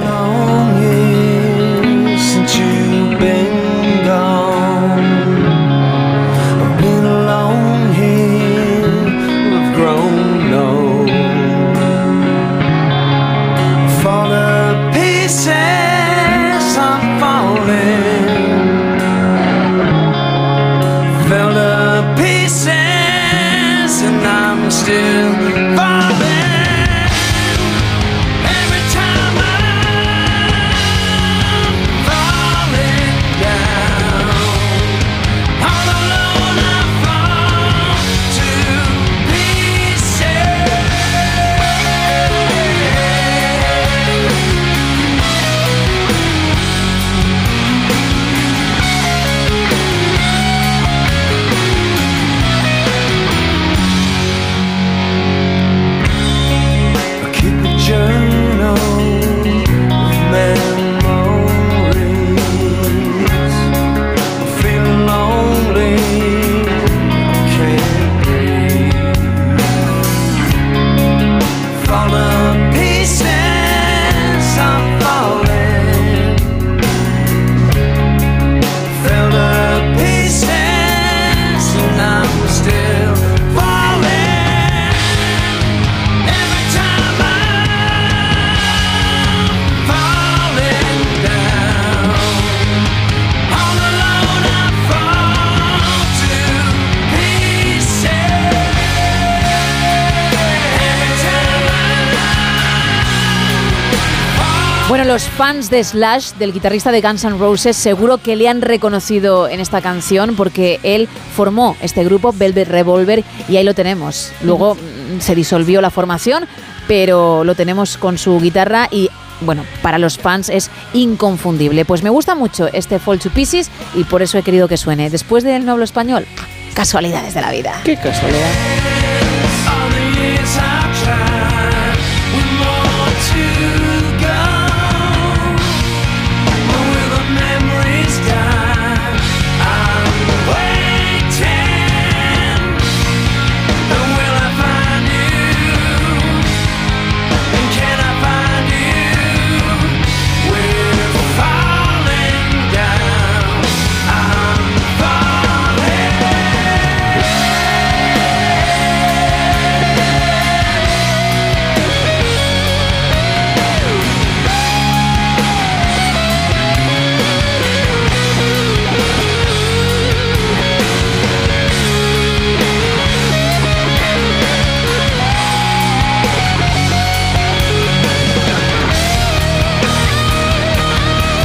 [105.18, 109.48] Los fans de Slash, del guitarrista de Guns N' Roses, seguro que le han reconocido
[109.48, 114.30] en esta canción porque él formó este grupo, Velvet Revolver, y ahí lo tenemos.
[114.42, 116.46] Luego mm, se disolvió la formación,
[116.86, 121.84] pero lo tenemos con su guitarra y bueno, para los fans es inconfundible.
[121.84, 125.10] Pues me gusta mucho este Fall to Pieces y por eso he querido que suene.
[125.10, 126.26] Después del no hablo español,
[126.74, 127.80] casualidades de la vida.
[127.82, 128.52] Qué casualidad.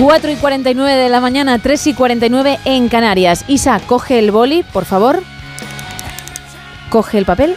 [0.04, 3.46] 4 y 49 de la mañana, 3 y 49 en Canarias.
[3.48, 5.24] Isa, coge el boli, por favor.
[6.90, 7.56] Coge el papel.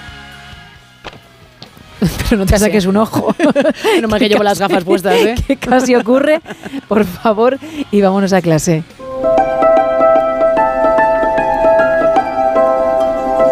[1.99, 3.35] Pero no te saques un ojo.
[4.01, 5.35] no más que llevo las gafas puestas, ¿eh?
[5.59, 6.41] casi ocurre.
[6.87, 7.59] Por favor,
[7.91, 8.85] y vámonos a clase.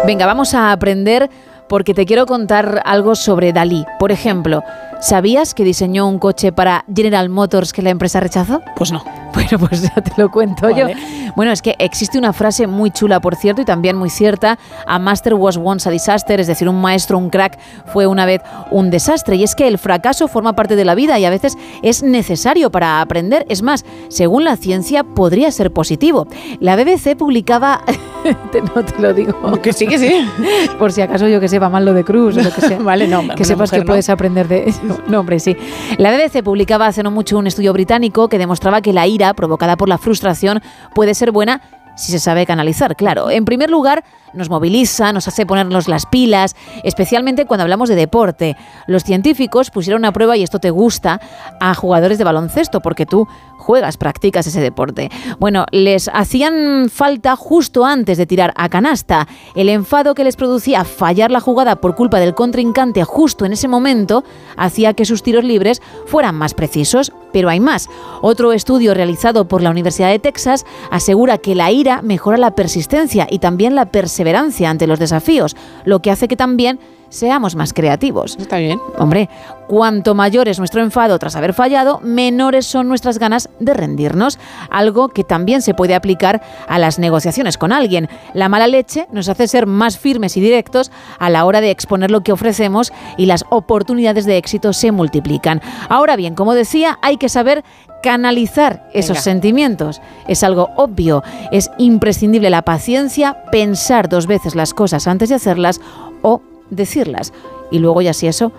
[0.07, 1.29] Venga, vamos a aprender
[1.67, 3.83] porque te quiero contar algo sobre Dalí.
[3.99, 4.63] Por ejemplo,
[5.05, 8.61] ¿sabías que diseñó un coche para General Motors que la empresa rechazó?
[8.75, 9.03] Pues no.
[9.35, 10.95] Bueno, pues ya te lo cuento Vale.
[10.95, 11.31] yo.
[11.35, 14.57] Bueno, es que existe una frase muy chula, por cierto, y también muy cierta.
[14.87, 18.41] A master was once a disaster, es decir, un maestro, un crack, fue una vez
[18.71, 19.35] un desastre.
[19.35, 22.71] Y es que el fracaso forma parte de la vida y a veces es necesario
[22.71, 23.45] para aprender.
[23.49, 26.27] Es más, según la ciencia, podría ser positivo.
[26.61, 27.81] La BBC publicaba...
[28.51, 29.61] te- no te lo digo.
[29.61, 30.09] Que sí, que sí.
[30.79, 32.77] Por si acaso yo que sepa mal lo de Cruz o lo que sea.
[32.79, 33.85] Vale, no, Que sepas que no.
[33.85, 34.73] puedes aprender de.
[35.07, 35.55] No, hombre, sí.
[35.97, 39.77] La BBC publicaba hace no mucho un estudio británico que demostraba que la ira provocada
[39.77, 40.61] por la frustración
[40.93, 41.61] puede ser buena
[41.95, 43.29] si se sabe canalizar, claro.
[43.29, 44.03] En primer lugar,
[44.35, 48.55] nos moviliza, nos hace ponernos las pilas, especialmente cuando hablamos de deporte.
[48.87, 51.19] Los científicos pusieron a prueba, y esto te gusta,
[51.59, 55.09] a jugadores de baloncesto, porque tú juegas, practicas ese deporte.
[55.39, 59.27] Bueno, les hacían falta justo antes de tirar a canasta.
[59.55, 63.67] El enfado que les producía fallar la jugada por culpa del contrincante justo en ese
[63.67, 64.23] momento
[64.55, 67.11] hacía que sus tiros libres fueran más precisos.
[67.33, 67.89] Pero hay más.
[68.21, 73.27] Otro estudio realizado por la Universidad de Texas asegura que la ira mejora la persistencia
[73.29, 74.24] y también la perseverancia
[74.65, 76.79] ante los desafíos, lo que hace que también
[77.15, 78.37] seamos más creativos.
[78.39, 78.79] Está bien.
[78.97, 79.29] Hombre,
[79.67, 84.37] cuanto mayor es nuestro enfado tras haber fallado, menores son nuestras ganas de rendirnos,
[84.69, 88.09] algo que también se puede aplicar a las negociaciones con alguien.
[88.33, 92.11] La mala leche nos hace ser más firmes y directos a la hora de exponer
[92.11, 95.61] lo que ofrecemos y las oportunidades de éxito se multiplican.
[95.89, 97.63] Ahora bien, como decía, hay que saber
[98.03, 99.21] canalizar esos Venga.
[99.21, 100.01] sentimientos.
[100.27, 105.81] Es algo obvio, es imprescindible la paciencia, pensar dos veces las cosas antes de hacerlas
[106.21, 107.33] o decirlas.
[107.71, 108.51] Y luego ya si eso,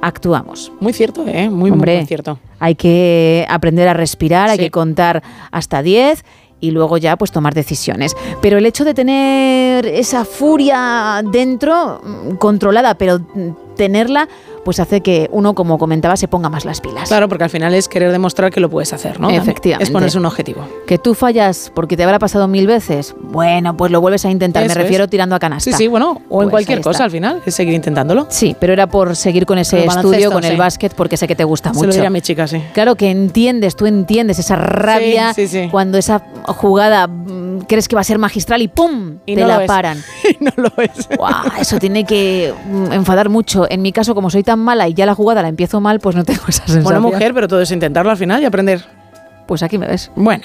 [0.00, 0.72] actuamos.
[0.80, 1.48] Muy cierto, ¿eh?
[1.48, 2.38] Muy, Hombre, muy cierto.
[2.58, 6.24] Hay que aprender a respirar, hay que contar hasta 10
[6.60, 8.16] y luego ya pues tomar decisiones.
[8.40, 13.20] Pero el hecho de tener esa furia dentro, mm, controlada, pero
[13.76, 14.28] tenerla,
[14.64, 17.08] pues hace que uno, como comentaba, se ponga más las pilas.
[17.08, 19.30] Claro, porque al final es querer demostrar que lo puedes hacer, ¿no?
[19.30, 19.84] Efectivamente.
[19.84, 20.66] Es ponerse un objetivo.
[20.86, 24.62] Que tú fallas porque te habrá pasado mil veces, bueno, pues lo vuelves a intentar,
[24.64, 25.10] Eso me refiero es.
[25.10, 25.70] tirando a canasta.
[25.70, 28.26] Sí, sí, bueno, o en Pues cualquier cosa al final, es seguir intentándolo.
[28.30, 31.44] Sí, pero era por seguir con ese estudio, con el básquet, porque sé que te
[31.44, 31.88] gusta Se mucho.
[31.88, 32.62] lo diré a mi chica, sí.
[32.72, 35.68] Claro que entiendes, tú entiendes esa rabia Sí, sí, sí.
[35.70, 39.18] cuando esa jugada mm, crees que va a ser magistral y ¡pum!
[39.26, 39.98] Y te no la paran.
[40.40, 41.08] Y no lo es.
[41.60, 43.66] Eso tiene que mm, enfadar mucho.
[43.70, 46.16] En mi caso, como soy tan mala y ya la jugada la empiezo mal, pues
[46.16, 46.84] no tengo esa sensación.
[46.84, 48.84] Buena mujer, pero todo es intentarlo al final y aprender.
[49.46, 50.10] Pues aquí me ves.
[50.14, 50.44] Bueno.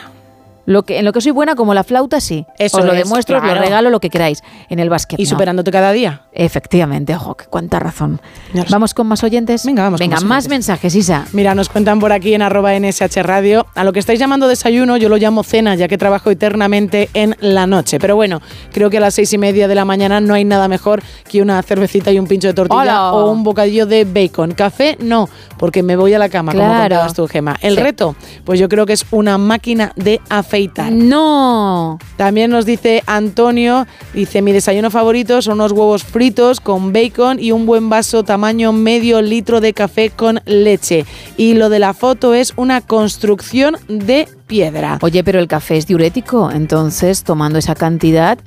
[0.70, 2.46] Lo que, en lo que soy buena, como la flauta, sí.
[2.60, 4.44] Eso os lo es, demuestro, os lo regalo, lo que queráis.
[4.70, 5.20] En el básquet.
[5.20, 5.30] Y no.
[5.30, 6.28] superándote cada día.
[6.32, 8.22] Efectivamente, ojo, que cuánta razón.
[8.70, 9.66] Vamos con más oyentes.
[9.66, 10.50] Venga, vamos con Venga, más más, oyentes.
[10.52, 11.26] mensajes, Isa.
[11.34, 13.66] Mira, nos cuentan por aquí en arroba NSH Radio.
[13.74, 17.36] A lo que estáis llamando desayuno, yo lo llamo cena, ya que trabajo eternamente en
[17.40, 17.98] la noche.
[17.98, 18.40] Pero bueno,
[18.72, 21.42] creo que a las seis y media de la mañana no hay nada mejor que
[21.42, 24.52] una cervecita y un pincho de tortilla o un bocadillo de bacon.
[24.52, 26.82] Café, no, porque me voy a la cama, como Claro.
[26.96, 27.56] contabas tú, Gema.
[27.62, 27.82] El Sí.
[27.82, 28.16] reto,
[28.46, 30.92] pues yo creo que es una máquina de afeitar.
[30.92, 32.00] No.
[32.18, 37.52] También nos dice Antonio, dice, mi desayuno favorito son unos huevos fritos con bacon y
[37.52, 41.06] un buen vaso tamaño medio litro de café con leche.
[41.38, 44.98] Y lo de la foto es una construcción de piedra.
[45.02, 48.40] Oye, pero el café es diurético, entonces tomando esa cantidad,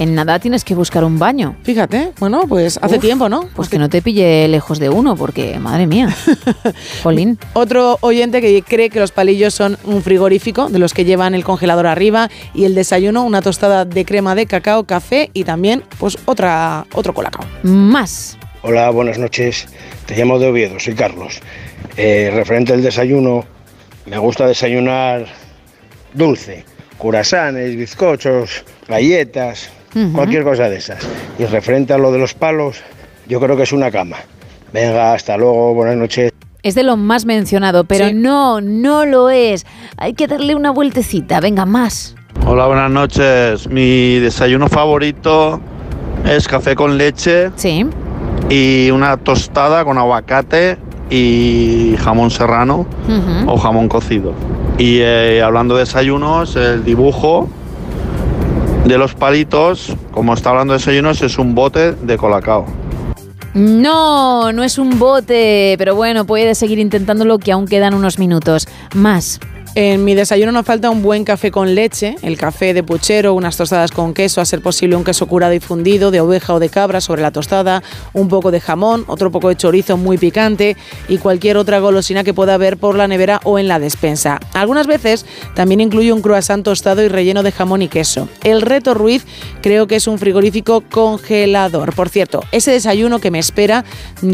[0.00, 1.56] en nada tienes que buscar un baño.
[1.62, 3.50] Fíjate, bueno, pues hace Uf, tiempo, ¿no?
[3.54, 6.08] Pues que no te pille lejos de uno, porque madre mía.
[7.02, 7.38] Jolín.
[7.52, 11.44] Otro oyente que cree que los palillos son un frigorífico, de los que llevan el
[11.44, 16.16] congelador arriba, y el desayuno, una tostada de crema de cacao, café y también, pues,
[16.24, 17.44] otra, otro colacao.
[17.62, 18.38] Más.
[18.62, 19.68] Hola, buenas noches.
[20.06, 21.40] Te llamo de Oviedo, soy Carlos.
[21.98, 23.44] Eh, referente al desayuno,
[24.06, 25.26] me gusta desayunar
[26.14, 26.64] dulce,
[26.96, 29.70] curasanes, bizcochos, galletas,
[30.14, 30.98] Cualquier cosa de esas.
[31.38, 32.80] Y referente a lo de los palos,
[33.28, 34.16] yo creo que es una cama.
[34.72, 36.32] Venga, hasta luego, buenas noches.
[36.62, 38.14] Es de lo más mencionado, pero Sí.
[38.14, 39.64] no, no lo es.
[39.96, 41.40] Hay que darle una vueltecita.
[41.40, 42.14] Venga, más.
[42.46, 43.68] Hola, buenas noches.
[43.68, 45.60] Mi desayuno favorito
[46.24, 47.86] es café con leche Sí.
[48.48, 50.76] y una tostada con aguacate
[51.08, 52.86] y jamón serrano
[53.46, 54.32] o jamón cocido.
[54.78, 57.48] Y eh, hablando de desayunos, el dibujo
[58.90, 62.66] de los palitos, como está hablando de desayunos, es un bote de colacao.
[63.54, 68.66] No, no es un bote, pero bueno, puedes seguir intentándolo que aún quedan unos minutos.
[68.94, 69.38] Más.
[69.76, 73.56] En mi desayuno nos falta un buen café con leche, el café de puchero, unas
[73.56, 76.68] tostadas con queso, a ser posible un queso curado y fundido de oveja o de
[76.68, 77.80] cabra sobre la tostada,
[78.12, 80.76] un poco de jamón, otro poco de chorizo muy picante
[81.08, 84.40] y cualquier otra golosina que pueda haber por la nevera o en la despensa.
[84.54, 85.24] Algunas veces
[85.54, 88.28] también incluye un croissant tostado y relleno de jamón y queso.
[88.42, 89.24] El reto Ruiz
[89.62, 91.94] creo que es un frigorífico congelador.
[91.94, 93.84] Por cierto, ese desayuno que me espera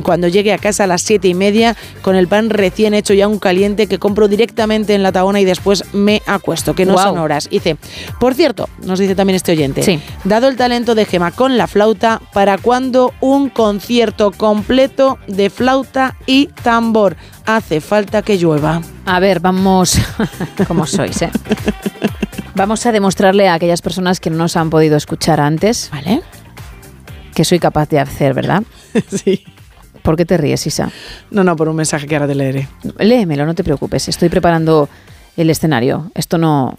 [0.02, 3.20] cuando llegue a casa a las siete y media con el pan recién hecho y
[3.20, 7.48] aún caliente que compro directamente en la y después me acuesto, que no son horas.
[7.50, 7.76] Dice,
[8.20, 10.00] por cierto, nos dice también este oyente, Sí.
[10.24, 16.16] dado el talento de Gema con la flauta, ¿para cuándo un concierto completo de flauta
[16.26, 17.16] y tambor?
[17.46, 18.82] Hace falta que llueva.
[19.04, 19.98] A ver, vamos.
[20.68, 21.30] como sois, ¿eh?
[22.54, 25.90] Vamos a demostrarle a aquellas personas que no nos han podido escuchar antes.
[25.92, 26.22] ¿Vale?
[27.34, 28.62] Que soy capaz de hacer, ¿verdad?
[29.08, 29.44] sí.
[30.02, 30.90] ¿Por qué te ríes, Isa?
[31.30, 32.68] No, no, por un mensaje que ahora te leeré.
[32.98, 34.08] Léemelo, no te preocupes.
[34.08, 34.88] Estoy preparando
[35.36, 36.10] el escenario.
[36.14, 36.74] Esto no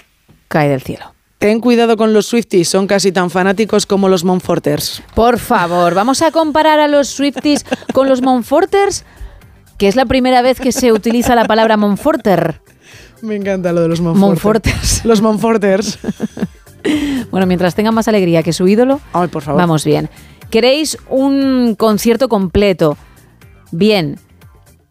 [0.48, 1.14] cae del cielo.
[1.40, 5.04] Ten cuidado con los Swifties, son casi tan fanáticos como los Monforters.
[5.14, 7.64] Por favor, vamos a comparar a los Swifties
[7.94, 9.06] con los Monforters,
[9.78, 12.60] que es la primera vez que se utiliza la palabra Monforter.
[13.22, 15.06] Me encanta lo de los Monforters.
[15.06, 16.00] Los Monforters.
[17.32, 19.60] Bueno, mientras tengan más alegría que su ídolo, Ay, por favor.
[19.60, 20.10] vamos bien.
[20.50, 22.98] ¿Queréis un concierto completo?
[23.72, 24.18] Bien.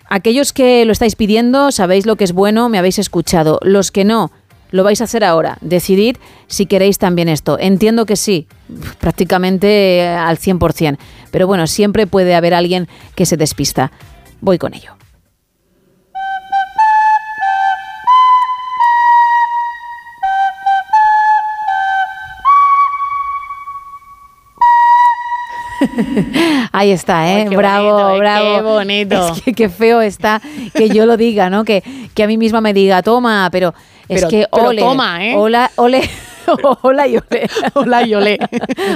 [0.09, 3.59] Aquellos que lo estáis pidiendo, sabéis lo que es bueno, me habéis escuchado.
[3.62, 4.31] Los que no,
[4.70, 5.59] lo vais a hacer ahora.
[5.60, 7.59] Decidid si queréis también esto.
[7.59, 8.47] Entiendo que sí,
[9.01, 10.99] prácticamente eh, al 100%.
[11.31, 13.91] Pero bueno, siempre puede haber alguien que se despista.
[14.41, 14.97] Voy con ello.
[26.72, 27.42] Ahí está, ¿eh?
[27.42, 28.55] Ay, qué bravo, bonito, bravo.
[28.56, 29.32] qué bonito.
[29.34, 30.40] Es que qué feo está
[30.74, 31.64] que yo lo diga, ¿no?
[31.64, 31.82] Que,
[32.14, 33.74] que a mí misma me diga, toma, pero
[34.08, 34.80] es que pero ole.
[34.80, 35.34] toma, ¿eh?
[35.36, 36.08] Hola, ole.
[36.83, 37.50] Hola y ole.
[37.75, 38.39] Hola y ole.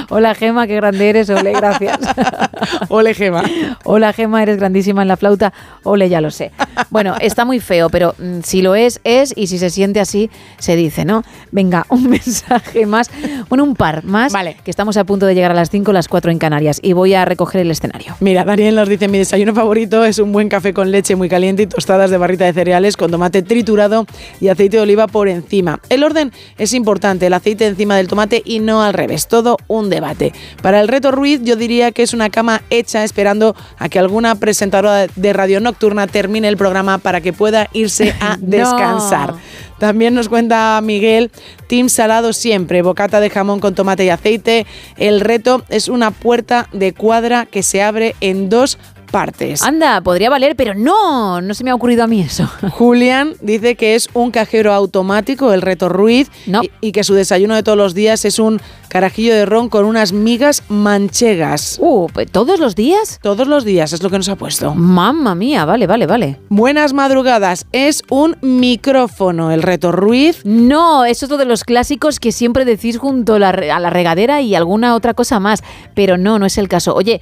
[0.09, 1.99] Hola Gema, qué grande eres, ole, gracias.
[2.89, 3.43] Ole, Gema.
[3.83, 5.53] Hola Gema, eres grandísima en la flauta.
[5.83, 6.51] Ole, ya lo sé.
[6.89, 10.29] Bueno, está muy feo, pero mm, si lo es, es, y si se siente así,
[10.57, 11.23] se dice, ¿no?
[11.51, 13.09] Venga, un mensaje más,
[13.49, 14.57] bueno, un par más, vale.
[14.63, 17.13] que estamos a punto de llegar a las 5, las 4 en Canarias, y voy
[17.13, 18.15] a recoger el escenario.
[18.19, 21.63] Mira, Daniel nos dice, mi desayuno favorito es un buen café con leche muy caliente
[21.63, 24.05] y tostadas de barrita de cereales con tomate triturado
[24.39, 25.79] y aceite de oliva por encima.
[25.89, 29.89] El orden es importante, el aceite encima del tomate y no al revés, todo un
[29.89, 30.31] debate.
[30.61, 34.35] Para el reto Ruiz yo diría que es una cama hecha esperando a que alguna
[34.35, 38.47] presentadora de radio nocturna termine el programa para que pueda irse a No.
[38.47, 39.33] descansar.
[39.79, 41.31] También nos cuenta Miguel,
[41.67, 44.67] Team Salado siempre, bocata de jamón con tomate y aceite.
[44.95, 48.77] El reto es una puerta de cuadra que se abre en dos
[49.11, 49.61] partes.
[49.61, 52.49] Anda, podría valer, pero no, no se me ha ocurrido a mí eso.
[52.71, 57.53] Julián dice que es un cajero automático, el reto Ruiz, y, y que su desayuno
[57.55, 58.59] de todos los días es un
[58.89, 61.77] carajillo de ron con unas migas manchegas.
[61.81, 63.19] Uh, ¿todos los días?
[63.21, 64.73] Todos los días, es lo que nos ha puesto.
[64.75, 66.39] Mamma mía, vale, vale, vale.
[66.49, 70.41] Buenas madrugadas, es un micrófono, el reto Ruiz.
[70.45, 73.89] No, es uno de los clásicos que siempre decís junto a la, re- a la
[73.89, 76.93] regadera y alguna otra cosa más, pero no, no es el caso.
[76.95, 77.21] Oye,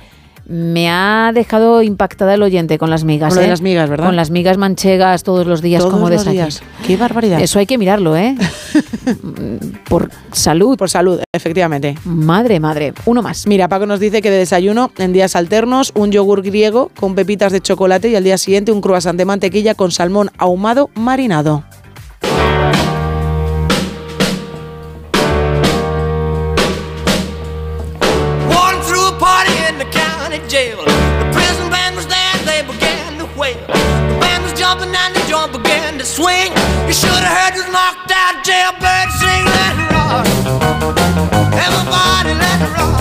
[0.50, 3.30] me ha dejado impactada el oyente con las migas.
[3.30, 3.50] Con lo de ¿eh?
[3.52, 4.08] las migas, ¿verdad?
[4.08, 6.62] Con las migas manchegas todos los días Todos como los días.
[6.86, 7.40] Qué barbaridad.
[7.40, 8.36] Eso hay que mirarlo, ¿eh?
[9.90, 10.76] Por salud.
[10.76, 11.96] Por salud, efectivamente.
[12.04, 12.94] Madre, madre.
[13.06, 13.46] Uno más.
[13.46, 17.52] Mira, Paco nos dice que de desayuno, en días alternos, un yogur griego con pepitas
[17.52, 21.64] de chocolate y al día siguiente un croissant de mantequilla con salmón ahumado marinado.
[33.54, 33.68] Began.
[34.10, 36.52] The band was jumping and the joint began to swing.
[36.88, 40.26] You should have heard this knocked out jailbird sing, let it rock.
[41.54, 43.00] Everybody let it rock.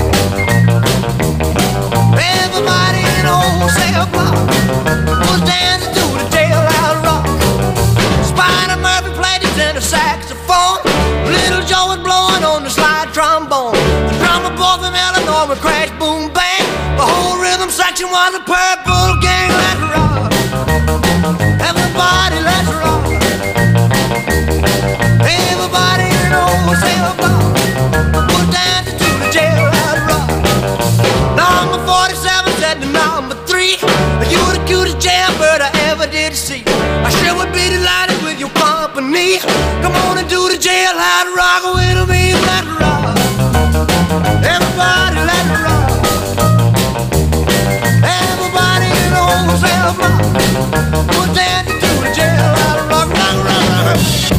[2.17, 4.36] Everybody in old cell block
[5.28, 7.25] was dancing to the jailhouse rock.
[8.25, 10.27] Spider Murphy played his tenor saxophone.
[39.36, 43.16] Company Come on and do the jailhouse rock with me Let's rock
[44.44, 45.90] Everybody let's rock
[48.05, 50.20] Everybody in old cell block
[51.15, 54.38] Was dancing to the jailhouse rock Rock, rock, rock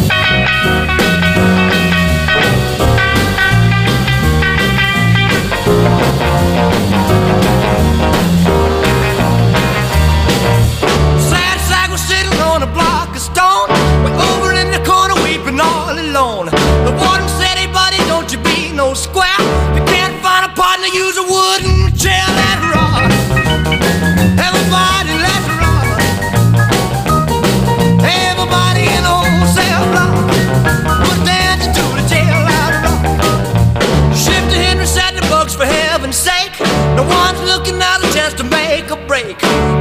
[36.99, 39.37] No one's looking out a chance to make a break.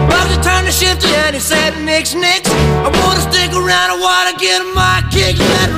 [0.07, 2.49] Bugsy turned to Shifty and he said, Nix, Nix,
[2.87, 5.35] I wanna stick around, I wanna get my kick.
[5.37, 5.78] Let's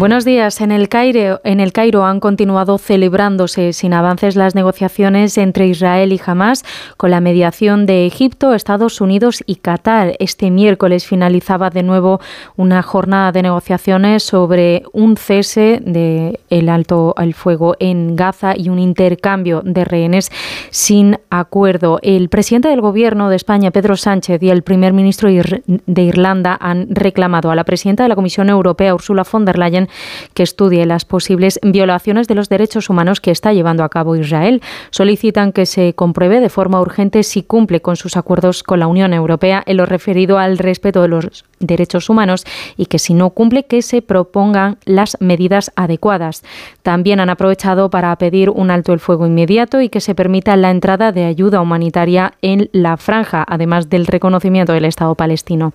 [0.00, 0.62] Buenos días.
[0.62, 1.72] En el, Cairo, el
[2.02, 6.64] han continuado celebrándose sin avances las negociaciones entre Israel y Hamas
[6.96, 10.16] con la mediación de Egipto, Estados Unidos y Qatar.
[10.18, 12.18] Este miércoles finalizaba de nuevo
[12.56, 18.70] una jornada de negociaciones sobre un cese de el alto al fuego en Gaza y
[18.70, 20.32] un intercambio de rehenes
[20.70, 21.98] sin acuerdo.
[22.00, 26.86] El presidente del gobierno de España, Pedro Sánchez, y el primer ministro de Irlanda han
[26.88, 29.89] reclamado a la presidenta de la Comisión Europea, Ursula von der Leyen,
[30.34, 34.62] que estudie las posibles violaciones de los derechos humanos que está llevando a cabo Israel.
[34.90, 39.12] Solicitan que se compruebe de forma urgente si cumple con sus acuerdos con la Unión
[39.12, 42.44] Europea en lo referido al respeto de los derechos humanos
[42.76, 46.42] y que si no cumple que se propongan las medidas adecuadas.
[46.82, 50.70] También han aprovechado para pedir un alto el fuego inmediato y que se permita la
[50.70, 55.72] entrada de ayuda humanitaria en la franja, además del reconocimiento del Estado palestino.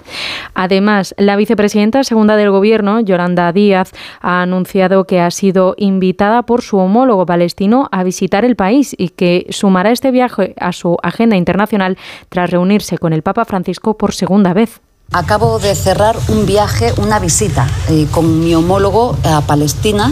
[0.53, 3.91] Además, la vicepresidenta segunda del Gobierno, Yolanda Díaz,
[4.21, 9.09] ha anunciado que ha sido invitada por su homólogo palestino a visitar el país y
[9.09, 11.97] que sumará este viaje a su agenda internacional
[12.29, 14.81] tras reunirse con el Papa Francisco por segunda vez.
[15.11, 20.11] Acabo de cerrar un viaje, una visita eh, con mi homólogo a Palestina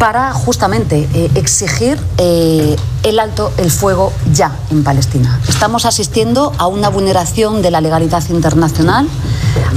[0.00, 5.38] para justamente eh, exigir eh, el alto el fuego ya en Palestina.
[5.46, 9.06] Estamos asistiendo a una vulneración de la legalidad internacional,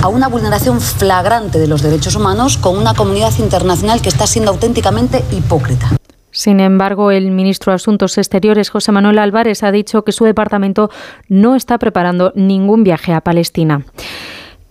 [0.02, 4.52] a una vulneración flagrante de los derechos humanos con una comunidad internacional que está siendo
[4.52, 5.90] auténticamente hipócrita.
[6.32, 10.90] Sin embargo, el ministro de Asuntos Exteriores, José Manuel Álvarez, ha dicho que su departamento
[11.27, 13.85] no está preparando ningún viaje a Palestina.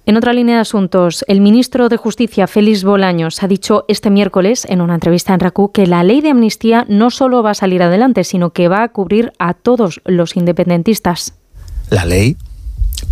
[0.04, 4.66] En otra línea de asuntos, el ministro de Justicia, Félix Bolaños, ha dicho este miércoles
[4.68, 7.84] en una entrevista en RACU que la ley de amnistía no solo va a salir
[7.84, 11.34] adelante, sino que va a cubrir a todos los independentistas.
[11.88, 12.36] La ley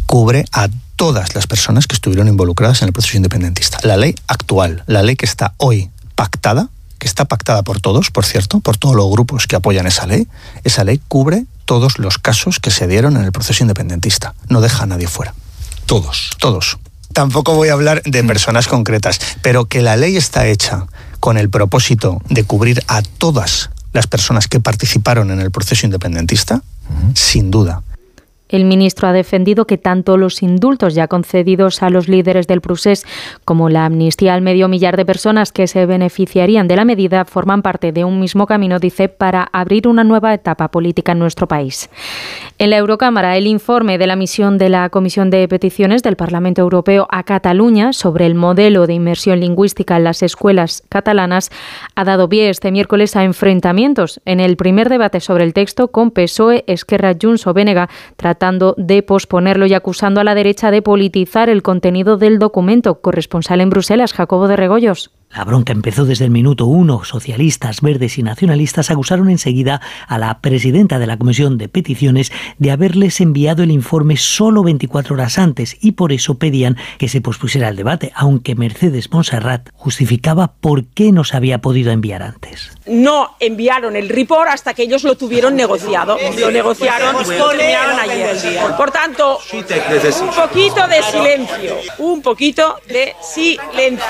[0.06, 3.78] cubre a todas las personas que estuvieron involucradas en el proceso independentista.
[3.84, 8.24] La ley actual, la ley que está hoy pactada, que está pactada por todos, por
[8.24, 10.26] cierto, por todos los grupos que apoyan esa ley,
[10.64, 14.34] esa ley cubre todos los casos que se dieron en el proceso independentista.
[14.48, 15.34] No deja a nadie fuera.
[15.90, 16.30] Todos.
[16.38, 16.78] Todos.
[17.12, 20.86] Tampoco voy a hablar de personas concretas, pero que la ley está hecha
[21.18, 26.62] con el propósito de cubrir a todas las personas que participaron en el proceso independentista,
[27.14, 27.82] sin duda.
[28.50, 33.06] El ministro ha defendido que tanto los indultos ya concedidos a los líderes del procés
[33.44, 37.62] como la amnistía al medio millar de personas que se beneficiarían de la medida forman
[37.62, 41.88] parte de un mismo camino, dice, para abrir una nueva etapa política en nuestro país.
[42.58, 46.60] En la Eurocámara, el informe de la misión de la Comisión de Peticiones del Parlamento
[46.60, 51.50] Europeo a Cataluña sobre el modelo de inmersión lingüística en las escuelas catalanas
[51.94, 56.10] ha dado pie este miércoles a enfrentamientos en el primer debate sobre el texto con
[56.10, 57.88] PSOE, Esquerra, Junts o Bénega,
[58.40, 63.02] tratando de posponerlo y acusando a la derecha de politizar el contenido del documento.
[63.02, 65.10] Corresponsal en Bruselas, Jacobo de Regoyos.
[65.32, 67.04] La bronca empezó desde el minuto uno.
[67.04, 72.72] Socialistas, verdes y nacionalistas acusaron enseguida a la presidenta de la Comisión de Peticiones de
[72.72, 77.68] haberles enviado el informe solo 24 horas antes y por eso pedían que se pospusiera
[77.68, 82.72] el debate, aunque Mercedes Monserrat justificaba por qué no se había podido enviar antes.
[82.86, 86.18] No enviaron el report hasta que ellos lo tuvieron negociado.
[86.40, 88.36] Lo negociaron, lo ayer.
[88.76, 91.76] Por tanto, un poquito de silencio.
[91.98, 94.04] Un poquito de silencio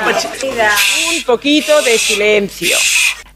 [1.17, 2.77] un poquito de silencio.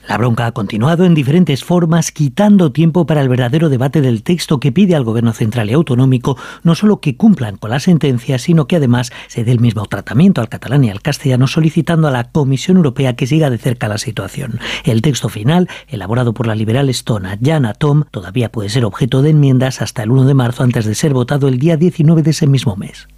[0.07, 4.61] La bronca ha continuado en diferentes formas, quitando tiempo para el verdadero debate del texto
[4.61, 8.67] que pide al Gobierno central y autonómico no solo que cumplan con la sentencia, sino
[8.67, 12.31] que además se dé el mismo tratamiento al catalán y al castellano, solicitando a la
[12.31, 14.61] Comisión Europea que siga de cerca la situación.
[14.85, 19.31] El texto final, elaborado por la liberal estona Jana Tom, todavía puede ser objeto de
[19.31, 22.47] enmiendas hasta el 1 de marzo antes de ser votado el día 19 de ese
[22.47, 23.09] mismo mes.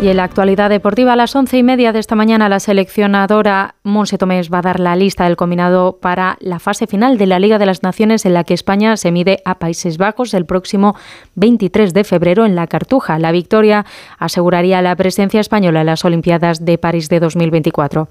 [0.00, 3.74] Y en la actualidad deportiva, a las once y media de esta mañana, la seleccionadora
[3.82, 7.40] Monse Tomés va a dar la lista del combinado para la fase final de la
[7.40, 10.94] Liga de las Naciones, en la que España se mide a Países Bajos el próximo
[11.34, 13.18] 23 de febrero en la Cartuja.
[13.18, 13.86] La victoria
[14.20, 18.06] aseguraría la presencia española en las Olimpiadas de París de 2024.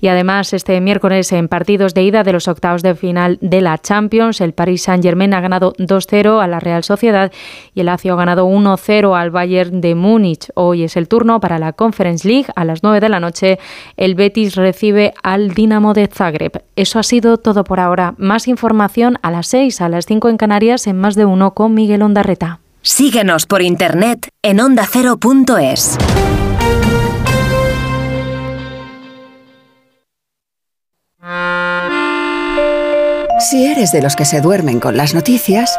[0.00, 3.78] Y además, este miércoles, en partidos de ida de los octavos de final de la
[3.78, 7.32] Champions, el Paris Saint-Germain ha ganado 2-0 a la Real Sociedad
[7.74, 10.48] y el Lazio ha ganado 1-0 al Bayern de Múnich.
[10.54, 12.46] Hoy es el turno para la Conference League.
[12.56, 13.58] A las 9 de la noche,
[13.96, 16.62] el Betis recibe al Dinamo de Zagreb.
[16.76, 18.14] Eso ha sido todo por ahora.
[18.18, 21.74] Más información a las 6, a las 5 en Canarias, en más de uno con
[21.74, 22.60] Miguel Ondarreta.
[22.82, 25.98] Síguenos por internet en ondacero.es.
[33.38, 35.78] Si eres de los que se duermen con las noticias,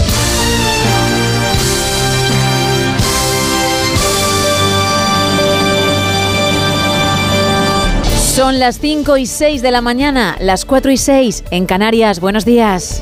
[8.31, 12.21] Son las 5 y 6 de la mañana, las 4 y 6 en Canarias.
[12.21, 13.01] Buenos días.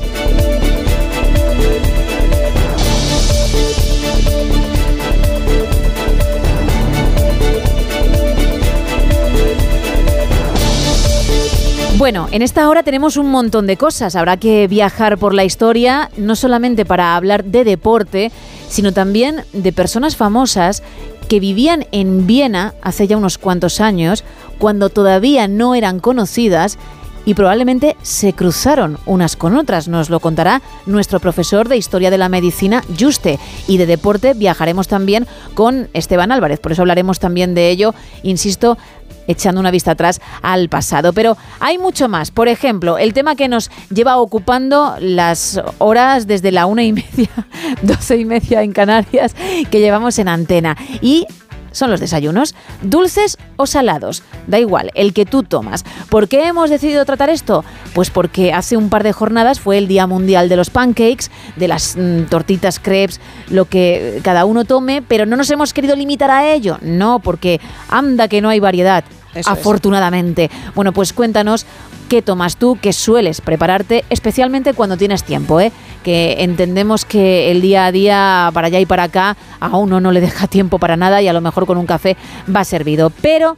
[11.96, 14.16] Bueno, en esta hora tenemos un montón de cosas.
[14.16, 18.32] Habrá que viajar por la historia, no solamente para hablar de deporte,
[18.68, 20.82] sino también de personas famosas
[21.30, 24.24] que vivían en Viena hace ya unos cuantos años,
[24.58, 26.76] cuando todavía no eran conocidas
[27.24, 29.88] y probablemente se cruzaron unas con otras.
[29.88, 33.38] Nos lo contará nuestro profesor de Historia de la Medicina, Juste.
[33.68, 36.60] Y de deporte viajaremos también con Esteban Álvarez.
[36.60, 38.78] Por eso hablaremos también de ello, insisto,
[39.26, 41.12] echando una vista atrás al pasado.
[41.12, 42.30] Pero hay mucho más.
[42.30, 47.30] Por ejemplo, el tema que nos lleva ocupando las horas desde la una y media,
[47.82, 49.34] doce y media en Canarias,
[49.70, 50.76] que llevamos en antena.
[51.00, 51.26] Y
[51.72, 55.84] son los desayunos, dulces o salados, da igual, el que tú tomas.
[56.08, 57.64] ¿Por qué hemos decidido tratar esto?
[57.94, 61.68] Pues porque hace un par de jornadas fue el Día Mundial de los Pancakes, de
[61.68, 66.30] las mm, tortitas crepes, lo que cada uno tome, pero no nos hemos querido limitar
[66.30, 69.04] a ello, no, porque anda que no hay variedad.
[69.46, 70.50] Afortunadamente.
[70.74, 71.66] Bueno, pues cuéntanos
[72.08, 75.72] qué tomas tú, qué sueles prepararte, especialmente cuando tienes tiempo, ¿eh?
[76.02, 80.10] que entendemos que el día a día, para allá y para acá, a uno no
[80.10, 82.16] le deja tiempo para nada y a lo mejor con un café
[82.54, 83.10] va servido.
[83.22, 83.56] Pero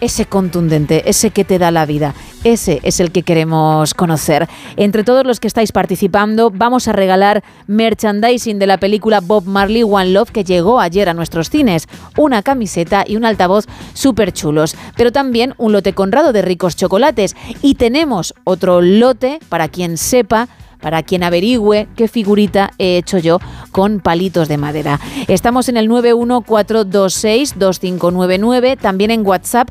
[0.00, 4.48] ese contundente, ese que te da la vida, ese es el que queremos conocer.
[4.76, 9.82] Entre todos los que estáis participando, vamos a regalar merchandising de la película Bob Marley
[9.82, 14.76] One Love que llegó ayer a nuestros cines, una camiseta y un altavoz súper chulos,
[14.96, 20.48] pero también un lote conrado de ricos chocolates y tenemos otro lote para quien sepa
[20.84, 23.38] para quien averigüe qué figurita he hecho yo
[23.72, 25.00] con palitos de madera.
[25.28, 29.70] Estamos en el 914262599, también en WhatsApp.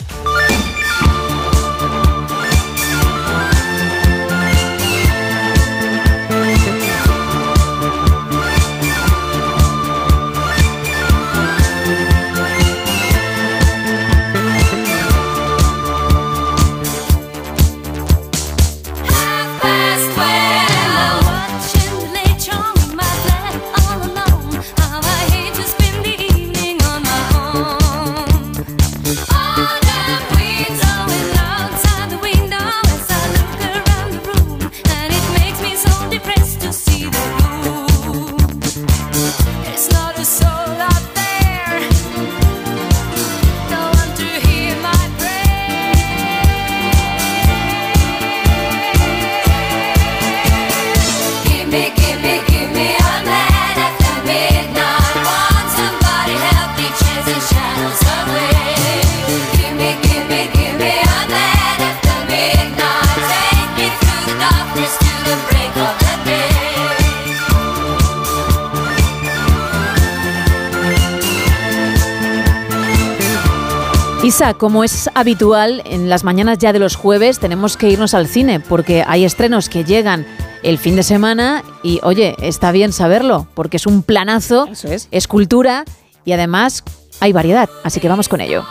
[74.42, 78.26] Isa, como es habitual, en las mañanas ya de los jueves tenemos que irnos al
[78.26, 80.26] cine porque hay estrenos que llegan
[80.64, 84.66] el fin de semana y, oye, está bien saberlo porque es un planazo,
[85.12, 85.84] es cultura
[86.24, 86.82] y además
[87.20, 88.64] hay variedad, así que vamos con ello.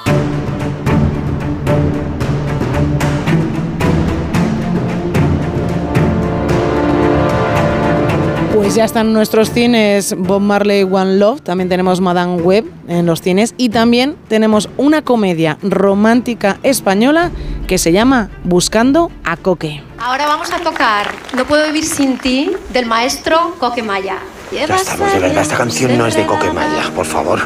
[8.75, 13.53] Ya están nuestros cines Bob Marley One Love, también tenemos Madame Web en los cines
[13.57, 17.31] y también tenemos una comedia romántica española
[17.67, 19.81] que se llama Buscando a Coque.
[19.99, 24.19] Ahora vamos a tocar No puedo vivir sin ti del maestro Coquemaya.
[24.51, 27.41] Ya estamos, de verdad, esta canción no es de Coquemaya, por favor.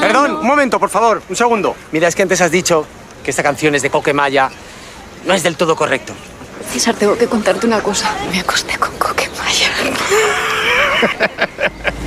[0.00, 1.74] Perdón, un momento, por favor, un segundo.
[1.92, 2.86] Mira, es que antes has dicho
[3.24, 4.50] que esta canción es de Coquemaya.
[5.26, 6.12] No es del todo correcto.
[6.62, 8.14] César, tengo que contarte una cosa.
[8.30, 9.70] Me acosté con Coquemaya.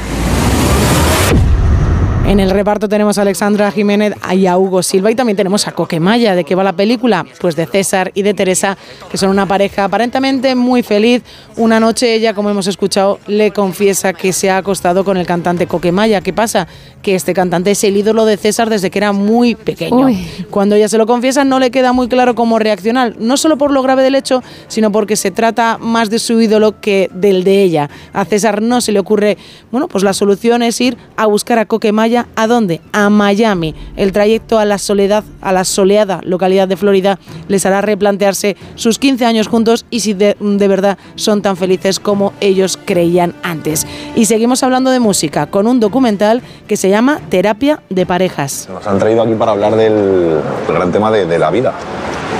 [2.27, 5.73] En el reparto tenemos a Alexandra Jiménez y a Hugo Silva y también tenemos a
[5.73, 6.33] Coquemaya.
[6.33, 7.23] ¿De qué va la película?
[7.39, 8.79] Pues de César y de Teresa,
[9.11, 11.21] que son una pareja aparentemente muy feliz.
[11.55, 15.67] Una noche ella, como hemos escuchado, le confiesa que se ha acostado con el cantante
[15.67, 16.21] Coquemaya.
[16.21, 16.67] ¿Qué pasa?
[17.03, 20.07] Que este cantante es el ídolo de César desde que era muy pequeño.
[20.07, 20.27] Uy.
[20.49, 23.69] Cuando ella se lo confiesa no le queda muy claro cómo reaccionar, no solo por
[23.69, 27.61] lo grave del hecho, sino porque se trata más de su ídolo que del de
[27.61, 27.89] ella.
[28.13, 29.37] A César no se le ocurre,
[29.71, 32.14] bueno, pues la solución es ir a buscar a Coquemaya.
[32.35, 32.81] ¿A dónde?
[32.91, 33.75] A Miami.
[33.97, 38.99] El trayecto a la soledad, a la soleada localidad de Florida les hará replantearse sus
[38.99, 43.85] 15 años juntos y si de, de verdad son tan felices como ellos creían antes.
[44.15, 48.67] Y seguimos hablando de música con un documental que se llama Terapia de parejas.
[48.71, 51.73] Nos han traído aquí para hablar del, del gran tema de, de la vida.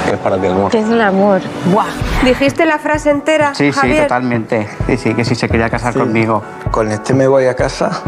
[0.06, 0.72] ¿Qué es para ti el amor?
[0.72, 1.42] ¿Qué es el amor?
[1.72, 1.86] Buah.
[2.24, 4.68] ¿Dijiste la frase entera, Sí, sí, totalmente.
[4.88, 6.44] Sí, sí, que sí se quería casar conmigo.
[6.72, 8.04] Con este me voy a casa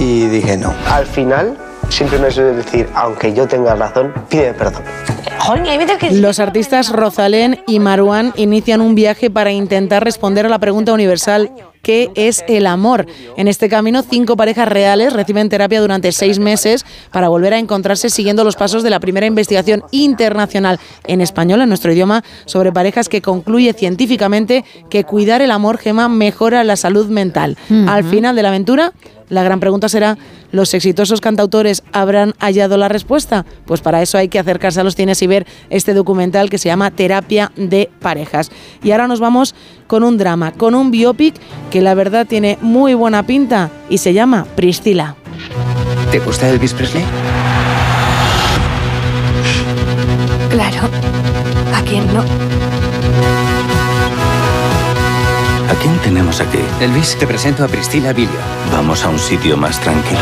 [0.00, 0.74] y dije no.
[0.88, 1.56] Al final,
[1.90, 4.82] siempre me suele decir, aunque yo tenga razón, pide perdón.
[6.12, 11.50] Los artistas Rosalén y Maruán inician un viaje para intentar responder a la pregunta universal
[11.82, 13.06] ¿qué es el amor?
[13.36, 18.10] En este camino, cinco parejas reales reciben terapia durante seis meses para volver a encontrarse
[18.10, 23.08] siguiendo los pasos de la primera investigación internacional en español, en nuestro idioma, sobre parejas
[23.08, 27.56] que concluye científicamente que cuidar el amor, Gema, mejora la salud mental.
[27.86, 28.92] Al final de la aventura,
[29.28, 30.18] la gran pregunta será,
[30.50, 33.46] ¿los exitosos cantautores habrán hallado la respuesta?
[33.64, 36.68] Pues para eso hay que acercarse a los cines y ver este documental que se
[36.68, 38.50] llama Terapia de Parejas.
[38.82, 39.54] Y ahora nos vamos
[39.90, 41.34] con un drama, con un biopic
[41.68, 45.16] que la verdad tiene muy buena pinta y se llama Priscila.
[46.12, 47.02] ¿Te gusta Elvis Presley?
[50.48, 50.88] Claro.
[51.74, 52.20] ¿A quién no?
[52.20, 52.24] ¿A
[55.82, 56.60] quién tenemos aquí?
[56.80, 58.30] Elvis, te presento a Priscila Vilio.
[58.70, 60.20] Vamos a un sitio más tranquilo.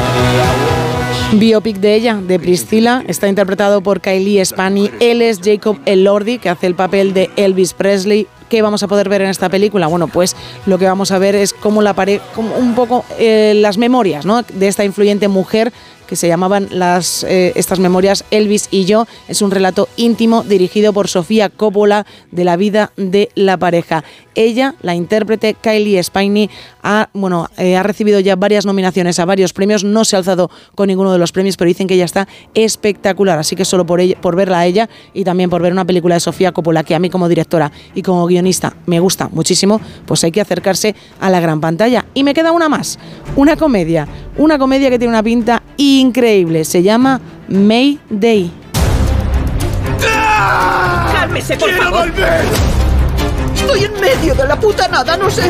[1.32, 4.90] Biopic de ella, de Priscila, está interpretado por Kylie Spani.
[4.98, 8.26] Él es Jacob Elordi, que hace el papel de Elvis Presley.
[8.48, 9.86] ¿Qué vamos a poder ver en esta película?
[9.86, 10.34] Bueno, pues
[10.66, 14.24] lo que vamos a ver es cómo la pare como un poco eh, las memorias
[14.24, 14.42] ¿no?
[14.42, 15.72] de esta influyente mujer
[16.08, 19.06] que se llamaban las, eh, estas memorias Elvis y yo.
[19.28, 24.02] Es un relato íntimo dirigido por Sofía Coppola de la vida de la pareja.
[24.34, 26.48] Ella, la intérprete Kylie Spiney,
[26.88, 29.84] ha, bueno, eh, ha recibido ya varias nominaciones a varios premios.
[29.84, 33.38] No se ha alzado con ninguno de los premios, pero dicen que ella está espectacular.
[33.38, 36.14] Así que solo por, ella, por verla a ella y también por ver una película
[36.14, 40.24] de Sofía Coppola, que a mí como directora y como guionista me gusta muchísimo, pues
[40.24, 42.06] hay que acercarse a la gran pantalla.
[42.14, 42.98] Y me queda una más,
[43.36, 44.08] una comedia.
[44.38, 46.64] Una comedia que tiene una pinta increíble.
[46.64, 48.50] Se llama May Day.
[51.12, 52.10] ¡Cálmese, por favor!
[52.10, 52.44] volver!
[53.54, 55.42] Estoy en medio de la puta nada, no sé.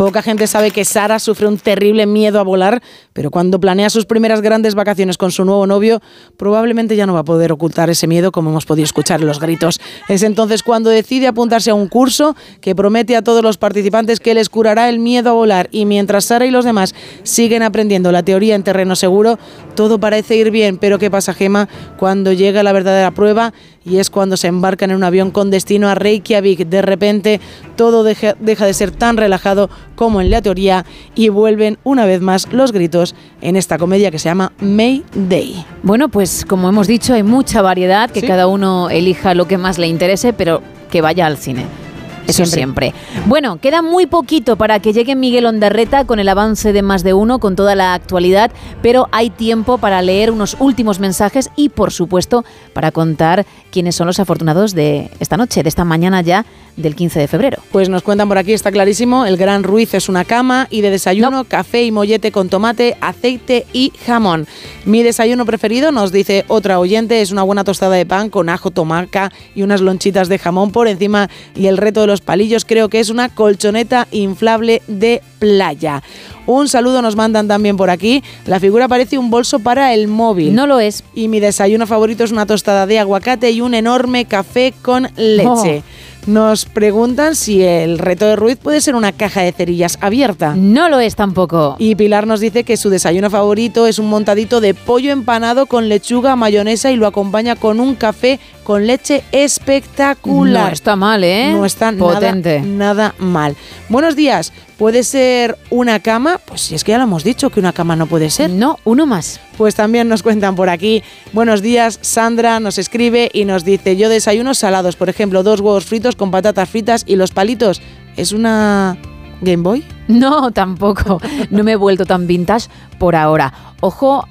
[0.00, 4.06] Poca gente sabe que Sara sufre un terrible miedo a volar, pero cuando planea sus
[4.06, 6.00] primeras grandes vacaciones con su nuevo novio,
[6.38, 9.78] probablemente ya no va a poder ocultar ese miedo como hemos podido escuchar los gritos.
[10.08, 14.32] Es entonces cuando decide apuntarse a un curso que promete a todos los participantes que
[14.32, 18.22] les curará el miedo a volar y mientras Sara y los demás siguen aprendiendo la
[18.22, 19.38] teoría en terreno seguro,
[19.74, 21.68] todo parece ir bien, pero ¿qué pasa, Gema?
[21.98, 23.52] Cuando llega la verdadera prueba
[23.84, 26.66] y es cuando se embarcan en un avión con destino a Reykjavik.
[26.66, 27.40] De repente
[27.76, 30.84] todo deja, deja de ser tan relajado como en la teoría
[31.14, 35.64] y vuelven una vez más los gritos en esta comedia que se llama May Day.
[35.82, 39.78] Bueno, pues como hemos dicho, hay mucha variedad, que cada uno elija lo que más
[39.78, 41.89] le interese, pero que vaya al cine.
[42.30, 42.94] Eso siempre.
[43.26, 47.14] Bueno, queda muy poquito para que llegue Miguel Ondarreta con el avance de más de
[47.14, 48.50] uno, con toda la actualidad,
[48.82, 54.06] pero hay tiempo para leer unos últimos mensajes y, por supuesto, para contar quiénes son
[54.06, 56.44] los afortunados de esta noche, de esta mañana ya
[56.76, 57.62] del 15 de febrero.
[57.72, 60.90] Pues nos cuentan por aquí, está clarísimo, el Gran Ruiz es una cama y de
[60.90, 64.46] desayuno café y mollete con tomate, aceite y jamón.
[64.84, 68.70] Mi desayuno preferido, nos dice otra oyente, es una buena tostada de pan con ajo,
[68.70, 72.88] tomaca y unas lonchitas de jamón por encima y el reto de los palillos creo
[72.88, 76.02] que es una colchoneta inflable de playa.
[76.46, 78.24] Un saludo nos mandan también por aquí.
[78.46, 80.54] La figura parece un bolso para el móvil.
[80.54, 81.04] No lo es.
[81.14, 85.82] Y mi desayuno favorito es una tostada de aguacate y un enorme café con leche.
[86.26, 90.54] Nos preguntan si el reto de Ruiz puede ser una caja de cerillas abierta.
[90.54, 91.76] No lo es tampoco.
[91.78, 95.88] Y Pilar nos dice que su desayuno favorito es un montadito de pollo empanado con
[95.88, 100.68] lechuga, mayonesa y lo acompaña con un café con leche espectacular.
[100.68, 101.52] No está mal, ¿eh?
[101.52, 102.60] No está Potente.
[102.60, 103.56] Nada, nada mal.
[103.88, 104.52] Buenos días.
[104.80, 106.40] ¿Puede ser una cama?
[106.42, 108.48] Pues si es que ya lo hemos dicho que una cama no puede ser.
[108.48, 109.38] No, uno más.
[109.58, 111.02] Pues también nos cuentan por aquí.
[111.34, 115.84] Buenos días, Sandra nos escribe y nos dice, yo desayuno salados, por ejemplo, dos huevos
[115.84, 117.82] fritos con patatas fritas y los palitos.
[118.16, 118.96] ¿Es una
[119.42, 119.84] Game Boy?
[120.08, 121.20] No, tampoco.
[121.50, 122.68] No me he vuelto tan vintage
[122.98, 123.52] por ahora.
[123.80, 124.26] Ojo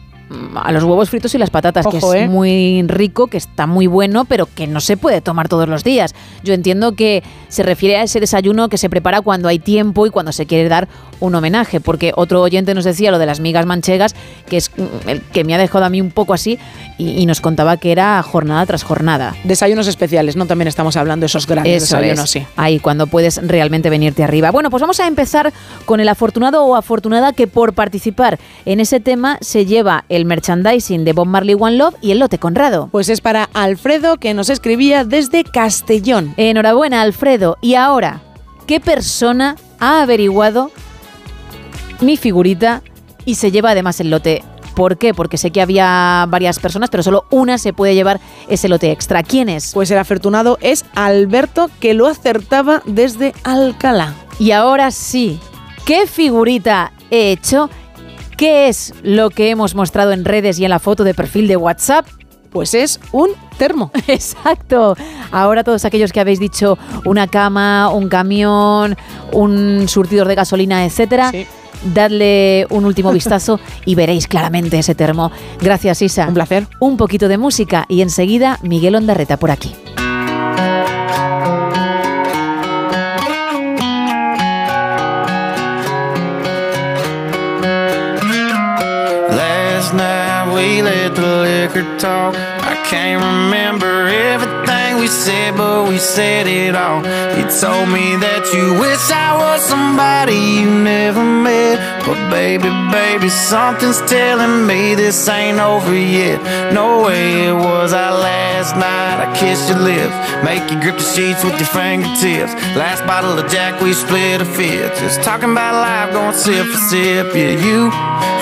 [0.56, 2.28] a los huevos fritos y las patatas, que es ¿eh?
[2.28, 6.14] muy rico, que está muy bueno, pero que no se puede tomar todos los días.
[6.44, 10.10] Yo entiendo que se refiere a ese desayuno que se prepara cuando hay tiempo y
[10.10, 10.88] cuando se quiere dar
[11.20, 14.16] un homenaje, porque otro oyente nos decía lo de las migas manchegas,
[14.48, 16.60] que es mm, el que me ha dejado a mí un poco así,
[16.98, 19.36] y, y nos contaba que era jornada tras jornada.
[19.44, 20.46] Desayunos especiales, ¿no?
[20.46, 22.44] También estamos hablando de esos grandes Eso desayunos, es.
[22.44, 22.48] sí.
[22.56, 24.52] Ahí, cuando puedes realmente venirte arriba.
[24.52, 25.52] Bueno, pues vamos a empezar
[25.86, 31.06] con el afortunado o afortunada que por participar en ese tema se lleva el merchandising
[31.06, 32.90] de Bob Marley One Love y el lote Conrado.
[32.92, 36.34] Pues es para Alfredo que nos escribía desde Castellón.
[36.38, 37.58] Enhorabuena, Alfredo.
[37.62, 38.22] Y ahora,
[38.68, 40.72] ¿qué persona ha averiguado
[42.02, 42.82] mi figurita
[43.26, 44.44] y se lleva además el lote?
[44.80, 45.14] ¿Por qué?
[45.14, 49.24] Porque sé que había varias personas, pero solo una se puede llevar ese lote extra.
[49.24, 49.74] ¿Quién es?
[49.74, 54.14] Pues el afortunado es Alberto que lo acertaba desde Alcalá.
[54.40, 55.38] Y ahora sí,
[55.86, 57.70] ¿qué figurita he hecho?
[58.40, 61.58] ¿Qué es lo que hemos mostrado en redes y en la foto de perfil de
[61.58, 62.08] WhatsApp?
[62.52, 63.92] Pues es un termo.
[64.08, 64.96] Exacto.
[65.30, 68.96] Ahora todos aquellos que habéis dicho una cama, un camión,
[69.34, 71.34] un surtidor de gasolina, etcétera,
[71.94, 75.34] dadle un último vistazo y veréis claramente ese termo.
[75.60, 76.26] Gracias, Isa.
[76.26, 76.66] Un placer.
[76.80, 79.76] Un poquito de música y enseguida Miguel Ondarreta por aquí.
[90.60, 92.36] We let the liquor talk.
[92.36, 97.00] I can't remember everything we said, but we said it all.
[97.38, 101.78] You told me that you wish I was somebody you never met.
[102.06, 106.40] But baby, baby, something's telling me this ain't over yet.
[106.74, 109.18] No way it was our last night.
[109.24, 112.54] I kissed your lips, make you grip the sheets with your fingertips.
[112.76, 115.00] Last bottle of Jack, we split a fifth.
[115.00, 117.28] Just talking about life, going sip for sip.
[117.34, 117.80] Yeah, you,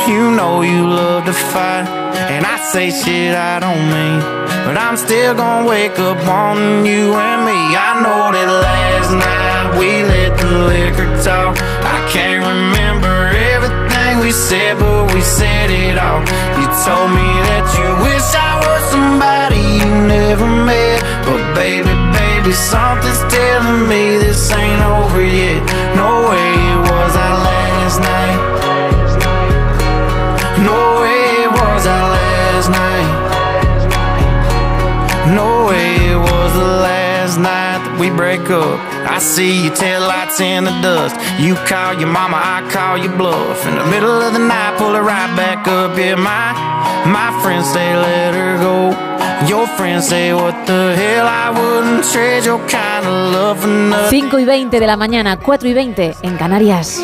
[0.09, 2.06] you know you love to fight.
[2.17, 4.19] And I say shit I don't mean.
[4.65, 7.59] But I'm still gonna wake up wanting you and me.
[7.77, 11.55] I know that last night we let the liquor talk.
[11.95, 16.19] I can't remember everything we said, but we said it all.
[16.59, 20.99] You told me that you wish I was somebody you never met.
[21.23, 25.61] But baby, baby, something's telling me this ain't over yet.
[25.95, 26.66] No way
[37.99, 38.79] we break up.
[39.09, 41.15] I see your taillights in the dust.
[41.39, 43.65] You call your mama, I call your bluff.
[43.65, 45.97] In the middle of the night, pull it right back up.
[45.97, 46.53] Yeah, my
[47.05, 48.77] my friends say let her go.
[49.47, 54.29] Your friends say what the hell I wouldn't trade your kind of love for nothing.
[54.29, 56.99] 5 y 20 de la mañana, 4 y 20 en Canarias.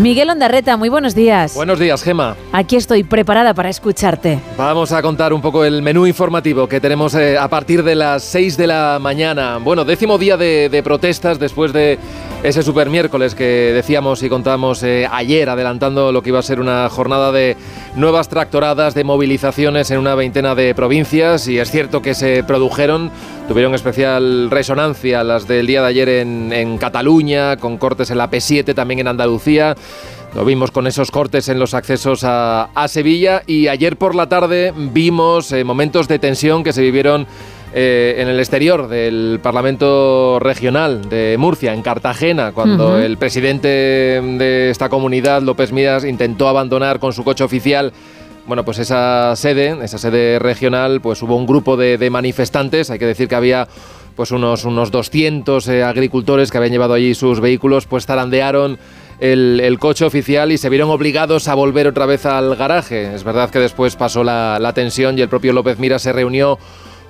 [0.00, 1.54] Miguel Ondarreta, muy buenos días.
[1.54, 2.36] Buenos días, Gema.
[2.52, 4.38] Aquí estoy preparada para escucharte.
[4.56, 8.22] Vamos a contar un poco el menú informativo que tenemos eh, a partir de las
[8.22, 9.58] 6 de la mañana.
[9.58, 11.98] Bueno, décimo día de, de protestas después de
[12.44, 16.60] ese super miércoles que decíamos y contamos eh, ayer, adelantando lo que iba a ser
[16.60, 17.56] una jornada de
[17.96, 21.48] nuevas tractoradas, de movilizaciones en una veintena de provincias.
[21.48, 23.10] Y es cierto que se produjeron,
[23.48, 28.30] tuvieron especial resonancia las del día de ayer en, en Cataluña, con cortes en la
[28.30, 29.74] P7, también en Andalucía.
[30.34, 34.28] Lo vimos con esos cortes en los accesos a, a Sevilla y ayer por la
[34.28, 37.26] tarde vimos eh, momentos de tensión que se vivieron
[37.74, 44.70] eh, en el exterior del Parlamento Regional de Murcia, en Cartagena, cuando el presidente de
[44.70, 47.92] esta comunidad, López Miras, intentó abandonar con su coche oficial
[48.48, 53.04] bueno, pues esa sede, esa sede regional, pues hubo un grupo de, manifestantes, hay que
[53.04, 53.68] decir que había
[54.16, 58.78] pues unos, unos 200 eh, agricultores que habían llevado allí sus vehículos, pues zarandearon
[59.20, 63.14] el, el coche oficial y se vieron obligados a volver otra vez al garaje.
[63.14, 66.58] Es verdad que después pasó la, la tensión y el propio López Mira se reunió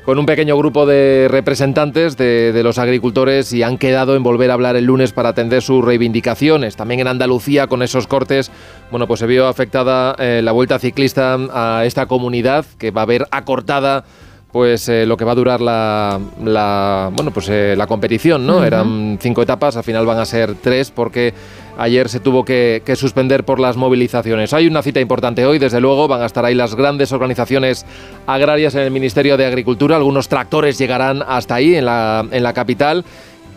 [0.08, 4.50] con un pequeño grupo de representantes de, de los agricultores y han quedado en volver
[4.50, 6.76] a hablar el lunes para atender sus reivindicaciones.
[6.76, 8.50] También en Andalucía, con esos cortes,
[8.90, 13.04] bueno, pues se vio afectada eh, la vuelta ciclista a esta comunidad que va a
[13.04, 14.06] ver acortada
[14.50, 18.64] pues eh, lo que va a durar la, la bueno pues eh, la competición no
[18.64, 21.34] eran cinco etapas al final van a ser tres porque
[21.78, 24.52] ayer se tuvo que, suspender por las movilizaciones.
[24.52, 27.86] Hay una cita importante hoy desde luego van a estar ahí las grandes organizaciones
[28.26, 29.96] agrarias en el Ministerio de Agricultura.
[29.96, 33.04] Algunos tractores llegarán hasta ahí en la en la capital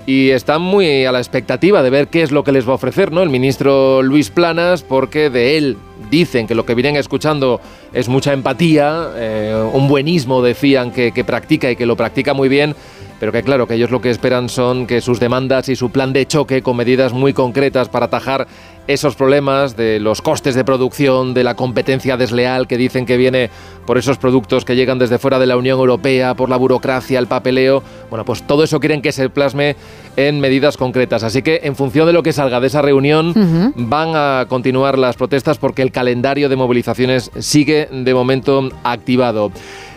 [0.05, 2.75] y están muy a la expectativa de ver qué es lo que les va a
[2.75, 3.23] ofrecer, ¿no?
[3.23, 5.77] El ministro Luis Planas, porque de él
[6.09, 7.61] dicen que lo que vienen escuchando
[7.93, 12.75] es mucha empatía, eh, un buenismo decían que practica y que lo practica muy bien,
[13.21, 16.11] pero que claro, que ellos lo que esperan son que sus demandas y su plan
[16.11, 18.47] de choque con medidas muy concretas para atajar
[18.87, 23.51] esos problemas de los costes de producción, de la competencia desleal que dicen que viene
[23.85, 27.27] por esos productos que llegan desde fuera de la Unión Europea, por la burocracia, el
[27.27, 27.83] papeleo.
[28.09, 29.75] Bueno, pues todo eso quieren que se plasme
[30.15, 31.23] en medidas concretas.
[31.23, 33.33] Así que en función de lo que salga de esa reunión,
[33.75, 39.51] van a continuar las protestas porque el calendario de movilizaciones sigue de momento activado.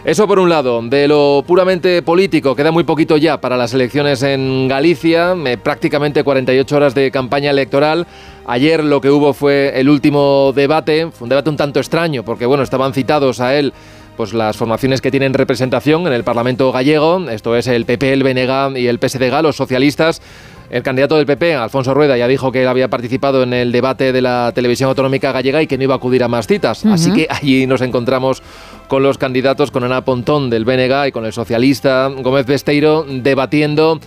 [0.04, 4.22] Eso por un lado, de lo puramente político, queda muy poquito ya para las elecciones
[4.22, 8.06] en Galicia, eh, prácticamente 48 horas de campaña electoral.
[8.46, 12.44] Ayer lo que hubo fue el último debate, fue un debate un tanto extraño, porque
[12.44, 13.72] bueno, estaban citados a él
[14.16, 18.22] pues las formaciones que tienen representación en el Parlamento gallego, esto es el PP, el
[18.22, 20.22] BNG y el PSDG, los socialistas.
[20.70, 24.12] El candidato del PP, Alfonso Rueda, ya dijo que él había participado en el debate
[24.12, 26.84] de la televisión autonómica gallega y que no iba a acudir a más citas.
[26.86, 28.42] Así que allí nos encontramos
[28.88, 34.00] con los candidatos, con Ana Pontón del BNG y con el socialista Gómez Besteiro debatiendo.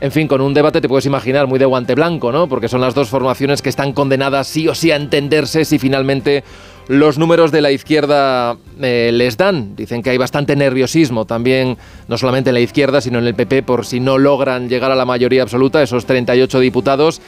[0.00, 2.48] En fin, con un debate te puedes imaginar muy de guante blanco, ¿no?
[2.48, 6.44] Porque son las dos formaciones que están condenadas sí o sí a entenderse si finalmente
[6.88, 9.76] los números de la izquierda eh, les dan.
[9.76, 11.76] Dicen que hay bastante nerviosismo también,
[12.08, 14.96] no solamente en la izquierda, sino en el PP, por si no logran llegar a
[14.96, 17.20] la mayoría absoluta, esos 38 diputados.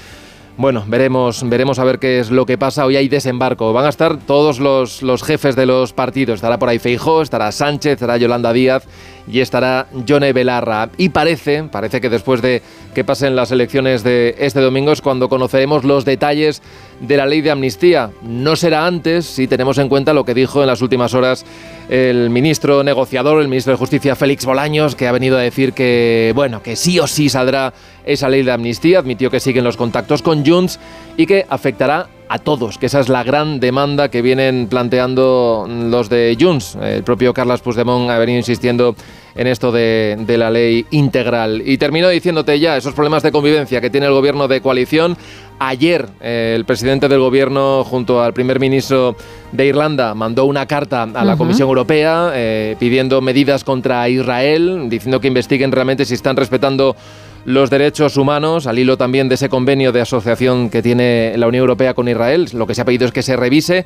[0.57, 2.86] Bueno, veremos, veremos a ver qué es lo que pasa.
[2.86, 3.73] Hoy hay desembarco.
[3.73, 6.36] Van a estar todos los, los jefes de los partidos.
[6.36, 8.84] Estará por ahí Feijó, estará Sánchez, estará Yolanda Díaz
[9.26, 10.91] y estará Yone Belarra.
[10.97, 12.62] Y parece, parece que después de
[12.94, 16.62] que pasen las elecciones de este domingo es cuando conoceremos los detalles
[17.00, 18.10] de la ley de amnistía.
[18.23, 21.44] No será antes si tenemos en cuenta lo que dijo en las últimas horas
[21.88, 26.32] el ministro negociador, el ministro de Justicia Félix Bolaños, que ha venido a decir que,
[26.34, 27.72] bueno, que sí o sí saldrá
[28.04, 28.98] esa ley de amnistía.
[28.98, 30.80] Admitió que siguen los contactos con Junts
[31.16, 36.08] y que afectará a todos, que esa es la gran demanda que vienen planteando los
[36.08, 36.76] de Junts.
[36.82, 38.96] El propio Carles Puigdemont ha venido insistiendo
[39.34, 41.62] en esto de, de la ley integral.
[41.64, 45.16] Y termino diciéndote ya esos problemas de convivencia que tiene el gobierno de coalición.
[45.58, 49.16] Ayer eh, el presidente del gobierno junto al primer ministro
[49.52, 51.36] de Irlanda mandó una carta a la.
[51.36, 56.97] Comisión Europea eh, pidiendo medidas contra Israel, diciendo que investiguen realmente si están respetando
[57.44, 61.62] los derechos humanos, al hilo también de ese convenio de asociación que tiene la Unión
[61.62, 62.49] Europea con Israel.
[62.55, 63.84] Lo que se ha pedido es que se revise.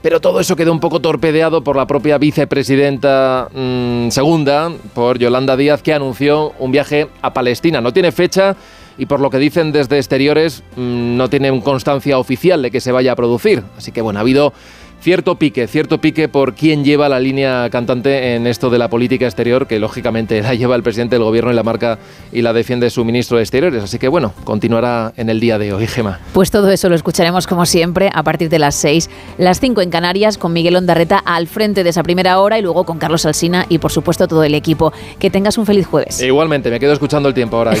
[0.00, 5.56] Pero todo eso quedó un poco torpedeado por la propia vicepresidenta mm, segunda, por Yolanda
[5.56, 7.80] Díaz, que anunció un viaje a Palestina.
[7.80, 8.54] No tiene fecha
[8.98, 12.92] y por lo que dicen desde exteriores mm, no tienen constancia oficial de que se
[12.92, 13.62] vaya a producir.
[13.76, 14.52] Así que bueno, ha habido
[15.00, 19.26] cierto pique, cierto pique por quién lleva la línea cantante en esto de la política
[19.26, 21.98] exterior, que lógicamente la lleva el presidente del gobierno y la marca
[22.32, 23.82] y la defiende su ministro de Exteriores.
[23.82, 26.20] Así que bueno, continuará en el día de hoy, Gema.
[26.32, 29.90] Pues todo eso lo escucharemos como siempre a partir de las 6, las 5 en
[29.90, 33.66] Canarias, con Miguel Ondarreta al frente de esa primera hora y luego con Carlos Alsina
[33.68, 34.92] y por supuesto todo el equipo.
[35.18, 36.20] Que tengas un feliz jueves.
[36.20, 37.72] E igualmente, me quedo escuchando el tiempo ahora.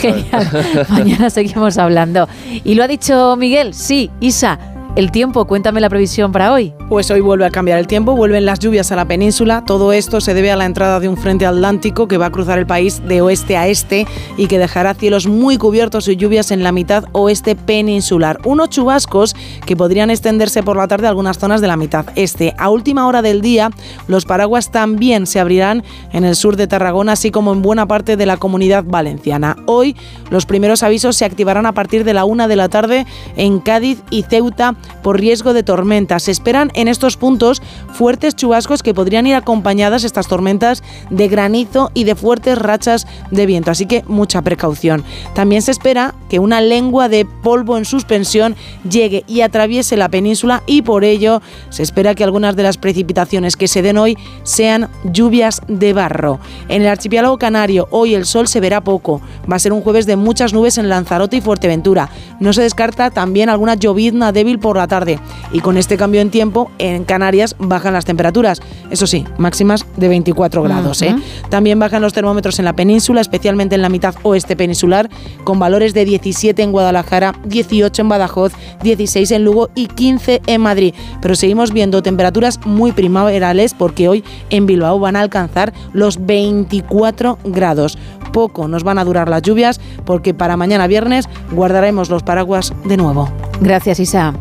[0.88, 2.28] Mañana seguimos hablando.
[2.64, 4.58] Y lo ha dicho Miguel, sí, Isa,
[4.96, 6.72] el tiempo, cuéntame la previsión para hoy.
[6.88, 9.62] Pues hoy vuelve a cambiar el tiempo, vuelven las lluvias a la península.
[9.64, 12.58] Todo esto se debe a la entrada de un frente atlántico que va a cruzar
[12.58, 16.62] el país de oeste a este y que dejará cielos muy cubiertos y lluvias en
[16.62, 18.40] la mitad oeste peninsular.
[18.44, 19.36] Unos chubascos
[19.66, 22.54] que podrían extenderse por la tarde a algunas zonas de la mitad este.
[22.58, 23.70] A última hora del día,
[24.08, 28.16] los paraguas también se abrirán en el sur de Tarragona, así como en buena parte
[28.16, 29.56] de la comunidad valenciana.
[29.66, 29.94] Hoy,
[30.30, 34.02] los primeros avisos se activarán a partir de la una de la tarde en Cádiz
[34.10, 36.24] y Ceuta por riesgo de tormentas.
[36.24, 41.90] Se esperan en estos puntos fuertes chubascos que podrían ir acompañadas estas tormentas de granizo
[41.94, 45.04] y de fuertes rachas de viento, así que mucha precaución.
[45.34, 48.56] También se espera que una lengua de polvo en suspensión
[48.88, 51.40] llegue y atraviese la península y por ello
[51.70, 56.40] se espera que algunas de las precipitaciones que se den hoy sean lluvias de barro.
[56.68, 60.06] En el archipiélago canario hoy el sol se verá poco, va a ser un jueves
[60.06, 62.10] de muchas nubes en Lanzarote y Fuerteventura.
[62.40, 65.18] No se descarta también alguna llovizna débil por la tarde
[65.52, 68.60] y con este cambio en tiempo en Canarias bajan las temperaturas.
[68.90, 71.02] Eso sí, máximas de 24 grados.
[71.02, 71.14] ¿eh?
[71.48, 75.08] También bajan los termómetros en la península, especialmente en la mitad oeste peninsular,
[75.44, 80.60] con valores de 17 en Guadalajara, 18 en Badajoz, 16 en Lugo y 15 en
[80.60, 80.94] Madrid.
[81.20, 87.38] Pero seguimos viendo temperaturas muy primaverales porque hoy en Bilbao van a alcanzar los 24
[87.44, 87.98] grados.
[88.32, 92.96] Poco nos van a durar las lluvias porque para mañana viernes guardaremos los paraguas de
[92.96, 93.28] nuevo.
[93.60, 94.34] Gracias, Isa.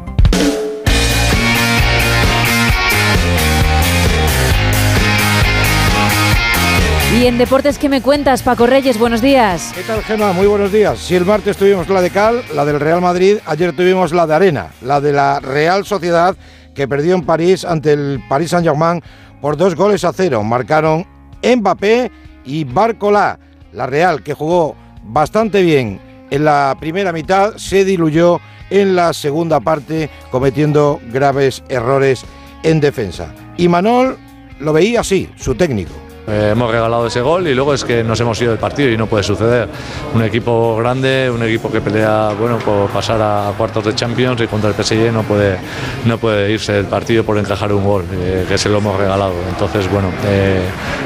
[7.18, 9.00] Y en deportes, ¿qué me cuentas, Paco Reyes?
[9.00, 9.72] Buenos días.
[9.74, 10.34] ¿Qué tal, Gemma?
[10.34, 11.00] Muy buenos días.
[11.00, 14.36] Si el martes tuvimos la de Cal, la del Real Madrid, ayer tuvimos la de
[14.36, 16.38] Arena, la de la Real Sociedad,
[16.76, 19.02] que perdió en París ante el Paris Saint-Germain
[19.42, 20.44] por dos goles a cero.
[20.44, 21.08] Marcaron
[21.44, 22.12] Mbappé
[22.46, 23.40] y Barcola.
[23.74, 28.40] La Real, que jugó bastante bien en la primera mitad, se diluyó
[28.70, 32.24] en la segunda parte, cometiendo graves errores
[32.62, 33.34] en defensa.
[33.58, 34.20] Y Manol
[34.60, 36.07] lo veía así, su técnico.
[36.30, 38.98] Eh, hemos regalado ese gol y luego es que nos hemos ido del partido y
[38.98, 39.70] no puede suceder.
[40.14, 44.48] Un equipo grande, un equipo que pelea bueno, por pasar a cuartos de Champions y
[44.48, 45.58] contra el PSG no puede,
[46.04, 49.36] no puede irse del partido por encajar un gol, eh, que se lo hemos regalado.
[49.48, 50.64] Entonces, bueno, eh,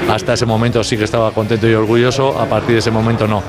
[0.09, 3.43] hasta ese momento sí que estaba contento y orgulloso, a partir de ese momento no.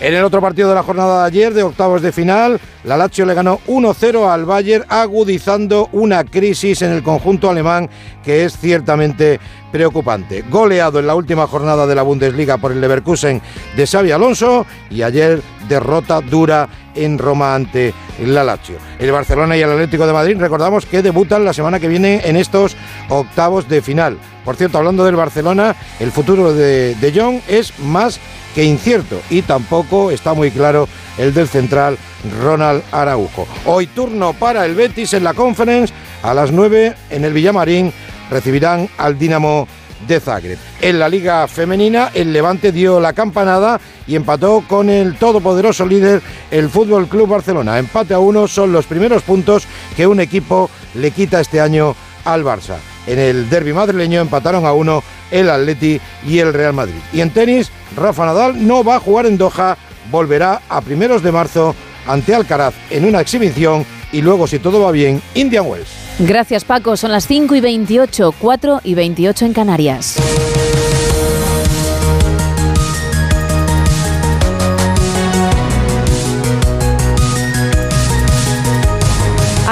[0.00, 3.24] En el otro partido de la jornada de ayer, de octavos de final, la Lazio
[3.24, 7.88] le ganó 1-0 al Bayern, agudizando una crisis en el conjunto alemán
[8.24, 9.38] que es ciertamente
[9.72, 10.44] preocupante.
[10.48, 13.40] Goleado en la última jornada de la Bundesliga por el Leverkusen
[13.74, 18.76] de Xavi Alonso y ayer derrota dura en Roma ante la Lazio.
[18.98, 22.36] El Barcelona y el Atlético de Madrid recordamos que debutan la semana que viene en
[22.36, 22.76] estos
[23.08, 24.18] octavos de final.
[24.44, 28.20] Por cierto, hablando del Barcelona, el futuro de De Jong es más
[28.54, 31.96] que incierto y tampoco está muy claro el del central
[32.42, 33.46] Ronald Araujo.
[33.64, 37.92] Hoy turno para el Betis en la Conference a las 9 en el Villamarín
[38.32, 39.68] recibirán al Dinamo
[40.06, 40.58] de Zagreb.
[40.80, 46.22] En la Liga Femenina, el Levante dio la campanada y empató con el todopoderoso líder,
[46.50, 47.78] el Fútbol Club Barcelona.
[47.78, 49.64] Empate a uno son los primeros puntos
[49.96, 51.94] que un equipo le quita este año
[52.24, 52.76] al Barça.
[53.06, 57.00] En el derby madrileño empataron a uno el Atleti y el Real Madrid.
[57.12, 59.76] Y en tenis, Rafa Nadal no va a jugar en Doha,
[60.10, 61.74] volverá a primeros de marzo
[62.06, 65.88] ante Alcaraz en una exhibición y luego, si todo va bien, Indian Wells.
[66.18, 66.96] Gracias, Paco.
[66.96, 70.16] Son las 5 y 28, 4 y 28 en Canarias.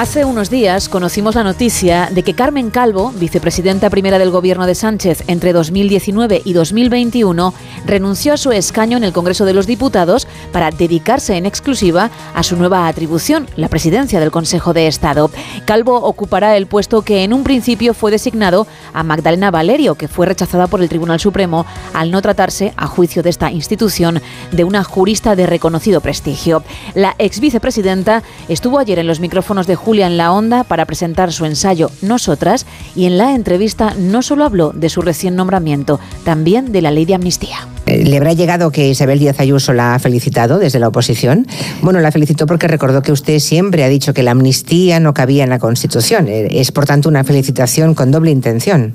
[0.01, 4.73] Hace unos días conocimos la noticia de que Carmen Calvo, vicepresidenta primera del gobierno de
[4.73, 7.53] Sánchez entre 2019 y 2021,
[7.85, 12.41] renunció a su escaño en el Congreso de los Diputados para dedicarse en exclusiva a
[12.41, 15.29] su nueva atribución, la presidencia del Consejo de Estado.
[15.65, 18.65] Calvo ocupará el puesto que en un principio fue designado
[18.95, 23.21] a Magdalena Valerio, que fue rechazada por el Tribunal Supremo al no tratarse, a juicio
[23.21, 24.19] de esta institución,
[24.51, 26.63] de una jurista de reconocido prestigio.
[26.95, 31.33] La ex vicepresidenta estuvo ayer en los micrófonos de Julia en la Onda para presentar
[31.33, 36.71] su ensayo Nosotras y en la entrevista no solo habló de su recién nombramiento, también
[36.71, 37.67] de la ley de amnistía.
[37.87, 41.45] Eh, ¿Le habrá llegado que Isabel Díaz Ayuso la ha felicitado desde la oposición?
[41.81, 45.43] Bueno, la felicitó porque recordó que usted siempre ha dicho que la amnistía no cabía
[45.43, 46.29] en la Constitución.
[46.29, 48.93] Eh, Es, por tanto, una felicitación con doble intención.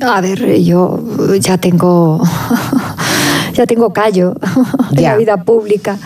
[0.00, 1.04] A ver, yo
[1.38, 2.22] ya tengo,
[3.52, 4.36] ya tengo callo
[4.92, 5.10] en Ya.
[5.12, 5.98] la vida pública.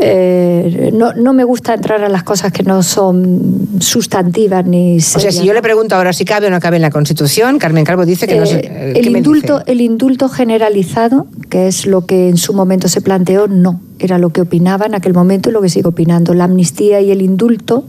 [0.00, 5.00] Eh, no, no me gusta entrar a las cosas que no son sustantivas ni O
[5.00, 7.84] sea, si yo le pregunto ahora si cabe o no cabe en la Constitución, Carmen
[7.84, 8.58] Calvo dice que no sé.
[8.58, 13.00] Eh, ¿qué el, indulto, el indulto generalizado, que es lo que en su momento se
[13.00, 13.80] planteó, no.
[13.98, 16.32] Era lo que opinaba en aquel momento y lo que sigo opinando.
[16.32, 17.84] La amnistía y el indulto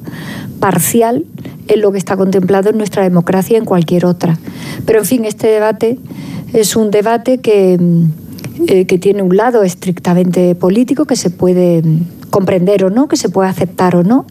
[0.59, 1.25] parcial
[1.67, 4.39] es lo que está contemplado en nuestra democracia y en cualquier otra.
[4.85, 5.99] Pero, en fin, este debate
[6.53, 8.28] es un debate que, mm,
[8.67, 13.17] eh, que tiene un lado estrictamente político, que se puede mm, comprender o no, que
[13.17, 14.25] se puede aceptar o no.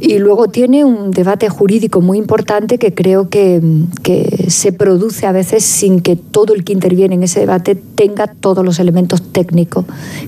[0.00, 3.60] Y luego tiene un debate jurídico muy importante que creo que,
[4.02, 8.26] que, se produce a veces sin que todo el que interviene en ese debate tenga
[8.26, 9.84] todos los elementos técnicos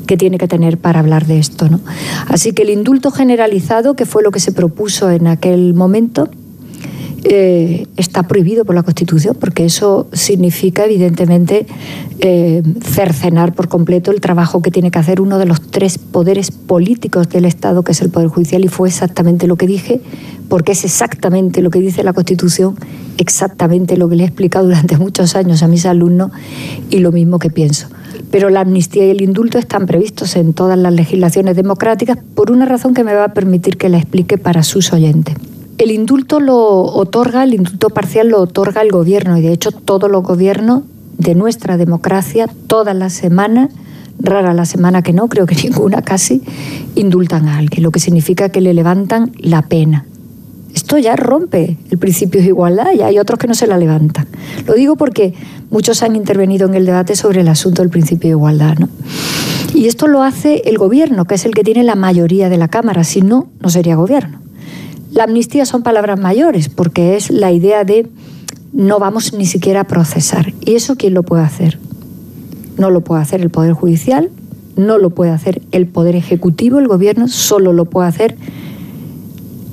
[0.07, 1.71] que tiene que tener para hablar de esto.
[1.71, 1.81] ¿no?
[2.29, 6.29] Así que el indulto generalizado, que fue lo que se propuso en aquel momento,
[7.25, 11.67] eh, está prohibido por la Constitución, porque eso significa, evidentemente,
[12.19, 16.51] eh, cercenar por completo el trabajo que tiene que hacer uno de los tres poderes
[16.51, 20.01] políticos del Estado, que es el Poder Judicial, y fue exactamente lo que dije,
[20.49, 22.77] porque es exactamente lo que dice la Constitución,
[23.19, 26.33] exactamente lo que le he explicado durante muchos años a mis alumnos
[26.91, 27.87] y lo mismo que pienso.
[28.33, 32.67] Pero la amnistía y el indulto están previstos en todas las legislaciones democráticas por una
[32.67, 35.37] razón que me va a permitir que la explique para sus oyentes.
[35.83, 40.09] El indulto lo otorga, el indulto parcial lo otorga el gobierno y de hecho todos
[40.09, 40.85] los gobiernos
[41.19, 43.71] de nuestra democracia, todas las semanas,
[44.21, 46.41] rara la semana que no, creo que ninguna casi,
[46.95, 50.07] indultan a alguien, lo que significa que le levantan la pena.
[50.73, 54.29] Esto ya rompe el principio de igualdad y hay otros que no se la levantan.
[54.69, 55.35] Lo digo porque
[55.71, 58.79] muchos han intervenido en el debate sobre el asunto del principio de igualdad.
[58.79, 58.89] ¿no?
[59.75, 62.69] Y esto lo hace el gobierno, que es el que tiene la mayoría de la
[62.69, 64.42] Cámara, si no, no sería gobierno.
[65.13, 68.09] La amnistía son palabras mayores porque es la idea de
[68.73, 70.55] no vamos ni siquiera a procesar.
[70.63, 71.79] ¿Y eso quién lo puede hacer?
[72.79, 74.31] No lo puede hacer el Poder Judicial,
[74.75, 78.39] no lo puede hacer el Poder Ejecutivo, el Gobierno, solo lo puede hacer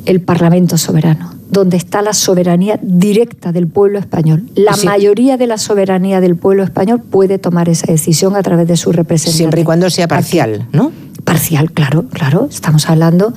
[0.05, 4.45] el Parlamento soberano, donde está la soberanía directa del pueblo español.
[4.55, 4.85] La Sí.
[4.85, 8.91] mayoría de la soberanía del pueblo español puede tomar esa decisión a través de su
[8.91, 9.37] representante.
[9.37, 10.91] Siempre y cuando sea parcial, ¿no?
[11.23, 12.47] Parcial, claro, claro.
[12.49, 13.33] Estamos hablando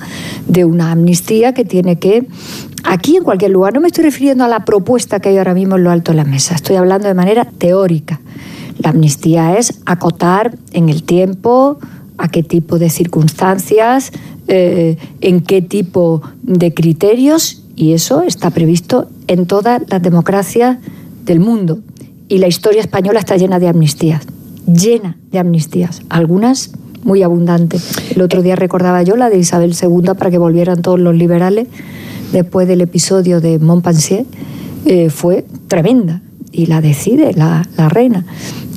[0.47, 2.27] de una amnistía que tiene que,
[2.83, 5.75] aquí en cualquier lugar, no me estoy refiriendo a la propuesta que hay ahora mismo
[5.77, 8.21] en lo alto de la mesa, estoy hablando de manera teórica.
[8.79, 11.77] La amnistía es acotar en el tiempo
[12.17, 14.11] a qué tipo de circunstancias,
[14.47, 20.77] eh, en qué tipo de criterios, y eso está previsto en todas las democracias
[21.25, 21.79] del mundo.
[22.27, 24.23] Y la historia española está llena de amnistías,
[24.65, 26.71] llena de amnistías, algunas
[27.03, 28.11] muy abundantes.
[28.15, 31.67] El otro día recordaba yo la de Isabel II para que volvieran todos los liberales
[32.31, 34.25] después del episodio de Montpensier,
[34.85, 36.21] eh, fue tremenda
[36.51, 38.25] y la decide la, la reina.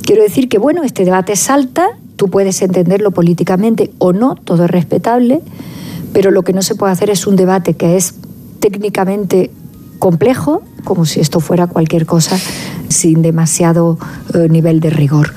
[0.02, 4.70] Quiero decir que, bueno, este debate salta, tú puedes entenderlo políticamente o no, todo es
[4.70, 5.41] respetable,
[6.12, 8.15] pero lo que no se puede hacer es un debate que es
[8.70, 9.53] técnicamente
[10.01, 12.36] complejo, como si esto fuera cualquier cosa
[12.89, 13.97] sin demasiado
[14.35, 15.35] eh, nivel de rigor.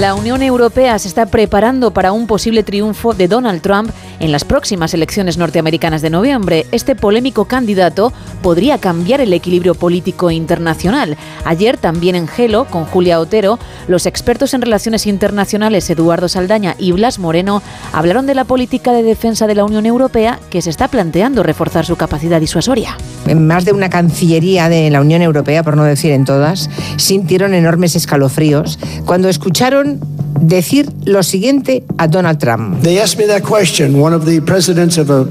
[0.00, 3.90] La Unión Europea se está preparando para un posible triunfo de Donald Trump
[4.20, 6.66] en las próximas elecciones norteamericanas de noviembre.
[6.70, 11.16] Este polémico candidato podría cambiar el equilibrio político internacional.
[11.44, 13.58] Ayer también en Gelo, con Julia Otero,
[13.88, 19.02] los expertos en relaciones internacionales Eduardo Saldaña y Blas Moreno hablaron de la política de
[19.02, 22.96] defensa de la Unión Europea que se está planteando reforzar su capacidad disuasoria.
[23.26, 27.54] En más de una cancillería de la Unión Europea, por no decir en todas, sintieron
[27.54, 30.00] enormes escalofríos cuando escucharon
[30.40, 32.84] decir lo siguiente a Donald Trump.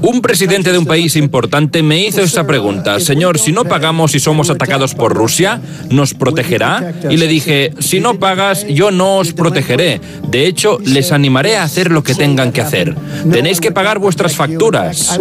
[0.02, 4.20] Un presidente de un país importante me hizo esa pregunta, señor, si no pagamos y
[4.20, 6.94] somos atacados por Rusia, ¿nos protegerá?
[7.08, 10.00] Y le dije, si no pagas, yo no os protegeré.
[10.28, 12.94] De hecho, les animaré a hacer lo que tengan que hacer.
[13.30, 15.18] Tenéis que pagar vuestras facturas.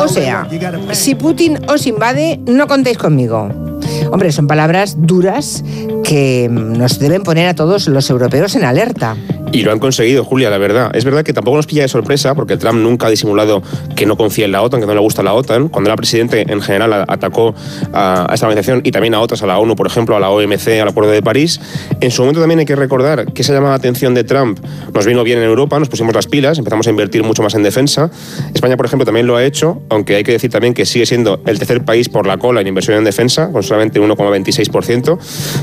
[0.00, 0.48] O sea,
[0.92, 3.79] si Putin os invade, no contéis conmigo.
[4.10, 5.64] Hombre, son palabras duras
[6.04, 9.16] que nos deben poner a todos los europeos en alerta.
[9.52, 10.94] Y lo han conseguido, Julia, la verdad.
[10.94, 13.62] Es verdad que tampoco nos pilla de sorpresa, porque Trump nunca ha disimulado
[13.96, 15.68] que no confía en la OTAN, que no le gusta la OTAN.
[15.68, 17.52] Cuando era presidente, en general, atacó
[17.92, 20.80] a, esta organización y también a otras, a la ONU, por ejemplo, a la OMC,
[20.80, 21.60] al Acuerdo de París.
[22.00, 24.60] En su momento también hay que recordar que esa llamada atención de Trump
[24.94, 27.64] nos vino bien en Europa, nos pusimos las pilas, empezamos a invertir mucho más en
[27.64, 28.08] defensa.
[28.54, 31.42] España, por ejemplo, también lo ha hecho, aunque hay que decir también que sigue siendo
[31.46, 35.18] el tercer país por la cola en inversión en defensa, con solamente 1,26%.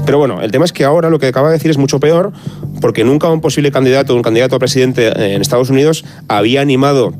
[0.06, 2.34] Pero bueno, el tema es que ahora lo que acaba de decir es mucho peor,
[2.82, 7.14] porque nunca un posible candidato, un candidato a presidente en Estados Unidos había animado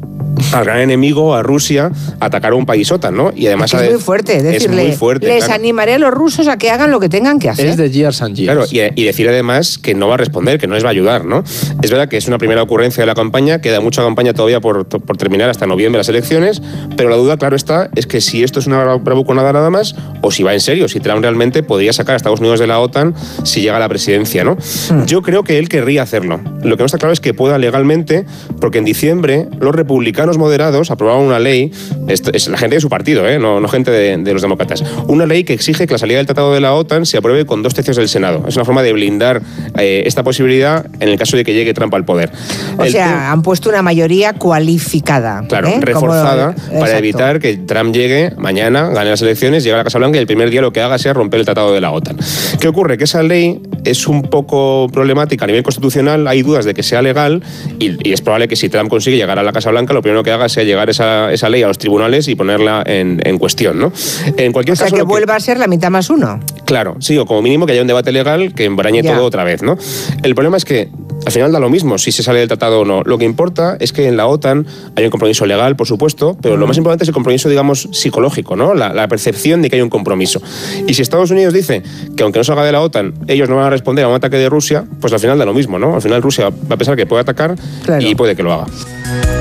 [0.54, 3.32] al gran enemigo, a Rusia, atacar a un país OTAN, ¿no?
[3.36, 5.62] Y además Es muy fuerte, decirle, es muy fuerte, les claro.
[5.62, 7.76] animaré a los rusos a que hagan lo que tengan que hacer.
[7.76, 10.76] de years and Claro, y, y decir además que no va a responder, que no
[10.76, 11.44] les va a ayudar, ¿no?
[11.82, 14.86] Es verdad que es una primera ocurrencia de la campaña, queda mucha campaña todavía por,
[14.88, 16.62] por terminar hasta noviembre las elecciones,
[16.96, 20.32] pero la duda, claro está, es que si esto es una bravuconada nada más, o
[20.32, 23.16] si va en serio, si Trump realmente podría sacar a Estados Unidos de la OTAN
[23.44, 24.58] si llega a la presidencia, ¿no?
[25.06, 26.40] Yo creo que él querría hacerlo.
[26.64, 28.26] Lo que no está claro es que pueda legalmente,
[28.60, 31.72] porque en diciembre los republicanos moderados aprobaron una ley,
[32.08, 33.40] esto es la gente de su partido, ¿eh?
[33.40, 36.26] no, no gente de, de los demócratas, una ley que exige que la salida del
[36.26, 38.44] Tratado de la OTAN se apruebe con dos tercios del Senado.
[38.48, 39.42] Es una forma de blindar
[39.78, 42.32] eh, esta posibilidad en el caso de que llegue Trump al poder.
[42.78, 45.44] O El sea, han puesto una mayoría cualificada.
[45.48, 45.80] Claro, ¿eh?
[45.82, 50.18] Reforzada para evitar que Trump llegue mañana, gane las elecciones, llegue a la Casa Blanca
[50.18, 52.18] y el primer día lo que haga sea romper el tratado de la OTAN.
[52.60, 52.98] ¿Qué ocurre?
[52.98, 57.02] Que esa ley es un poco problemática a nivel constitucional, hay dudas de que sea
[57.02, 57.42] legal
[57.80, 60.24] y, y es probable que si Trump consigue llegar a la Casa Blanca, lo primero
[60.24, 63.80] que haga sea llegar esa, esa ley a los tribunales y ponerla en, en cuestión.
[63.80, 63.92] ¿no?
[64.38, 66.40] En cualquier O sea, caso, que lo que- vuelva a ser la mitad más uno.
[66.66, 69.16] Claro, sí, o como mínimo que haya un debate legal que embrañe Ya.
[69.16, 69.78] todo otra vez, ¿no?
[70.24, 70.90] El problema es que
[71.26, 73.02] al final da lo mismo si se sale del tratado o no.
[73.04, 74.66] Lo que importa es que en la OTAN
[74.96, 78.56] hay un compromiso legal, por supuesto, pero lo más importante es el compromiso, digamos, psicológico,
[78.56, 78.74] ¿no?
[78.74, 80.42] La, la percepción de que hay un compromiso.
[80.88, 81.84] Y si Estados Unidos dice
[82.16, 84.38] que aunque no salga de la OTAN, ellos no van a responder a un ataque
[84.38, 85.96] de Rusia, pues al final da lo mismo, ¿no?
[85.96, 87.56] Al final Rusia va a pensar que puede atacar
[88.00, 89.37] y puede que lo haga.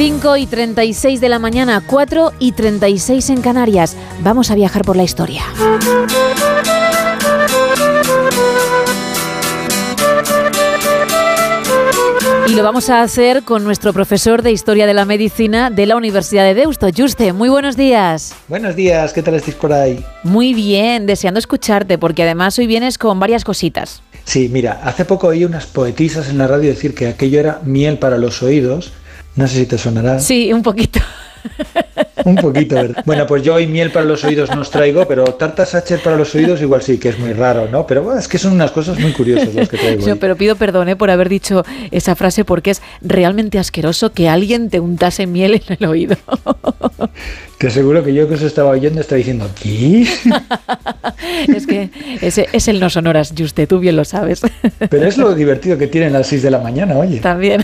[0.00, 3.98] 5 y 36 de la mañana, 4 y 36 en Canarias.
[4.22, 5.42] Vamos a viajar por la historia.
[12.46, 15.96] Y lo vamos a hacer con nuestro profesor de Historia de la Medicina de la
[15.96, 17.34] Universidad de Deusto, Juste.
[17.34, 18.34] Muy buenos días.
[18.48, 20.02] Buenos días, ¿qué tal estáis por ahí?
[20.22, 24.02] Muy bien, deseando escucharte, porque además hoy vienes con varias cositas.
[24.24, 27.98] Sí, mira, hace poco oí unas poetisas en la radio decir que aquello era miel
[27.98, 28.94] para los oídos.
[29.40, 30.20] No sé si te sonará.
[30.20, 31.00] Sí, un poquito.
[32.26, 33.02] Un poquito, ¿verdad?
[33.06, 36.14] Bueno, pues yo hoy miel para los oídos no os traigo, pero tarta Sacher para
[36.16, 37.86] los oídos igual sí, que es muy raro, ¿no?
[37.86, 40.04] Pero bueno, es que son unas cosas muy curiosas las que traigo.
[40.04, 40.18] Yo, hoy.
[40.20, 40.96] pero pido perdón ¿eh?
[40.96, 45.76] por haber dicho esa frase porque es realmente asqueroso que alguien te untase miel en
[45.78, 46.16] el oído.
[47.60, 50.06] Te aseguro que yo que os estaba oyendo estaba diciendo, ¿qué?
[51.54, 51.90] es que
[52.22, 54.40] ese es el no sonoras, Juste, tú bien lo sabes.
[54.88, 57.20] Pero es lo divertido que tienen las 6 de la mañana, oye.
[57.20, 57.62] También.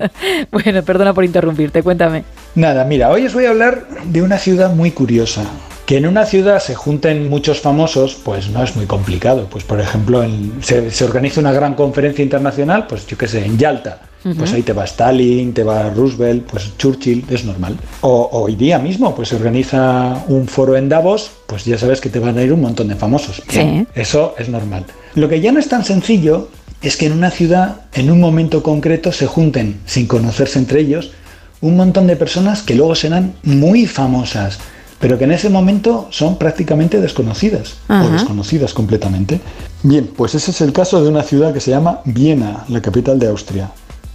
[0.50, 2.24] bueno, perdona por interrumpirte, cuéntame.
[2.54, 5.44] Nada, mira, hoy os voy a hablar de una ciudad muy curiosa.
[5.84, 9.46] Que en una ciudad se junten muchos famosos, pues no es muy complicado.
[9.50, 13.44] Pues por ejemplo, en- se, se organiza una gran conferencia internacional, pues yo qué sé,
[13.44, 14.00] en Yalta.
[14.38, 17.76] Pues ahí te va Stalin, te va Roosevelt, pues Churchill, es normal.
[18.00, 22.00] O o hoy día mismo, pues se organiza un foro en Davos, pues ya sabes
[22.00, 23.42] que te van a ir un montón de famosos.
[23.48, 23.86] Sí.
[23.94, 24.86] Eso es normal.
[25.14, 26.48] Lo que ya no es tan sencillo
[26.80, 31.12] es que en una ciudad, en un momento concreto, se junten, sin conocerse entre ellos,
[31.60, 34.58] un montón de personas que luego serán muy famosas,
[35.00, 38.06] pero que en ese momento son prácticamente desconocidas Ajá.
[38.06, 39.40] o desconocidas completamente.
[39.82, 43.18] Bien, pues ese es el caso de una ciudad que se llama Viena, la capital
[43.18, 43.70] de Austria.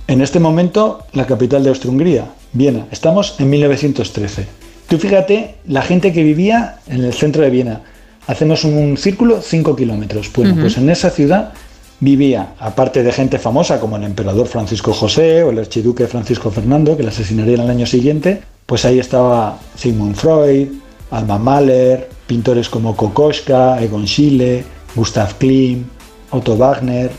[0.09, 2.87] En este momento, la capital de Austria-Hungría, Viena.
[2.89, 4.47] Estamos en 1913.
[4.87, 7.81] Tú fíjate la gente que vivía en el centro de Viena.
[8.25, 10.31] Hacemos un círculo 5 kilómetros.
[10.33, 11.53] Bueno, pues en esa ciudad
[11.99, 16.97] vivía, aparte de gente famosa como el emperador Francisco José o el archiduque Francisco Fernando,
[16.97, 20.69] que le asesinarían al año siguiente, pues ahí estaba Sigmund Freud,
[21.11, 24.63] Alma Mahler, pintores como Kokoschka, Egon Schiele,
[24.95, 25.85] Gustav Klimt,
[26.31, 27.11] Otto Wagner,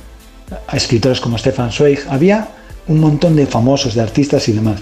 [0.72, 2.00] escritores como Stefan Zweig.
[2.08, 2.48] Había
[2.90, 4.80] un montón de famosos, de artistas y demás.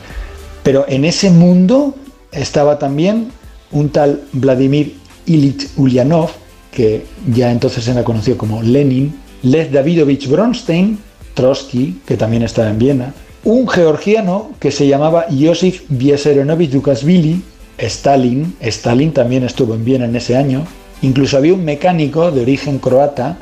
[0.63, 1.95] Pero en ese mundo
[2.33, 3.29] estaba también
[3.71, 4.95] un tal Vladimir
[5.27, 6.31] Ilich Ulyanov,
[6.73, 10.99] que ya entonces era conocido como Lenin, Lev Davidovich Bronstein,
[11.35, 13.15] Trotsky, que también estaba en Viena,
[13.45, 17.43] un georgiano que se llamaba Yosif Vissarionovich Dukasvili,
[17.77, 20.65] Stalin, Stalin también estuvo en Viena en ese año,
[21.03, 23.37] incluso había un mecánico de origen croata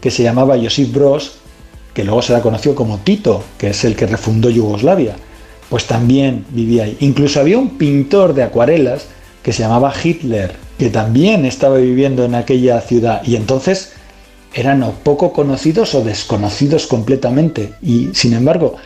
[0.00, 1.38] que se llamaba Josip Broz,
[1.96, 5.16] que luego será conocido como Tito, que es el que refundó Yugoslavia,
[5.70, 6.94] pues también vivía ahí.
[7.00, 9.06] Incluso había un pintor de acuarelas
[9.42, 13.22] que se llamaba Hitler, que también estaba viviendo en aquella ciudad.
[13.24, 13.92] Y entonces
[14.52, 17.72] eran o poco conocidos o desconocidos completamente.
[17.80, 18.76] Y sin embargo,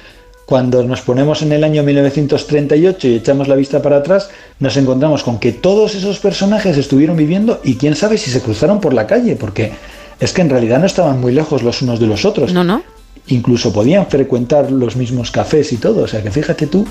[0.46, 4.30] cuando nos ponemos en el año 1938 y echamos la vista para atrás,
[4.60, 8.80] nos encontramos con que todos esos personajes estuvieron viviendo y quién sabe si se cruzaron
[8.80, 9.72] por la calle, porque
[10.20, 12.52] es que en realidad no estaban muy lejos los unos de los otros.
[12.52, 12.84] No, no.
[13.28, 16.04] Incluso podían frecuentar los mismos cafés y todo.
[16.04, 16.86] O sea que fíjate tú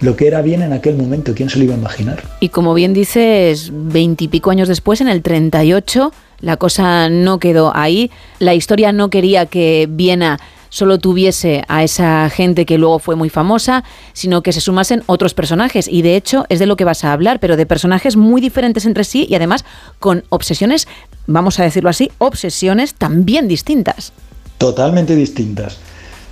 [0.00, 2.22] lo que era bien en aquel momento, ¿quién se lo iba a imaginar?
[2.40, 8.10] Y como bien dices, veintipico años después, en el 38, la cosa no quedó ahí.
[8.38, 13.28] La historia no quería que Viena solo tuviese a esa gente que luego fue muy
[13.28, 15.86] famosa, sino que se sumasen otros personajes.
[15.86, 18.86] Y de hecho es de lo que vas a hablar, pero de personajes muy diferentes
[18.86, 19.64] entre sí y además
[19.98, 20.88] con obsesiones,
[21.26, 24.12] vamos a decirlo así, obsesiones también distintas.
[24.60, 25.78] Totalmente distintas.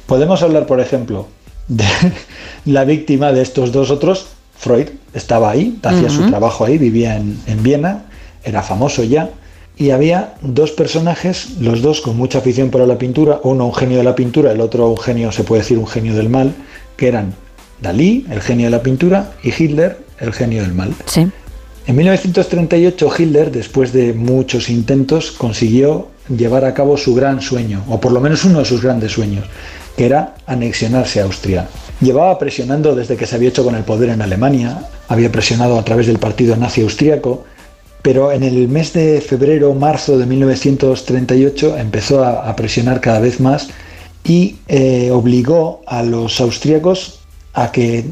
[0.05, 1.29] Podemos hablar, por ejemplo,
[1.67, 1.87] de
[2.67, 7.41] la víctima de estos dos otros, Freud, estaba ahí, hacía su trabajo ahí, vivía en,
[7.47, 8.05] en Viena,
[8.45, 9.31] era famoso ya,
[9.79, 13.97] y había dos personajes, los dos con mucha afición por la pintura, uno un genio
[13.97, 16.53] de la pintura, el otro un genio, se puede decir un genio del mal,
[16.99, 17.33] que eran
[17.81, 20.95] Dalí, el genio de la pintura, y Hitler, el genio del mal.
[21.07, 21.27] Sí.
[21.87, 28.01] En 1938 Hitler, después de muchos intentos, consiguió llevar a cabo su gran sueño, o
[28.01, 29.47] por lo menos uno de sus grandes sueños,
[29.97, 31.69] que era anexionarse a Austria.
[32.01, 35.85] Llevaba presionando desde que se había hecho con el poder en Alemania, había presionado a
[35.85, 37.45] través del partido nazi austriaco,
[38.03, 43.69] pero en el mes de febrero marzo de 1938 empezó a, presionar cada vez más
[44.25, 47.19] y eh, obligó a los austríacos
[47.55, 48.05] a que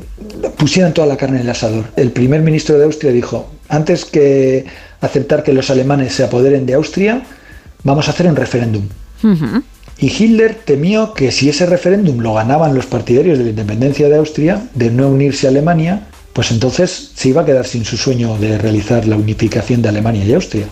[0.57, 1.85] pusieran toda la carne en el asador.
[1.95, 4.67] El primer ministro de Austria dijo, antes que
[5.01, 7.23] aceptar que los alemanes se apoderen de Austria,
[7.85, 8.85] vamos a hacer un referéndum.
[9.99, 14.17] Y Hitler temió que si ese referéndum lo ganaban los partidarios de la independencia de
[14.17, 18.37] Austria, de no unirse a Alemania, pues entonces se iba a quedar sin su sueño
[18.37, 20.67] de realizar la unificación de Alemania y Austria.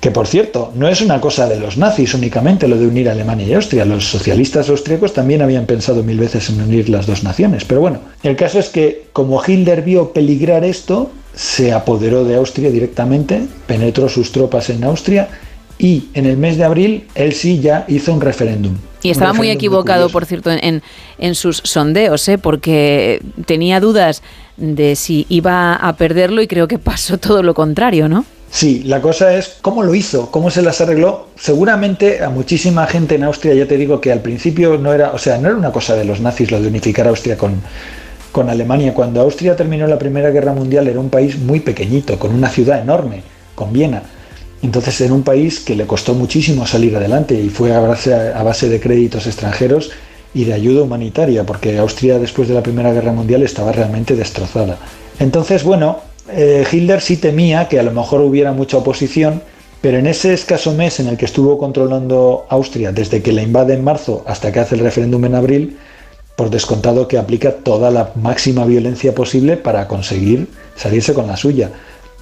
[0.00, 3.12] Que por cierto, no es una cosa de los nazis únicamente lo de unir a
[3.12, 3.84] Alemania y Austria.
[3.84, 7.64] Los socialistas austríacos también habían pensado mil veces en unir las dos naciones.
[7.64, 12.70] Pero bueno, el caso es que como Hitler vio peligrar esto, se apoderó de Austria
[12.70, 15.28] directamente, penetró sus tropas en Austria
[15.80, 18.74] y en el mes de abril él sí ya hizo un referéndum.
[19.02, 20.82] Y estaba muy equivocado, por cierto, en,
[21.18, 22.36] en sus sondeos, ¿eh?
[22.36, 24.22] porque tenía dudas
[24.58, 28.26] de si iba a perderlo y creo que pasó todo lo contrario, ¿no?
[28.50, 31.28] Sí, la cosa es cómo lo hizo, cómo se las arregló.
[31.36, 35.18] Seguramente a muchísima gente en Austria, ya te digo que al principio no era, o
[35.18, 37.62] sea, no era una cosa de los nazis lo de unificar Austria con,
[38.32, 38.92] con Alemania.
[38.92, 42.80] Cuando Austria terminó la Primera Guerra Mundial era un país muy pequeñito, con una ciudad
[42.80, 43.22] enorme,
[43.54, 44.02] con Viena.
[44.62, 48.42] Entonces era un país que le costó muchísimo salir adelante y fue a base, a
[48.42, 49.90] base de créditos extranjeros
[50.34, 54.78] y de ayuda humanitaria, porque Austria después de la Primera Guerra Mundial estaba realmente destrozada.
[55.18, 55.98] Entonces, bueno,
[56.32, 59.42] eh, Hitler sí temía que a lo mejor hubiera mucha oposición,
[59.80, 63.74] pero en ese escaso mes en el que estuvo controlando Austria, desde que la invade
[63.74, 65.78] en marzo hasta que hace el referéndum en abril,
[66.36, 71.70] por descontado que aplica toda la máxima violencia posible para conseguir salirse con la suya.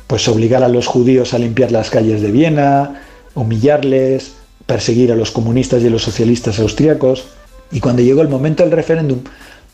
[0.09, 3.03] Pues obligar a los judíos a limpiar las calles de Viena,
[3.35, 4.33] humillarles,
[4.67, 7.25] perseguir a los comunistas y a los socialistas austriacos.
[7.71, 9.21] Y cuando llegó el momento del referéndum,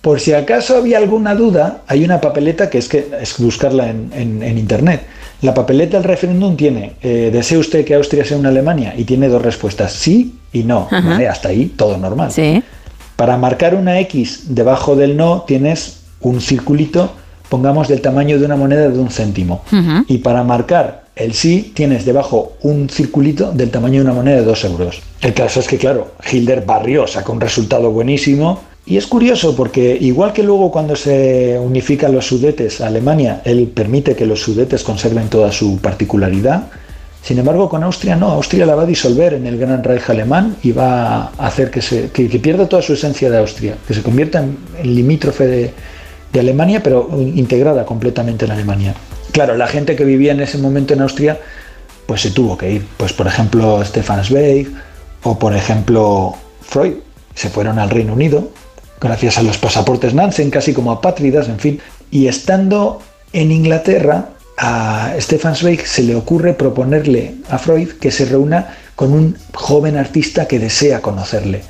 [0.00, 4.10] por si acaso había alguna duda, hay una papeleta que es que es buscarla en,
[4.14, 5.06] en- en internet.
[5.40, 8.94] La papeleta del referéndum tiene, eh, ¿desea usted que Austria sea una Alemania?
[8.96, 10.88] Y tiene dos respuestas, sí y no.
[10.90, 11.28] ¿vale?
[11.28, 12.30] Hasta ahí todo normal.
[12.32, 12.62] Sí.
[13.16, 17.12] Para marcar una X debajo del no tienes un circulito,
[17.48, 19.62] pongamos del tamaño de una moneda de un céntimo.
[20.08, 24.44] Y para marcar el sí tienes debajo un circulito del tamaño de una moneda de
[24.44, 25.00] dos euros.
[25.20, 28.60] El caso es que, claro, Hilder barrió, sacó un resultado buenísimo.
[28.86, 33.70] Y es curioso porque igual que luego cuando se unifican los sudetes a Alemania, él
[33.74, 36.64] permite que los sudetes conserven toda su particularidad.
[37.22, 40.56] Sin embargo, con Austria no, Austria la va a disolver en el Gran Reich alemán
[40.62, 43.94] y va a hacer que, se, que, que pierda toda su esencia de Austria, que
[43.94, 45.70] se convierta en, en limítrofe de,
[46.34, 48.94] de Alemania, pero integrada completamente en Alemania.
[49.32, 51.40] Claro, la gente que vivía en ese momento en Austria,
[52.06, 52.86] pues se tuvo que ir.
[52.96, 54.68] Pues por ejemplo Stefan Zweig
[55.22, 56.94] o por ejemplo Freud,
[57.34, 58.50] se fueron al Reino Unido,
[59.00, 61.80] gracias a los pasaportes Nansen, casi como apátridas, en fin.
[62.10, 63.00] Y estando
[63.32, 69.12] en Inglaterra, a Stefan Zweig se le ocurre proponerle a Freud que se reúna con
[69.12, 71.62] un joven artista que desea conocerle,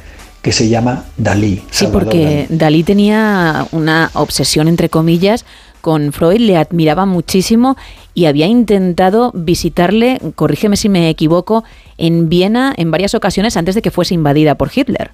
[0.45, 1.63] que se llama Dalí.
[1.71, 2.59] Sí, Salvador porque Dalí.
[2.59, 5.47] Dalí tenía una obsesión, entre comillas,
[5.81, 7.79] con Freud, le admiraba muchísimo
[8.13, 11.65] y había intentado visitarle, corrígeme si me equivoco,
[11.97, 15.13] en Viena en varias ocasiones antes de que fuese invadida por Hitler.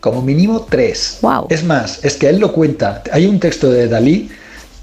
[0.00, 1.20] Como mínimo tres.
[1.48, 3.04] Es más, es que él lo cuenta.
[3.12, 4.30] Hay un texto de Dalí,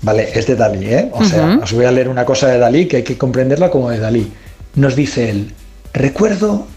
[0.02, 1.10] vale, es de Dalí, ¿eh?
[1.12, 3.90] O sea, os voy a leer una cosa de Dalí que hay que comprenderla como
[3.90, 4.32] de Dalí.
[4.76, 5.52] Nos dice él,
[5.92, 6.68] recuerdo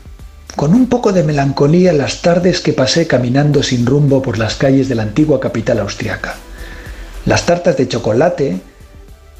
[0.56, 4.89] con un poco de melancolía las tardes que pasé caminando sin rumbo por las calles
[4.89, 6.34] de la antigua capital austriaca.
[7.24, 8.60] Las tartas de chocolate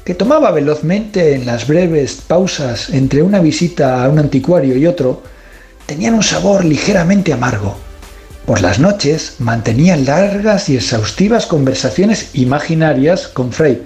[0.03, 5.23] que tomaba velozmente en las breves pausas entre una visita a un anticuario y otro,
[5.85, 7.77] tenían un sabor ligeramente amargo.
[8.45, 13.83] Por las noches mantenía largas y exhaustivas conversaciones imaginarias con Frey.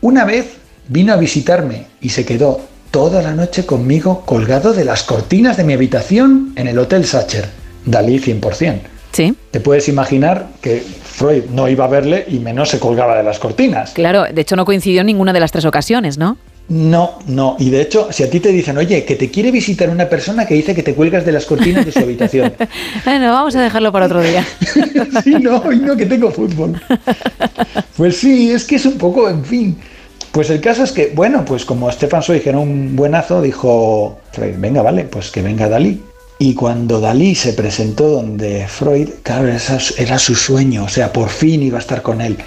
[0.00, 0.54] Una vez
[0.88, 2.60] vino a visitarme y se quedó
[2.90, 7.48] toda la noche conmigo colgado de las cortinas de mi habitación en el Hotel Sacher.
[7.84, 8.80] Dalí 100%.
[9.12, 9.34] Sí.
[9.50, 13.38] Te puedes imaginar que Freud no iba a verle y menos se colgaba de las
[13.38, 13.90] cortinas.
[13.92, 16.36] Claro, de hecho no coincidió en ninguna de las tres ocasiones, ¿no?
[16.68, 17.56] No, no.
[17.58, 20.46] Y de hecho, si a ti te dicen, oye, que te quiere visitar una persona
[20.46, 22.52] que dice que te cuelgas de las cortinas de su habitación.
[23.04, 24.46] bueno, vamos a dejarlo para otro día.
[25.24, 26.80] sí, no, no, que tengo fútbol.
[27.96, 29.76] pues sí, es que es un poco, en fin.
[30.32, 34.54] Pues el caso es que, bueno, pues como Stefan Zweig era un buenazo, dijo Freud,
[34.58, 36.00] venga, vale, pues que venga Dalí.
[36.38, 41.28] Y cuando Dalí se presentó donde Freud, claro, esa era su sueño, o sea, por
[41.28, 42.38] fin iba a estar con él.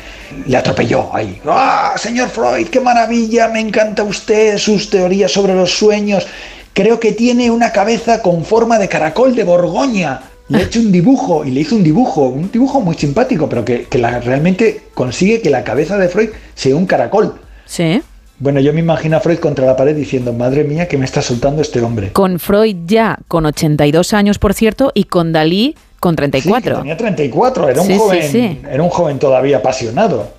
[0.48, 1.40] Le atropelló ahí.
[1.46, 3.50] ¡Ah, señor Freud, qué maravilla!
[3.50, 6.26] Me encanta usted, sus teorías sobre los sueños.
[6.74, 10.22] Creo que tiene una cabeza con forma de caracol de Borgoña.
[10.48, 13.64] Le he hecho un dibujo y le hizo un dibujo, un dibujo muy simpático, pero
[13.64, 17.40] que, realmente consigue que la cabeza de Freud sea un caracol.
[17.74, 18.04] Sí.
[18.38, 21.24] Bueno, yo me imagino a Freud contra la pared diciendo, madre mía, que me está
[21.24, 22.12] soltando este hombre.
[22.12, 26.62] Con Freud ya con 82 años, por cierto, y con Dalí con 34.
[26.62, 28.62] Sí, que tenía 34, era un, Sí, joven, sí.
[28.70, 30.34] era un joven todavía apasionado.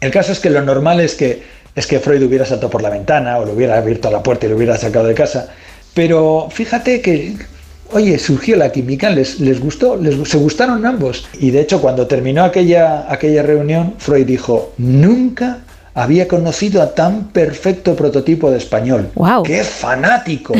[0.00, 1.42] El caso es que lo normal es que,
[1.74, 4.50] es que Freud hubiera saltado por la ventana o le hubiera abierto la puerta y
[4.50, 5.48] lo hubiera sacado de casa.
[5.92, 7.34] Pero fíjate que,
[7.90, 11.26] oye, surgió la química, les, les gustó, les, se gustaron ambos.
[11.40, 15.63] Y de hecho, cuando terminó aquella, aquella reunión, Freud dijo, nunca
[15.94, 19.10] había conocido a tan perfecto prototipo de español.
[19.14, 19.44] ¡Wow!
[19.44, 20.54] ¡Qué fanático!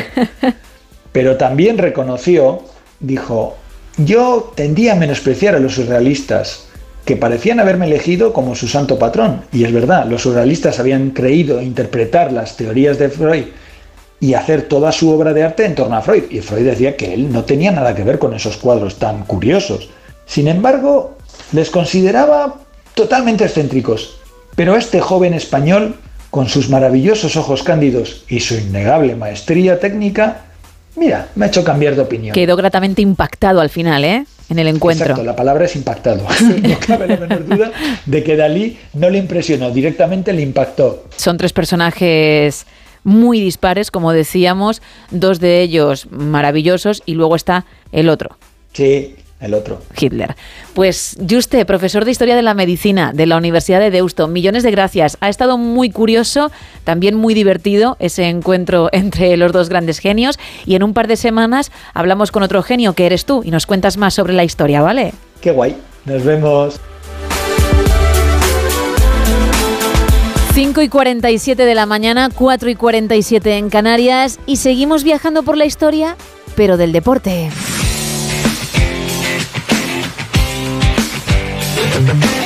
[1.12, 2.62] Pero también reconoció,
[3.00, 3.56] dijo,
[3.96, 6.66] yo tendía a menospreciar a los surrealistas,
[7.04, 9.42] que parecían haberme elegido como su santo patrón.
[9.52, 13.44] Y es verdad, los surrealistas habían creído interpretar las teorías de Freud
[14.20, 16.24] y hacer toda su obra de arte en torno a Freud.
[16.30, 19.90] Y Freud decía que él no tenía nada que ver con esos cuadros tan curiosos.
[20.24, 21.18] Sin embargo,
[21.52, 22.54] les consideraba
[22.94, 24.18] totalmente excéntricos.
[24.56, 25.96] Pero este joven español,
[26.30, 30.42] con sus maravillosos ojos cándidos y su innegable maestría técnica,
[30.96, 32.34] mira, me ha hecho cambiar de opinión.
[32.34, 34.26] Quedó gratamente impactado al final, ¿eh?
[34.48, 35.06] En el encuentro.
[35.06, 36.26] Exacto, la palabra es impactado.
[36.62, 37.72] no cabe la menor duda
[38.04, 41.04] de que Dalí no le impresionó, directamente le impactó.
[41.16, 42.66] Son tres personajes
[43.04, 48.36] muy dispares, como decíamos, dos de ellos maravillosos y luego está el otro,
[48.72, 49.80] Sí, el otro.
[49.98, 50.36] Hitler.
[50.74, 54.70] Pues Juste, profesor de Historia de la Medicina de la Universidad de Deusto, millones de
[54.70, 55.16] gracias.
[55.20, 56.50] Ha estado muy curioso,
[56.84, 61.16] también muy divertido ese encuentro entre los dos grandes genios y en un par de
[61.16, 64.82] semanas hablamos con otro genio que eres tú y nos cuentas más sobre la historia,
[64.82, 65.12] ¿vale?
[65.40, 65.76] Qué guay.
[66.06, 66.80] Nos vemos.
[70.54, 75.56] 5 y 47 de la mañana, 4 y 47 en Canarias y seguimos viajando por
[75.56, 76.16] la historia,
[76.54, 77.50] pero del deporte.
[81.94, 82.43] Thank you.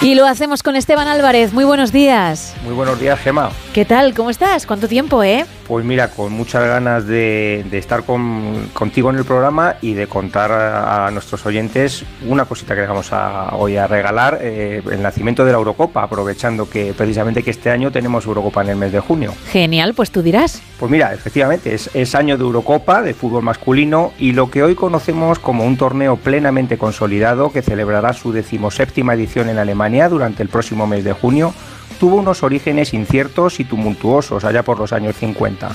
[0.00, 1.52] Y lo hacemos con Esteban Álvarez.
[1.52, 2.54] Muy buenos días.
[2.64, 3.50] Muy buenos días, Gema.
[3.74, 4.14] ¿Qué tal?
[4.14, 4.64] ¿Cómo estás?
[4.64, 5.44] ¿Cuánto tiempo, eh?
[5.66, 10.06] Pues mira, con muchas ganas de, de estar con- contigo en el programa y de
[10.06, 14.82] contar a, a nuestros oyentes una cosita que les vamos a, hoy a regalar, eh,
[14.90, 18.76] el nacimiento de la Eurocopa, aprovechando que precisamente que este año tenemos Eurocopa en el
[18.76, 19.34] mes de junio.
[19.50, 20.62] Genial, pues tú dirás.
[20.78, 24.74] Pues mira, efectivamente, es, es año de Eurocopa, de fútbol masculino, y lo que hoy
[24.76, 30.48] conocemos como un torneo plenamente consolidado que celebrará su decimoséptima edición en Alemania durante el
[30.48, 31.52] próximo mes de junio,
[31.98, 35.70] tuvo unos orígenes inciertos y tumultuosos allá por los años 50.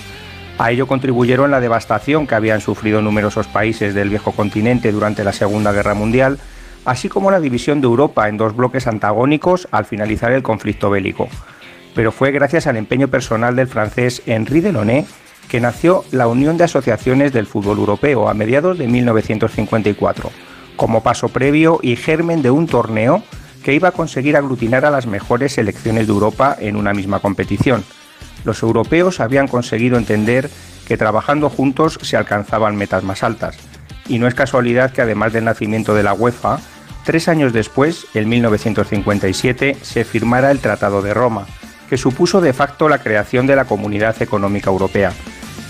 [0.58, 5.34] A ello contribuyeron la devastación que habían sufrido numerosos países del viejo continente durante la
[5.34, 6.38] Segunda Guerra Mundial,
[6.86, 11.28] así como la división de Europa en dos bloques antagónicos al finalizar el conflicto bélico
[11.96, 15.06] pero fue gracias al empeño personal del francés Henri Delaunay
[15.48, 20.32] que nació la Unión de Asociaciones del Fútbol Europeo a mediados de 1954,
[20.78, 23.24] como paso previo y germen de un torneo
[23.64, 27.84] que iba a conseguir aglutinar a las mejores selecciones de Europa en una misma competición.
[28.46, 30.50] Los europeos habían conseguido entender
[30.88, 33.58] que trabajando juntos se alcanzaban metas más altas,
[34.08, 36.60] y no es casualidad que además del nacimiento de la UEFA,
[37.06, 41.48] tres años después, en 1957, se firmara el Tratado de Roma,
[41.90, 45.14] que supuso de facto la creación de la Comunidad Económica Europea.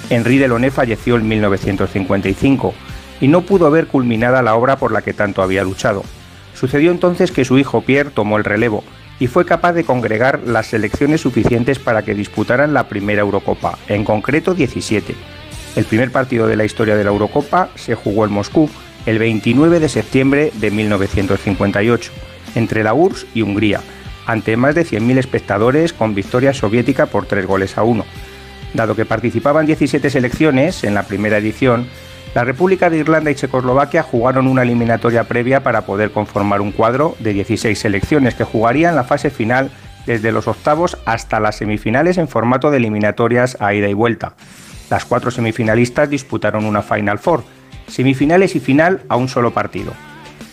[0.10, 2.74] Henri Delaunay falleció en 1955
[3.22, 6.04] y no pudo ver culminada la obra por la que tanto había luchado.
[6.54, 8.84] Sucedió entonces que su hijo Pierre tomó el relevo
[9.20, 14.04] y fue capaz de congregar las selecciones suficientes para que disputaran la primera Eurocopa, en
[14.04, 15.16] concreto 17.
[15.76, 18.70] El primer partido de la historia de la Eurocopa se jugó en Moscú
[19.06, 22.12] el 29 de septiembre de 1958,
[22.56, 23.82] entre la URSS y Hungría,
[24.26, 28.06] ante más de 100.000 espectadores con victoria soviética por 3 goles a 1.
[28.74, 31.88] Dado que participaban 17 selecciones en la primera edición,
[32.34, 37.16] la República de Irlanda y Checoslovaquia jugaron una eliminatoria previa para poder conformar un cuadro
[37.20, 39.70] de 16 selecciones que jugarían la fase final
[40.08, 44.34] desde los octavos hasta las semifinales en formato de eliminatorias a ida y vuelta.
[44.90, 47.44] Las cuatro semifinalistas disputaron una Final Four,
[47.88, 49.94] semifinales y final a un solo partido.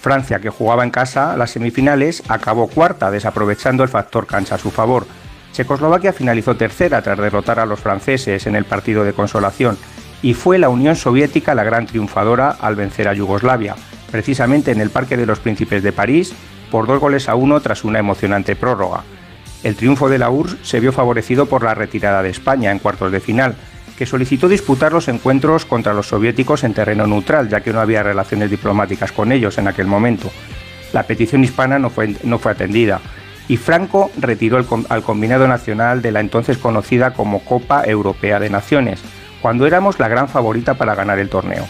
[0.02, 4.70] Francia, que jugaba en casa las semifinales, acabó cuarta, desaprovechando el factor cancha a su
[4.70, 5.07] favor.
[5.52, 9.78] Checoslovaquia finalizó tercera tras derrotar a los franceses en el partido de consolación
[10.23, 13.76] y fue la Unión Soviética la gran triunfadora al vencer a Yugoslavia,
[14.10, 16.34] precisamente en el Parque de los Príncipes de París,
[16.70, 19.02] por dos goles a uno tras una emocionante prórroga.
[19.62, 23.12] El triunfo de la URSS se vio favorecido por la retirada de España en cuartos
[23.12, 23.57] de final,
[23.97, 28.02] que solicitó disputar los encuentros contra los soviéticos en terreno neutral, ya que no había
[28.02, 30.31] relaciones diplomáticas con ellos en aquel momento.
[30.92, 33.00] La petición hispana no fue, no fue atendida
[33.50, 39.02] y Franco retiró al combinado nacional de la entonces conocida como Copa Europea de Naciones,
[39.42, 41.66] cuando éramos la gran favorita para ganar el torneo.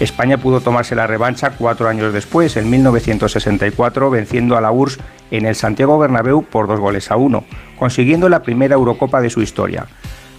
[0.00, 4.98] España pudo tomarse la revancha cuatro años después, en 1964, venciendo a la URSS
[5.30, 7.44] en el Santiago Bernabéu por dos goles a uno,
[7.78, 9.86] consiguiendo la primera Eurocopa de su historia.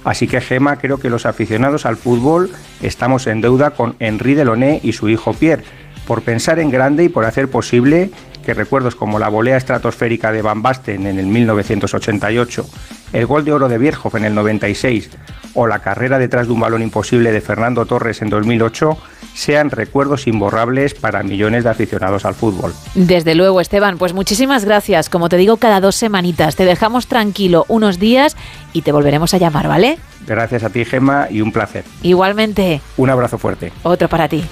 [0.03, 4.79] Así que Gema, creo que los aficionados al fútbol estamos en deuda con Henri Deloné
[4.83, 5.63] y su hijo Pierre,
[6.05, 8.11] por pensar en grande y por hacer posible
[8.45, 12.65] que recuerdos como la volea estratosférica de Van Basten en el 1988,
[13.13, 15.09] el gol de oro de Bierhoff en el 96
[15.55, 18.97] o la carrera detrás de un balón imposible de Fernando Torres en 2008
[19.33, 22.73] sean recuerdos imborrables para millones de aficionados al fútbol.
[22.93, 25.09] Desde luego, Esteban, pues muchísimas gracias.
[25.09, 28.37] Como te digo, cada dos semanitas te dejamos tranquilo unos días
[28.73, 29.97] y te volveremos a llamar, ¿vale?
[30.25, 31.83] Gracias a ti, Gemma, y un placer.
[32.01, 32.81] Igualmente.
[32.97, 33.71] Un abrazo fuerte.
[33.83, 34.43] Otro para ti.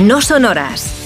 [0.00, 1.05] No son horas.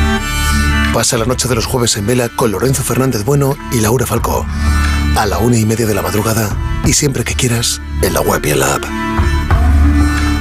[0.93, 4.45] Pasa la noche de los jueves en vela con Lorenzo Fernández Bueno y Laura Falcó.
[5.15, 6.49] A la una y media de la madrugada
[6.85, 8.83] y siempre que quieras en la web y en la app.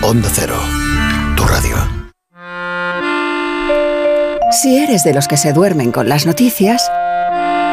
[0.03, 0.57] Onda Cero,
[1.37, 1.77] tu radio.
[4.51, 6.91] Si eres de los que se duermen con las noticias,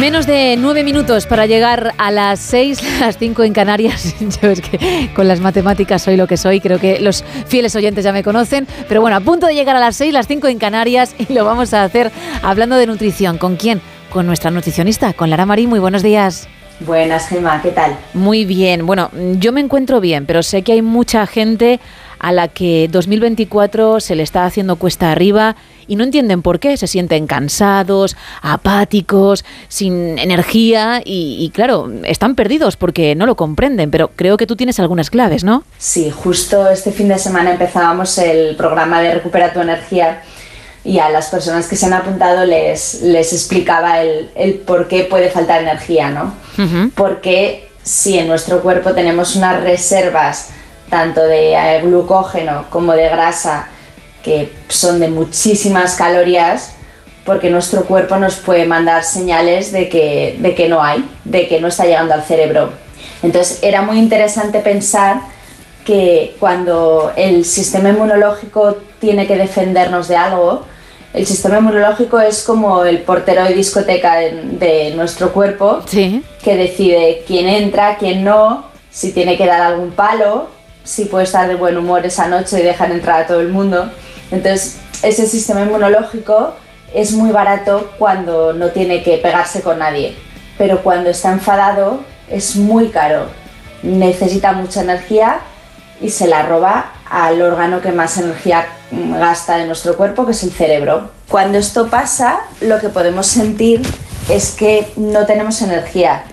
[0.00, 4.14] Menos de nueve minutos para llegar a las seis, las cinco en Canarias.
[4.42, 8.02] Yo es que con las matemáticas soy lo que soy, creo que los fieles oyentes
[8.02, 8.66] ya me conocen.
[8.88, 11.44] Pero bueno, a punto de llegar a las seis, las cinco en Canarias y lo
[11.44, 12.10] vamos a hacer
[12.42, 13.36] hablando de nutrición.
[13.36, 13.82] ¿Con quién?
[14.08, 15.66] Con nuestra nutricionista, con Lara Marí.
[15.66, 16.48] Muy buenos días.
[16.80, 17.96] Buenas, Gemma, ¿qué tal?
[18.14, 18.86] Muy bien.
[18.86, 21.80] Bueno, yo me encuentro bien, pero sé que hay mucha gente
[22.22, 25.56] a la que 2024 se le está haciendo cuesta arriba
[25.88, 26.76] y no entienden por qué.
[26.76, 33.90] Se sienten cansados, apáticos, sin energía y, y, claro, están perdidos porque no lo comprenden.
[33.90, 35.64] Pero creo que tú tienes algunas claves, ¿no?
[35.78, 40.22] Sí, justo este fin de semana empezábamos el programa de Recupera tu Energía
[40.84, 45.04] y a las personas que se han apuntado les, les explicaba el, el por qué
[45.04, 46.34] puede faltar energía, ¿no?
[46.94, 50.50] Porque si en nuestro cuerpo tenemos unas reservas
[50.92, 53.68] tanto de eh, glucógeno como de grasa
[54.22, 56.74] que son de muchísimas calorías,
[57.24, 61.62] porque nuestro cuerpo nos puede mandar señales de que, de que no hay, de que
[61.62, 62.74] no está llegando al cerebro.
[63.22, 65.22] Entonces era muy interesante pensar
[65.86, 70.66] que cuando el sistema inmunológico tiene que defendernos de algo,
[71.14, 76.22] el sistema inmunológico es como el portero de discoteca de, de nuestro cuerpo sí.
[76.44, 80.48] que decide quién entra, quién no, si tiene que dar algún palo,
[80.84, 83.90] si puede estar de buen humor esa noche y dejar entrar a todo el mundo.
[84.30, 86.54] Entonces, ese sistema inmunológico
[86.94, 90.16] es muy barato cuando no tiene que pegarse con nadie,
[90.58, 93.26] pero cuando está enfadado es muy caro.
[93.82, 95.40] Necesita mucha energía
[96.00, 100.42] y se la roba al órgano que más energía gasta de nuestro cuerpo, que es
[100.42, 101.10] el cerebro.
[101.28, 103.82] Cuando esto pasa, lo que podemos sentir
[104.28, 106.24] es que no tenemos energía,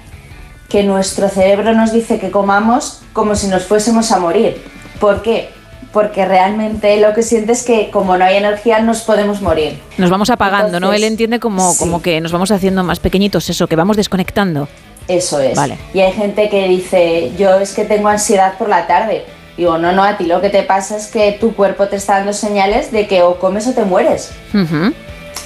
[0.70, 4.64] que nuestro cerebro nos dice que comamos, como si nos fuésemos a morir.
[5.00, 5.50] ¿Por qué?
[5.92, 9.82] Porque realmente lo que sientes es que como no hay energía nos podemos morir.
[9.98, 10.94] Nos vamos apagando, ¿no?
[10.94, 11.80] Él entiende como, sí.
[11.80, 14.68] como que nos vamos haciendo más pequeñitos, eso, que vamos desconectando.
[15.08, 15.56] Eso es.
[15.56, 15.80] Vale.
[15.96, 19.26] Y hay gente que dice, yo es que tengo ansiedad por la tarde.
[19.58, 22.18] Digo, no, no, a ti lo que te pasa es que tu cuerpo te está
[22.18, 24.32] dando señales de que o comes o te mueres.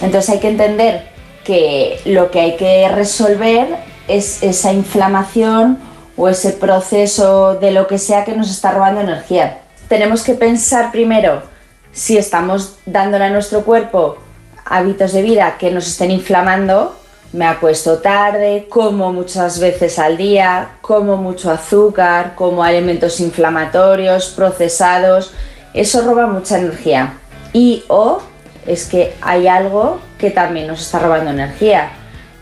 [0.02, 1.08] Entonces hay que entender
[1.46, 5.80] que lo que hay que resolver es esa inflamación
[6.16, 9.62] o ese proceso de lo que sea que nos está robando energía.
[9.88, 11.44] Tenemos que pensar primero
[11.92, 14.18] si estamos dándole a nuestro cuerpo
[14.66, 16.96] hábitos de vida que nos estén inflamando.
[17.32, 25.34] Me acuesto tarde, como muchas veces al día, como mucho azúcar, como alimentos inflamatorios, procesados.
[25.74, 27.14] Eso roba mucha energía.
[27.54, 28.22] Y o
[28.68, 31.92] es que hay algo que también nos está robando energía.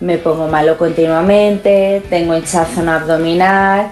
[0.02, 3.92] Me pongo malo continuamente, tengo hinchazón abdominal,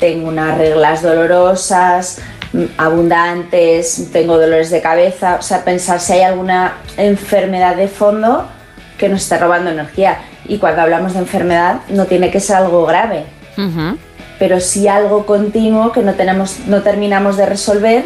[0.00, 2.20] tengo unas reglas dolorosas,
[2.54, 5.36] mm, abundantes, tengo dolores de cabeza.
[5.38, 8.48] O sea, pensar si hay alguna enfermedad de fondo
[8.96, 10.22] que nos está robando energía.
[10.48, 13.24] Y cuando hablamos de enfermedad no tiene que ser algo grave,
[13.58, 13.98] Ujú.
[14.38, 18.04] pero sí algo continuo que no, tenemos, no terminamos de resolver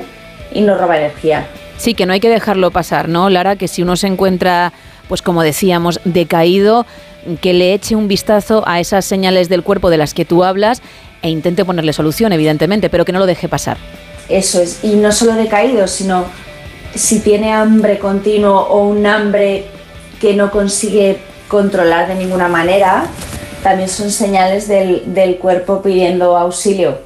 [0.52, 1.46] y nos roba energía.
[1.78, 3.54] Sí, que no hay que dejarlo pasar, ¿no, Lara?
[3.56, 4.72] Que si uno se encuentra,
[5.08, 6.86] pues como decíamos, decaído,
[7.40, 10.82] que le eche un vistazo a esas señales del cuerpo de las que tú hablas
[11.22, 13.78] e intente ponerle solución, evidentemente, pero que no lo deje pasar.
[14.28, 16.24] Eso es, y no solo decaído, sino
[16.94, 19.66] si tiene hambre continuo o un hambre
[20.20, 23.06] que no consigue controlar de ninguna manera,
[23.62, 26.98] también son señales del, del cuerpo pidiendo auxilio.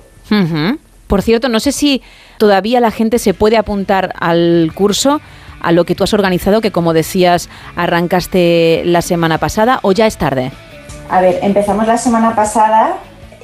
[1.07, 2.03] Por cierto, no sé si
[2.39, 5.21] todavía la gente se puede apuntar al curso,
[5.61, 10.07] a lo que tú has organizado, que como decías, arrancaste la semana pasada, o ya
[10.07, 10.53] es tarde.
[11.09, 12.97] A ver, empezamos la semana pasada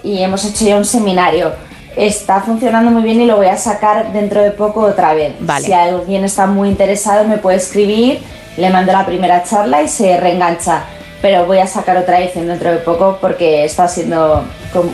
[0.02, 1.52] y hemos hecho ya un seminario.
[1.96, 5.34] Está funcionando muy bien y lo voy a sacar dentro de poco otra vez.
[5.40, 5.66] Vale.
[5.66, 8.20] Si alguien está muy interesado me puede escribir,
[8.56, 10.84] le mando la primera charla y se reengancha.
[11.22, 14.44] Pero voy a sacar otra edición dentro de poco porque está siendo,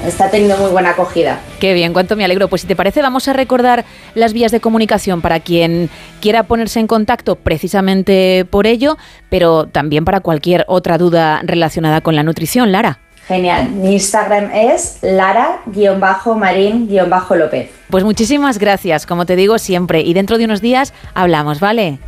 [0.07, 1.41] está teniendo muy buena acogida.
[1.61, 2.49] Qué bien, cuánto me alegro.
[2.49, 3.85] Pues si te parece, vamos a recordar
[4.15, 8.97] las vías de comunicación para quien quiera ponerse en contacto precisamente por ello,
[9.29, 12.99] pero también para cualquier otra duda relacionada con la nutrición, Lara.
[13.27, 13.71] Genial.
[13.71, 17.71] Mi Instagram es lara-marín-lópez.
[17.89, 22.01] Pues muchísimas gracias, como te digo siempre, y dentro de unos días hablamos, ¿vale?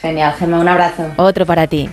[0.00, 1.04] Genial, Gemma, un abrazo.
[1.16, 1.88] Otro para ti.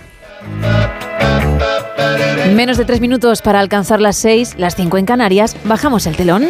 [2.54, 5.56] Menos de tres minutos para alcanzar las seis, las cinco en Canarias.
[5.64, 6.48] Bajamos el telón.